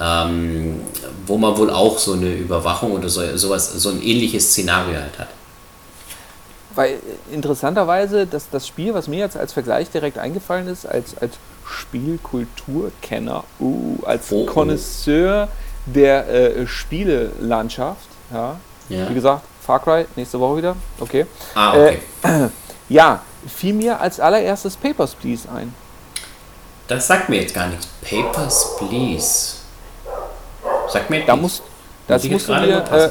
ähm, 0.01 0.81
wo 1.27 1.37
man 1.37 1.57
wohl 1.57 1.71
auch 1.71 1.99
so 1.99 2.15
eine 2.15 2.33
Überwachung 2.35 2.93
oder 2.93 3.09
so, 3.09 3.37
sowas, 3.37 3.73
so 3.75 3.91
ein 3.91 4.03
ähnliches 4.03 4.51
Szenario 4.51 4.95
halt 4.95 5.19
hat. 5.19 5.29
Weil 6.75 6.99
interessanterweise, 7.31 8.27
dass 8.27 8.49
das 8.51 8.67
Spiel, 8.67 8.95
was 8.95 9.09
mir 9.09 9.19
jetzt 9.19 9.37
als 9.37 9.53
Vergleich 9.53 9.91
direkt 9.91 10.19
eingefallen 10.19 10.69
ist, 10.69 10.87
als, 10.87 11.17
als 11.19 11.35
Spielkulturkenner, 11.67 13.45
uh, 13.61 13.99
als 14.05 14.31
oh, 14.31 14.47
Connoisseur 14.47 15.49
der 15.87 16.29
äh, 16.29 16.67
Spielelandschaft, 16.67 18.09
ja, 18.33 18.57
ja, 18.89 19.09
wie 19.09 19.15
gesagt, 19.15 19.43
Far 19.65 19.81
Cry, 19.81 20.07
nächste 20.17 20.39
Woche 20.41 20.59
wieder, 20.59 20.77
okay. 21.01 21.27
Ah, 21.55 21.71
okay. 21.71 21.99
Äh, 22.23 22.49
ja, 22.89 23.23
fiel 23.47 23.75
mir 23.75 24.01
als 24.01 24.21
allererstes 24.21 24.77
Papers, 24.77 25.15
Please 25.15 25.49
ein. 25.55 25.75
Das 26.89 27.07
sagt 27.07 27.29
mir 27.29 27.41
jetzt 27.41 27.55
gar 27.55 27.69
nichts. 27.69 27.89
Papers, 28.03 28.77
Please. 28.79 29.57
Sag 30.89 31.09
mir, 31.11 31.25
da 31.25 31.37
muss, 31.37 31.63
das, 32.07 32.25
musst 32.25 32.49
du 32.49 32.55
dir, 32.55 32.85
äh, 32.93 33.11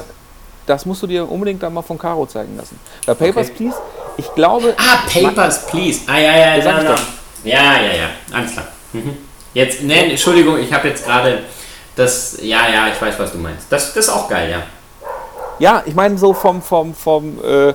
das 0.66 0.86
musst 0.86 1.02
du 1.02 1.06
dir 1.06 1.30
unbedingt 1.30 1.62
dann 1.62 1.74
mal 1.74 1.82
von 1.82 1.98
Caro 1.98 2.26
zeigen 2.26 2.56
lassen. 2.56 2.78
Bei 3.06 3.14
Papers, 3.14 3.48
okay. 3.48 3.56
Please, 3.56 3.76
ich 4.16 4.34
glaube. 4.34 4.74
Ah, 4.78 5.08
Papers, 5.08 5.66
Please. 5.66 6.00
Ah, 6.06 6.18
ja, 6.18 6.36
ja, 6.36 6.56
ja. 6.56 6.82
Ja, 6.82 6.96
ja, 7.44 7.80
ja, 7.80 7.92
ja. 7.92 8.08
Alles 8.32 8.52
klar. 8.52 8.68
Mhm. 8.92 9.16
Jetzt, 9.54 9.82
ne, 9.82 10.10
Entschuldigung, 10.10 10.58
ich 10.58 10.72
habe 10.72 10.88
jetzt 10.88 11.04
gerade 11.04 11.40
das. 11.96 12.38
Ja, 12.40 12.68
ja, 12.68 12.88
ich 12.88 13.00
weiß, 13.00 13.18
was 13.18 13.32
du 13.32 13.38
meinst. 13.38 13.66
Das, 13.70 13.92
das 13.92 14.06
ist 14.06 14.10
auch 14.10 14.28
geil, 14.28 14.50
ja. 14.50 14.62
Ja, 15.58 15.82
ich 15.84 15.94
meine, 15.94 16.16
so 16.18 16.32
vom, 16.32 16.62
vom, 16.62 16.94
vom 16.94 17.38
äh, 17.44 17.68
äh 17.68 17.74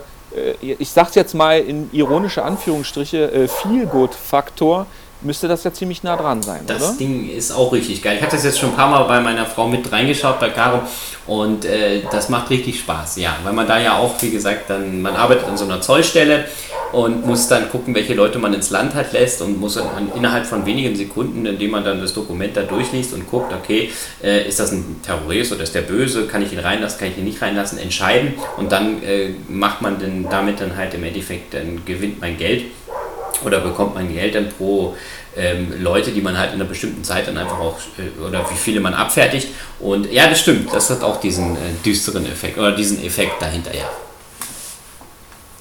ich 0.60 0.90
sag's 0.90 1.16
jetzt 1.16 1.34
mal 1.34 1.60
in 1.60 1.90
ironische 1.94 2.44
Anführungsstriche, 2.44 3.32
äh, 3.32 3.48
Feel-Good-Faktor 3.48 4.88
müsste 5.22 5.48
das 5.48 5.64
ja 5.64 5.74
ziemlich 5.74 6.04
nah 6.04 6.16
dran 6.16 6.42
sein, 6.42 6.62
das 6.68 6.78
oder? 6.78 6.88
Das 6.88 6.98
Ding 6.98 7.30
ist 7.30 7.52
auch 7.52 7.72
richtig 7.72 8.02
geil. 8.02 8.16
Ich 8.18 8.22
habe 8.22 8.32
das 8.32 8.44
jetzt 8.44 8.60
schon 8.60 8.70
ein 8.70 8.76
paar 8.76 8.90
Mal 8.90 9.04
bei 9.04 9.20
meiner 9.20 9.46
Frau 9.46 9.68
mit 9.68 9.92
reingeschaut, 9.92 10.40
bei 10.40 10.50
Caro, 10.50 10.82
und 11.26 11.66
äh, 11.66 12.04
das 12.12 12.30
macht 12.30 12.50
richtig 12.50 12.80
Spaß, 12.80 13.18
ja. 13.18 13.36
Weil 13.44 13.54
man 13.54 13.68
da 13.68 13.80
ja 13.80 13.98
auch, 13.98 14.22
wie 14.22 14.30
gesagt, 14.30 14.70
dann, 14.70 15.02
man 15.02 15.16
arbeitet 15.16 15.48
an 15.48 15.58
so 15.58 15.66
einer 15.66 15.82
Zollstelle 15.82 16.46
und 16.92 17.26
muss 17.26 17.48
dann 17.48 17.70
gucken, 17.70 17.94
welche 17.96 18.14
Leute 18.14 18.40
man 18.40 18.54
ins 18.54 18.70
Land 18.70 18.96
halt 18.96 19.12
lässt 19.12 19.42
und 19.42 19.60
muss 19.60 19.76
dann 19.76 20.12
innerhalb 20.16 20.46
von 20.46 20.66
wenigen 20.66 20.96
Sekunden, 20.96 21.46
indem 21.46 21.72
man 21.72 21.84
dann 21.84 22.00
das 22.00 22.14
Dokument 22.14 22.56
da 22.56 22.62
durchliest 22.62 23.14
und 23.14 23.30
guckt, 23.30 23.54
okay, 23.54 23.92
äh, 24.24 24.48
ist 24.48 24.60
das 24.60 24.72
ein 24.72 25.02
Terrorist 25.04 25.52
oder 25.52 25.64
ist 25.64 25.76
der 25.76 25.82
böse, 25.82 26.28
kann 26.28 26.42
ich 26.42 26.54
ihn 26.54 26.60
reinlassen, 26.60 27.00
kann 27.00 27.10
ich 27.10 27.18
ihn 27.18 27.26
nicht 27.26 27.42
reinlassen, 27.42 27.78
entscheiden 27.78 28.36
und 28.58 28.72
dann 28.72 29.04
äh, 29.04 29.32
macht 29.50 29.82
man 29.82 30.00
dann 30.00 30.28
damit 30.30 30.62
dann 30.62 30.78
halt 30.78 30.94
im 30.94 31.04
Endeffekt, 31.04 31.54
dann 31.54 31.84
gewinnt 31.86 32.22
man 32.22 32.38
Geld 32.38 32.66
oder 33.44 33.60
bekommt 33.60 33.96
man 33.96 34.12
Geld 34.12 34.36
dann 34.36 34.50
pro 34.50 34.96
ähm, 35.36 35.74
Leute, 35.82 36.12
die 36.12 36.22
man 36.22 36.38
halt 36.38 36.54
in 36.54 36.60
einer 36.60 36.70
bestimmten 36.70 37.04
Zeit 37.04 37.28
dann 37.28 37.38
einfach 37.38 37.60
auch, 37.60 37.78
äh, 37.98 38.26
oder 38.26 38.50
wie 38.50 38.56
viele 38.56 38.80
man 38.80 38.94
abfertigt. 38.94 39.50
Und 39.80 40.12
ja, 40.12 40.28
das 40.28 40.40
stimmt, 40.40 40.74
das 40.74 40.90
hat 40.90 41.04
auch 41.04 41.20
diesen 41.20 41.56
äh, 41.56 41.60
düsteren 41.86 42.26
Effekt 42.26 42.58
oder 42.58 42.72
diesen 42.72 43.04
Effekt 43.04 43.42
dahinter, 43.42 43.76
ja. 43.76 43.86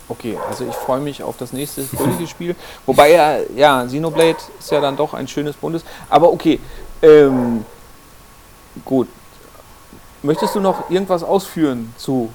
Okay, 0.09 0.39
also 0.49 0.65
ich 0.65 0.75
freue 0.75 1.01
mich 1.01 1.23
auf 1.23 1.37
das 1.37 1.53
nächste 1.53 1.83
fröhliche 1.97 2.29
Spiel. 2.29 2.57
Wobei 2.87 3.13
ja, 3.13 3.39
ja, 3.55 3.85
Xenoblade 3.85 4.39
ist 4.59 4.71
ja 4.71 4.81
dann 4.81 4.97
doch 4.97 5.15
ein 5.15 5.29
schönes 5.29 5.57
Bundes. 5.57 5.85
Aber 6.09 6.33
okay, 6.33 6.61
Ähm, 7.03 7.65
gut. 8.85 9.09
Möchtest 10.23 10.55
du 10.55 10.61
noch 10.61 10.91
irgendwas 10.91 11.23
ausführen 11.23 11.95
zu 11.97 12.33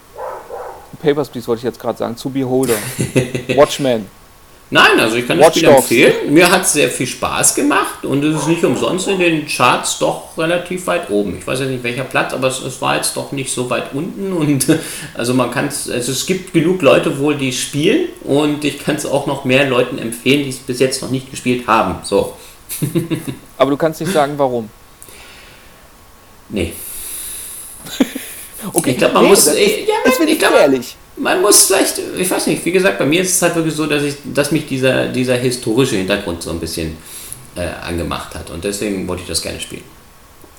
Papers, 1.02 1.30
Please, 1.30 1.48
wollte 1.48 1.60
ich 1.60 1.64
jetzt 1.64 1.80
gerade 1.80 1.98
sagen, 1.98 2.16
zu 2.16 2.30
Beholder, 2.30 2.76
Watchmen? 3.56 4.08
Nein, 4.74 5.02
also 5.02 5.18
ich 5.18 5.28
kann 5.28 5.38
das 5.38 5.54
Spiel 5.54 5.68
empfehlen. 5.68 6.34
Mir 6.34 6.50
hat 6.50 6.62
es 6.62 6.72
sehr 6.72 6.90
viel 6.90 7.06
Spaß 7.06 7.56
gemacht 7.56 8.06
und 8.06 8.24
es 8.24 8.38
ist 8.38 8.48
nicht 8.48 8.64
umsonst 8.64 9.06
in 9.10 9.20
den 9.20 9.46
Charts 9.46 10.00
doch 10.00 10.38
relativ 10.38 10.88
weit 10.88 11.10
oben. 11.10 11.38
Ich 11.38 11.46
weiß 11.46 11.60
ja 11.60 11.66
nicht 11.66 11.84
welcher 11.84 12.06
Platz, 12.06 12.34
aber 12.34 12.48
es, 12.48 12.62
es 12.62 12.82
war 12.82 12.96
jetzt 12.96 13.18
doch 13.18 13.34
nicht 13.34 13.52
so 13.52 13.70
weit 13.70 13.94
unten 13.94 14.32
und 14.38 14.66
also 15.14 15.34
man 15.34 15.52
kann 15.52 15.68
es, 15.68 15.90
also 15.90 16.14
es 16.14 16.26
gibt 16.26 16.54
genug 16.54 16.82
Leute 16.82 17.20
wohl, 17.20 17.36
die 17.36 17.52
spielen 17.52 18.08
und 18.24 18.64
ich 18.64 18.80
kann 18.80 18.96
es 18.96 19.06
auch 19.06 19.28
noch 19.28 19.44
mehr 19.44 19.68
Leuten 19.68 19.98
empfehlen, 19.98 20.44
die 20.44 20.50
es 20.52 20.60
bis 20.60 20.80
jetzt 20.80 21.02
noch 21.02 21.12
nicht 21.12 21.30
gespielt 21.30 21.68
haben. 21.68 21.96
So. 22.04 22.38
aber 23.58 23.72
du 23.72 23.78
kannst 23.78 24.00
nicht 24.00 24.14
sagen, 24.14 24.36
warum. 24.38 24.70
Nee. 26.48 26.72
okay, 28.74 28.92
ich 28.92 28.98
glaube, 28.98 29.16
man 29.16 29.24
nee, 29.24 29.30
muss. 29.32 29.46
Das, 29.46 29.56
ich, 29.56 29.86
ja, 29.86 29.96
das 30.06 30.18
ich 30.18 30.40
glaube, 30.40 30.60
ehrlich 30.60 30.96
man 31.18 31.42
muss 31.42 31.66
vielleicht, 31.66 32.00
ich 32.18 32.30
weiß 32.30 32.48
nicht, 32.48 32.64
wie 32.66 32.72
gesagt, 32.72 32.98
bei 32.98 33.06
mir 33.06 33.22
ist 33.22 33.36
es 33.36 33.42
halt 33.42 33.56
wirklich 33.56 33.76
so, 33.76 33.86
dass, 33.86 34.04
ich, 34.04 34.16
dass 34.34 34.52
mich 34.52 34.66
dieser, 34.66 35.08
dieser 35.08 35.36
historische 35.36 35.98
Hintergrund 35.98 36.44
so 36.44 36.52
ein 36.52 36.60
bisschen 36.60 36.98
äh, 37.56 37.68
angemacht 37.86 38.34
hat 38.36 38.50
und 38.50 38.64
deswegen 38.64 39.08
wollte 39.08 39.24
ich 39.24 39.28
das 39.28 39.42
gerne 39.42 39.60
spielen. 39.60 39.84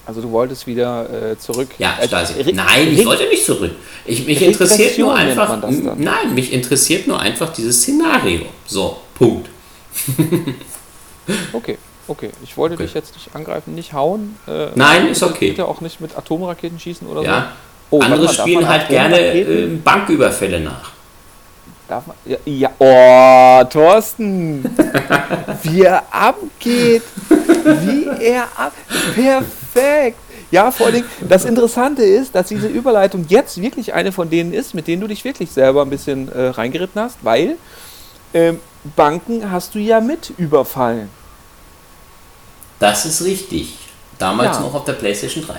Also 0.05 0.21
du 0.21 0.31
wolltest 0.33 0.67
wieder 0.67 1.31
äh, 1.33 1.39
zurück? 1.39 1.69
Ja, 1.79 1.97
Stasi. 2.05 2.41
Äh, 2.41 2.53
nein, 2.53 2.89
ich 2.93 3.07
wollte 3.07 3.29
nicht 3.29 3.45
zurück. 3.45 3.73
Ich, 4.05 4.27
mich 4.27 4.43
interessiert 4.43 4.99
nur 4.99 5.15
einfach, 5.15 5.63
nein, 5.97 6.35
mich 6.35 6.53
interessiert 6.53 7.07
nur 7.07 7.21
einfach 7.21 7.53
dieses 7.53 7.81
Szenario. 7.83 8.47
So, 8.67 8.99
Punkt. 9.15 9.49
okay. 11.53 11.79
Okay, 12.09 12.31
ich 12.43 12.57
wollte 12.57 12.75
okay. 12.75 12.85
dich 12.85 12.95
jetzt 12.95 13.15
nicht 13.15 13.35
angreifen, 13.35 13.75
nicht 13.77 13.93
hauen. 13.93 14.37
Äh, 14.49 14.69
nein, 14.75 15.09
ist 15.09 15.23
okay. 15.23 15.51
Bitte 15.51 15.67
auch 15.69 15.81
nicht 15.81 16.01
mit 16.01 16.17
Atomraketen 16.17 16.81
schießen 16.81 17.07
oder 17.07 17.23
ja, 17.23 17.41
so. 17.41 17.72
Oh, 17.93 18.01
Andere 18.01 18.33
spielen 18.33 18.67
halt 18.67 18.89
gerne 18.89 19.19
äh, 19.19 19.67
Banküberfälle 19.67 20.61
nach. 20.61 20.93
Darf 21.87 22.07
man? 22.07 22.17
Ja, 22.25 22.39
ja. 22.47 22.71
oh, 22.79 23.65
Thorsten, 23.69 24.65
wie 25.63 25.83
er 25.83 26.03
abgeht, 26.11 27.03
wie 27.29 28.07
er 28.25 28.45
ab, 28.57 28.73
perfekt. 29.15 30.19
Ja, 30.51 30.71
vor 30.71 30.87
allem, 30.87 31.05
das 31.29 31.45
Interessante 31.45 32.03
ist, 32.03 32.35
dass 32.35 32.49
diese 32.49 32.67
Überleitung 32.67 33.27
jetzt 33.29 33.61
wirklich 33.61 33.93
eine 33.93 34.11
von 34.11 34.31
denen 34.31 34.55
ist, 34.55 34.73
mit 34.73 34.87
denen 34.87 35.03
du 35.03 35.07
dich 35.07 35.23
wirklich 35.23 35.51
selber 35.51 35.83
ein 35.83 35.91
bisschen 35.91 36.33
äh, 36.33 36.49
reingeritten 36.49 37.03
hast, 37.03 37.19
weil 37.21 37.57
äh, 38.33 38.55
Banken 38.97 39.51
hast 39.51 39.75
du 39.75 39.79
ja 39.79 40.01
mit 40.01 40.33
überfallen. 40.39 41.11
Das 42.79 43.05
ist 43.05 43.23
richtig. 43.23 43.77
Damals 44.19 44.57
ja. 44.57 44.63
noch 44.63 44.75
auf 44.75 44.85
der 44.85 44.95
PlayStation 44.95 45.45
3. 45.47 45.57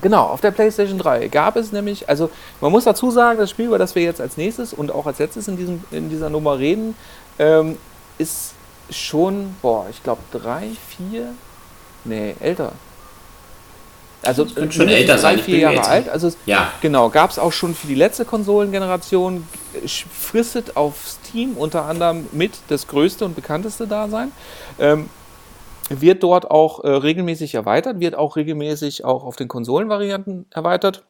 Genau, 0.00 0.24
auf 0.24 0.40
der 0.40 0.52
PlayStation 0.52 0.98
3 0.98 1.28
gab 1.28 1.56
es 1.56 1.72
nämlich, 1.72 2.08
also 2.08 2.30
man 2.60 2.70
muss 2.70 2.84
dazu 2.84 3.10
sagen, 3.10 3.38
das 3.38 3.50
Spiel, 3.50 3.66
über 3.66 3.78
das 3.78 3.94
wir 3.94 4.02
jetzt 4.02 4.20
als 4.20 4.36
nächstes 4.36 4.72
und 4.72 4.92
auch 4.92 5.06
als 5.06 5.18
letztes 5.18 5.48
in, 5.48 5.56
diesem, 5.56 5.82
in 5.90 6.08
dieser 6.08 6.30
Nummer 6.30 6.58
reden, 6.58 6.94
ähm, 7.38 7.76
ist 8.18 8.52
schon, 8.90 9.56
boah, 9.60 9.86
ich 9.90 10.02
glaube 10.02 10.22
drei, 10.30 10.68
vier, 10.88 11.34
nee, 12.04 12.34
älter. 12.40 12.72
Also 14.22 14.46
schon 14.70 14.88
älter 14.88 15.14
drei, 15.14 15.18
sein, 15.20 15.38
vier 15.38 15.58
Jahre 15.58 15.76
älter. 15.76 15.88
alt. 15.88 16.08
Also 16.08 16.32
ja. 16.44 16.72
genau, 16.80 17.08
gab 17.08 17.30
es 17.30 17.38
auch 17.38 17.52
schon 17.52 17.74
für 17.74 17.86
die 17.86 17.94
letzte 17.94 18.24
Konsolengeneration, 18.24 19.46
fristet 19.86 20.76
auf 20.76 20.94
Steam 21.06 21.56
unter 21.56 21.84
anderem 21.84 22.26
mit 22.32 22.52
das 22.68 22.88
größte 22.88 23.24
und 23.24 23.36
bekannteste 23.36 23.86
Dasein. 23.86 24.32
Ähm, 24.78 25.08
wird 25.88 26.22
dort 26.22 26.50
auch 26.50 26.84
äh, 26.84 26.88
regelmäßig 26.88 27.54
erweitert, 27.54 28.00
wird 28.00 28.14
auch 28.14 28.36
regelmäßig 28.36 29.04
auch 29.04 29.24
auf 29.24 29.36
den 29.36 29.48
Konsolenvarianten 29.48 30.46
erweitert. 30.50 31.04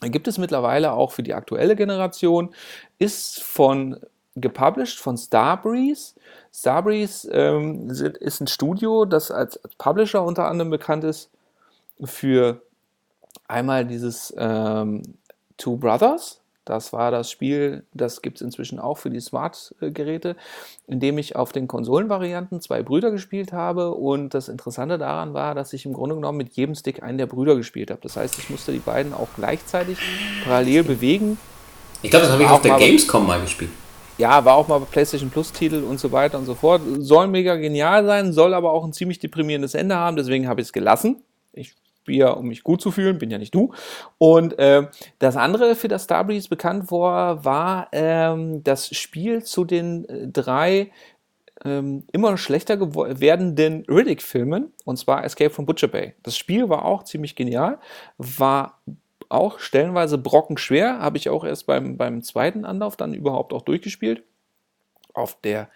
Gibt 0.00 0.26
es 0.26 0.38
mittlerweile 0.38 0.92
auch 0.92 1.12
für 1.12 1.22
die 1.22 1.34
aktuelle 1.34 1.76
Generation, 1.76 2.54
ist 2.98 3.42
von 3.42 4.00
gepublished 4.34 4.98
von 4.98 5.16
Starbreeze. 5.16 6.14
Starbreeze 6.52 7.30
ähm, 7.30 7.88
ist 7.90 8.40
ein 8.40 8.46
Studio, 8.46 9.04
das 9.04 9.30
als 9.30 9.60
Publisher 9.78 10.24
unter 10.24 10.48
anderem 10.48 10.70
bekannt 10.70 11.04
ist 11.04 11.30
für 12.02 12.62
einmal 13.46 13.84
dieses 13.84 14.34
ähm, 14.36 15.02
Two 15.56 15.76
Brothers, 15.76 16.41
das 16.64 16.92
war 16.92 17.10
das 17.10 17.30
Spiel, 17.30 17.84
das 17.92 18.22
gibt 18.22 18.36
es 18.38 18.42
inzwischen 18.42 18.78
auch 18.78 18.98
für 18.98 19.10
die 19.10 19.20
Smart-Geräte, 19.20 20.36
in 20.86 21.00
dem 21.00 21.18
ich 21.18 21.34
auf 21.34 21.52
den 21.52 21.66
Konsolenvarianten 21.66 22.60
zwei 22.60 22.82
Brüder 22.82 23.10
gespielt 23.10 23.52
habe. 23.52 23.94
Und 23.94 24.34
das 24.34 24.48
Interessante 24.48 24.96
daran 24.98 25.34
war, 25.34 25.54
dass 25.54 25.72
ich 25.72 25.86
im 25.86 25.92
Grunde 25.92 26.14
genommen 26.14 26.38
mit 26.38 26.54
jedem 26.54 26.74
Stick 26.74 27.02
einen 27.02 27.18
der 27.18 27.26
Brüder 27.26 27.56
gespielt 27.56 27.90
habe. 27.90 28.00
Das 28.02 28.16
heißt, 28.16 28.38
ich 28.38 28.48
musste 28.48 28.72
die 28.72 28.78
beiden 28.78 29.12
auch 29.12 29.28
gleichzeitig 29.36 29.98
parallel 30.44 30.84
bewegen. 30.84 31.38
Ich 32.02 32.10
glaube, 32.10 32.24
das 32.24 32.32
habe 32.32 32.42
ich 32.44 32.48
auf 32.48 32.62
der 32.62 32.76
Gamescom 32.76 33.26
mal 33.26 33.40
gespielt. 33.40 33.70
Ja, 34.18 34.44
war 34.44 34.54
auch 34.54 34.68
mal 34.68 34.78
bei 34.78 34.86
PlayStation 34.86 35.30
Plus-Titel 35.30 35.82
und 35.82 35.98
so 35.98 36.12
weiter 36.12 36.38
und 36.38 36.44
so 36.44 36.54
fort. 36.54 36.82
Soll 36.98 37.26
mega 37.28 37.56
genial 37.56 38.04
sein, 38.04 38.32
soll 38.32 38.54
aber 38.54 38.72
auch 38.72 38.84
ein 38.84 38.92
ziemlich 38.92 39.18
deprimierendes 39.18 39.74
Ende 39.74 39.96
haben, 39.96 40.16
deswegen 40.16 40.48
habe 40.48 40.60
ich 40.60 40.68
es 40.68 40.72
gelassen. 40.72 41.24
Ich 41.52 41.74
Bier, 42.04 42.36
um 42.36 42.48
mich 42.48 42.62
gut 42.62 42.80
zu 42.80 42.90
fühlen, 42.90 43.18
bin 43.18 43.30
ja 43.30 43.38
nicht 43.38 43.54
du. 43.54 43.72
Und 44.18 44.58
äh, 44.58 44.88
das 45.18 45.36
andere, 45.36 45.74
für 45.74 45.88
das 45.88 46.04
Starbreeze 46.04 46.48
bekannt 46.48 46.90
war, 46.90 47.44
war 47.44 47.88
ähm, 47.92 48.62
das 48.64 48.94
Spiel 48.96 49.42
zu 49.42 49.64
den 49.64 50.08
äh, 50.08 50.28
drei 50.28 50.90
ähm, 51.64 52.04
immer 52.12 52.36
schlechter 52.36 52.80
werdenden 52.80 53.84
Riddick-Filmen, 53.88 54.72
und 54.84 54.96
zwar 54.98 55.24
Escape 55.24 55.50
from 55.50 55.66
Butcher 55.66 55.88
Bay. 55.88 56.14
Das 56.22 56.36
Spiel 56.36 56.68
war 56.68 56.84
auch 56.84 57.04
ziemlich 57.04 57.36
genial, 57.36 57.78
war 58.18 58.80
auch 59.28 59.58
stellenweise 59.58 60.18
brockenschwer, 60.18 60.98
habe 60.98 61.16
ich 61.16 61.28
auch 61.28 61.44
erst 61.44 61.66
beim, 61.66 61.96
beim 61.96 62.22
zweiten 62.22 62.64
Anlauf 62.64 62.96
dann 62.96 63.14
überhaupt 63.14 63.52
auch 63.52 63.62
durchgespielt. 63.62 64.24
Auf 65.14 65.40
der 65.42 65.68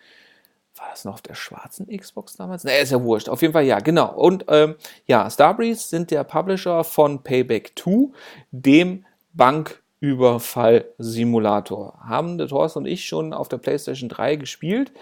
war 0.79 0.87
das 0.91 1.05
noch 1.05 1.15
auf 1.15 1.23
der 1.23 1.35
schwarzen 1.35 1.89
Xbox 1.89 2.37
damals? 2.37 2.63
Ne, 2.65 2.79
ist 2.79 2.93
ja 2.93 3.03
wurscht. 3.03 3.29
Auf 3.29 3.43
jeden 3.43 3.53
Fall 3.53 3.65
ja, 3.65 3.81
genau. 3.81 4.15
Und 4.15 4.45
ähm, 4.49 4.77
ja, 5.07 5.29
Starbreeze 5.31 5.89
sind 5.89 6.11
der 6.11 6.25
Publisher 6.25 6.83
von 6.85 7.23
Payback 7.23 7.73
2, 7.79 8.09
dem 8.51 9.05
Banküberfall-Simulator. 9.33 12.01
Haben 12.07 12.39
der 12.39 12.49
Thorsten 12.49 12.81
und 12.81 12.87
ich 12.87 13.07
schon 13.07 13.33
auf 13.33 13.49
der 13.49 13.59
PlayStation 13.59 14.09
3 14.09 14.35
gespielt. 14.37 14.93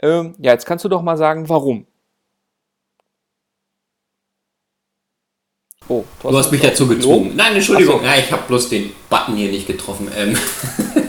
Ähm, 0.00 0.34
ja, 0.38 0.52
jetzt 0.52 0.66
kannst 0.66 0.84
du 0.84 0.88
doch 0.88 1.02
mal 1.02 1.16
sagen, 1.16 1.48
warum. 1.48 1.86
Oh, 5.88 6.04
du 6.22 6.38
hast 6.38 6.52
mich 6.52 6.60
dazu 6.60 6.86
gezwungen. 6.86 7.32
Nein, 7.34 7.54
Entschuldigung, 7.54 8.00
so. 8.00 8.06
ja, 8.06 8.14
ich 8.16 8.30
habe 8.30 8.42
bloß 8.46 8.68
den 8.68 8.92
Button 9.10 9.34
hier 9.36 9.50
nicht 9.50 9.66
getroffen. 9.66 10.08
Ähm 10.16 10.36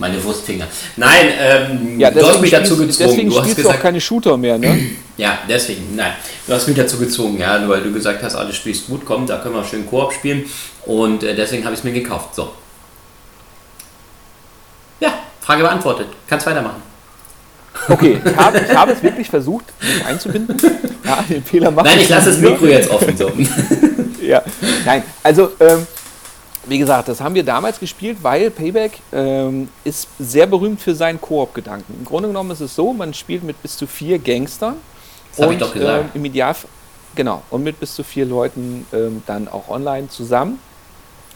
meine 0.00 0.22
Wurstfinger. 0.24 0.66
Nein, 0.96 1.26
ähm, 1.38 2.00
ja, 2.00 2.10
du 2.10 2.26
hast 2.26 2.40
mich 2.40 2.50
dazu 2.50 2.76
gezwungen. 2.76 3.10
Deswegen 3.10 3.30
du 3.30 3.40
hast 3.40 3.54
gesagt, 3.54 3.78
auch 3.78 3.82
keine 3.82 4.00
Shooter 4.00 4.36
mehr, 4.36 4.58
ne? 4.58 4.80
ja, 5.18 5.38
deswegen, 5.48 5.94
nein. 5.94 6.14
Du 6.46 6.54
hast 6.54 6.66
mich 6.66 6.76
dazu 6.76 6.98
gezwungen, 6.98 7.38
ja, 7.38 7.68
weil 7.68 7.82
du 7.82 7.92
gesagt 7.92 8.22
hast, 8.22 8.34
alles 8.34 8.56
spielst 8.56 8.86
gut, 8.88 9.02
komm, 9.04 9.26
da 9.26 9.38
können 9.38 9.54
wir 9.54 9.64
schön 9.64 9.86
Koop 9.86 10.12
spielen. 10.12 10.46
Und 10.86 11.22
äh, 11.22 11.36
deswegen 11.36 11.64
habe 11.64 11.74
ich 11.74 11.80
es 11.80 11.84
mir 11.84 11.92
gekauft. 11.92 12.34
So. 12.34 12.50
Ja, 15.00 15.12
Frage 15.40 15.62
beantwortet. 15.62 16.08
Kannst 16.26 16.46
weitermachen. 16.46 16.82
Okay, 17.88 18.20
ich 18.24 18.36
habe, 18.36 18.58
ich 18.58 18.74
habe 18.74 18.92
es 18.92 19.02
wirklich 19.02 19.28
versucht, 19.28 19.66
mich 19.80 20.04
einzubinden. 20.04 20.56
Ja, 21.04 21.22
den 21.28 21.44
Fehler 21.44 21.70
machen. 21.70 21.86
Nein, 21.86 22.00
ich 22.00 22.08
lasse 22.08 22.30
das 22.30 22.38
Mikro 22.38 22.66
jetzt 22.66 22.90
offen. 22.90 23.16
So. 23.16 23.30
ja, 24.22 24.42
nein, 24.84 25.02
also 25.22 25.52
ähm, 25.60 25.86
wie 26.70 26.78
gesagt, 26.78 27.08
das 27.08 27.20
haben 27.20 27.34
wir 27.34 27.42
damals 27.42 27.80
gespielt, 27.80 28.18
weil 28.22 28.48
Payback 28.48 29.00
ähm, 29.12 29.68
ist 29.82 30.06
sehr 30.20 30.46
berühmt 30.46 30.80
für 30.80 30.94
seinen 30.94 31.20
Koop-Gedanken. 31.20 31.94
Im 31.98 32.04
Grunde 32.04 32.28
genommen 32.28 32.52
ist 32.52 32.60
es 32.60 32.76
so, 32.76 32.92
man 32.92 33.12
spielt 33.12 33.42
mit 33.42 33.60
bis 33.60 33.76
zu 33.76 33.88
vier 33.88 34.20
Gangstern. 34.20 34.76
Das 35.32 35.42
habe 35.42 35.54
ich 35.54 35.58
doch 35.58 35.72
gesagt. 35.72 36.04
Ähm, 36.04 36.10
Im 36.14 36.24
Idealfall, 36.24 36.70
genau, 37.16 37.42
und 37.50 37.64
mit 37.64 37.80
bis 37.80 37.96
zu 37.96 38.04
vier 38.04 38.24
Leuten 38.24 38.86
ähm, 38.92 39.24
dann 39.26 39.48
auch 39.48 39.68
online 39.68 40.08
zusammen. 40.08 40.60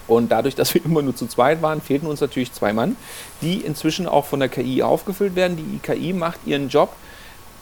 Und 0.07 0.30
dadurch, 0.30 0.55
dass 0.57 0.72
wir 0.72 0.85
immer 0.85 1.03
nur 1.03 1.16
zu 1.16 1.26
zweit 1.26 1.61
waren, 1.62 1.80
fehlten 1.80 2.07
uns 2.07 2.20
natürlich 2.20 2.53
zwei 2.53 2.72
Mann, 2.72 2.97
die 3.43 3.57
inzwischen 3.57 4.07
auch 4.07 4.26
von 4.26 4.39
der 4.39 4.49
KI 4.49 4.85
aufgefüllt 4.85 5.35
werden. 5.35 5.57
Die 5.57 5.78
KI 5.78 6.12
macht 6.12 6.39
ihren 6.47 6.68
Job, 6.68 6.95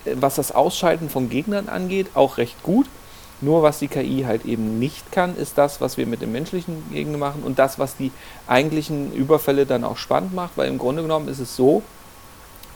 äh, 0.05 0.15
was 0.17 0.35
das 0.35 0.53
Ausschalten 0.53 1.09
von 1.09 1.31
Gegnern 1.31 1.71
angeht, 1.71 2.09
auch 2.13 2.37
recht 2.37 2.63
gut. 2.63 2.87
Nur 3.43 3.65
was 3.65 3.81
die 3.81 3.89
KI 3.89 4.23
halt 4.25 4.45
eben 4.45 4.79
nicht 4.79 5.11
kann, 5.11 5.37
ist 5.37 5.59
das, 5.59 5.81
was 5.81 5.97
wir 5.97 6.07
mit 6.07 6.23
dem 6.23 6.31
menschlichen 6.31 6.85
Gegner 6.93 7.19
machen 7.19 7.43
und 7.43 7.59
das, 7.59 7.79
was 7.79 7.97
die 7.97 8.13
eigentlichen 8.47 9.13
Überfälle 9.13 9.67
dann 9.67 9.83
auch 9.83 9.97
spannend 9.97 10.33
macht, 10.33 10.57
weil 10.57 10.69
im 10.69 10.79
Grunde 10.79 11.03
genommen 11.03 11.27
ist 11.29 11.41
es 11.41 11.57
so, 11.57 11.83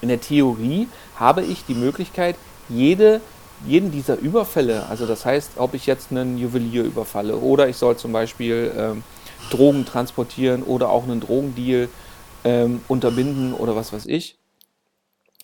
in 0.01 0.09
der 0.09 0.21
Theorie 0.21 0.89
habe 1.15 1.43
ich 1.43 1.65
die 1.65 1.75
Möglichkeit, 1.75 2.35
jede, 2.69 3.21
jeden 3.65 3.93
dieser 3.93 4.19
Überfälle, 4.19 4.87
also 4.89 5.07
das 5.07 5.25
heißt, 5.25 5.53
ob 5.57 5.75
ich 5.75 5.87
jetzt 5.87 6.11
einen 6.11 6.37
Juwelier 6.37 6.83
überfalle 6.83 7.37
oder 7.37 7.69
ich 7.69 7.77
soll 7.77 7.97
zum 7.97 8.13
Beispiel 8.13 8.73
ähm, 8.77 9.05
Drogen 9.51 9.87
transportieren 9.87 10.65
oder 10.65 10.91
auch 10.91 11.05
einen 11.05 11.21
Drogendeal 11.21 11.89
ähm, 12.43 12.81
unterbinden 12.89 13.55
oder 13.55 13.77
was 13.77 13.93
weiß 13.93 14.07
ich, 14.07 14.37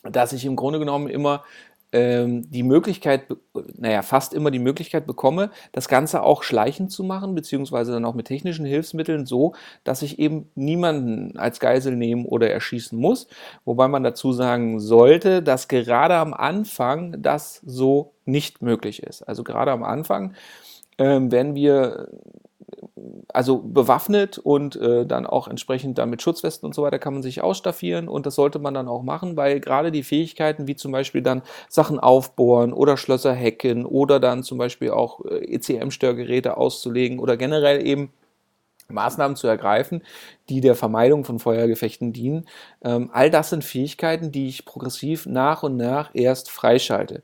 dass 0.03 0.33
ich 0.33 0.43
im 0.43 0.57
Grunde 0.57 0.79
genommen 0.79 1.07
immer 1.07 1.45
die 1.93 2.63
Möglichkeit, 2.63 3.27
naja, 3.77 4.01
fast 4.01 4.33
immer 4.33 4.49
die 4.49 4.59
Möglichkeit 4.59 5.05
bekomme, 5.05 5.51
das 5.71 5.87
Ganze 5.87 6.23
auch 6.23 6.41
schleichend 6.41 6.91
zu 6.91 7.03
machen, 7.03 7.35
beziehungsweise 7.35 7.91
dann 7.91 8.05
auch 8.05 8.15
mit 8.15 8.27
technischen 8.27 8.65
Hilfsmitteln 8.65 9.27
so, 9.27 9.53
dass 9.83 10.01
ich 10.01 10.17
eben 10.17 10.49
niemanden 10.55 11.37
als 11.37 11.59
Geisel 11.59 11.95
nehmen 11.95 12.25
oder 12.25 12.49
erschießen 12.49 12.97
muss. 12.97 13.27
Wobei 13.63 13.87
man 13.87 14.03
dazu 14.03 14.33
sagen 14.33 14.79
sollte, 14.79 15.43
dass 15.43 15.67
gerade 15.67 16.15
am 16.15 16.33
Anfang 16.33 17.21
das 17.21 17.61
so 17.63 18.13
nicht 18.25 18.61
möglich 18.61 19.03
ist. 19.03 19.21
Also 19.21 19.43
gerade 19.43 19.71
am 19.71 19.83
Anfang, 19.83 20.33
ähm, 20.97 21.31
wenn 21.31 21.53
wir 21.53 22.07
also 23.27 23.59
bewaffnet 23.59 24.37
und 24.37 24.75
äh, 24.75 25.05
dann 25.05 25.25
auch 25.25 25.47
entsprechend 25.47 25.97
dann 25.97 26.09
mit 26.09 26.21
Schutzwesten 26.21 26.65
und 26.65 26.73
so 26.73 26.83
weiter 26.83 26.99
kann 26.99 27.13
man 27.13 27.23
sich 27.23 27.41
ausstaffieren 27.41 28.07
und 28.07 28.25
das 28.25 28.35
sollte 28.35 28.59
man 28.59 28.73
dann 28.73 28.87
auch 28.87 29.03
machen, 29.03 29.37
weil 29.37 29.59
gerade 29.59 29.91
die 29.91 30.03
Fähigkeiten 30.03 30.67
wie 30.67 30.75
zum 30.75 30.91
Beispiel 30.91 31.21
dann 31.21 31.41
Sachen 31.69 31.99
aufbohren 31.99 32.73
oder 32.73 32.97
Schlösser 32.97 33.35
hacken 33.35 33.85
oder 33.85 34.19
dann 34.19 34.43
zum 34.43 34.57
Beispiel 34.57 34.91
auch 34.91 35.23
äh, 35.25 35.55
ECM-Störgeräte 35.55 36.57
auszulegen 36.57 37.19
oder 37.19 37.37
generell 37.37 37.85
eben 37.85 38.11
Maßnahmen 38.89 39.35
zu 39.35 39.47
ergreifen, 39.47 40.03
die 40.49 40.61
der 40.61 40.75
Vermeidung 40.75 41.25
von 41.25 41.39
Feuergefechten 41.39 42.13
dienen. 42.13 42.45
Ähm, 42.83 43.09
all 43.13 43.29
das 43.29 43.49
sind 43.49 43.63
Fähigkeiten, 43.63 44.31
die 44.31 44.47
ich 44.47 44.65
progressiv 44.65 45.25
nach 45.25 45.63
und 45.63 45.77
nach 45.77 46.11
erst 46.13 46.51
freischalte. 46.51 47.23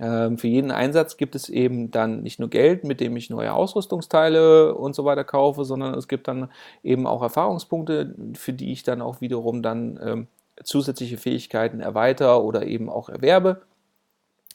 Ähm, 0.00 0.38
für 0.38 0.48
jeden 0.48 0.70
Einsatz 0.70 1.18
gibt 1.18 1.34
es 1.34 1.48
eben 1.50 1.90
dann 1.90 2.22
nicht 2.22 2.40
nur 2.40 2.48
Geld, 2.48 2.84
mit 2.84 3.00
dem 3.00 3.16
ich 3.16 3.28
neue 3.28 3.52
Ausrüstungsteile 3.52 4.74
und 4.74 4.94
so 4.94 5.04
weiter 5.04 5.24
kaufe, 5.24 5.64
sondern 5.64 5.94
es 5.94 6.08
gibt 6.08 6.26
dann 6.26 6.50
eben 6.82 7.06
auch 7.06 7.22
Erfahrungspunkte, 7.22 8.14
für 8.34 8.54
die 8.54 8.72
ich 8.72 8.82
dann 8.82 9.02
auch 9.02 9.20
wiederum 9.20 9.62
dann 9.62 10.00
ähm, 10.02 10.26
zusätzliche 10.64 11.18
Fähigkeiten 11.18 11.80
erweitere 11.80 12.40
oder 12.42 12.66
eben 12.66 12.88
auch 12.88 13.10
erwerbe. 13.10 13.62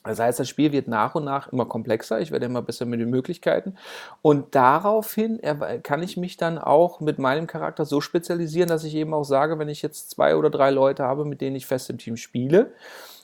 Das 0.02 0.20
heißt, 0.20 0.38
das 0.38 0.48
Spiel 0.48 0.70
wird 0.70 0.86
nach 0.86 1.16
und 1.16 1.24
nach 1.24 1.52
immer 1.52 1.66
komplexer, 1.66 2.20
ich 2.20 2.30
werde 2.30 2.46
immer 2.46 2.62
besser 2.62 2.86
mit 2.86 3.00
den 3.00 3.10
Möglichkeiten 3.10 3.74
und 4.22 4.54
daraufhin 4.54 5.40
kann 5.82 6.00
ich 6.00 6.16
mich 6.16 6.36
dann 6.36 6.58
auch 6.58 7.00
mit 7.00 7.18
meinem 7.18 7.48
Charakter 7.48 7.84
so 7.84 8.00
spezialisieren, 8.00 8.68
dass 8.68 8.84
ich 8.84 8.94
eben 8.94 9.12
auch 9.14 9.24
sage, 9.24 9.58
wenn 9.58 9.68
ich 9.68 9.82
jetzt 9.82 10.10
zwei 10.10 10.36
oder 10.36 10.48
drei 10.48 10.70
Leute 10.70 11.02
habe, 11.02 11.24
mit 11.24 11.40
denen 11.40 11.56
ich 11.56 11.66
fest 11.66 11.90
im 11.90 11.98
Team 11.98 12.16
spiele, 12.16 12.72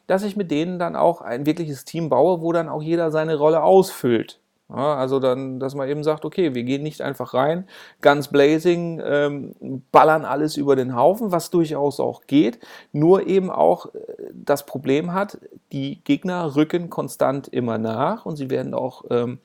dass 0.07 0.25
ich 0.25 0.37
mit 0.37 0.51
denen 0.51 0.79
dann 0.79 0.97
auch 0.97 1.21
ein 1.21 1.47
wirkliches 1.47 1.85
Team 1.85 2.09
baue, 2.09 2.41
wo 2.41 2.53
dann 2.53 2.69
auch 2.69 2.83
jeder 2.83 3.11
seine 3.11 3.37
Rolle 3.37 3.63
ausfüllt. 3.63 4.41
Ja, 4.75 4.95
also 4.95 5.19
dann, 5.19 5.61
dass 5.61 5.75
man 5.75 5.87
eben 5.89 6.03
sagt, 6.03 6.25
okay, 6.25 6.55
wir 6.55 6.63
gehen 6.63 6.83
nicht 6.83 7.03
einfach 7.03 7.35
rein, 7.35 7.67
ganz 8.01 8.29
blazing, 8.29 9.03
ähm, 9.05 9.83
ballern 9.93 10.25
alles 10.25 10.57
über 10.57 10.77
den 10.77 10.97
Haufen, 10.97 11.31
was 11.31 11.51
durchaus 11.51 12.01
auch 12.01 12.23
geht, 12.27 12.59
nur 12.91 13.27
eben 13.27 13.51
auch 13.51 13.95
äh, 13.95 13.99
das 14.33 14.65
Problem 14.65 15.13
hat, 15.13 15.39
die 15.73 16.03
Gegner 16.05 16.57
rücken 16.57 16.89
konstant 16.89 17.49
immer 17.49 17.77
nach 17.77 18.25
und 18.25 18.37
sie 18.37 18.49
werden 18.49 18.73
auch 18.73 19.05
ähm, 19.11 19.41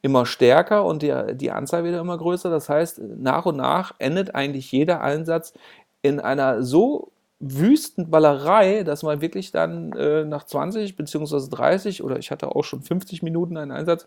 immer 0.00 0.24
stärker 0.24 0.86
und 0.86 1.02
die, 1.02 1.14
die 1.34 1.50
Anzahl 1.50 1.84
wird 1.84 2.00
immer 2.00 2.16
größer. 2.16 2.48
Das 2.48 2.70
heißt, 2.70 3.00
nach 3.18 3.44
und 3.44 3.56
nach 3.56 3.94
endet 3.98 4.34
eigentlich 4.34 4.72
jeder 4.72 5.02
Einsatz 5.02 5.52
in 6.00 6.18
einer 6.18 6.62
so 6.62 7.11
Wüstenballerei, 7.42 8.84
dass 8.84 9.02
man 9.02 9.20
wirklich 9.20 9.50
dann 9.50 9.92
äh, 9.94 10.24
nach 10.24 10.44
20 10.44 10.96
beziehungsweise 10.96 11.50
30 11.50 12.02
oder 12.04 12.18
ich 12.18 12.30
hatte 12.30 12.54
auch 12.54 12.62
schon 12.62 12.82
50 12.82 13.22
Minuten 13.22 13.56
einen 13.56 13.72
Einsatz, 13.72 14.06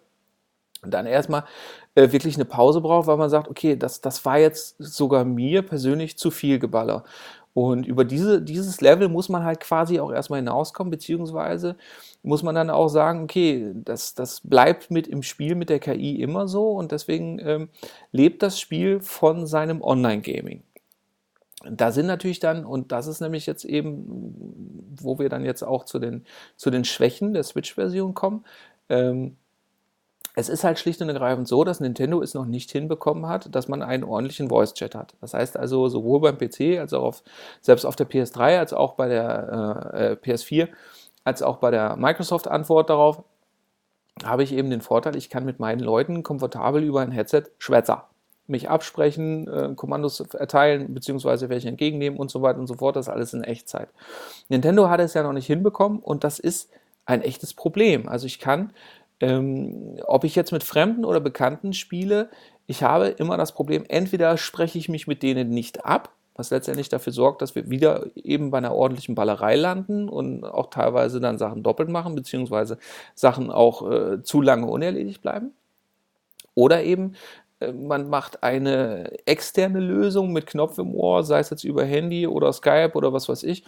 dann 0.84 1.06
erstmal 1.06 1.44
äh, 1.96 2.12
wirklich 2.12 2.36
eine 2.36 2.46
Pause 2.46 2.80
braucht, 2.82 3.08
weil 3.08 3.18
man 3.18 3.30
sagt, 3.30 3.50
okay, 3.50 3.76
das, 3.76 4.02
das 4.02 4.24
war 4.24 4.40
jetzt 4.40 4.76
sogar 4.80 5.26
mir 5.26 5.64
persönlich 5.64 6.18
zu 6.18 6.32
viel 6.32 6.60
Geballer. 6.60 7.04
Und 7.54 7.88
über 7.88 8.06
diese, 8.06 8.42
dieses 8.42 8.82
Level 8.82 9.10
muss 9.10 9.30
man 9.30 9.44
halt 9.44 9.62
quasi 9.62 10.00
auch 10.00 10.12
erstmal 10.12 10.40
hinauskommen, 10.40 10.92
beziehungsweise 10.92 11.78
muss 12.22 12.44
man 12.44 12.56
dann 12.56 12.70
auch 12.70 12.90
sagen, 12.90 13.24
okay, 13.24 13.72
das, 13.76 14.14
das 14.14 14.42
bleibt 14.42 14.92
mit 14.92 15.08
im 15.08 15.24
Spiel 15.24 15.56
mit 15.56 15.70
der 15.70 15.80
KI 15.80 16.22
immer 16.22 16.48
so 16.48 16.72
und 16.72 16.92
deswegen 16.92 17.40
ähm, 17.40 17.70
lebt 18.12 18.44
das 18.44 18.60
Spiel 18.60 19.00
von 19.02 19.48
seinem 19.48 19.82
Online-Gaming 19.82 20.65
da 21.64 21.92
sind 21.92 22.06
natürlich 22.06 22.40
dann, 22.40 22.66
und 22.66 22.92
das 22.92 23.08
ist 23.08 23.22
nämlich 23.22 23.46
jetzt 23.46 23.66
eben, 23.66 24.96
wo 25.00 25.20
wir 25.20 25.30
dann 25.30 25.46
jetzt 25.46 25.64
auch 25.64 25.86
zu 25.86 26.00
den, 26.00 26.26
zu 26.58 26.70
den 26.70 26.84
Schwächen 26.84 27.34
der 27.34 27.44
Switch-Version 27.44 28.14
kommen. 28.14 28.46
Ähm, 28.90 29.38
es 30.36 30.50
ist 30.50 30.66
halt 30.66 30.78
schlicht 30.80 31.02
und 31.02 31.08
ergreifend 31.08 31.48
so, 31.48 31.64
dass 31.64 31.80
Nintendo 31.80 32.22
es 32.22 32.34
noch 32.34 32.46
nicht 32.46 32.70
hinbekommen 32.72 33.28
hat, 33.28 33.56
dass 33.56 33.70
man 33.70 33.82
einen 33.82 34.04
ordentlichen 34.04 34.50
Voice-Chat 34.50 34.94
hat. 34.94 35.16
Das 35.22 35.34
heißt 35.34 35.58
also, 35.58 35.88
sowohl 35.88 36.20
beim 36.20 36.38
PC 36.38 36.78
als 36.80 36.94
auch 36.94 37.04
auf, 37.04 37.24
selbst 37.62 37.86
auf 37.86 37.96
der 37.96 38.10
PS3 38.10 38.60
als 38.60 38.74
auch 38.74 38.96
bei 38.96 39.08
der 39.08 39.92
äh, 39.94 40.14
äh 40.14 40.16
PS4 40.16 40.68
als 41.24 41.42
auch 41.42 41.58
bei 41.58 41.72
der 41.72 41.96
Microsoft-Antwort 41.96 42.90
darauf 42.90 43.24
habe 44.24 44.44
ich 44.44 44.54
eben 44.54 44.70
den 44.70 44.82
Vorteil, 44.82 45.16
ich 45.18 45.30
kann 45.30 45.44
mit 45.44 45.60
meinen 45.60 45.80
Leuten 45.80 46.24
komfortabel 46.24 46.84
über 46.84 47.02
ein 47.02 47.12
Headset 47.12 47.44
schwätzen 47.58 47.98
mich 48.48 48.70
absprechen, 48.70 49.48
äh, 49.48 49.74
Kommandos 49.76 50.20
erteilen, 50.20 50.94
beziehungsweise 50.94 51.50
welche 51.50 51.68
entgegennehmen 51.68 52.20
und 52.20 52.30
so 52.30 52.42
weiter 52.42 52.60
und 52.60 52.68
so 52.68 52.76
fort. 52.76 52.96
Das 52.96 53.10
alles 53.10 53.34
in 53.34 53.44
Echtzeit. 53.44 53.90
Nintendo 54.50 54.90
hat 54.90 55.00
es 55.00 55.14
ja 55.14 55.24
noch 55.24 55.34
nicht 55.34 55.48
hinbekommen 55.48 56.00
und 56.00 56.24
das 56.24 56.40
ist 56.40 56.70
ein 57.06 57.22
echtes 57.22 57.54
Problem. 57.54 58.08
Also 58.08 58.26
ich 58.26 58.40
kann, 58.40 58.72
ähm, 59.20 59.98
ob 60.06 60.24
ich 60.24 60.36
jetzt 60.36 60.52
mit 60.52 60.64
Fremden 60.64 61.06
oder 61.06 61.20
Bekannten 61.20 61.74
spiele, 61.74 62.30
ich 62.68 62.84
habe 62.84 63.08
immer 63.08 63.38
das 63.38 63.54
Problem, 63.54 63.84
entweder 63.88 64.38
spreche 64.38 64.78
ich 64.78 64.90
mich 64.90 65.08
mit 65.08 65.22
denen 65.24 65.50
nicht 65.50 65.86
ab, 65.86 66.12
was 66.36 66.50
letztendlich 66.50 66.90
dafür 66.90 67.14
sorgt, 67.14 67.42
dass 67.42 67.56
wir 67.56 67.70
wieder 67.70 68.08
eben 68.16 68.52
bei 68.52 68.58
einer 68.58 68.74
ordentlichen 68.74 69.16
Ballerei 69.16 69.56
landen 69.56 70.10
und 70.10 70.44
auch 70.44 70.70
teilweise 70.70 71.20
dann 71.20 71.38
Sachen 71.38 71.64
doppelt 71.64 71.90
machen, 71.90 72.16
beziehungsweise 72.16 72.78
Sachen 73.14 73.52
auch 73.52 73.90
äh, 73.90 74.24
zu 74.24 74.42
lange 74.42 74.68
unerledigt 74.68 75.22
bleiben. 75.22 75.54
Oder 76.56 76.84
eben 76.84 77.16
man 77.74 78.10
macht 78.10 78.44
eine 78.44 79.12
externe 79.26 79.80
Lösung 79.80 80.34
mit 80.34 80.46
Knopf 80.46 80.78
im 80.78 80.94
Ohr, 80.94 81.24
sei 81.24 81.40
es 81.40 81.50
jetzt 81.50 81.64
über 81.64 81.86
Handy 81.86 82.28
oder 82.28 82.52
Skype 82.52 82.92
oder 82.96 83.14
was 83.14 83.30
weiß 83.30 83.44
ich, 83.44 83.64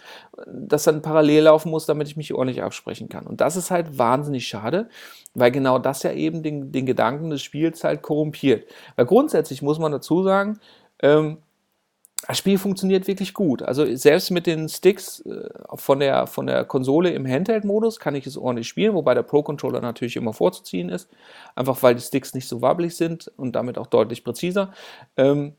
das 0.46 0.84
dann 0.84 1.00
parallel 1.00 1.44
laufen 1.44 1.70
muss, 1.70 1.86
damit 1.86 2.06
ich 2.08 2.16
mich 2.16 2.34
ordentlich 2.34 2.62
absprechen 2.62 3.08
kann. 3.08 3.26
Und 3.26 3.40
das 3.40 3.56
ist 3.56 3.70
halt 3.70 3.98
wahnsinnig 3.98 4.46
schade, 4.46 4.88
weil 5.34 5.50
genau 5.50 5.78
das 5.78 6.02
ja 6.02 6.12
eben 6.12 6.42
den, 6.42 6.70
den 6.70 6.84
Gedanken 6.84 7.30
des 7.30 7.42
Spiels 7.42 7.82
halt 7.82 8.02
korrumpiert. 8.02 8.68
Weil 8.96 9.06
grundsätzlich 9.06 9.62
muss 9.62 9.78
man 9.78 9.92
dazu 9.92 10.22
sagen, 10.22 10.58
ähm, 11.02 11.38
das 12.26 12.36
Spiel 12.36 12.58
funktioniert 12.58 13.06
wirklich 13.06 13.32
gut. 13.32 13.62
Also 13.62 13.86
selbst 13.94 14.30
mit 14.30 14.46
den 14.46 14.68
Sticks 14.68 15.20
äh, 15.20 15.48
von, 15.74 16.00
der, 16.00 16.26
von 16.26 16.46
der 16.46 16.64
Konsole 16.64 17.10
im 17.10 17.26
Handheld-Modus 17.26 18.00
kann 18.00 18.14
ich 18.14 18.26
es 18.26 18.36
ordentlich 18.36 18.68
spielen, 18.68 18.94
wobei 18.94 19.14
der 19.14 19.22
Pro-Controller 19.22 19.80
natürlich 19.80 20.16
immer 20.16 20.32
vorzuziehen 20.32 20.88
ist, 20.88 21.08
einfach 21.54 21.82
weil 21.82 21.94
die 21.94 22.02
Sticks 22.02 22.34
nicht 22.34 22.48
so 22.48 22.60
wabbelig 22.60 22.96
sind 22.96 23.30
und 23.36 23.52
damit 23.52 23.78
auch 23.78 23.86
deutlich 23.86 24.24
präziser. 24.24 24.72
Ähm, 25.16 25.54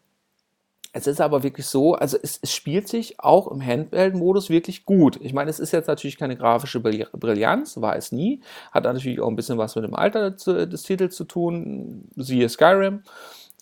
es 0.91 1.05
ist 1.05 1.21
aber 1.21 1.43
wirklich 1.43 1.67
so, 1.67 1.93
also 1.93 2.17
es, 2.21 2.39
es 2.41 2.53
spielt 2.53 2.87
sich 2.87 3.19
auch 3.19 3.47
im 3.47 3.63
Handheld-Modus 3.63 4.49
wirklich 4.49 4.85
gut. 4.85 5.19
Ich 5.21 5.33
meine, 5.33 5.49
es 5.51 5.59
ist 5.59 5.71
jetzt 5.71 5.87
natürlich 5.87 6.17
keine 6.17 6.35
grafische 6.35 6.79
Brillanz, 6.79 7.79
war 7.79 7.95
es 7.95 8.11
nie, 8.11 8.41
hat 8.71 8.85
natürlich 8.85 9.21
auch 9.21 9.27
ein 9.27 9.35
bisschen 9.35 9.59
was 9.59 9.75
mit 9.75 9.85
dem 9.85 9.93
Alter 9.93 10.31
des 10.31 10.83
Titels 10.83 11.15
zu 11.15 11.25
tun, 11.25 12.09
siehe 12.15 12.49
Skyrim. 12.49 13.03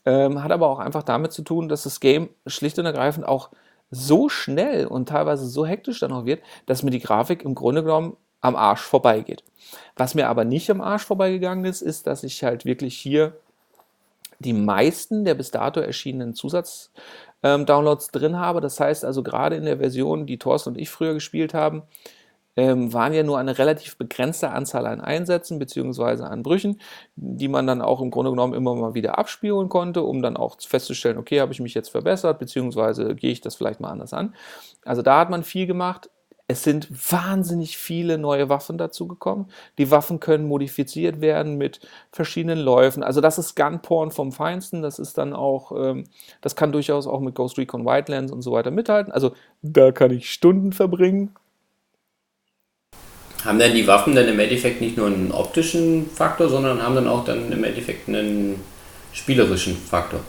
Ähm, 0.07 0.41
hat 0.41 0.53
aber 0.53 0.69
auch 0.69 0.79
einfach 0.79 1.03
damit 1.03 1.33
zu 1.33 1.41
tun, 1.41 1.67
dass 1.67 1.83
das 1.83 1.99
Game 1.99 2.29
schlicht 2.45 2.79
und 2.79 2.85
ergreifend 2.85 3.27
auch 3.27 3.49
so 3.91 4.29
schnell 4.29 4.87
und 4.87 5.09
teilweise 5.09 5.45
so 5.45 5.65
hektisch 5.65 5.99
dann 5.99 6.13
auch 6.13 6.23
wird, 6.23 6.41
dass 6.65 6.81
mir 6.81 6.91
die 6.91 7.01
Grafik 7.01 7.43
im 7.43 7.55
Grunde 7.55 7.83
genommen 7.83 8.15
am 8.39 8.55
Arsch 8.55 8.79
vorbeigeht. 8.79 9.43
Was 9.97 10.15
mir 10.15 10.29
aber 10.29 10.45
nicht 10.45 10.71
am 10.71 10.79
Arsch 10.79 11.03
vorbeigegangen 11.03 11.65
ist, 11.65 11.81
ist, 11.81 12.07
dass 12.07 12.23
ich 12.23 12.41
halt 12.41 12.63
wirklich 12.63 12.97
hier 12.97 13.35
die 14.39 14.53
meisten 14.53 15.25
der 15.25 15.33
bis 15.33 15.51
dato 15.51 15.81
erschienenen 15.81 16.35
Zusatz-Downloads 16.35 18.05
ähm, 18.05 18.11
drin 18.13 18.39
habe. 18.39 18.61
Das 18.61 18.79
heißt 18.79 19.03
also 19.03 19.23
gerade 19.23 19.57
in 19.57 19.65
der 19.65 19.79
Version, 19.79 20.25
die 20.25 20.39
Thorsten 20.39 20.69
und 20.69 20.79
ich 20.79 20.89
früher 20.89 21.15
gespielt 21.15 21.53
haben, 21.53 21.83
ähm, 22.57 22.91
waren 22.91 23.13
ja 23.13 23.23
nur 23.23 23.37
eine 23.37 23.57
relativ 23.57 23.97
begrenzte 23.97 24.49
Anzahl 24.49 24.87
an 24.87 24.99
Einsätzen 24.99 25.59
bzw. 25.59 26.23
an 26.23 26.41
Brüchen, 26.43 26.81
die 27.15 27.47
man 27.47 27.67
dann 27.67 27.81
auch 27.83 28.01
im 28.01 28.09
Grunde 28.09 28.31
genommen 28.31 28.55
immer 28.55 28.75
mal 28.75 28.95
wieder 28.95 29.17
abspielen 29.19 29.69
konnte, 29.69 30.01
um 30.01 30.21
dann 30.23 30.35
auch 30.35 30.59
festzustellen, 30.59 31.19
okay, 31.19 31.39
habe 31.39 31.53
ich 31.53 31.59
mich 31.59 31.75
jetzt 31.75 31.89
verbessert, 31.89 32.39
beziehungsweise 32.39 33.15
gehe 33.15 33.31
ich 33.31 33.41
das 33.41 33.55
vielleicht 33.55 33.79
mal 33.79 33.91
anders 33.91 34.11
an. 34.11 34.33
Also 34.83 35.03
da 35.03 35.19
hat 35.19 35.29
man 35.29 35.43
viel 35.43 35.67
gemacht. 35.67 36.09
Es 36.49 36.63
sind 36.63 36.89
wahnsinnig 37.11 37.77
viele 37.77 38.17
neue 38.17 38.47
Waffen 38.49 38.77
dazugekommen. 38.77 39.47
Die 39.77 39.91
Waffen 39.91 40.19
können 40.19 40.47
modifiziert 40.47 41.19
werden 41.19 41.57
mit 41.57 41.81
verschiedenen 42.11 42.59
Läufen. 42.59 43.03
Also 43.03 43.19
das 43.21 43.37
ist 43.37 43.55
Gunporn 43.55 44.11
vom 44.11 44.31
Feinsten. 44.31 44.81
Das 44.81 44.97
ist 44.97 45.17
dann 45.17 45.33
auch, 45.33 45.73
ähm, 45.73 46.05
das 46.41 46.55
kann 46.55 46.71
durchaus 46.71 47.05
auch 47.05 47.19
mit 47.19 47.35
Ghost 47.35 47.57
Recon 47.57 47.85
Wildlands 47.85 48.31
und 48.31 48.41
so 48.41 48.53
weiter 48.53 48.71
mithalten. 48.71 49.11
Also 49.11 49.33
da 49.61 49.91
kann 49.91 50.11
ich 50.11 50.31
Stunden 50.31 50.71
verbringen. 50.71 51.35
Haben 53.47 53.59
denn 53.59 53.73
die 53.73 53.87
Waffen 53.87 54.13
dann 54.13 54.27
im 54.27 54.37
Endeffekt 54.39 54.81
nicht 54.81 54.97
nur 54.97 55.07
einen 55.07 55.31
optischen 55.31 56.09
Faktor, 56.13 56.49
sondern 56.49 56.83
haben 56.83 56.95
dann 56.95 57.07
auch 57.07 57.23
dann 57.23 57.49
im 57.49 57.63
Endeffekt 57.63 58.09
einen 58.09 58.61
spielerischen 59.13 59.77
Faktor? 59.77 60.19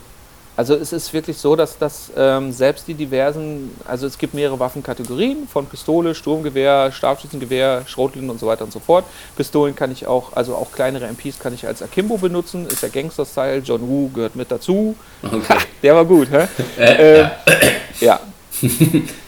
Also 0.57 0.77
es 0.77 0.93
ist 0.93 1.12
wirklich 1.12 1.36
so, 1.36 1.57
dass 1.57 1.78
das 1.78 2.12
ähm, 2.16 2.53
selbst 2.53 2.86
die 2.86 2.95
diversen, 2.95 3.73
also 3.86 4.07
es 4.07 4.19
gibt 4.19 4.35
mehrere 4.35 4.61
Waffenkategorien, 4.61 5.49
von 5.49 5.66
Pistole, 5.66 6.15
Sturmgewehr, 6.15 6.93
Stabschützengewehr, 6.93 7.82
Schrotflinten 7.86 8.31
und 8.31 8.39
so 8.39 8.47
weiter 8.47 8.62
und 8.65 8.73
so 8.73 8.78
fort. 8.78 9.05
Pistolen 9.36 9.74
kann 9.74 9.90
ich 9.90 10.07
auch, 10.07 10.35
also 10.35 10.55
auch 10.55 10.70
kleinere 10.70 11.07
MPs 11.07 11.40
kann 11.40 11.55
ich 11.55 11.66
als 11.66 11.82
Akimbo 11.82 12.19
benutzen, 12.19 12.69
ist 12.69 12.85
der 12.85 12.90
Gangster-Style, 12.90 13.62
John 13.65 13.81
Woo 13.82 14.11
gehört 14.11 14.36
mit 14.36 14.51
dazu. 14.51 14.95
Okay. 15.23 15.40
Ha, 15.49 15.59
der 15.82 15.95
war 15.97 16.05
gut, 16.05 16.28
hä? 16.31 16.47
Äh, 16.77 17.20
äh, 17.23 17.28
ja. 18.01 18.20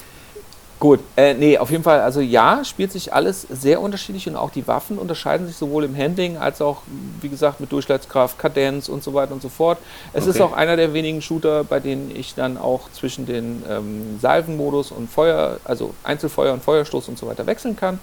Gut, 0.81 1.01
äh, 1.15 1.35
nee, 1.35 1.59
auf 1.59 1.71
jeden 1.71 1.83
Fall, 1.83 2.01
also 2.01 2.23
ja, 2.23 2.65
spielt 2.65 2.91
sich 2.91 3.13
alles 3.13 3.43
sehr 3.51 3.83
unterschiedlich 3.83 4.27
und 4.27 4.35
auch 4.35 4.49
die 4.49 4.67
Waffen 4.67 4.97
unterscheiden 4.97 5.47
sich 5.47 5.57
sowohl 5.57 5.85
im 5.85 5.95
Handling 5.95 6.39
als 6.39 6.63
auch, 6.63 6.79
wie 7.21 7.29
gesagt, 7.29 7.61
mit 7.61 7.71
Durchschlagskraft, 7.71 8.39
Kadenz 8.39 8.89
und 8.89 9.05
so 9.05 9.13
weiter 9.13 9.33
und 9.35 9.43
so 9.43 9.51
fort. 9.51 9.77
Es 10.15 10.23
okay. 10.23 10.31
ist 10.31 10.41
auch 10.41 10.55
einer 10.55 10.77
der 10.77 10.95
wenigen 10.95 11.21
Shooter, 11.21 11.65
bei 11.65 11.81
denen 11.81 12.11
ich 12.17 12.35
dann 12.35 12.57
auch 12.57 12.91
zwischen 12.93 13.27
den 13.27 13.63
ähm, 13.69 14.19
Salvenmodus 14.23 14.91
und 14.91 15.11
Feuer, 15.11 15.59
also 15.65 15.93
Einzelfeuer 16.03 16.55
und 16.55 16.65
Feuerstoß 16.65 17.11
und 17.11 17.19
so 17.19 17.27
weiter 17.27 17.45
wechseln 17.45 17.77
kann. 17.77 18.01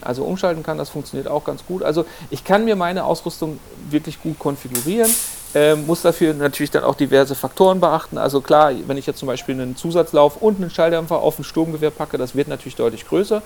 Also 0.00 0.24
umschalten 0.24 0.62
kann, 0.62 0.78
das 0.78 0.88
funktioniert 0.88 1.28
auch 1.28 1.44
ganz 1.44 1.66
gut. 1.66 1.82
Also 1.82 2.06
ich 2.30 2.42
kann 2.42 2.64
mir 2.64 2.74
meine 2.74 3.04
Ausrüstung 3.04 3.58
wirklich 3.90 4.22
gut 4.22 4.38
konfigurieren. 4.38 5.10
Ähm, 5.56 5.86
muss 5.86 6.02
dafür 6.02 6.34
natürlich 6.34 6.72
dann 6.72 6.82
auch 6.82 6.96
diverse 6.96 7.36
Faktoren 7.36 7.78
beachten. 7.78 8.18
Also 8.18 8.40
klar, 8.40 8.72
wenn 8.88 8.96
ich 8.96 9.06
jetzt 9.06 9.20
zum 9.20 9.28
Beispiel 9.28 9.54
einen 9.54 9.76
Zusatzlauf 9.76 10.42
und 10.42 10.60
einen 10.60 10.68
Schalldämpfer 10.68 11.20
auf 11.20 11.38
ein 11.38 11.44
Sturmgewehr 11.44 11.92
packe, 11.92 12.18
das 12.18 12.34
wird 12.34 12.48
natürlich 12.48 12.74
deutlich 12.74 13.06
größer. 13.06 13.40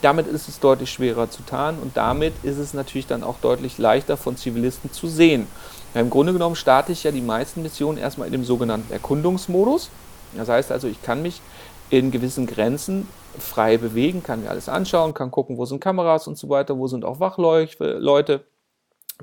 Damit 0.00 0.26
ist 0.26 0.48
es 0.48 0.58
deutlich 0.58 0.90
schwerer 0.90 1.30
zu 1.30 1.44
tarnen 1.44 1.80
und 1.80 1.96
damit 1.96 2.32
ist 2.42 2.58
es 2.58 2.74
natürlich 2.74 3.06
dann 3.06 3.22
auch 3.22 3.36
deutlich 3.40 3.78
leichter 3.78 4.16
von 4.16 4.36
Zivilisten 4.36 4.92
zu 4.92 5.06
sehen. 5.06 5.46
Ja, 5.94 6.00
Im 6.00 6.10
Grunde 6.10 6.32
genommen 6.32 6.56
starte 6.56 6.90
ich 6.90 7.04
ja 7.04 7.12
die 7.12 7.20
meisten 7.20 7.62
Missionen 7.62 7.98
erstmal 7.98 8.26
in 8.26 8.32
dem 8.32 8.44
sogenannten 8.44 8.92
Erkundungsmodus. 8.92 9.90
Das 10.36 10.48
heißt 10.48 10.72
also, 10.72 10.88
ich 10.88 11.00
kann 11.02 11.22
mich 11.22 11.40
in 11.90 12.10
gewissen 12.10 12.48
Grenzen 12.48 13.06
frei 13.38 13.76
bewegen, 13.76 14.24
kann 14.24 14.42
mir 14.42 14.50
alles 14.50 14.68
anschauen, 14.68 15.14
kann 15.14 15.30
gucken, 15.30 15.58
wo 15.58 15.64
sind 15.64 15.80
Kameras 15.80 16.26
und 16.26 16.36
so 16.36 16.48
weiter, 16.48 16.76
wo 16.76 16.88
sind 16.88 17.04
auch 17.04 17.20
Wachleute 17.20 18.44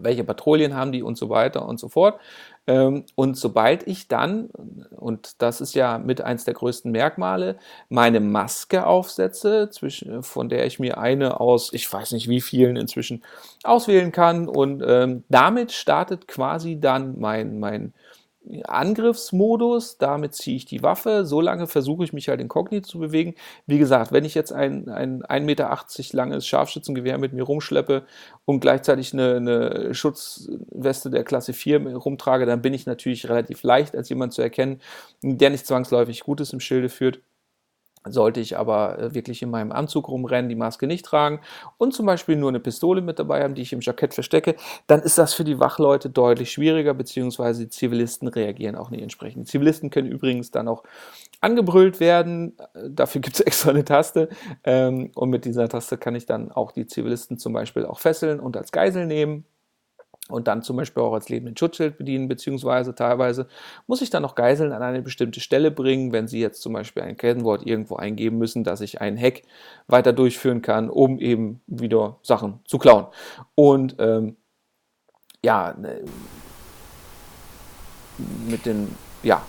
welche 0.03 0.23
Patrouillen 0.23 0.75
haben 0.75 0.91
die 0.91 1.03
und 1.03 1.17
so 1.17 1.29
weiter 1.29 1.67
und 1.67 1.79
so 1.79 1.89
fort. 1.89 2.19
Ähm, 2.67 3.05
und 3.15 3.35
sobald 3.35 3.87
ich 3.87 4.07
dann, 4.07 4.49
und 4.95 5.41
das 5.41 5.59
ist 5.59 5.73
ja 5.73 5.97
mit 5.97 6.21
eins 6.21 6.45
der 6.45 6.53
größten 6.53 6.91
Merkmale, 6.91 7.57
meine 7.89 8.19
Maske 8.19 8.85
aufsetze, 8.85 9.69
von 10.21 10.49
der 10.49 10.65
ich 10.67 10.79
mir 10.79 10.97
eine 10.99 11.39
aus, 11.39 11.73
ich 11.73 11.91
weiß 11.91 12.11
nicht 12.11 12.29
wie 12.29 12.41
vielen 12.41 12.75
inzwischen 12.75 13.23
auswählen 13.63 14.11
kann, 14.11 14.47
und 14.47 14.83
ähm, 14.85 15.23
damit 15.29 15.71
startet 15.71 16.27
quasi 16.27 16.79
dann 16.79 17.19
mein, 17.19 17.59
mein 17.59 17.93
Angriffsmodus, 18.65 19.97
damit 19.97 20.33
ziehe 20.33 20.55
ich 20.55 20.65
die 20.65 20.81
Waffe, 20.81 21.25
so 21.25 21.39
lange 21.39 21.67
versuche 21.67 22.03
ich 22.03 22.13
mich 22.13 22.29
halt 22.29 22.41
inkognit 22.41 22.85
zu 22.85 22.99
bewegen. 22.99 23.35
Wie 23.67 23.77
gesagt, 23.77 24.11
wenn 24.11 24.25
ich 24.25 24.33
jetzt 24.33 24.51
ein, 24.51 24.89
ein 24.89 25.23
1,80 25.23 25.41
Meter 25.41 25.85
langes 26.13 26.47
Scharfschützengewehr 26.47 27.17
mit 27.17 27.33
mir 27.33 27.43
rumschleppe 27.43 28.05
und 28.45 28.59
gleichzeitig 28.59 29.13
eine, 29.13 29.35
eine, 29.35 29.93
Schutzweste 29.93 31.09
der 31.11 31.23
Klasse 31.23 31.53
4 31.53 31.95
rumtrage, 31.95 32.45
dann 32.45 32.61
bin 32.61 32.73
ich 32.73 32.85
natürlich 32.85 33.29
relativ 33.29 33.61
leicht 33.63 33.95
als 33.95 34.09
jemand 34.09 34.33
zu 34.33 34.41
erkennen, 34.41 34.81
der 35.21 35.51
nicht 35.51 35.67
zwangsläufig 35.67 36.21
Gutes 36.21 36.51
im 36.51 36.59
Schilde 36.59 36.89
führt. 36.89 37.21
Sollte 38.07 38.39
ich 38.39 38.57
aber 38.57 38.97
äh, 38.97 39.13
wirklich 39.13 39.41
in 39.41 39.49
meinem 39.49 39.71
Anzug 39.71 40.07
rumrennen, 40.07 40.49
die 40.49 40.55
Maske 40.55 40.87
nicht 40.87 41.05
tragen 41.05 41.41
und 41.77 41.93
zum 41.93 42.05
Beispiel 42.05 42.37
nur 42.37 42.49
eine 42.49 42.59
Pistole 42.59 43.01
mit 43.01 43.19
dabei 43.19 43.43
haben, 43.43 43.55
die 43.55 43.61
ich 43.61 43.73
im 43.73 43.81
Jackett 43.81 44.13
verstecke, 44.13 44.55
dann 44.87 45.01
ist 45.01 45.17
das 45.17 45.33
für 45.33 45.43
die 45.43 45.59
Wachleute 45.59 46.09
deutlich 46.09 46.51
schwieriger, 46.51 46.93
beziehungsweise 46.93 47.63
die 47.63 47.69
Zivilisten 47.69 48.27
reagieren 48.29 48.75
auch 48.75 48.89
nicht 48.89 49.01
entsprechend. 49.01 49.47
Die 49.47 49.51
Zivilisten 49.51 49.89
können 49.89 50.07
übrigens 50.07 50.49
dann 50.51 50.67
auch 50.67 50.83
angebrüllt 51.41 51.99
werden, 51.99 52.57
dafür 52.73 53.21
gibt 53.21 53.35
es 53.35 53.41
extra 53.45 53.71
eine 53.71 53.83
Taste 53.83 54.29
ähm, 54.63 55.11
und 55.15 55.29
mit 55.29 55.45
dieser 55.45 55.67
Taste 55.67 55.97
kann 55.97 56.15
ich 56.15 56.25
dann 56.25 56.51
auch 56.51 56.71
die 56.71 56.87
Zivilisten 56.87 57.37
zum 57.37 57.53
Beispiel 57.53 57.85
auch 57.85 57.99
fesseln 57.99 58.39
und 58.39 58.55
als 58.55 58.71
Geisel 58.71 59.05
nehmen 59.05 59.45
und 60.29 60.47
dann 60.47 60.61
zum 60.61 60.77
Beispiel 60.77 61.03
auch 61.03 61.13
als 61.13 61.29
lebenden 61.29 61.57
Schutzschild 61.57 61.97
bedienen, 61.97 62.27
beziehungsweise 62.27 62.95
teilweise 62.95 63.47
muss 63.87 64.01
ich 64.01 64.09
dann 64.09 64.21
noch 64.21 64.35
Geiseln 64.35 64.71
an 64.71 64.81
eine 64.81 65.01
bestimmte 65.01 65.39
Stelle 65.39 65.71
bringen, 65.71 66.11
wenn 66.11 66.27
sie 66.27 66.39
jetzt 66.39 66.61
zum 66.61 66.73
Beispiel 66.73 67.03
ein 67.03 67.17
Kennwort 67.17 67.65
irgendwo 67.65 67.95
eingeben 67.95 68.37
müssen, 68.37 68.63
dass 68.63 68.81
ich 68.81 69.01
einen 69.01 69.17
Hack 69.17 69.41
weiter 69.87 70.13
durchführen 70.13 70.61
kann, 70.61 70.89
um 70.89 71.19
eben 71.19 71.61
wieder 71.67 72.17
Sachen 72.21 72.59
zu 72.65 72.77
klauen. 72.77 73.07
Und 73.55 73.95
ähm, 73.99 74.37
ja, 75.43 75.73
ne, 75.77 76.01
mit 78.47 78.65
den, 78.65 78.95
ja, 79.23 79.41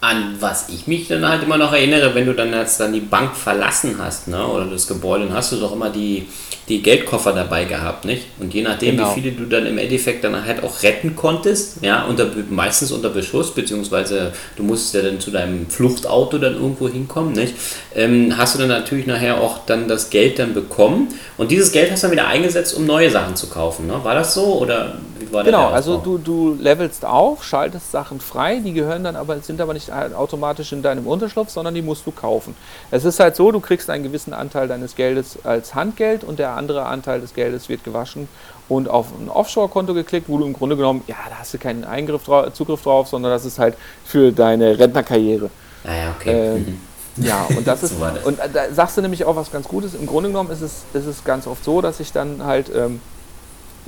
an 0.00 0.36
was 0.38 0.68
ich 0.68 0.86
mich 0.86 1.08
dann 1.08 1.28
halt 1.28 1.42
immer 1.42 1.56
noch 1.56 1.72
erinnere, 1.72 2.14
wenn 2.14 2.26
du 2.26 2.32
dann 2.32 2.52
jetzt 2.52 2.78
dann 2.78 2.92
die 2.92 3.00
Bank 3.00 3.34
verlassen 3.34 3.96
hast, 3.98 4.28
ne, 4.28 4.46
oder 4.46 4.66
das 4.66 4.86
Gebäude, 4.86 5.26
dann 5.26 5.34
hast 5.34 5.50
du 5.52 5.56
doch 5.56 5.72
immer 5.72 5.90
die, 5.90 6.28
die 6.68 6.82
Geldkoffer 6.82 7.32
dabei 7.32 7.64
gehabt, 7.64 8.04
nicht? 8.04 8.26
Und 8.38 8.54
je 8.54 8.62
nachdem, 8.62 8.96
genau. 8.96 9.10
wie 9.10 9.20
viele 9.20 9.32
du 9.34 9.46
dann 9.46 9.66
im 9.66 9.76
Endeffekt 9.76 10.22
dann 10.22 10.44
halt 10.44 10.62
auch 10.62 10.82
retten 10.82 11.16
konntest, 11.16 11.82
ja, 11.82 12.04
unter, 12.04 12.30
meistens 12.48 12.92
unter 12.92 13.08
Beschuss, 13.08 13.52
beziehungsweise 13.54 14.32
du 14.56 14.62
musst 14.62 14.94
ja 14.94 15.02
dann 15.02 15.18
zu 15.18 15.32
deinem 15.32 15.68
Fluchtauto 15.68 16.38
dann 16.38 16.54
irgendwo 16.54 16.88
hinkommen, 16.88 17.32
nicht? 17.32 17.54
Ähm, 17.94 18.34
hast 18.36 18.54
du 18.54 18.60
dann 18.60 18.68
natürlich 18.68 19.06
nachher 19.06 19.40
auch 19.40 19.66
dann 19.66 19.88
das 19.88 20.10
Geld 20.10 20.38
dann 20.38 20.54
bekommen 20.54 21.08
und 21.38 21.50
dieses 21.50 21.72
Geld 21.72 21.90
hast 21.90 22.02
du 22.02 22.06
dann 22.06 22.12
wieder 22.12 22.28
eingesetzt, 22.28 22.74
um 22.74 22.86
neue 22.86 23.10
Sachen 23.10 23.34
zu 23.34 23.48
kaufen, 23.48 23.88
ne? 23.88 23.98
War 24.04 24.14
das 24.14 24.34
so 24.34 24.58
oder 24.58 24.94
wie 25.18 25.32
war 25.32 25.42
Genau, 25.42 25.68
also 25.68 25.96
du, 25.96 26.18
du 26.18 26.56
levelst 26.60 27.04
auf, 27.04 27.44
schaltest 27.44 27.90
Sachen 27.90 28.20
frei, 28.20 28.60
die 28.64 28.72
gehören 28.72 29.02
dann 29.02 29.16
aber, 29.16 29.40
sind 29.40 29.60
aber 29.60 29.74
nicht 29.74 29.87
halt 29.92 30.14
automatisch 30.14 30.72
in 30.72 30.82
deinem 30.82 31.06
Unterschlupf, 31.06 31.50
sondern 31.50 31.74
die 31.74 31.82
musst 31.82 32.06
du 32.06 32.10
kaufen. 32.10 32.54
Es 32.90 33.04
ist 33.04 33.20
halt 33.20 33.36
so, 33.36 33.50
du 33.52 33.60
kriegst 33.60 33.90
einen 33.90 34.04
gewissen 34.04 34.32
Anteil 34.32 34.68
deines 34.68 34.94
Geldes 34.96 35.38
als 35.44 35.74
Handgeld 35.74 36.24
und 36.24 36.38
der 36.38 36.50
andere 36.50 36.86
Anteil 36.86 37.20
des 37.20 37.34
Geldes 37.34 37.68
wird 37.68 37.84
gewaschen 37.84 38.28
und 38.68 38.88
auf 38.88 39.06
ein 39.18 39.28
Offshore-Konto 39.28 39.94
geklickt, 39.94 40.28
wo 40.28 40.38
du 40.38 40.46
im 40.46 40.52
Grunde 40.52 40.76
genommen, 40.76 41.02
ja, 41.06 41.16
da 41.28 41.36
hast 41.40 41.54
du 41.54 41.58
keinen 41.58 41.84
Eingriff 41.84 42.24
drauf, 42.24 42.52
Zugriff 42.52 42.82
drauf, 42.82 43.08
sondern 43.08 43.32
das 43.32 43.44
ist 43.44 43.58
halt 43.58 43.76
für 44.04 44.32
deine 44.32 44.78
Rentnerkarriere. 44.78 45.50
Ah 45.84 45.94
ja, 45.94 46.14
okay. 46.18 46.58
Mhm. 46.58 46.80
Ja, 47.20 47.48
und 47.56 47.66
das 47.66 47.82
ist, 47.82 47.94
und 48.24 48.38
da 48.38 48.72
sagst 48.72 48.96
du 48.96 49.02
nämlich 49.02 49.24
auch 49.24 49.34
was 49.34 49.50
ganz 49.50 49.66
Gutes. 49.66 49.94
Im 49.94 50.06
Grunde 50.06 50.28
genommen 50.28 50.52
ist 50.52 50.60
es, 50.60 50.84
ist 50.92 51.06
es 51.06 51.24
ganz 51.24 51.48
oft 51.48 51.64
so, 51.64 51.80
dass 51.80 51.98
ich 51.98 52.12
dann 52.12 52.44
halt 52.44 52.70
ähm, 52.72 53.00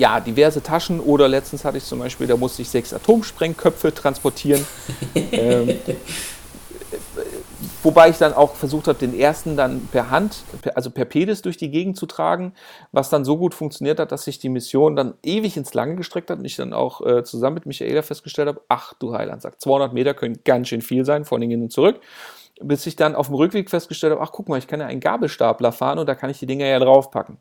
ja, 0.01 0.19
diverse 0.19 0.63
Taschen 0.63 0.99
oder 0.99 1.29
letztens 1.29 1.65
hatte 1.65 1.77
ich 1.77 1.85
zum 1.85 1.99
Beispiel, 1.99 2.27
da 2.27 2.37
musste 2.37 2.63
ich 2.63 2.71
sechs 2.71 2.95
Atomsprengköpfe 2.95 3.93
transportieren. 3.93 4.65
ähm, 5.15 5.77
wobei 7.83 8.09
ich 8.09 8.17
dann 8.17 8.33
auch 8.33 8.55
versucht 8.55 8.89
habe, 8.89 8.99
den 8.99 9.17
ersten 9.17 9.59
dann 9.59 9.89
per 9.93 10.11
Hand, 10.11 10.43
also 10.75 10.91
per 10.91 11.05
Pedis 11.05 11.43
durch 11.43 11.59
die 11.59 11.71
Gegend 11.71 11.99
zu 11.99 12.07
tragen, 12.07 12.55
was 12.93 13.11
dann 13.11 13.27
so 13.27 13.37
gut 13.37 13.53
funktioniert 13.53 14.01
hat, 14.01 14.11
dass 14.11 14.25
sich 14.25 14.39
die 14.39 14.49
Mission 14.49 14.97
dann 14.97 15.15
ewig 15.23 15.59
ins 15.59 15.75
Lange 15.75 15.97
gestreckt 15.97 16.31
hat 16.31 16.39
und 16.39 16.47
ich 16.47 16.57
dann 16.57 16.73
auch 16.73 17.05
äh, 17.07 17.23
zusammen 17.23 17.55
mit 17.55 17.67
Michaela 17.67 18.01
festgestellt 18.01 18.49
habe, 18.49 18.63
ach 18.71 18.95
du 18.95 19.13
Heiland, 19.13 19.43
sagt 19.43 19.61
200 19.61 19.93
Meter 19.93 20.15
können 20.15 20.41
ganz 20.47 20.69
schön 20.69 20.81
viel 20.81 21.05
sein, 21.05 21.27
vor 21.27 21.37
allem 21.37 21.51
hin 21.51 21.63
und 21.63 21.73
zurück 21.73 22.01
bis 22.63 22.87
ich 22.87 22.95
dann 22.95 23.15
auf 23.15 23.29
dem 23.29 23.37
Rückweg 23.37 23.71
festgestellt 23.71 24.13
habe, 24.13 24.23
ach 24.23 24.33
guck 24.33 24.51
mal, 24.51 24.59
ich 24.59 24.67
kann 24.67 24.81
ja 24.81 24.87
einen 24.87 25.01
Gabelstapler 25.01 25.73
fahren 25.73 25.99
und 25.99 26.07
da 26.07 26.15
kann 26.15 26.29
ich 26.29 26.41
die 26.41 26.47
Dinger 26.47 26.67
ja 26.67 26.79
draufpacken. 26.79 27.39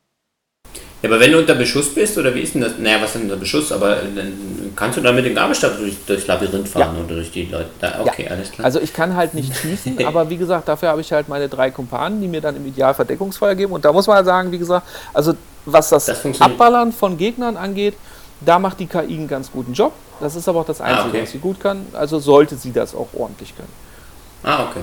Ja, 1.01 1.07
aber 1.09 1.19
wenn 1.21 1.31
du 1.31 1.39
unter 1.39 1.55
Beschuss 1.55 1.93
bist, 1.93 2.17
oder 2.17 2.35
wie 2.35 2.41
ist 2.41 2.55
denn 2.55 2.61
das? 2.61 2.73
Naja, 2.77 2.97
was 2.97 3.07
ist 3.07 3.15
denn 3.15 3.23
unter 3.23 3.37
Beschuss? 3.37 3.71
Aber 3.71 3.95
dann 3.95 4.73
kannst 4.75 4.97
du 4.97 5.01
da 5.01 5.13
mit 5.13 5.25
dem 5.25 5.33
Gabelstab 5.33 5.77
durch, 5.77 5.95
durchs 6.05 6.27
Labyrinth 6.27 6.67
fahren 6.67 6.95
ja. 6.97 7.03
oder 7.03 7.15
durch 7.15 7.31
die 7.31 7.45
Leute. 7.45 7.69
Da, 7.79 8.01
okay, 8.01 8.25
ja. 8.25 8.31
alles 8.31 8.51
klar. 8.51 8.65
Also 8.65 8.81
ich 8.81 8.93
kann 8.93 9.15
halt 9.15 9.33
nicht 9.33 9.55
schießen, 9.55 10.03
aber 10.05 10.29
wie 10.29 10.35
gesagt, 10.35 10.67
dafür 10.67 10.89
habe 10.89 10.99
ich 10.99 11.11
halt 11.13 11.29
meine 11.29 11.47
drei 11.47 11.71
Kumpanen, 11.71 12.19
die 12.19 12.27
mir 12.27 12.41
dann 12.41 12.57
im 12.57 12.65
Ideal 12.65 12.93
Verdeckungsfeuer 12.93 13.55
geben. 13.55 13.71
Und 13.71 13.85
da 13.85 13.93
muss 13.93 14.07
man 14.07 14.17
halt 14.17 14.25
sagen, 14.25 14.51
wie 14.51 14.57
gesagt, 14.57 14.85
also 15.13 15.35
was 15.65 15.89
das, 15.89 16.05
das 16.05 16.41
Abballern 16.41 16.91
von 16.91 17.17
Gegnern 17.17 17.55
angeht, 17.55 17.95
da 18.41 18.59
macht 18.59 18.79
die 18.81 18.87
KI 18.87 18.99
einen 18.99 19.27
ganz 19.29 19.51
guten 19.51 19.71
Job. 19.73 19.93
Das 20.19 20.35
ist 20.35 20.49
aber 20.49 20.61
auch 20.61 20.65
das 20.65 20.81
ah, 20.81 20.85
Einzige, 20.85 21.05
ah, 21.05 21.09
okay. 21.09 21.21
was 21.21 21.31
sie 21.31 21.39
gut 21.39 21.61
kann. 21.61 21.85
Also 21.93 22.19
sollte 22.19 22.57
sie 22.57 22.73
das 22.73 22.93
auch 22.93 23.07
ordentlich 23.13 23.55
können. 23.55 23.71
Ah, 24.43 24.65
okay. 24.69 24.81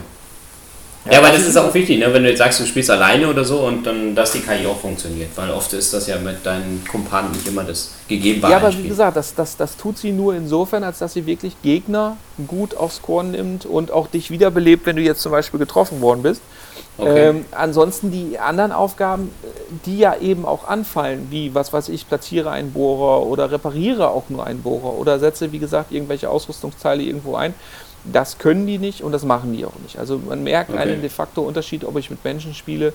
Ja, 1.10 1.18
aber 1.18 1.30
das 1.30 1.46
ist 1.46 1.56
auch 1.56 1.72
wichtig, 1.72 1.98
ne? 1.98 2.12
wenn 2.12 2.22
du 2.22 2.28
jetzt 2.28 2.38
sagst, 2.38 2.60
du 2.60 2.66
spielst 2.66 2.90
alleine 2.90 3.28
oder 3.28 3.44
so 3.44 3.60
und 3.60 3.86
dann, 3.86 4.14
dass 4.14 4.32
die 4.32 4.40
KI 4.40 4.66
auch 4.66 4.78
funktioniert, 4.78 5.30
weil 5.36 5.50
oft 5.50 5.72
ist 5.72 5.92
das 5.94 6.06
ja 6.06 6.18
mit 6.18 6.44
deinen 6.44 6.84
Kumpanen 6.90 7.30
nicht 7.32 7.46
immer 7.46 7.62
das 7.62 7.92
Gegebenware. 8.08 8.52
Ja, 8.52 8.58
aber 8.58 8.76
wie 8.76 8.88
gesagt, 8.88 9.16
das, 9.16 9.34
das, 9.34 9.56
das 9.56 9.76
tut 9.76 9.98
sie 9.98 10.12
nur 10.12 10.34
insofern, 10.34 10.82
als 10.82 10.98
dass 10.98 11.12
sie 11.12 11.26
wirklich 11.26 11.54
Gegner 11.62 12.16
gut 12.48 12.76
aufs 12.76 13.02
Korn 13.02 13.30
nimmt 13.30 13.66
und 13.66 13.90
auch 13.92 14.08
dich 14.08 14.30
wiederbelebt, 14.30 14.86
wenn 14.86 14.96
du 14.96 15.02
jetzt 15.02 15.20
zum 15.22 15.32
Beispiel 15.32 15.60
getroffen 15.60 16.00
worden 16.00 16.22
bist. 16.22 16.42
Okay. 16.98 17.28
Ähm, 17.28 17.44
ansonsten 17.52 18.10
die 18.10 18.38
anderen 18.38 18.72
Aufgaben, 18.72 19.30
die 19.84 19.98
ja 19.98 20.16
eben 20.16 20.46
auch 20.46 20.66
anfallen, 20.66 21.28
wie 21.30 21.54
was 21.54 21.72
weiß 21.72 21.90
ich, 21.90 22.08
platziere 22.08 22.50
einen 22.50 22.72
Bohrer 22.72 23.26
oder 23.26 23.50
repariere 23.50 24.08
auch 24.08 24.24
nur 24.28 24.46
einen 24.46 24.62
Bohrer 24.62 24.94
oder 24.94 25.18
setze, 25.18 25.52
wie 25.52 25.58
gesagt, 25.58 25.92
irgendwelche 25.92 26.30
Ausrüstungsteile 26.30 27.02
irgendwo 27.02 27.36
ein 27.36 27.54
das 28.12 28.38
können 28.38 28.66
die 28.66 28.78
nicht 28.78 29.02
und 29.02 29.12
das 29.12 29.24
machen 29.24 29.52
die 29.52 29.64
auch 29.64 29.78
nicht. 29.82 29.98
Also 29.98 30.18
man 30.18 30.42
merkt 30.42 30.70
okay. 30.70 30.78
einen 30.78 31.00
de 31.00 31.10
facto 31.10 31.42
Unterschied, 31.42 31.84
ob 31.84 31.96
ich 31.96 32.10
mit 32.10 32.24
Menschen 32.24 32.54
spiele 32.54 32.92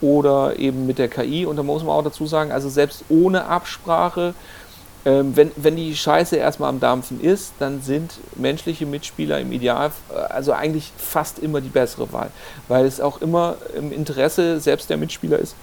oder 0.00 0.58
eben 0.58 0.86
mit 0.86 0.98
der 0.98 1.08
KI. 1.08 1.46
Und 1.46 1.56
da 1.56 1.62
muss 1.62 1.82
man 1.82 1.94
auch 1.94 2.04
dazu 2.04 2.26
sagen, 2.26 2.52
also 2.52 2.68
selbst 2.68 3.04
ohne 3.08 3.46
Absprache 3.46 4.34
ähm, 5.06 5.36
wenn, 5.36 5.50
wenn 5.56 5.76
die 5.76 5.94
Scheiße 5.94 6.36
erstmal 6.36 6.70
am 6.70 6.80
Dampfen 6.80 7.20
ist, 7.20 7.52
dann 7.58 7.82
sind 7.82 8.12
menschliche 8.36 8.86
Mitspieler 8.86 9.38
im 9.38 9.52
Ideal, 9.52 9.92
äh, 10.10 10.14
also 10.14 10.52
eigentlich 10.52 10.92
fast 10.96 11.38
immer 11.38 11.60
die 11.60 11.68
bessere 11.68 12.10
Wahl, 12.12 12.30
weil 12.68 12.86
es 12.86 13.00
auch 13.00 13.20
immer 13.20 13.56
im 13.76 13.92
Interesse 13.92 14.60
selbst 14.60 14.88
der 14.88 14.96
Mitspieler 14.96 15.38
ist, 15.38 15.56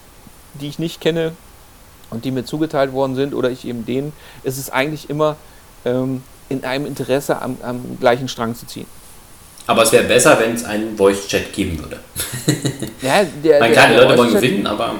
die 0.53 0.67
ich 0.67 0.77
nicht 0.77 1.01
kenne 1.01 1.31
und 2.11 2.23
die 2.25 2.31
mir 2.31 2.45
zugeteilt 2.45 2.93
worden 2.93 3.15
sind 3.15 3.33
oder 3.33 3.49
ich 3.49 3.65
eben 3.65 3.85
denen, 3.85 4.13
ist 4.43 4.59
es 4.59 4.69
eigentlich 4.69 5.09
immer 5.09 5.37
ähm, 5.85 6.23
in 6.51 6.63
einem 6.63 6.85
Interesse 6.85 7.41
am, 7.41 7.57
am 7.61 7.97
gleichen 7.99 8.27
Strang 8.27 8.55
zu 8.55 8.65
ziehen. 8.65 8.87
Aber 9.67 9.83
es 9.83 9.91
wäre 9.91 10.03
besser, 10.03 10.39
wenn 10.39 10.53
es 10.53 10.65
einen 10.65 10.97
Voice-Chat 10.97 11.53
geben 11.53 11.79
würde. 11.79 11.99
ja, 13.01 13.23
der, 13.43 13.59
Man 13.59 13.71
kann 13.73 13.91
die 13.91 13.97
Leute 13.97 14.17
wollen 14.17 14.33
gewinnen, 14.33 14.67
aber 14.67 14.95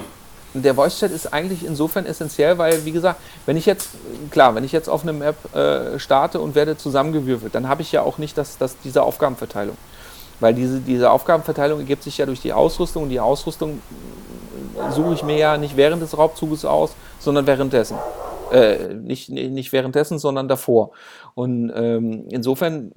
der 0.53 0.75
Voice 0.75 0.99
Chat 0.99 1.11
ist 1.11 1.31
eigentlich 1.31 1.65
insofern 1.65 2.05
essentiell, 2.05 2.57
weil, 2.57 2.83
wie 2.85 2.91
gesagt, 2.91 3.21
wenn 3.45 3.55
ich 3.55 3.65
jetzt, 3.65 3.89
klar, 4.31 4.53
wenn 4.53 4.63
ich 4.63 4.71
jetzt 4.71 4.89
auf 4.89 5.03
eine 5.03 5.13
Map 5.13 5.55
äh, 5.55 5.97
starte 5.97 6.39
und 6.39 6.55
werde 6.55 6.77
zusammengewürfelt, 6.77 7.55
dann 7.55 7.69
habe 7.69 7.81
ich 7.81 7.91
ja 7.91 8.01
auch 8.01 8.17
nicht 8.17 8.37
das, 8.37 8.57
das, 8.57 8.75
diese 8.83 9.03
Aufgabenverteilung. 9.03 9.77
Weil 10.39 10.53
diese, 10.53 10.79
diese 10.79 11.09
Aufgabenverteilung 11.09 11.79
ergibt 11.79 12.03
sich 12.03 12.17
ja 12.17 12.25
durch 12.25 12.41
die 12.41 12.51
Ausrüstung 12.51 13.03
und 13.03 13.09
die 13.09 13.19
Ausrüstung 13.19 13.81
suche 14.89 15.13
ich 15.13 15.23
mir 15.23 15.37
ja 15.37 15.57
nicht 15.57 15.77
während 15.77 16.01
des 16.01 16.17
Raubzuges 16.17 16.65
aus, 16.65 16.93
sondern 17.19 17.47
währenddessen. 17.47 17.97
Äh, 18.51 18.93
nicht, 18.95 19.29
nicht 19.29 19.71
währenddessen, 19.71 20.19
sondern 20.19 20.47
davor. 20.49 20.91
Und 21.33 21.71
ähm, 21.75 22.27
insofern 22.29 22.91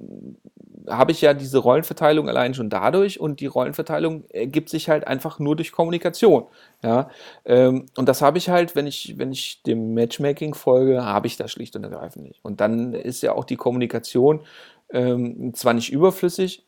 habe 0.89 1.11
ich 1.11 1.21
ja 1.21 1.33
diese 1.33 1.57
Rollenverteilung 1.57 2.29
allein 2.29 2.53
schon 2.53 2.69
dadurch 2.69 3.19
und 3.19 3.39
die 3.39 3.47
Rollenverteilung 3.47 4.25
ergibt 4.29 4.69
sich 4.69 4.89
halt 4.89 5.07
einfach 5.07 5.39
nur 5.39 5.55
durch 5.55 5.71
Kommunikation. 5.71 6.45
Ja, 6.83 7.09
ähm, 7.45 7.87
und 7.97 8.07
das 8.07 8.21
habe 8.21 8.37
ich 8.37 8.49
halt, 8.49 8.75
wenn 8.75 8.87
ich, 8.87 9.15
wenn 9.17 9.31
ich 9.31 9.63
dem 9.63 9.93
Matchmaking 9.93 10.53
folge, 10.53 11.03
habe 11.03 11.27
ich 11.27 11.37
das 11.37 11.51
schlicht 11.51 11.75
und 11.75 11.83
ergreifend 11.83 12.25
nicht. 12.25 12.39
Und 12.43 12.61
dann 12.61 12.93
ist 12.93 13.21
ja 13.23 13.33
auch 13.33 13.45
die 13.45 13.55
Kommunikation 13.55 14.41
ähm, 14.91 15.53
zwar 15.53 15.73
nicht 15.73 15.91
überflüssig, 15.91 16.64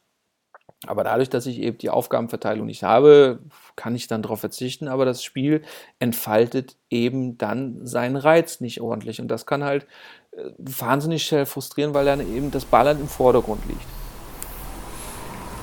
aber 0.86 1.04
dadurch, 1.04 1.30
dass 1.30 1.48
ich 1.48 1.60
eben 1.60 1.80
die 1.80 1.90
Aufgabenverteilung 1.90 2.68
nicht 2.68 2.84
habe, 2.84 3.40
kann 3.76 3.96
ich 3.96 4.08
dann 4.08 4.22
darauf 4.22 4.42
verzichten, 4.42 4.88
aber 4.88 5.06
das 5.06 5.24
Spiel 5.24 5.64
entfaltet 6.00 6.76
eben 6.92 7.38
dann 7.38 7.86
seinen 7.86 8.16
Reiz 8.16 8.60
nicht 8.62 8.80
ordentlich. 8.80 9.20
Und 9.20 9.28
das 9.30 9.48
kann 9.48 9.64
halt 9.64 9.88
äh, 10.34 10.44
wahnsinnig 10.58 11.26
schnell 11.26 11.48
frustrieren, 11.48 11.96
weil 11.96 12.06
dann 12.06 12.20
eben 12.20 12.52
das 12.52 12.66
Ballern 12.66 13.00
im 13.00 13.08
Vordergrund 13.08 13.62
liegt. 13.68 13.82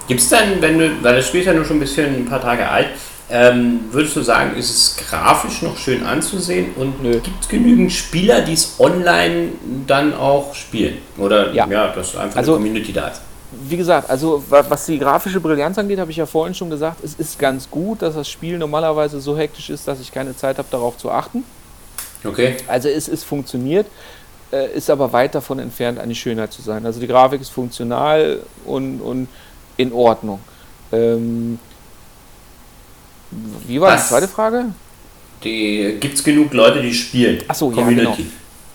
Gibt 0.08 0.20
es 0.20 0.28
dann, 0.28 0.60
wenn 0.60 0.78
du, 0.78 1.02
weil 1.02 1.16
das 1.16 1.28
Spiel 1.28 1.40
ist 1.40 1.46
ja 1.46 1.54
nur 1.54 1.64
schon 1.64 1.76
ein 1.76 1.80
bisschen 1.80 2.14
ein 2.14 2.26
paar 2.26 2.40
Tage 2.40 2.68
alt, 2.68 2.88
ähm, 3.30 3.80
würdest 3.90 4.16
du 4.16 4.20
sagen, 4.20 4.54
ist 4.56 4.70
es 4.70 4.96
grafisch 5.08 5.62
noch 5.62 5.78
schön 5.78 6.04
anzusehen 6.04 6.74
und 6.76 7.02
gibt 7.02 7.40
es 7.40 7.48
genügend 7.48 7.90
Spieler, 7.90 8.42
die 8.42 8.52
es 8.52 8.78
online 8.78 9.52
dann 9.86 10.12
auch 10.12 10.54
spielen? 10.54 10.98
Oder 11.16 11.52
ja, 11.52 11.66
ja 11.66 11.88
dass 11.88 12.16
einfach 12.16 12.36
also, 12.36 12.56
eine 12.56 12.64
Community 12.64 12.92
da 12.92 13.08
ist? 13.08 13.22
Wie 13.68 13.76
gesagt, 13.76 14.10
also 14.10 14.42
was 14.48 14.86
die 14.86 14.98
grafische 14.98 15.40
Brillanz 15.40 15.78
angeht, 15.78 15.98
habe 15.98 16.10
ich 16.10 16.16
ja 16.16 16.26
vorhin 16.26 16.54
schon 16.54 16.70
gesagt, 16.70 17.02
es 17.02 17.14
ist 17.14 17.38
ganz 17.38 17.70
gut, 17.70 18.02
dass 18.02 18.14
das 18.14 18.28
Spiel 18.28 18.58
normalerweise 18.58 19.20
so 19.20 19.36
hektisch 19.36 19.70
ist, 19.70 19.86
dass 19.88 20.00
ich 20.00 20.12
keine 20.12 20.36
Zeit 20.36 20.58
habe, 20.58 20.68
darauf 20.70 20.96
zu 20.96 21.10
achten. 21.10 21.44
Okay. 22.24 22.56
Also 22.66 22.88
es 22.88 23.08
ist 23.08 23.24
funktioniert, 23.24 23.86
äh, 24.52 24.74
ist 24.74 24.88
aber 24.90 25.12
weit 25.12 25.34
davon 25.34 25.58
entfernt, 25.58 25.98
eine 25.98 26.14
Schönheit 26.14 26.52
zu 26.52 26.62
sein. 26.62 26.86
Also 26.86 27.00
die 27.00 27.06
Grafik 27.06 27.40
ist 27.40 27.50
funktional 27.50 28.40
und, 28.64 29.00
und 29.00 29.28
in 29.76 29.92
Ordnung. 29.92 30.40
Ähm, 30.92 31.58
wie 33.66 33.80
war 33.80 33.92
Was? 33.92 34.04
die 34.04 34.08
zweite 34.08 34.28
Frage? 34.28 34.66
Gibt 35.40 36.14
es 36.14 36.24
genug 36.24 36.52
Leute, 36.54 36.80
die 36.80 36.94
spielen? 36.94 37.42
Achso, 37.48 37.70
ja, 37.72 37.86
genau. 37.86 38.16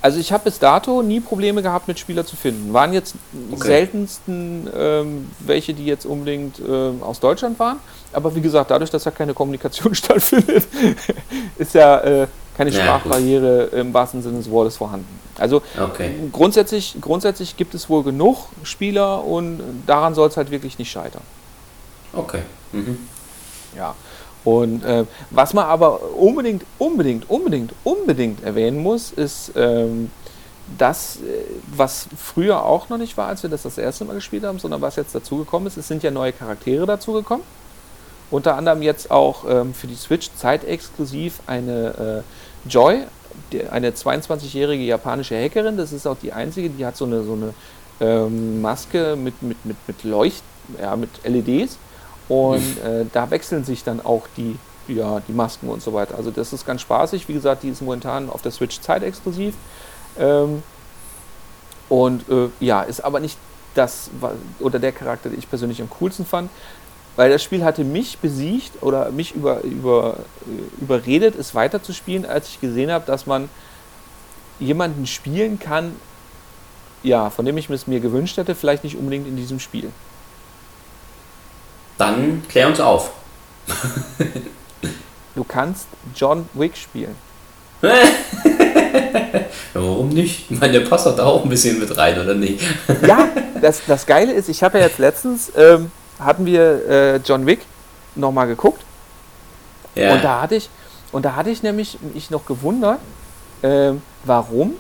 Also 0.01 0.19
ich 0.19 0.31
habe 0.31 0.45
bis 0.45 0.59
dato 0.59 1.01
nie 1.01 1.19
Probleme 1.19 1.61
gehabt, 1.61 1.88
mit 1.88 1.99
Spieler 1.99 2.26
zu 2.26 2.38
finden. 2.38 2.73
Waren 2.73 2.93
jetzt 2.93 3.15
okay. 3.51 3.67
seltensten 3.67 4.69
ähm, 4.73 5.30
welche, 5.39 5.73
die 5.73 5.85
jetzt 5.85 6.05
unbedingt 6.05 6.59
ähm, 6.59 7.03
aus 7.03 7.19
Deutschland 7.19 7.59
waren. 7.59 7.80
Aber 8.13 8.34
wie 8.34 8.41
gesagt, 8.41 8.71
dadurch, 8.71 8.89
dass 8.89 9.03
ja 9.05 9.11
keine 9.11 9.34
Kommunikation 9.34 9.93
stattfindet, 9.95 10.67
ist 11.57 11.73
ja 11.73 11.99
äh, 11.99 12.27
keine 12.55 12.71
Sprachbarriere 12.71 13.67
gut. 13.69 13.80
im 13.80 13.93
wahrsten 13.93 14.21
Sinne 14.21 14.38
des 14.38 14.49
Wortes 14.49 14.77
vorhanden. 14.77 15.19
Also 15.38 15.61
okay. 15.80 16.11
grundsätzlich, 16.31 16.97
grundsätzlich 16.99 17.57
gibt 17.57 17.73
es 17.73 17.89
wohl 17.89 18.03
genug 18.03 18.47
Spieler 18.63 19.23
und 19.23 19.61
daran 19.85 20.13
soll 20.13 20.30
es 20.30 20.38
halt 20.38 20.51
wirklich 20.51 20.77
nicht 20.77 20.91
scheitern. 20.91 21.21
Okay. 22.13 22.41
Mhm. 22.71 22.97
Ja. 23.76 23.95
Und 24.49 24.84
äh, 24.84 25.05
was 25.30 25.53
man 25.53 25.65
aber 25.65 26.15
unbedingt, 26.15 26.65
unbedingt, 26.80 27.30
unbedingt, 27.30 27.71
unbedingt 27.84 28.43
erwähnen 28.43 28.81
muss, 28.81 29.11
ist 29.11 29.51
ähm, 29.55 30.09
das, 30.76 31.17
äh, 31.17 31.43
was 31.76 32.07
früher 32.17 32.65
auch 32.65 32.89
noch 32.89 32.97
nicht 32.97 33.15
war, 33.15 33.27
als 33.27 33.43
wir 33.43 33.49
das 33.51 33.61
das 33.61 33.77
erste 33.77 34.05
Mal 34.05 34.15
gespielt 34.15 34.43
haben, 34.43 34.57
sondern 34.57 34.81
was 34.81 34.95
jetzt 34.95 35.13
dazugekommen 35.13 35.67
ist. 35.67 35.77
Es 35.77 35.88
sind 35.88 36.01
ja 36.01 36.09
neue 36.09 36.34
Charaktere 36.34 36.88
dazugekommen. 36.88 37.45
Unter 38.31 38.55
anderem 38.55 38.81
jetzt 38.81 39.11
auch 39.11 39.45
ähm, 39.47 39.76
für 39.76 39.85
die 39.85 39.95
Switch 39.95 40.31
zeitexklusiv 40.35 41.41
eine 41.45 42.23
äh, 42.65 42.69
Joy, 42.69 43.03
eine 43.69 43.91
22-jährige 43.91 44.84
japanische 44.84 45.35
Hackerin. 45.35 45.77
Das 45.77 45.93
ist 45.93 46.07
auch 46.07 46.17
die 46.21 46.34
einzige, 46.34 46.71
die 46.71 46.85
hat 46.88 46.97
so 46.97 47.05
eine, 47.05 47.23
so 47.23 47.34
eine 47.34 47.53
ähm, 48.01 48.61
Maske 48.61 49.15
mit, 49.15 49.43
mit, 49.43 49.63
mit, 49.63 49.77
mit 49.88 50.03
Leucht, 50.03 50.43
ja, 50.81 50.95
mit 50.95 51.09
LEDs 51.23 51.77
und 52.30 52.77
äh, 52.77 53.06
da 53.11 53.31
wechseln 53.31 53.65
sich 53.65 53.84
dann 53.84 53.99
auch 53.99 54.27
die, 54.38 54.57
ja, 54.88 55.22
die 55.27 55.34
Masken 55.34 55.68
und 55.68 55.81
so 55.81 55.93
weiter. 55.93 56.15
Also 56.15 56.31
das 56.31 56.53
ist 56.53 56.65
ganz 56.65 56.81
spaßig. 56.81 57.27
Wie 57.27 57.34
gesagt, 57.34 57.64
die 57.64 57.69
ist 57.69 57.81
momentan 57.81 58.30
auf 58.30 58.43
der 58.43 58.51
Switch 58.51 58.80
zeitexklusiv. 58.80 59.56
Ähm, 60.18 60.64
und 61.89 62.30
äh, 62.30 62.49
ja, 62.60 62.84
ist 62.84 63.01
aber 63.01 63.19
nicht 63.19 63.38
das 63.73 64.11
oder 64.60 64.77
der 64.77 64.91
Charakter, 64.91 65.30
den 65.30 65.39
ich 65.39 65.49
persönlich 65.49 65.81
am 65.81 65.89
coolsten 65.99 66.26
fand. 66.26 66.51
Weil 67.15 67.31
das 67.31 67.43
Spiel 67.43 67.65
hatte 67.65 67.84
mich 67.84 68.19
besiegt 68.19 68.81
oder 68.81 69.10
mich 69.11 69.34
über, 69.34 69.61
über, 69.64 70.18
äh, 70.45 70.84
überredet, 70.84 71.35
es 71.35 71.56
weiterzuspielen, 71.56 72.26
als 72.26 72.47
ich 72.47 72.61
gesehen 72.61 72.91
habe, 72.91 73.06
dass 73.06 73.26
man 73.26 73.49
jemanden 74.60 75.07
spielen 75.07 75.57
kann, 75.57 75.95
ja, 77.01 77.30
von 77.31 77.45
dem 77.45 77.57
ich 77.57 77.69
es 77.69 77.88
mir 77.88 77.99
gewünscht 77.99 78.38
hätte, 78.38 78.53
vielleicht 78.53 78.84
nicht 78.84 78.97
unbedingt 78.97 79.27
in 79.27 79.35
diesem 79.35 79.60
Spiel. 79.60 79.91
Dann 81.99 82.43
klär 82.47 82.67
uns 82.67 82.80
auf. 82.80 83.11
du 85.35 85.43
kannst 85.43 85.85
John 86.15 86.47
Wick 86.53 86.77
spielen. 86.77 87.15
Warum 89.73 90.09
nicht? 90.09 90.49
Ich 90.49 90.59
meine, 90.59 90.80
der 90.80 90.88
passt 90.88 91.05
doch 91.05 91.15
da 91.15 91.26
auch 91.26 91.43
ein 91.43 91.49
bisschen 91.49 91.77
mit 91.77 91.95
rein, 91.97 92.17
oder 92.19 92.35
nicht? 92.35 92.63
ja, 93.05 93.27
das, 93.61 93.81
das 93.85 94.05
Geile 94.05 94.31
ist, 94.31 94.47
ich 94.47 94.63
habe 94.63 94.80
ja 94.80 94.85
jetzt 94.85 94.97
letztens, 94.97 95.51
ähm, 95.57 95.91
hatten 96.19 96.45
wir 96.45 96.89
äh, 96.89 97.17
John 97.17 97.45
Wick 97.45 97.65
nochmal 98.15 98.47
geguckt. 98.47 98.81
Ja. 99.95 100.13
Und 100.13 100.23
da 100.23 100.41
hatte 100.41 100.55
ich, 100.55 100.69
und 101.11 101.26
da 101.26 101.35
hatte 101.35 101.49
ich 101.49 101.63
nämlich 101.63 101.97
mich 102.13 102.30
noch 102.30 102.45
gewundert, 102.45 102.99
ähm, 103.61 104.01
warum 104.23 104.76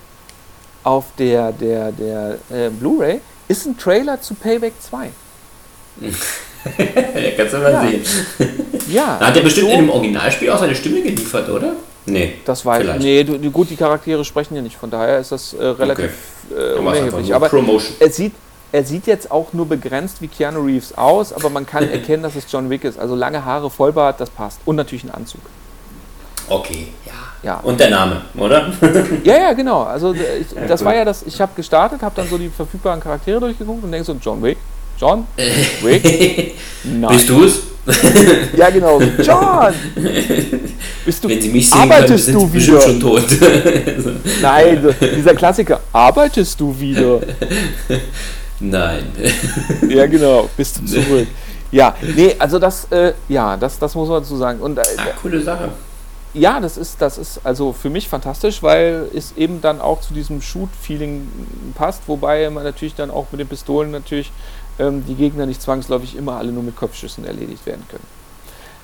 auf 0.85 1.05
der, 1.17 1.51
der, 1.51 1.91
der 1.91 2.37
äh, 2.49 2.69
Blu-ray 2.69 3.19
ist 3.49 3.65
ein 3.65 3.77
Trailer 3.77 4.21
zu 4.21 4.35
Payback 4.35 4.73
2. 4.81 5.09
ja, 6.77 7.31
kannst 7.37 7.53
du 7.53 7.57
mal 7.59 7.71
ja. 7.71 7.81
sehen. 7.87 8.03
Ja. 8.89 9.17
Da 9.19 9.27
hat 9.27 9.37
er 9.37 9.43
bestimmt 9.43 9.67
so 9.67 9.73
in 9.73 9.81
dem 9.81 9.89
Originalspiel 9.91 10.49
auch 10.49 10.57
seine 10.57 10.73
Stimme 10.73 11.03
geliefert, 11.03 11.47
oder? 11.47 11.73
Nee. 12.07 12.35
Das 12.43 12.65
war 12.65 12.79
vielleicht. 12.79 13.01
Nee, 13.01 13.23
du, 13.23 13.51
gut, 13.51 13.69
die 13.69 13.75
Charaktere 13.75 14.25
sprechen 14.25 14.55
ja 14.55 14.63
nicht, 14.63 14.77
von 14.77 14.89
daher 14.89 15.19
ist 15.19 15.31
das 15.31 15.53
äh, 15.53 15.63
relativ 15.63 16.11
okay. 16.49 16.59
äh, 16.59 16.79
unerheblich. 16.79 17.35
Aber 17.35 17.49
Promotion. 17.49 17.93
er 17.99 18.09
sieht, 18.09 18.33
er 18.71 18.83
sieht 18.83 19.05
jetzt 19.07 19.29
auch 19.29 19.53
nur 19.53 19.67
begrenzt 19.67 20.21
wie 20.21 20.27
Keanu 20.27 20.61
Reeves 20.61 20.97
aus, 20.97 21.31
aber 21.33 21.49
man 21.49 21.67
kann 21.67 21.87
erkennen, 21.91 22.23
dass 22.23 22.35
es 22.35 22.51
John 22.51 22.69
Wick 22.69 22.83
ist. 22.83 22.97
Also 22.97 23.15
lange 23.15 23.45
Haare, 23.45 23.69
Vollbart, 23.69 24.19
das 24.19 24.29
passt. 24.31 24.59
Und 24.65 24.75
natürlich 24.75 25.03
ein 25.03 25.11
Anzug. 25.11 25.41
Okay, 26.47 26.87
ja. 27.05 27.13
ja. 27.43 27.59
Und 27.59 27.79
der 27.79 27.91
Name, 27.91 28.21
oder? 28.35 28.73
ja, 29.23 29.37
ja, 29.37 29.53
genau. 29.53 29.83
Also 29.83 30.13
ich, 30.13 30.47
das 30.67 30.83
war 30.83 30.95
ja 30.95 31.05
das, 31.05 31.21
ich 31.21 31.39
habe 31.39 31.51
gestartet, 31.55 32.01
habe 32.01 32.15
dann 32.15 32.27
so 32.27 32.39
die 32.39 32.49
verfügbaren 32.49 32.99
Charaktere 32.99 33.39
durchgeguckt 33.39 33.83
und 33.83 33.91
denke 33.91 34.05
so, 34.05 34.15
John 34.19 34.41
Wick, 34.41 34.57
John? 34.99 35.25
Rick? 35.83 36.55
Nein. 36.83 37.09
Bist 37.11 37.29
du 37.29 37.43
es? 37.43 37.61
ja, 38.55 38.69
genau. 38.69 39.01
John! 39.01 39.73
Bist 41.05 41.23
du, 41.23 41.29
Wenn 41.29 41.41
Sie 41.41 41.49
mich 41.49 41.69
sehen 41.69 41.79
arbeitest 41.79 42.25
können, 42.27 42.39
du 42.39 42.53
wieder? 42.53 42.81
schon 42.81 42.99
tot. 42.99 43.23
Nein, 44.41 44.95
dieser 45.15 45.33
Klassiker. 45.33 45.79
Arbeitest 45.91 46.59
du 46.59 46.77
wieder? 46.77 47.21
Nein. 48.59 49.11
ja, 49.89 50.05
genau. 50.05 50.49
Bist 50.55 50.79
du 50.79 50.85
zurück. 50.85 51.27
Ja, 51.71 51.95
nee, 52.15 52.35
also 52.37 52.59
das, 52.59 52.85
äh, 52.91 53.13
ja, 53.27 53.55
das, 53.55 53.79
das 53.79 53.95
muss 53.95 54.09
man 54.09 54.21
dazu 54.21 54.35
sagen. 54.37 54.59
Und, 54.59 54.77
äh, 54.77 54.81
ah, 54.97 55.03
coole 55.21 55.41
Sache. 55.41 55.69
Ja, 56.33 56.59
das 56.59 56.77
ist, 56.77 57.01
das 57.01 57.17
ist 57.17 57.41
also 57.43 57.73
für 57.73 57.89
mich 57.89 58.07
fantastisch, 58.07 58.61
weil 58.61 59.07
es 59.15 59.33
eben 59.35 59.61
dann 59.61 59.81
auch 59.81 60.01
zu 60.01 60.13
diesem 60.13 60.41
Shoot-Feeling 60.41 61.27
passt, 61.73 62.03
wobei 62.07 62.49
man 62.51 62.63
natürlich 62.63 62.93
dann 62.93 63.09
auch 63.09 63.27
mit 63.31 63.39
den 63.39 63.47
Pistolen 63.47 63.89
natürlich 63.89 64.31
ähm, 64.79 65.03
die 65.05 65.15
Gegner 65.15 65.45
nicht 65.45 65.61
zwangsläufig 65.61 66.15
immer 66.15 66.37
alle 66.37 66.51
nur 66.51 66.63
mit 66.63 66.75
Kopfschüssen 66.75 67.25
erledigt 67.25 67.65
werden 67.65 67.83
können. 67.89 68.05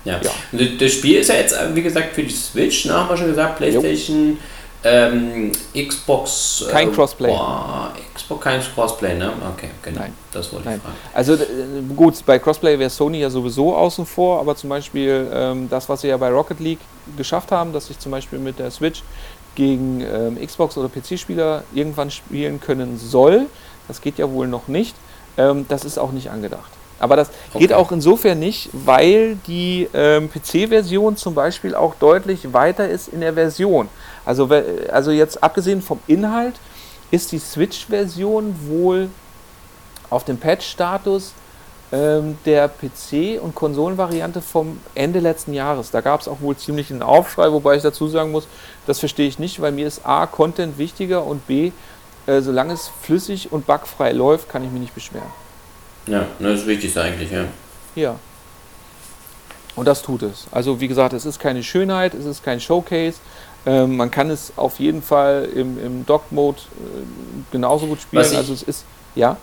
Ja. 0.04 0.20
ja. 0.22 0.66
Das 0.78 0.92
Spiel 0.92 1.18
ist 1.18 1.28
ja 1.28 1.34
jetzt, 1.34 1.52
äh, 1.52 1.74
wie 1.74 1.82
gesagt, 1.82 2.14
für 2.14 2.22
die 2.22 2.32
Switch, 2.34 2.84
ne, 2.84 2.94
haben 2.94 3.08
wir 3.08 3.16
schon 3.16 3.28
gesagt, 3.28 3.56
PlayStation 3.56 4.38
Ähm, 4.84 5.50
Xbox. 5.74 6.64
Kein 6.70 6.90
äh, 6.90 6.92
Crossplay. 6.92 7.28
Boah, 7.28 7.92
Xbox 8.14 8.44
kein 8.44 8.60
Crossplay, 8.60 9.14
ne? 9.14 9.32
Okay, 9.54 9.70
genau. 9.82 10.00
Nein. 10.00 10.12
Das 10.30 10.52
wollte 10.52 10.68
Nein. 10.68 10.76
ich 10.76 10.82
fragen. 10.82 10.96
Also 11.12 11.34
äh, 11.34 11.94
gut, 11.96 12.24
bei 12.24 12.38
Crossplay 12.38 12.78
wäre 12.78 12.90
Sony 12.90 13.18
ja 13.18 13.28
sowieso 13.28 13.74
außen 13.74 14.06
vor, 14.06 14.38
aber 14.38 14.54
zum 14.54 14.70
Beispiel 14.70 15.28
ähm, 15.32 15.68
das, 15.68 15.88
was 15.88 16.02
sie 16.02 16.08
ja 16.08 16.16
bei 16.16 16.30
Rocket 16.30 16.60
League 16.60 16.78
geschafft 17.16 17.50
haben, 17.50 17.72
dass 17.72 17.90
ich 17.90 17.98
zum 17.98 18.12
Beispiel 18.12 18.38
mit 18.38 18.60
der 18.60 18.70
Switch 18.70 19.02
gegen 19.56 20.02
ähm, 20.02 20.38
Xbox 20.44 20.76
oder 20.76 20.88
PC-Spieler 20.88 21.64
irgendwann 21.74 22.10
spielen 22.10 22.60
können 22.60 22.96
soll, 22.98 23.46
das 23.88 24.00
geht 24.00 24.18
ja 24.18 24.30
wohl 24.30 24.46
noch 24.46 24.68
nicht. 24.68 24.94
Ähm, 25.38 25.66
das 25.68 25.84
ist 25.84 25.98
auch 25.98 26.12
nicht 26.12 26.30
angedacht. 26.30 26.70
Aber 26.98 27.16
das 27.16 27.28
geht 27.52 27.72
Okay. 27.72 27.74
auch 27.74 27.92
insofern 27.92 28.38
nicht, 28.38 28.70
weil 28.72 29.36
die 29.46 29.86
ähm, 29.92 30.30
PC-Version 30.30 31.16
zum 31.16 31.34
Beispiel 31.34 31.74
auch 31.74 31.94
deutlich 31.96 32.54
weiter 32.54 32.88
ist 32.88 33.08
in 33.08 33.20
der 33.20 33.34
Version. 33.34 33.88
Also, 34.24 34.48
also 34.90 35.10
jetzt 35.10 35.42
abgesehen 35.42 35.82
vom 35.82 36.00
Inhalt 36.06 36.54
ist 37.10 37.32
die 37.32 37.38
Switch-Version 37.38 38.54
wohl 38.66 39.10
auf 40.08 40.24
dem 40.24 40.38
Patch-Status 40.38 41.34
ähm, 41.92 42.38
der 42.46 42.68
PC- 42.70 43.38
und 43.40 43.54
Konsolenvariante 43.54 44.40
vom 44.40 44.80
Ende 44.94 45.20
letzten 45.20 45.52
Jahres. 45.52 45.90
Da 45.90 46.00
gab 46.00 46.20
es 46.20 46.28
auch 46.28 46.40
wohl 46.40 46.56
ziemlich 46.56 46.90
einen 46.90 47.02
Aufschrei, 47.02 47.52
wobei 47.52 47.76
ich 47.76 47.82
dazu 47.82 48.08
sagen 48.08 48.32
muss, 48.32 48.48
das 48.86 48.98
verstehe 49.00 49.28
ich 49.28 49.38
nicht, 49.38 49.60
weil 49.60 49.70
mir 49.72 49.86
ist 49.86 50.04
A, 50.06 50.26
Content 50.26 50.78
wichtiger 50.78 51.24
und 51.24 51.46
B, 51.46 51.72
äh, 52.26 52.40
solange 52.40 52.74
es 52.74 52.90
flüssig 53.02 53.52
und 53.52 53.66
bugfrei 53.66 54.12
läuft, 54.12 54.48
kann 54.48 54.64
ich 54.64 54.70
mich 54.70 54.80
nicht 54.80 54.94
beschweren. 54.94 55.30
Ja, 56.06 56.20
ne, 56.38 56.50
das 56.50 56.60
ist 56.60 56.66
wichtig 56.66 56.96
eigentlich, 56.98 57.30
ja. 57.30 57.44
Ja. 57.94 58.16
Und 59.74 59.86
das 59.86 60.02
tut 60.02 60.22
es. 60.22 60.46
Also 60.50 60.80
wie 60.80 60.88
gesagt, 60.88 61.12
es 61.12 61.26
ist 61.26 61.38
keine 61.38 61.62
Schönheit, 61.62 62.14
es 62.14 62.24
ist 62.24 62.42
kein 62.42 62.60
Showcase. 62.60 63.18
Ähm, 63.66 63.96
man 63.96 64.10
kann 64.10 64.30
es 64.30 64.52
auf 64.56 64.78
jeden 64.78 65.02
Fall 65.02 65.48
im, 65.54 65.84
im 65.84 66.06
Dock-Mode 66.06 66.58
äh, 66.58 67.52
genauso 67.52 67.86
gut 67.86 68.00
spielen. 68.00 68.24
Also 68.24 68.52
es 68.52 68.62
ist, 68.62 68.84
ja. 69.14 69.36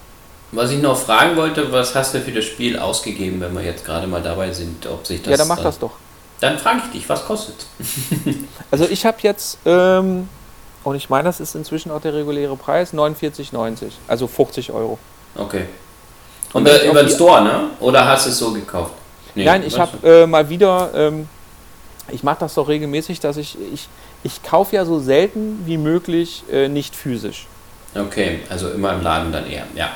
Was 0.52 0.72
ich 0.72 0.82
noch 0.82 0.98
fragen 0.98 1.36
wollte, 1.36 1.72
was 1.72 1.94
hast 1.94 2.14
du 2.14 2.22
für 2.22 2.32
das 2.32 2.46
Spiel 2.46 2.80
ausgegeben, 2.80 3.42
wenn 3.42 3.54
wir 3.54 3.64
jetzt 3.64 3.86
gerade 3.86 4.08
mal 4.08 4.22
dabei 4.22 4.52
sind, 4.52 4.88
ob 4.88 5.06
sich 5.06 5.22
das. 5.22 5.32
ja, 5.32 5.38
dann 5.38 5.48
mach 5.48 5.62
das 5.62 5.78
doch. 5.78 5.92
Dann 6.40 6.58
frage 6.58 6.82
ich 6.86 6.92
dich, 6.92 7.10
was 7.10 7.26
kostet? 7.26 7.56
Also 8.72 8.86
ich 8.86 9.06
habe 9.06 9.18
jetzt, 9.22 9.60
ähm, 9.66 10.28
und 10.84 10.96
ich 10.96 11.10
meine, 11.10 11.26
das 11.26 11.40
ist 11.40 11.56
inzwischen 11.56 11.92
auch 11.92 12.02
der 12.02 12.14
reguläre 12.14 12.56
Preis, 12.56 12.94
49,90. 12.94 13.92
Also 14.08 14.28
50 14.28 14.72
Euro. 14.72 14.98
Okay. 15.36 15.66
Und 16.54 16.68
Und 16.68 16.68
äh, 16.68 16.90
über 16.90 17.04
den 17.04 17.10
Store, 17.10 17.42
ne? 17.42 17.70
Oder 17.80 18.08
hast 18.08 18.26
du 18.26 18.30
es 18.30 18.38
so 18.38 18.52
gekauft? 18.52 18.94
Nee, 19.36 19.46
Nein, 19.46 19.64
ich 19.66 19.80
habe 19.80 20.08
äh, 20.08 20.28
mal 20.28 20.50
wieder, 20.50 20.92
ähm, 20.94 21.28
ich 22.10 22.24
mache 22.24 22.38
das 22.42 22.54
doch 22.54 22.68
regelmäßig, 22.68 23.20
dass 23.20 23.38
ich, 23.38 23.58
ich, 23.74 23.88
ich 24.24 24.44
kaufe 24.44 24.76
ja 24.76 24.86
so 24.86 25.00
selten 25.00 25.64
wie 25.66 25.78
möglich 25.78 26.44
äh, 26.52 26.68
nicht 26.68 26.96
physisch. 26.96 27.48
Okay, 27.96 28.42
also 28.50 28.70
immer 28.70 28.94
im 28.94 29.02
Laden 29.02 29.32
dann 29.32 29.50
eher, 29.50 29.66
ja. 29.76 29.90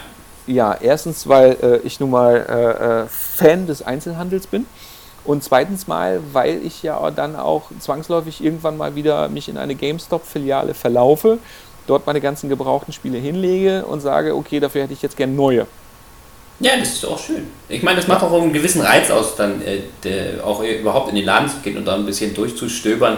Ja, 0.48 0.78
erstens, 0.80 1.28
weil 1.28 1.58
äh, 1.62 1.78
ich 1.86 2.00
nun 2.00 2.10
mal 2.12 2.36
äh, 2.50 3.04
äh, 3.04 3.08
Fan 3.08 3.68
des 3.68 3.82
Einzelhandels 3.82 4.48
bin. 4.48 4.66
Und 5.28 5.44
zweitens 5.44 5.88
mal, 5.88 6.22
weil 6.32 6.66
ich 6.66 6.84
ja 6.84 7.12
dann 7.12 7.36
auch 7.36 7.64
zwangsläufig 7.80 8.41
irgendwann 8.41 8.78
mal 8.78 8.95
wieder 8.95 9.28
mich 9.28 9.49
in 9.49 9.58
eine 9.58 9.76
GameStop-Filiale 9.76 10.74
verlaufe, 10.74 11.38
dort 11.86 12.08
meine 12.08 12.22
ganzen 12.22 12.48
gebrauchten 12.48 12.94
Spiele 12.94 13.18
hinlege 13.18 13.86
und 13.86 13.99
sage, 13.99 14.34
okay, 14.34 14.62
dafür 14.62 14.84
hätte 14.84 14.94
ich 14.94 15.02
jetzt 15.02 15.18
gern 15.18 15.36
neue. 15.36 15.68
Ja, 16.62 16.78
das 16.80 16.94
ist 16.94 17.06
auch 17.06 17.20
schön. 17.20 17.45
Ich 17.68 17.84
meine, 17.84 17.98
das 17.98 18.08
macht 18.08 18.24
auch 18.24 18.32
einen 18.41 18.54
gewissen 18.54 18.82
Reiz 18.82 19.12
aus, 19.12 19.36
dann 19.36 19.62
äh, 19.62 19.82
der, 20.04 20.48
auch 20.48 20.64
überhaupt 20.64 21.10
in 21.10 21.16
den 21.16 21.26
Laden 21.26 21.49
zu 21.49 21.58
gehen 21.58 21.78
und 21.78 21.86
da 21.86 21.95
ein 21.95 22.06
bisschen 22.06 22.34
durchzustöbern, 22.34 23.18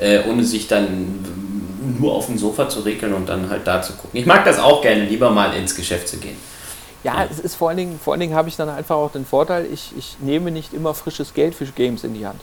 äh, 0.00 0.20
ohne 0.28 0.42
sich 0.42 0.66
dann 0.66 1.24
nur 1.98 2.14
auf 2.14 2.26
dem 2.26 2.38
Sofa 2.38 2.70
zu 2.70 2.80
regeln 2.80 3.12
und 3.12 3.28
dann 3.28 3.50
halt 3.50 3.66
da 3.66 3.82
zu 3.82 3.92
gucken. 3.92 4.18
Ich 4.18 4.26
mag 4.26 4.46
das 4.46 4.58
auch 4.58 4.80
gerne, 4.80 5.04
lieber 5.04 5.30
mal 5.30 5.54
ins 5.54 5.74
Geschäft 5.74 6.08
zu 6.08 6.16
gehen. 6.16 6.36
Ja, 7.02 7.26
es 7.30 7.38
ist 7.38 7.54
vor 7.54 7.68
allen 7.70 7.78
Dingen, 7.78 8.00
vor 8.02 8.12
allen 8.12 8.20
Dingen 8.20 8.34
habe 8.34 8.48
ich 8.48 8.56
dann 8.56 8.68
einfach 8.68 8.96
auch 8.96 9.12
den 9.12 9.24
Vorteil, 9.24 9.66
ich, 9.72 9.92
ich 9.96 10.16
nehme 10.20 10.50
nicht 10.50 10.74
immer 10.74 10.92
frisches 10.94 11.32
Geld 11.32 11.54
für 11.54 11.64
Games 11.64 12.04
in 12.04 12.12
die 12.14 12.26
Hand. 12.26 12.40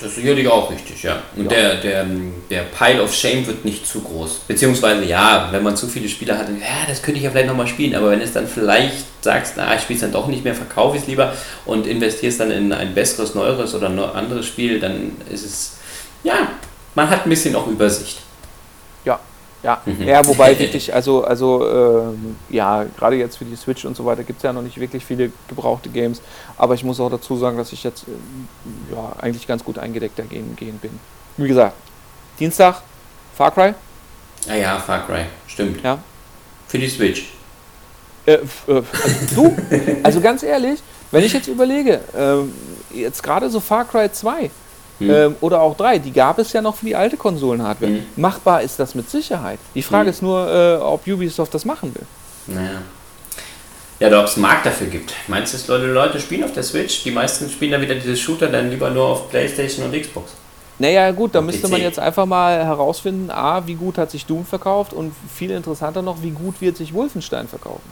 Das 0.00 0.10
ist 0.10 0.16
sicherlich 0.16 0.46
auch 0.46 0.70
richtig, 0.70 1.02
ja. 1.02 1.20
Und 1.36 1.44
Ja. 1.44 1.48
Der, 1.48 1.74
der, 1.80 2.06
der 2.48 2.62
Pile 2.62 3.02
of 3.02 3.12
Shame 3.12 3.44
wird 3.48 3.64
nicht 3.64 3.84
zu 3.84 4.00
groß. 4.00 4.42
Beziehungsweise, 4.46 5.04
ja, 5.04 5.48
wenn 5.50 5.64
man 5.64 5.76
zu 5.76 5.88
viele 5.88 6.08
Spiele 6.08 6.38
hat, 6.38 6.46
dann, 6.46 6.60
ja, 6.60 6.86
das 6.88 7.02
könnte 7.02 7.18
ich 7.18 7.24
ja 7.24 7.30
vielleicht 7.30 7.48
nochmal 7.48 7.66
spielen, 7.66 7.96
aber 7.96 8.10
wenn 8.12 8.20
es 8.20 8.32
dann 8.32 8.46
vielleicht 8.46 9.04
sagst, 9.22 9.54
na, 9.56 9.74
ich 9.74 9.82
spiele 9.82 9.96
es 9.96 10.02
dann 10.02 10.12
doch 10.12 10.28
nicht 10.28 10.44
mehr, 10.44 10.54
verkaufe 10.54 10.96
ich 10.96 11.02
es 11.02 11.08
lieber 11.08 11.34
und 11.66 11.86
investierst 11.86 12.38
dann 12.38 12.52
in 12.52 12.72
ein 12.72 12.94
besseres, 12.94 13.34
neueres 13.34 13.74
oder 13.74 13.88
neu- 13.88 14.04
anderes 14.04 14.46
Spiel, 14.46 14.78
dann 14.78 15.16
ist 15.30 15.44
es, 15.44 15.78
ja, 16.22 16.48
man 16.94 17.10
hat 17.10 17.26
ein 17.26 17.30
bisschen 17.30 17.56
auch 17.56 17.66
Übersicht. 17.66 18.18
Ja. 19.62 19.80
Mhm. 19.84 20.02
Ja, 20.04 20.26
wobei 20.26 20.56
wirklich, 20.58 20.94
also, 20.94 21.24
also 21.24 21.68
ähm, 21.68 22.36
ja, 22.48 22.84
gerade 22.96 23.16
jetzt 23.16 23.38
für 23.38 23.44
die 23.44 23.56
Switch 23.56 23.84
und 23.84 23.96
so 23.96 24.04
weiter 24.04 24.22
gibt 24.22 24.38
es 24.38 24.42
ja 24.44 24.52
noch 24.52 24.62
nicht 24.62 24.78
wirklich 24.78 25.04
viele 25.04 25.32
gebrauchte 25.48 25.88
Games. 25.88 26.20
Aber 26.56 26.74
ich 26.74 26.84
muss 26.84 27.00
auch 27.00 27.10
dazu 27.10 27.36
sagen, 27.36 27.56
dass 27.56 27.72
ich 27.72 27.82
jetzt 27.82 28.04
ähm, 28.06 28.48
ja, 28.92 29.12
eigentlich 29.20 29.46
ganz 29.46 29.64
gut 29.64 29.78
eingedeckt 29.78 30.18
dagegen 30.18 30.54
gehen 30.56 30.78
bin. 30.78 30.90
Wie 31.36 31.48
gesagt, 31.48 31.74
Dienstag, 32.38 32.82
Far 33.36 33.50
Cry, 33.50 33.74
Ah 34.48 34.54
ja, 34.54 34.78
Far 34.78 35.04
Cry, 35.06 35.24
stimmt. 35.48 35.82
ja. 35.82 35.98
Für 36.68 36.78
die 36.78 36.88
Switch. 36.88 37.32
Äh, 38.26 38.34
äh, 38.34 38.38
also 38.66 39.34
du, 39.34 39.56
also 40.02 40.20
ganz 40.20 40.42
ehrlich, 40.42 40.80
wenn 41.10 41.24
ich 41.24 41.32
jetzt 41.32 41.48
überlege, 41.48 42.00
ähm, 42.16 42.52
jetzt 42.92 43.22
gerade 43.22 43.50
so 43.50 43.58
Far 43.58 43.84
Cry 43.84 44.10
2 44.12 44.50
Hm. 44.98 45.10
ähm, 45.10 45.36
oder 45.40 45.60
auch 45.60 45.76
3, 45.76 45.98
die 45.98 46.12
gab 46.12 46.38
es 46.38 46.52
ja 46.52 46.60
noch 46.60 46.76
für 46.76 46.86
die 46.86 46.96
alte 46.96 47.16
Konsolen-Hardware. 47.16 47.90
Mhm. 47.92 48.06
Machbar 48.16 48.62
ist 48.62 48.78
das 48.80 48.94
mit 48.94 49.08
Sicherheit. 49.08 49.58
Die 49.74 49.82
Frage 49.82 50.04
Mhm. 50.04 50.10
ist 50.10 50.22
nur, 50.22 50.48
äh, 50.50 50.76
ob 50.82 51.06
Ubisoft 51.06 51.54
das 51.54 51.64
machen 51.64 51.94
will. 51.94 52.06
Naja. 52.56 52.82
Ja, 54.00 54.06
oder 54.08 54.20
ob 54.20 54.26
es 54.26 54.34
einen 54.34 54.42
Markt 54.42 54.64
dafür 54.66 54.86
gibt. 54.86 55.12
Meinst 55.26 55.52
du, 55.52 55.58
dass 55.58 55.66
Leute, 55.68 55.86
Leute 55.86 56.20
spielen 56.20 56.44
auf 56.44 56.52
der 56.52 56.62
Switch? 56.62 57.02
Die 57.02 57.10
meisten 57.10 57.48
spielen 57.50 57.72
dann 57.72 57.80
wieder 57.80 57.94
diese 57.96 58.16
Shooter 58.16 58.46
dann 58.48 58.70
lieber 58.70 58.90
nur 58.90 59.04
auf 59.06 59.28
Playstation 59.30 59.86
und 59.86 60.00
Xbox. 60.00 60.32
Naja, 60.80 61.10
gut, 61.10 61.34
da 61.34 61.40
müsste 61.40 61.62
PC. 61.66 61.70
man 61.72 61.80
jetzt 61.80 61.98
einfach 61.98 62.24
mal 62.24 62.64
herausfinden, 62.64 63.30
A, 63.30 63.66
wie 63.66 63.74
gut 63.74 63.98
hat 63.98 64.12
sich 64.12 64.24
Doom 64.26 64.46
verkauft 64.46 64.92
und 64.92 65.12
viel 65.34 65.50
interessanter 65.50 66.02
noch, 66.02 66.22
wie 66.22 66.30
gut 66.30 66.60
wird 66.60 66.76
sich 66.76 66.94
Wolfenstein 66.94 67.48
verkaufen. 67.48 67.82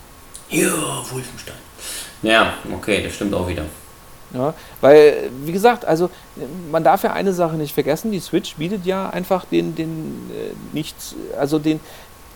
Ja, 0.51 0.69
Wolfenstein. 1.11 1.57
Ja, 2.23 2.55
okay, 2.73 3.03
das 3.03 3.15
stimmt 3.17 3.35
auch 3.35 3.49
wieder. 3.49 3.65
Ja, 4.35 4.55
weil, 4.81 5.31
wie 5.45 5.53
gesagt, 5.53 5.85
also 5.85 6.11
man 6.73 6.83
darf 6.83 7.05
ja 7.05 7.13
eine 7.13 7.33
Sache 7.33 7.57
nicht 7.57 7.73
vergessen, 7.73 8.11
die 8.11 8.19
Switch 8.21 8.57
bietet 8.57 8.85
ja 8.85 9.09
einfach 9.09 9.45
den, 9.45 9.75
den 9.77 10.31
äh, 10.35 10.53
nichts, 10.77 11.15
also 11.39 11.59
den, 11.61 11.79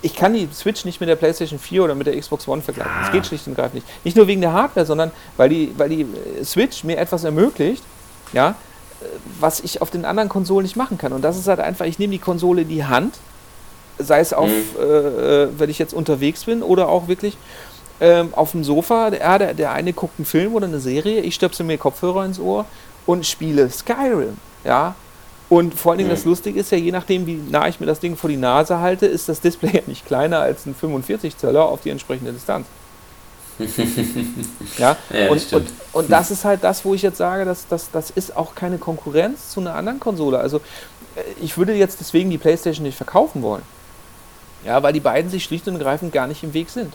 ich 0.01 0.15
kann 0.15 0.33
die 0.33 0.49
Switch 0.55 0.85
nicht 0.85 1.01
mit 1.01 1.09
der 1.09 1.17
PlayStation 1.17 1.59
4 1.59 1.83
oder 1.85 1.95
mit 1.97 2.07
der 2.07 2.19
Xbox 2.19 2.47
One 2.49 2.63
vergleichen. 2.63 2.93
Das 3.01 3.09
Ah. 3.09 3.13
geht 3.13 3.27
schlicht 3.27 3.47
und 3.49 3.55
greifend 3.57 3.75
nicht. 3.75 3.87
Nicht 4.05 4.17
nur 4.17 4.27
wegen 4.29 4.41
der 4.41 4.53
Hardware, 4.53 4.87
sondern 4.87 5.11
weil 5.37 5.49
die, 5.49 5.73
weil 5.77 5.89
die 5.89 6.03
äh, 6.03 6.45
Switch 6.45 6.85
mir 6.85 6.97
etwas 6.97 7.25
ermöglicht, 7.25 7.83
ja, 8.33 8.51
äh, 9.03 9.05
was 9.41 9.59
ich 9.61 9.83
auf 9.83 9.91
den 9.91 10.05
anderen 10.05 10.29
Konsolen 10.29 10.63
nicht 10.63 10.77
machen 10.77 10.97
kann. 10.97 11.13
Und 11.13 11.23
das 11.23 11.37
ist 11.37 11.49
halt 11.49 11.61
einfach, 11.61 11.87
ich 11.87 11.99
nehme 11.99 12.13
die 12.13 12.19
Konsole 12.19 12.63
in 12.63 12.69
die 12.69 12.85
Hand, 12.85 13.17
sei 13.99 14.21
es 14.21 14.33
auf, 14.33 14.49
Mhm. 14.49 14.81
äh, 14.81 15.43
äh, 15.43 15.49
wenn 15.59 15.69
ich 15.69 15.79
jetzt 15.81 15.93
unterwegs 15.93 16.45
bin 16.45 16.63
oder 16.63 16.89
auch 16.89 17.09
wirklich 17.09 17.37
ähm, 18.01 18.33
auf 18.35 18.53
dem 18.53 18.65
Sofa. 18.65 19.11
Der, 19.11 19.39
der, 19.39 19.55
der 19.55 19.73
eine 19.73 19.93
guckt 19.93 20.15
einen 20.19 20.27
Film 20.27 20.55
oder 20.55 20.67
eine 20.67 20.81
Serie, 20.81 21.21
ich 21.21 21.35
stöpsel 21.35 21.67
mir 21.67 21.79
Kopfhörer 21.79 22.25
ins 22.25 22.39
Ohr 22.39 22.65
und 23.07 23.27
spiele 23.27 23.69
Skyrim. 23.71 24.37
Ja. 24.65 24.95
Und 25.49 25.75
vor 25.75 25.93
allen 25.93 25.99
Dingen 25.99 26.11
Mhm. 26.11 26.15
das 26.15 26.25
Lustige 26.25 26.61
ist 26.61 26.71
ja, 26.71 26.79
je 26.79 26.93
nachdem, 26.93 27.27
wie 27.27 27.35
nah 27.35 27.67
ich 27.67 27.81
mir 27.81 27.87
das 27.87 27.99
Ding 27.99 28.17
vor 28.17 28.31
die 28.31 28.37
Nase 28.37 28.79
halte, 28.79 29.07
ist 29.07 29.29
das 29.29 29.41
Display 29.41 29.71
ja 29.75 29.83
nicht 29.87 30.07
kleiner 30.07 30.39
als 30.41 30.65
ein 30.67 30.75
45 30.75 31.37
Zöller 31.37 31.65
auf 31.65 31.81
die 31.83 31.91
entsprechende 31.91 32.33
Distanz. 32.33 32.67
ja, 34.79 34.97
Ja, 35.13 35.29
und, 35.29 35.53
und, 35.53 35.69
und 35.93 36.11
das 36.11 36.31
ist 36.31 36.45
halt 36.45 36.65
das, 36.65 36.83
wo 36.85 36.95
ich 36.95 37.03
jetzt 37.03 37.19
sage, 37.19 37.45
dass, 37.45 37.67
dass, 37.69 37.91
das 37.91 38.11
ist 38.11 38.35
auch 38.37 38.55
keine 38.55 38.79
Konkurrenz 38.79 39.51
zu 39.51 39.61
einer 39.61 39.75
anderen 39.75 40.01
Konsole. 40.01 40.39
Also 40.39 40.59
äh, 41.17 41.23
ich 41.43 41.59
würde 41.59 41.75
jetzt 41.75 42.01
deswegen 42.01 42.31
die 42.31 42.39
PlayStation 42.39 42.85
nicht 42.85 42.97
verkaufen 42.97 43.43
wollen. 43.43 43.63
Ja, 44.65 44.83
weil 44.83 44.93
die 44.93 45.01
beiden 45.01 45.31
sich 45.31 45.45
schlicht 45.45 45.67
und 45.69 45.75
ergreifend 45.75 46.13
gar 46.13 46.27
nicht 46.27 46.43
im 46.43 46.55
Weg 46.55 46.71
sind. 46.71 46.93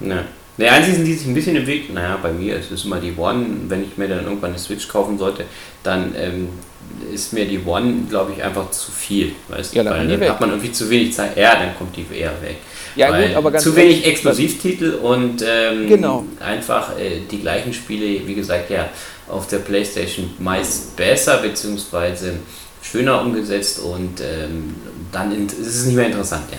Ne. 0.00 0.24
Der 0.58 0.72
einzige, 0.72 1.04
die 1.04 1.12
sich 1.12 1.26
ein 1.26 1.34
bisschen 1.34 1.56
im 1.56 1.66
Weg, 1.66 1.92
naja, 1.92 2.18
bei 2.22 2.32
mir 2.32 2.56
ist 2.56 2.70
es 2.70 2.84
immer 2.84 2.98
die 2.98 3.12
One, 3.16 3.44
wenn 3.68 3.82
ich 3.82 3.96
mir 3.98 4.08
dann 4.08 4.24
irgendwann 4.24 4.50
eine 4.50 4.58
Switch 4.58 4.88
kaufen 4.88 5.18
sollte, 5.18 5.44
dann 5.82 6.14
ähm, 6.16 6.48
ist 7.12 7.34
mir 7.34 7.44
die 7.46 7.60
One, 7.64 8.06
glaube 8.08 8.32
ich, 8.34 8.42
einfach 8.42 8.70
zu 8.70 8.90
viel. 8.90 9.32
Weißt 9.48 9.72
du? 9.72 9.76
Ja, 9.78 9.84
dann 9.84 9.92
Weil 9.94 10.06
die 10.06 10.12
dann 10.12 10.20
weg. 10.20 10.28
hat 10.30 10.40
man 10.40 10.50
irgendwie 10.50 10.72
zu 10.72 10.88
wenig 10.88 11.12
Zeit, 11.12 11.36
ja, 11.36 11.56
dann 11.56 11.76
kommt 11.76 11.94
die 11.94 12.06
eher 12.14 12.32
weg. 12.40 12.56
Ja, 12.94 13.10
Weil 13.10 13.28
gut, 13.28 13.36
aber 13.36 13.50
ganz 13.50 13.64
zu 13.64 13.76
wenig 13.76 14.06
Exklusivtitel 14.06 14.94
und 15.02 15.44
ähm, 15.46 15.88
Genau. 15.88 16.24
einfach 16.40 16.98
äh, 16.98 17.20
die 17.30 17.40
gleichen 17.40 17.74
Spiele, 17.74 18.26
wie 18.26 18.34
gesagt, 18.34 18.70
ja, 18.70 18.88
auf 19.28 19.46
der 19.48 19.58
Playstation 19.58 20.30
meist 20.38 20.96
besser 20.96 21.38
beziehungsweise 21.38 22.34
schöner 22.80 23.20
umgesetzt 23.20 23.80
und 23.80 24.20
ähm, 24.22 24.74
dann 25.12 25.46
ist 25.46 25.58
es 25.58 25.84
nicht 25.84 25.96
mehr 25.96 26.06
interessant, 26.06 26.44
ja. 26.50 26.58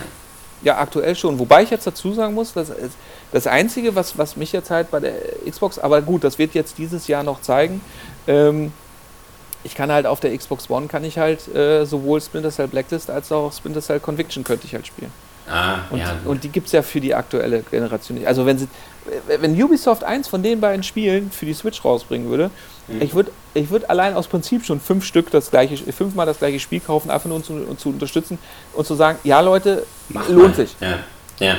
Ja, 0.62 0.78
aktuell 0.78 1.14
schon. 1.14 1.38
Wobei 1.38 1.62
ich 1.62 1.70
jetzt 1.70 1.86
dazu 1.86 2.12
sagen 2.12 2.34
muss, 2.34 2.52
dass 2.52 2.70
das 3.32 3.46
Einzige, 3.46 3.94
was, 3.94 4.16
was 4.18 4.36
mich 4.36 4.52
jetzt 4.52 4.70
halt 4.70 4.90
bei 4.90 5.00
der 5.00 5.14
Xbox, 5.48 5.78
aber 5.78 6.02
gut, 6.02 6.24
das 6.24 6.38
wird 6.38 6.54
jetzt 6.54 6.78
dieses 6.78 7.08
Jahr 7.08 7.22
noch 7.22 7.40
zeigen. 7.42 7.80
Ähm, 8.26 8.72
ich 9.64 9.74
kann 9.74 9.90
halt 9.92 10.06
auf 10.06 10.20
der 10.20 10.36
Xbox 10.36 10.70
One 10.70 10.86
kann 10.86 11.04
ich 11.04 11.18
halt 11.18 11.52
äh, 11.54 11.84
sowohl 11.84 12.20
Splinter 12.20 12.50
Cell 12.50 12.68
Blacklist 12.68 13.10
als 13.10 13.30
auch 13.32 13.52
Splinter 13.52 13.82
Cell 13.82 14.00
Conviction 14.00 14.44
könnte 14.44 14.66
ich 14.66 14.74
halt 14.74 14.86
spielen. 14.86 15.10
Ah, 15.50 15.78
Und, 15.90 15.98
ja. 15.98 16.14
und 16.26 16.44
die 16.44 16.50
gibt 16.50 16.66
es 16.66 16.72
ja 16.72 16.82
für 16.82 17.00
die 17.00 17.14
aktuelle 17.14 17.62
Generation 17.62 18.18
nicht. 18.18 18.26
Also 18.28 18.44
wenn 18.46 18.58
sie, 18.58 18.68
wenn 19.40 19.60
Ubisoft 19.62 20.04
eins 20.04 20.28
von 20.28 20.42
den 20.42 20.60
beiden 20.60 20.82
Spielen 20.82 21.30
für 21.30 21.46
die 21.46 21.54
Switch 21.54 21.84
rausbringen 21.84 22.28
würde, 22.30 22.50
Mhm. 22.90 23.02
ich 23.02 23.14
würde 23.14 23.30
ich 23.52 23.68
würd 23.68 23.90
allein 23.90 24.14
aus 24.14 24.28
Prinzip 24.28 24.64
schon 24.64 24.80
fünf 24.80 25.04
Stück 25.04 25.30
das 25.30 25.50
gleiche, 25.50 25.76
fünfmal 25.92 26.24
das 26.24 26.38
gleiche 26.38 26.58
Spiel 26.58 26.80
kaufen, 26.80 27.10
einfach 27.10 27.26
nur 27.28 27.36
um 27.36 27.44
zu, 27.44 27.52
um 27.52 27.76
zu 27.76 27.90
unterstützen 27.90 28.38
und 28.72 28.86
zu 28.86 28.94
sagen, 28.94 29.18
ja 29.24 29.40
Leute, 29.40 29.84
Mach 30.08 30.26
lohnt 30.30 30.56
mal. 30.56 30.66
sich. 30.66 30.74
Ja, 30.80 30.98
ja. 31.38 31.56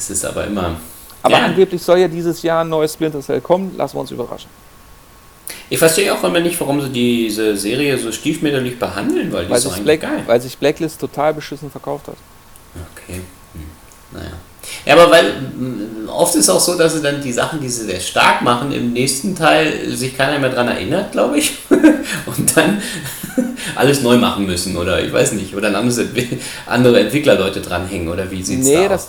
Das 0.00 0.08
ist 0.08 0.24
aber 0.24 0.46
immer. 0.46 0.76
Aber 1.22 1.36
ja. 1.36 1.44
angeblich 1.44 1.82
soll 1.82 1.98
ja 1.98 2.08
dieses 2.08 2.40
Jahr 2.42 2.64
ein 2.64 2.70
neues 2.70 2.94
Splinter 2.94 3.20
Cell 3.20 3.42
kommen, 3.42 3.74
lassen 3.76 3.96
wir 3.96 4.00
uns 4.00 4.10
überraschen. 4.10 4.48
Ich 5.68 5.78
verstehe 5.78 6.14
auch 6.14 6.24
immer 6.24 6.40
nicht, 6.40 6.58
warum 6.58 6.80
sie 6.80 6.88
diese 6.88 7.54
Serie 7.56 7.98
so 7.98 8.10
stiefmütterlich 8.10 8.78
behandeln, 8.78 9.30
weil 9.30 9.44
die 9.44 9.50
Weil 9.50 9.58
ist 9.58 9.66
eigentlich 9.66 9.84
Black, 9.84 10.00
geil. 10.00 10.22
weil 10.26 10.40
sich 10.40 10.56
Blacklist 10.56 10.98
total 11.00 11.34
beschissen 11.34 11.70
verkauft 11.70 12.08
hat. 12.08 12.16
Okay. 12.94 13.20
Hm. 13.52 13.62
Naja. 14.12 14.30
Ja, 14.86 14.94
aber 14.94 15.10
weil 15.10 15.32
mm, 15.32 16.08
oft 16.08 16.34
ist 16.34 16.48
auch 16.48 16.60
so, 16.60 16.76
dass 16.78 16.94
sie 16.94 17.02
dann 17.02 17.20
die 17.22 17.32
Sachen, 17.32 17.60
die 17.60 17.68
sie 17.68 17.84
sehr 17.84 18.00
stark 18.00 18.40
machen, 18.42 18.72
im 18.72 18.92
nächsten 18.94 19.34
Teil 19.36 19.94
sich 19.94 20.16
keiner 20.16 20.38
mehr 20.38 20.50
dran 20.50 20.68
erinnert, 20.68 21.12
glaube 21.12 21.38
ich. 21.38 21.52
Und 22.26 22.56
dann 22.56 22.80
alles 23.74 24.00
neu 24.02 24.16
machen 24.16 24.46
müssen 24.46 24.76
oder 24.76 25.02
ich 25.04 25.12
weiß 25.12 25.32
nicht. 25.32 25.54
Oder 25.54 25.70
dann 25.70 25.88
Entwi- 25.90 26.38
andere 26.66 27.00
Entwicklerleute 27.00 27.60
dranhängen 27.60 28.08
oder 28.08 28.30
wie 28.30 28.42
sieht 28.42 28.60
es 28.60 28.66
Nee, 28.66 28.74
da 28.84 28.88
das, 28.88 29.04
aus? 29.04 29.08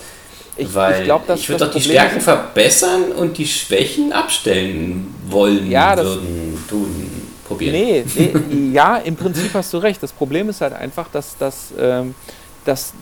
Ich, 0.61 0.73
Weil 0.75 0.99
ich 0.99 1.03
glaube, 1.05 1.25
dass 1.27 1.39
ich 1.39 1.49
würde 1.49 1.65
doch 1.65 1.73
die 1.73 1.81
Stärken 1.81 2.17
ist- 2.17 2.23
verbessern 2.23 3.11
und 3.11 3.37
die 3.37 3.47
Schwächen 3.47 4.11
abstellen 4.13 5.13
wollen, 5.29 5.69
Ja, 5.69 5.95
würden, 5.97 6.63
tun, 6.69 7.11
probieren. 7.47 7.73
Nee, 7.73 8.03
nee, 8.15 8.71
ja, 8.73 8.97
im 8.97 9.15
Prinzip 9.15 9.53
hast 9.53 9.73
du 9.73 9.77
recht. 9.77 10.01
Das 10.01 10.11
Problem 10.11 10.49
ist 10.49 10.61
halt 10.61 10.73
einfach, 10.73 11.07
dass, 11.11 11.37
dass, 11.37 11.73
ähm, 11.79 12.15
dass, 12.65 12.93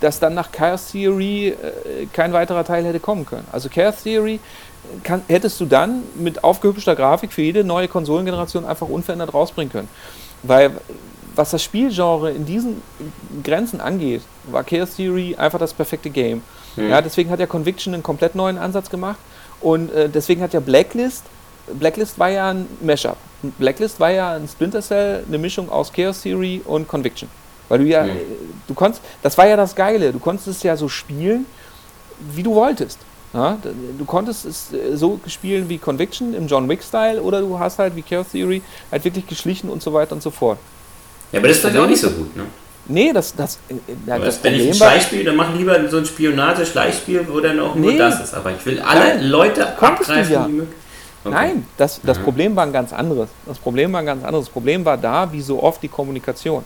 dass 0.00 0.18
dann 0.20 0.34
nach 0.34 0.52
Chaos 0.52 0.92
Theory 0.92 1.48
äh, 1.48 2.06
kein 2.12 2.32
weiterer 2.32 2.64
Teil 2.64 2.84
hätte 2.84 3.00
kommen 3.00 3.24
können. 3.26 3.46
Also 3.52 3.68
Chaos 3.68 4.02
Theory 4.02 4.38
kann, 5.02 5.22
hättest 5.26 5.58
du 5.60 5.64
dann 5.64 6.02
mit 6.16 6.44
aufgehübschter 6.44 6.94
Grafik 6.94 7.32
für 7.32 7.42
jede 7.42 7.64
neue 7.64 7.88
Konsolengeneration 7.88 8.64
einfach 8.64 8.88
unverändert 8.88 9.34
rausbringen 9.34 9.72
können. 9.72 9.88
Weil 10.42 10.70
was 11.36 11.50
das 11.50 11.62
Spielgenre 11.62 12.30
in 12.32 12.44
diesen 12.46 12.82
Grenzen 13.44 13.80
angeht, 13.80 14.22
war 14.50 14.64
Chaos 14.64 14.96
Theory 14.96 15.36
einfach 15.36 15.58
das 15.58 15.72
perfekte 15.72 16.10
Game. 16.10 16.42
Hm. 16.74 16.90
Ja, 16.90 17.00
deswegen 17.02 17.30
hat 17.30 17.40
ja 17.40 17.46
Conviction 17.46 17.94
einen 17.94 18.02
komplett 18.02 18.34
neuen 18.34 18.58
Ansatz 18.58 18.90
gemacht 18.90 19.18
und 19.60 19.92
äh, 19.92 20.08
deswegen 20.08 20.42
hat 20.42 20.52
ja 20.52 20.60
Blacklist, 20.60 21.24
Blacklist 21.74 22.18
war 22.18 22.30
ja 22.30 22.50
ein 22.50 22.66
Mashup. 22.80 23.16
Blacklist 23.58 24.00
war 24.00 24.10
ja 24.10 24.32
ein 24.34 24.48
Splinter 24.48 24.80
Cell, 24.82 25.24
eine 25.26 25.38
Mischung 25.38 25.70
aus 25.70 25.92
Chaos 25.92 26.22
Theory 26.22 26.62
und 26.64 26.88
Conviction. 26.88 27.28
Weil 27.68 27.80
du 27.80 27.84
ja, 27.84 28.02
Hm. 28.04 28.10
äh, 28.10 28.12
du 28.68 28.74
konntest, 28.74 29.02
das 29.22 29.36
war 29.36 29.46
ja 29.46 29.56
das 29.56 29.74
Geile, 29.74 30.12
du 30.12 30.18
konntest 30.18 30.48
es 30.48 30.62
ja 30.62 30.76
so 30.76 30.88
spielen, 30.88 31.46
wie 32.34 32.42
du 32.42 32.54
wolltest. 32.54 32.98
Ja, 33.34 33.58
du 33.98 34.04
konntest 34.06 34.46
es 34.46 34.72
äh, 34.72 34.96
so 34.96 35.20
spielen 35.26 35.68
wie 35.68 35.76
Conviction 35.78 36.32
im 36.32 36.46
John 36.46 36.68
Wick-Style 36.68 37.20
oder 37.20 37.40
du 37.40 37.58
hast 37.58 37.78
halt 37.78 37.94
wie 37.94 38.02
Chaos 38.02 38.28
Theory 38.32 38.62
halt 38.90 39.04
wirklich 39.04 39.26
geschlichen 39.26 39.68
und 39.68 39.82
so 39.82 39.92
weiter 39.92 40.12
und 40.14 40.22
so 40.22 40.30
fort. 40.30 40.58
Ja, 41.32 41.38
aber 41.40 41.48
das 41.48 41.56
ist 41.58 41.62
vielleicht 41.62 41.78
auch 41.84 41.88
nicht 41.88 42.00
so 42.00 42.10
gut, 42.10 42.36
ne? 42.36 42.44
Nee, 42.88 43.12
das, 43.12 43.34
das, 43.34 43.58
äh, 43.68 43.74
ja, 44.06 44.14
Aber 44.14 44.26
das 44.26 44.42
wenn 44.44 44.54
ich 44.54 44.68
ein 44.68 44.74
Schleichspiel, 44.74 45.24
dann 45.24 45.34
mach 45.36 45.52
lieber 45.54 45.88
so 45.88 45.96
ein 45.98 46.06
Spionage-Schleichspiel, 46.06 47.26
wo 47.28 47.40
dann 47.40 47.58
auch 47.60 47.74
nur 47.74 47.90
Nee. 47.92 47.98
das 47.98 48.20
ist. 48.20 48.34
Aber 48.34 48.52
ich 48.52 48.64
will 48.64 48.80
alle 48.80 49.00
Nein, 49.16 49.24
Leute 49.28 49.66
abgreifen, 49.76 50.32
ja. 50.32 50.46
die 50.46 50.52
möglich. 50.52 50.76
Okay. 51.24 51.34
Nein, 51.34 51.66
das, 51.76 52.00
das 52.04 52.18
Mhm. 52.20 52.22
Problem 52.22 52.54
war 52.56 52.64
ein 52.64 52.72
ganz 52.72 52.92
anderes. 52.92 53.28
Das 53.46 53.58
Problem 53.58 53.92
war 53.92 54.00
ein 54.00 54.06
ganz 54.06 54.22
anderes. 54.24 54.46
Das 54.46 54.52
Problem 54.52 54.84
war 54.84 54.96
da, 54.96 55.32
wie 55.32 55.40
so 55.40 55.60
oft 55.60 55.82
die 55.82 55.88
Kommunikation. 55.88 56.62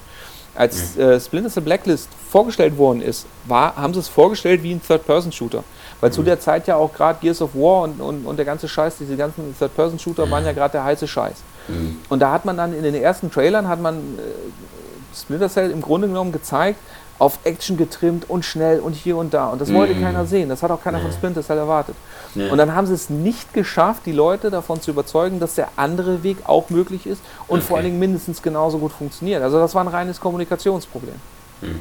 Als 0.55 0.97
Mhm. 0.97 1.03
äh, 1.03 1.21
Splinter 1.21 1.49
Cell 1.49 1.63
Blacklist 1.63 2.09
vorgestellt 2.29 2.77
worden 2.77 3.01
ist, 3.01 3.25
war, 3.47 3.75
haben 3.77 3.95
sie 3.95 4.01
es 4.01 4.09
vorgestellt 4.09 4.63
wie 4.63 4.73
ein 4.73 4.83
Third-Person-Shooter. 4.87 5.65
Weil 6.03 6.11
Mhm. 6.11 6.15
zu 6.15 6.23
der 6.23 6.39
Zeit 6.39 6.67
ja 6.67 6.77
auch 6.77 6.93
gerade 6.93 7.19
Gears 7.23 7.41
of 7.41 7.55
War 7.55 7.83
und, 7.85 7.99
und, 8.01 8.27
und 8.27 8.37
der 8.37 8.45
ganze 8.45 8.69
Scheiß, 8.69 8.97
diese 9.01 9.17
ganzen 9.17 9.57
Third-Person-Shooter 9.59 10.31
waren 10.31 10.45
ja 10.45 10.53
gerade 10.53 10.73
der 10.73 10.85
heiße 10.85 11.09
Scheiß. 11.09 11.37
Mhm. 11.71 11.97
Und 12.09 12.21
da 12.21 12.33
hat 12.33 12.45
man 12.45 12.57
dann 12.57 12.73
in 12.75 12.83
den 12.83 12.95
ersten 12.95 13.31
Trailern 13.31 13.69
hat 13.69 13.81
man 13.81 13.97
äh, 13.97 15.17
Splinter 15.17 15.49
Cell 15.49 15.71
im 15.71 15.81
Grunde 15.81 16.09
genommen 16.09 16.33
gezeigt, 16.33 16.79
auf 17.19 17.39
Action 17.45 17.77
getrimmt 17.77 18.31
und 18.31 18.45
schnell 18.47 18.81
und 18.81 18.95
hier 18.95 19.17
und 19.19 19.35
da. 19.35 19.49
Und 19.49 19.61
das 19.61 19.73
wollte 19.75 19.95
Mhm. 19.95 20.03
keiner 20.03 20.25
sehen. 20.25 20.49
Das 20.49 20.63
hat 20.63 20.71
auch 20.71 20.83
keiner 20.83 20.99
von 21.01 21.09
Nee. 21.11 21.17
Splinter 21.17 21.43
Cell 21.43 21.59
erwartet. 21.59 21.95
Ja. 22.35 22.51
Und 22.51 22.57
dann 22.59 22.75
haben 22.75 22.87
sie 22.87 22.95
es 22.95 23.11
nicht 23.11 23.53
geschafft, 23.53 24.03
die 24.07 24.13
Leute 24.13 24.51
davon 24.51 24.81
zu 24.81 24.91
überzeugen, 24.91 25.39
dass 25.39 25.55
der 25.57 25.69
andere 25.77 26.23
Weg 26.23 26.39
auch 26.45 26.71
möglich 26.71 27.07
ist 27.07 27.21
und 27.47 27.59
Okay. 27.59 27.67
vor 27.67 27.77
allen 27.77 27.87
Dingen 27.87 27.99
mindestens 27.99 28.41
genauso 28.41 28.79
gut 28.79 28.93
funktioniert. 28.93 29.43
Also 29.43 29.59
das 29.59 29.75
war 29.75 29.83
ein 29.85 29.89
reines 29.89 30.19
Kommunikationsproblem. 30.21 31.17
Hm. 31.61 31.81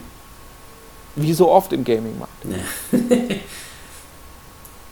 Wie 1.15 1.33
so 1.33 1.49
oft 1.49 1.71
im 1.73 1.83
Gaming-Markt. 1.85 2.33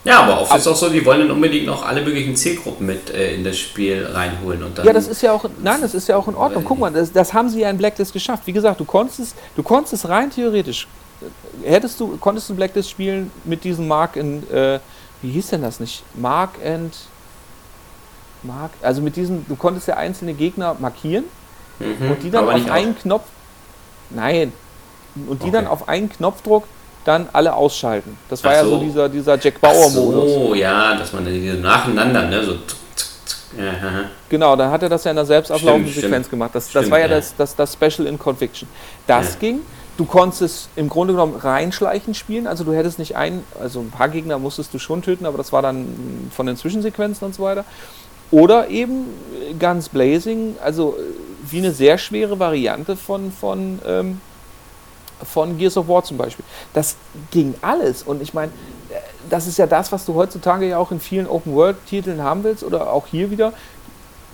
Ja, 0.08 0.22
aber 0.22 0.40
oft 0.40 0.56
ist 0.56 0.66
auch 0.66 0.74
so, 0.76 0.88
die 0.88 1.04
wollen 1.04 1.20
dann 1.20 1.30
unbedingt 1.30 1.66
noch 1.66 1.84
alle 1.84 2.02
möglichen 2.02 2.34
Zielgruppen 2.34 2.86
mit 2.86 3.10
äh, 3.10 3.34
in 3.34 3.44
das 3.44 3.58
Spiel 3.58 4.06
reinholen 4.12 4.62
und 4.62 4.78
dann. 4.78 4.86
Ja, 4.86 4.92
das 4.92 5.06
ist 5.06 5.20
ja 5.22 5.32
auch, 5.32 5.44
nein, 5.62 5.80
das 5.82 5.94
ist 5.94 6.08
ja 6.08 6.16
auch 6.16 6.26
in 6.28 6.34
Ordnung. 6.34 6.64
Guck 6.64 6.78
mal, 6.78 6.90
das, 6.92 7.12
das 7.12 7.32
haben 7.34 7.48
sie 7.48 7.60
ja 7.60 7.70
in 7.70 7.76
Blacklist 7.78 8.12
geschafft. 8.12 8.44
Wie 8.46 8.52
gesagt, 8.52 8.80
du 8.80 8.84
konntest 8.84 9.20
es, 9.20 9.34
du 9.54 9.62
konntest 9.62 9.92
es 9.92 10.08
rein 10.08 10.30
theoretisch, 10.30 10.88
äh, 11.62 11.68
hättest 11.70 12.00
du, 12.00 12.16
konntest 12.16 12.48
du 12.48 12.54
Blacklist 12.54 12.90
spielen 12.90 13.30
mit 13.44 13.64
diesem 13.64 13.86
Mark 13.86 14.16
in, 14.16 14.48
äh, 14.50 14.80
wie 15.20 15.30
hieß 15.30 15.48
denn 15.48 15.62
das 15.62 15.78
nicht? 15.80 16.02
Mark 16.14 16.50
and, 16.64 16.94
Mark, 18.42 18.70
also 18.82 19.02
mit 19.02 19.16
diesen, 19.16 19.44
du 19.48 19.56
konntest 19.56 19.88
ja 19.88 19.96
einzelne 19.96 20.32
Gegner 20.34 20.76
markieren 20.78 21.24
Mhm, 21.80 22.10
und 22.10 22.22
die 22.24 22.30
dann 22.32 22.42
aber 22.48 22.56
auf 22.56 22.68
einen 22.70 22.98
Knopf, 22.98 23.22
nein, 24.10 24.52
und 25.28 25.44
die 25.44 25.52
dann 25.52 25.66
Okay. 25.66 25.72
auf 25.72 25.88
einen 25.88 26.08
Knopfdruck 26.10 26.64
dann 27.08 27.26
alle 27.32 27.54
ausschalten. 27.54 28.18
Das 28.28 28.44
war 28.44 28.52
Ach 28.52 28.56
ja 28.56 28.64
so 28.64 28.70
so. 28.70 28.78
dieser, 28.80 29.08
dieser 29.08 29.38
Jack 29.38 29.60
Bauer-Modus. 29.60 30.34
So, 30.34 30.54
ja, 30.54 30.94
dass 30.94 31.12
man 31.12 31.24
die 31.24 31.50
so 31.50 31.56
nacheinander, 31.56 32.26
ne, 32.26 32.44
so. 32.44 32.52
Tsk, 32.54 32.76
tsk, 32.96 33.26
tsk. 33.26 33.38
Ja. 33.58 33.64
Genau, 34.28 34.54
dann 34.56 34.70
hat 34.70 34.82
er 34.82 34.90
das 34.90 35.04
ja 35.04 35.10
in 35.10 35.16
der 35.16 35.24
selbst 35.24 35.50
ablaufenden 35.50 35.92
Sequenz 35.92 36.28
gemacht. 36.28 36.50
Das, 36.52 36.64
das 36.64 36.70
Stimmt, 36.70 36.90
war 36.90 36.98
ja, 36.98 37.06
ja. 37.06 37.16
Das, 37.16 37.34
das, 37.36 37.56
das 37.56 37.72
Special 37.72 38.06
in 38.06 38.18
Conviction. 38.18 38.68
Das 39.06 39.34
Ja. 39.34 39.40
ging. 39.40 39.60
Du 39.96 40.04
konntest 40.04 40.42
es 40.42 40.68
im 40.76 40.88
Grunde 40.88 41.14
genommen 41.14 41.34
reinschleichen 41.34 42.14
spielen. 42.14 42.46
Also 42.46 42.62
du 42.62 42.72
hättest 42.72 42.98
nicht 43.00 43.16
ein, 43.16 43.42
also 43.60 43.80
ein 43.80 43.90
paar 43.90 44.08
Gegner 44.10 44.38
musstest 44.38 44.72
du 44.72 44.78
schon 44.78 45.02
töten, 45.02 45.26
aber 45.26 45.38
das 45.38 45.52
war 45.52 45.60
dann 45.62 46.30
von 46.30 46.46
den 46.46 46.56
Zwischensequenzen 46.56 47.26
und 47.26 47.34
so 47.34 47.42
weiter. 47.42 47.64
Oder 48.30 48.68
eben 48.68 49.06
Guns 49.58 49.88
Blazing, 49.88 50.56
also 50.62 50.94
äh, 50.98 51.50
wie 51.50 51.58
eine 51.58 51.72
sehr 51.72 51.96
schwere 51.98 52.38
Variante 52.38 52.94
von, 52.94 53.32
von, 53.32 53.78
ähm, 53.86 54.20
von 55.24 55.58
Gears 55.58 55.76
of 55.76 55.88
War 55.88 56.04
zum 56.04 56.16
Beispiel. 56.16 56.44
Das 56.72 56.96
ging 57.30 57.54
alles. 57.62 58.02
Und 58.02 58.22
ich 58.22 58.34
meine, 58.34 58.52
das 59.28 59.46
ist 59.46 59.58
ja 59.58 59.66
das, 59.66 59.92
was 59.92 60.04
du 60.04 60.14
heutzutage 60.14 60.68
ja 60.68 60.78
auch 60.78 60.90
in 60.90 61.00
vielen 61.00 61.26
Open-World-Titeln 61.26 62.22
haben 62.22 62.44
willst 62.44 62.64
oder 62.64 62.92
auch 62.92 63.06
hier 63.06 63.30
wieder. 63.30 63.52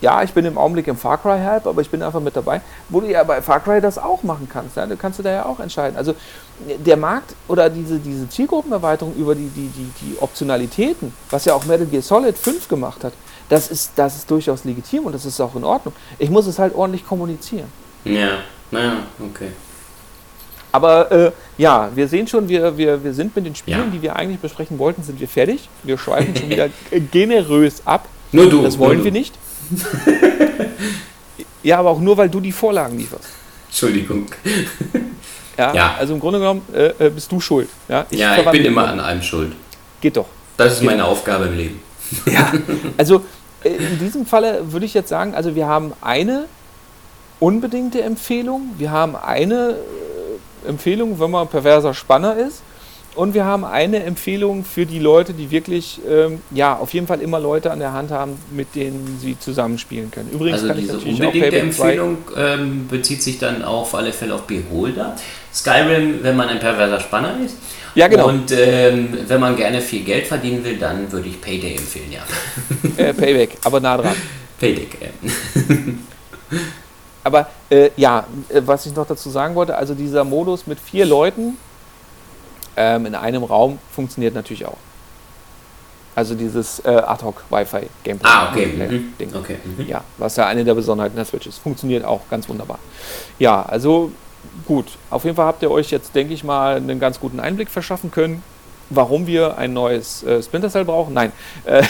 Ja, 0.00 0.22
ich 0.22 0.32
bin 0.32 0.44
im 0.44 0.58
Augenblick 0.58 0.86
im 0.88 0.96
Far 0.96 1.16
Cry 1.18 1.38
Hype, 1.38 1.66
aber 1.66 1.80
ich 1.80 1.88
bin 1.88 2.02
einfach 2.02 2.20
mit 2.20 2.36
dabei, 2.36 2.60
wo 2.90 3.00
du 3.00 3.10
ja 3.10 3.24
bei 3.24 3.40
Far 3.40 3.60
Cry 3.60 3.80
das 3.80 3.96
auch 3.96 4.22
machen 4.22 4.48
kannst. 4.52 4.76
Ja? 4.76 4.86
Du 4.86 4.96
kannst 4.96 5.18
du 5.18 5.22
da 5.22 5.30
ja 5.30 5.46
auch 5.46 5.60
entscheiden. 5.60 5.96
Also 5.96 6.14
der 6.84 6.96
Markt 6.96 7.34
oder 7.48 7.70
diese, 7.70 7.98
diese 7.98 8.28
Zielgruppenerweiterung 8.28 9.14
über 9.14 9.34
die, 9.34 9.48
die, 9.48 9.68
die, 9.68 9.90
die 10.02 10.18
Optionalitäten, 10.20 11.14
was 11.30 11.46
ja 11.46 11.54
auch 11.54 11.64
Metal 11.64 11.86
Gear 11.86 12.02
Solid 12.02 12.36
5 12.36 12.68
gemacht 12.68 13.02
hat, 13.02 13.14
das 13.48 13.70
ist, 13.70 13.92
das 13.96 14.16
ist 14.16 14.30
durchaus 14.30 14.64
legitim 14.64 15.06
und 15.06 15.12
das 15.14 15.24
ist 15.24 15.40
auch 15.40 15.54
in 15.54 15.64
Ordnung. 15.64 15.94
Ich 16.18 16.30
muss 16.30 16.46
es 16.46 16.58
halt 16.58 16.74
ordentlich 16.74 17.06
kommunizieren. 17.06 17.70
Ja, 18.04 18.38
naja, 18.70 19.04
okay. 19.20 19.52
Aber 20.74 21.12
äh, 21.12 21.30
ja, 21.56 21.88
wir 21.94 22.08
sehen 22.08 22.26
schon, 22.26 22.48
wir, 22.48 22.76
wir, 22.76 23.04
wir 23.04 23.14
sind 23.14 23.34
mit 23.36 23.46
den 23.46 23.54
Spielen, 23.54 23.78
Ja. 23.78 23.84
die 23.92 24.02
wir 24.02 24.16
eigentlich 24.16 24.40
besprechen 24.40 24.76
wollten, 24.80 25.04
sind 25.04 25.20
wir 25.20 25.28
fertig. 25.28 25.68
Wir 25.84 25.96
schweifen 25.96 26.34
schon 26.34 26.50
wieder 26.50 26.68
generös 27.12 27.80
ab. 27.84 28.08
Nur 28.32 28.50
du. 28.50 28.60
Das 28.62 28.76
wollen 28.76 28.96
nur 28.96 29.04
wir 29.04 29.12
du. 29.12 29.18
nicht. 29.18 29.34
ja, 31.62 31.78
aber 31.78 31.90
auch 31.90 32.00
nur, 32.00 32.16
weil 32.16 32.28
du 32.28 32.40
die 32.40 32.50
Vorlagen 32.52 32.98
lieferst. 32.98 33.28
Entschuldigung. 33.68 34.26
Ja, 35.56 35.72
Ja. 35.72 35.94
Also 35.96 36.14
im 36.14 36.18
Grunde 36.18 36.40
genommen 36.40 36.62
äh, 36.74 36.86
äh, 37.06 37.10
bist 37.10 37.30
du 37.30 37.38
schuld. 37.38 37.68
Ja, 37.88 38.04
ja, 38.10 38.38
ich 38.38 38.50
bin 38.50 38.64
immer 38.64 38.88
an 38.88 38.98
allem 38.98 39.22
schuld. 39.22 39.52
Geht 40.00 40.16
doch. 40.16 40.26
Das 40.56 40.72
ist 40.72 40.82
meine 40.82 41.04
Aufgabe 41.04 41.44
im 41.44 41.56
Leben. 41.56 41.80
Also 42.98 43.22
äh, 43.62 43.68
in 43.68 44.00
diesem 44.00 44.26
Falle 44.26 44.72
würde 44.72 44.84
ich 44.84 44.94
jetzt 44.94 45.10
sagen, 45.10 45.32
also 45.36 45.54
wir 45.54 45.68
haben 45.68 45.92
eine 46.00 46.46
unbedingte 47.38 48.02
Empfehlung, 48.02 48.70
wir 48.78 48.90
haben 48.90 49.14
eine 49.14 49.76
äh, 49.76 49.76
Empfehlung, 50.64 51.18
wenn 51.20 51.30
man 51.30 51.48
perverser 51.48 51.94
Spanner 51.94 52.36
ist, 52.36 52.62
und 53.14 53.32
wir 53.32 53.44
haben 53.44 53.64
eine 53.64 54.02
Empfehlung 54.02 54.64
für 54.64 54.86
die 54.86 54.98
Leute, 54.98 55.34
die 55.34 55.50
wirklich, 55.50 56.00
ähm, 56.08 56.40
ja, 56.50 56.76
auf 56.76 56.92
jeden 56.94 57.06
Fall 57.06 57.20
immer 57.20 57.38
Leute 57.38 57.70
an 57.70 57.78
der 57.78 57.92
Hand 57.92 58.10
haben, 58.10 58.38
mit 58.50 58.74
denen 58.74 59.18
sie 59.20 59.38
zusammenspielen 59.38 60.10
können. 60.10 60.30
Übrigens 60.32 60.62
Also 60.62 60.68
kann 60.68 60.78
ich 60.78 60.84
diese 60.84 60.96
natürlich 60.96 61.22
auch 61.22 61.26
unbedingte 61.26 61.50
Payback 61.50 61.72
2 61.74 61.84
Empfehlung 61.84 62.18
ähm, 62.36 62.88
bezieht 62.88 63.22
sich 63.22 63.38
dann 63.38 63.62
auf 63.62 63.94
alle 63.94 64.12
Fälle 64.12 64.34
auf 64.34 64.42
Beholder. 64.42 65.14
Skyrim, 65.52 66.18
wenn 66.22 66.34
man 66.34 66.48
ein 66.48 66.58
perverser 66.58 66.98
Spanner 66.98 67.36
ist. 67.44 67.56
Ja, 67.94 68.08
genau. 68.08 68.28
Und 68.28 68.50
ähm, 68.50 69.16
wenn 69.28 69.40
man 69.40 69.54
gerne 69.54 69.80
viel 69.80 70.02
Geld 70.02 70.26
verdienen 70.26 70.64
will, 70.64 70.76
dann 70.76 71.10
würde 71.12 71.28
ich 71.28 71.40
Payday 71.40 71.76
empfehlen, 71.76 72.10
ja. 72.10 73.04
äh, 73.04 73.14
Payback, 73.14 73.58
aber 73.62 73.78
nah 73.78 73.96
dran. 73.96 74.16
Payday, 74.58 74.88
äh. 75.00 76.56
Aber 77.24 77.48
äh, 77.70 77.90
ja, 77.96 78.26
äh, 78.50 78.60
was 78.64 78.86
ich 78.86 78.94
noch 78.94 79.06
dazu 79.06 79.30
sagen 79.30 79.54
wollte, 79.54 79.76
also 79.76 79.94
dieser 79.94 80.24
Modus 80.24 80.66
mit 80.66 80.78
vier 80.78 81.06
Leuten 81.06 81.56
ähm, 82.76 83.06
in 83.06 83.14
einem 83.14 83.42
Raum 83.42 83.78
funktioniert 83.90 84.34
natürlich 84.34 84.66
auch. 84.66 84.76
Also 86.14 86.34
dieses 86.36 86.78
äh, 86.84 86.90
Ad-Hoc-Wi-Fi-Gameplay. 86.90 88.30
Ah, 88.30 88.50
okay. 88.50 88.66
Mhm. 88.66 89.14
Ding. 89.18 89.34
okay. 89.34 89.56
Mhm. 89.64 89.86
Ja, 89.86 90.04
was 90.18 90.36
ja 90.36 90.46
eine 90.46 90.64
der 90.64 90.74
Besonderheiten 90.74 91.16
der 91.16 91.24
Switch 91.24 91.46
ist. 91.46 91.58
Funktioniert 91.58 92.04
auch 92.04 92.20
ganz 92.30 92.48
wunderbar. 92.48 92.78
Ja, 93.38 93.62
also 93.64 94.12
gut. 94.66 94.86
Auf 95.10 95.24
jeden 95.24 95.34
Fall 95.34 95.46
habt 95.46 95.62
ihr 95.62 95.70
euch 95.70 95.90
jetzt, 95.90 96.14
denke 96.14 96.34
ich 96.34 96.44
mal, 96.44 96.76
einen 96.76 97.00
ganz 97.00 97.18
guten 97.18 97.40
Einblick 97.40 97.68
verschaffen 97.68 98.12
können, 98.12 98.44
warum 98.94 99.26
wir 99.26 99.58
ein 99.58 99.72
neues 99.72 100.22
äh, 100.22 100.42
Splinter 100.42 100.70
Cell 100.70 100.84
brauchen. 100.84 101.14
Nein, 101.14 101.32
äh, 101.64 101.82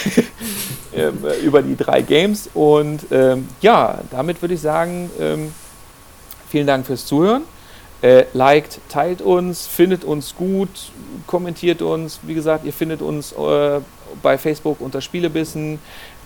ähm, 0.94 1.18
über 1.42 1.62
die 1.62 1.76
drei 1.76 2.02
Games. 2.02 2.48
Und 2.54 3.00
ähm, 3.10 3.48
ja, 3.60 3.98
damit 4.10 4.42
würde 4.42 4.54
ich 4.54 4.60
sagen, 4.60 5.10
ähm, 5.20 5.52
vielen 6.48 6.66
Dank 6.66 6.86
fürs 6.86 7.06
Zuhören. 7.06 7.42
Äh, 8.02 8.26
liked, 8.34 8.80
teilt 8.88 9.22
uns, 9.22 9.66
findet 9.66 10.04
uns 10.04 10.34
gut, 10.36 10.92
kommentiert 11.26 11.80
uns. 11.80 12.20
Wie 12.22 12.34
gesagt, 12.34 12.64
ihr 12.64 12.72
findet 12.72 13.00
uns 13.00 13.32
äh, 13.32 13.80
bei 14.22 14.36
Facebook 14.36 14.80
unter 14.80 15.00
Spielebissen, 15.00 15.78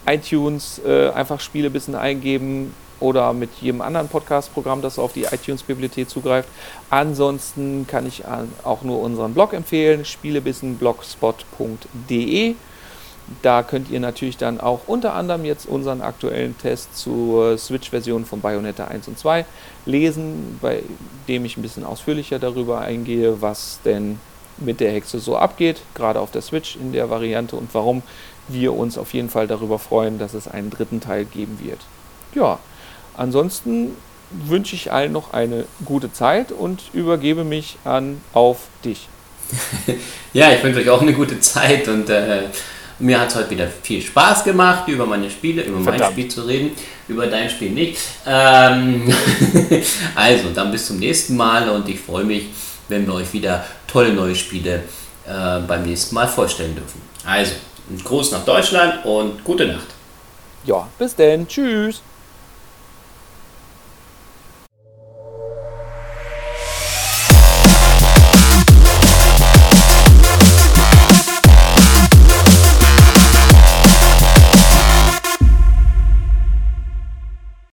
iTunes 0.06 0.80
äh, 0.84 1.10
einfach 1.10 1.40
Spielebissen 1.40 1.94
eingeben 1.94 2.74
oder 3.00 3.32
mit 3.32 3.50
jedem 3.60 3.80
anderen 3.80 4.08
Podcast-Programm, 4.08 4.82
das 4.82 4.98
auf 4.98 5.12
die 5.12 5.24
iTunes-Bibliothek 5.24 6.08
zugreift. 6.08 6.48
Ansonsten 6.90 7.86
kann 7.86 8.06
ich 8.06 8.24
auch 8.64 8.82
nur 8.82 9.00
unseren 9.00 9.34
Blog 9.34 9.52
empfehlen, 9.52 10.04
spielebissenblogspot.de. 10.04 12.54
Da 13.42 13.62
könnt 13.62 13.90
ihr 13.90 14.00
natürlich 14.00 14.38
dann 14.38 14.58
auch 14.58 14.80
unter 14.86 15.12
anderem 15.12 15.44
jetzt 15.44 15.66
unseren 15.66 16.00
aktuellen 16.00 16.56
Test 16.56 16.96
zur 16.96 17.58
Switch-Version 17.58 18.24
von 18.24 18.40
Bayonetta 18.40 18.86
1 18.86 19.06
und 19.08 19.18
2 19.18 19.44
lesen, 19.84 20.58
bei 20.62 20.82
dem 21.28 21.44
ich 21.44 21.58
ein 21.58 21.62
bisschen 21.62 21.84
ausführlicher 21.84 22.38
darüber 22.38 22.80
eingehe, 22.80 23.42
was 23.42 23.80
denn 23.84 24.18
mit 24.56 24.80
der 24.80 24.92
Hexe 24.92 25.20
so 25.20 25.36
abgeht, 25.36 25.82
gerade 25.94 26.20
auf 26.20 26.30
der 26.30 26.42
Switch 26.42 26.76
in 26.76 26.92
der 26.92 27.10
Variante 27.10 27.54
und 27.54 27.74
warum 27.74 28.02
wir 28.48 28.74
uns 28.74 28.96
auf 28.96 29.12
jeden 29.12 29.28
Fall 29.28 29.46
darüber 29.46 29.78
freuen, 29.78 30.18
dass 30.18 30.32
es 30.32 30.48
einen 30.48 30.70
dritten 30.70 31.00
Teil 31.00 31.26
geben 31.26 31.58
wird. 31.62 31.80
Ja, 32.34 32.58
ansonsten 33.18 33.90
wünsche 34.30 34.74
ich 34.74 34.92
allen 34.92 35.12
noch 35.12 35.32
eine 35.32 35.64
gute 35.84 36.12
Zeit 36.12 36.52
und 36.52 36.82
übergebe 36.92 37.44
mich 37.44 37.76
an 37.84 38.20
auf 38.32 38.68
dich. 38.84 39.08
ja, 40.32 40.52
ich 40.52 40.62
wünsche 40.62 40.80
euch 40.80 40.90
auch 40.90 41.00
eine 41.00 41.14
gute 41.14 41.40
Zeit 41.40 41.88
und 41.88 42.10
äh, 42.10 42.42
mir 42.98 43.20
hat 43.20 43.28
es 43.28 43.36
heute 43.36 43.50
wieder 43.50 43.68
viel 43.82 44.02
Spaß 44.02 44.44
gemacht, 44.44 44.88
über 44.88 45.06
meine 45.06 45.30
Spiele, 45.30 45.62
über 45.62 45.80
Verdammt. 45.80 46.00
mein 46.00 46.12
Spiel 46.12 46.28
zu 46.28 46.42
reden, 46.42 46.72
über 47.06 47.26
dein 47.26 47.48
Spiel 47.48 47.70
nicht. 47.70 47.98
Ähm 48.26 49.12
also, 50.14 50.50
dann 50.54 50.70
bis 50.70 50.86
zum 50.86 50.98
nächsten 50.98 51.36
Mal 51.36 51.68
und 51.70 51.88
ich 51.88 52.00
freue 52.00 52.24
mich, 52.24 52.46
wenn 52.88 53.06
wir 53.06 53.14
euch 53.14 53.32
wieder 53.32 53.64
tolle 53.86 54.12
neue 54.12 54.34
Spiele 54.34 54.82
äh, 55.26 55.60
beim 55.66 55.84
nächsten 55.84 56.14
Mal 56.14 56.26
vorstellen 56.26 56.74
dürfen. 56.74 57.00
Also, 57.24 57.52
ein 57.88 58.02
Gruß 58.02 58.32
nach 58.32 58.44
Deutschland 58.44 59.04
und 59.04 59.42
gute 59.44 59.66
Nacht. 59.66 59.86
Ja, 60.64 60.88
bis 60.98 61.14
denn. 61.14 61.46
Tschüss. 61.46 62.02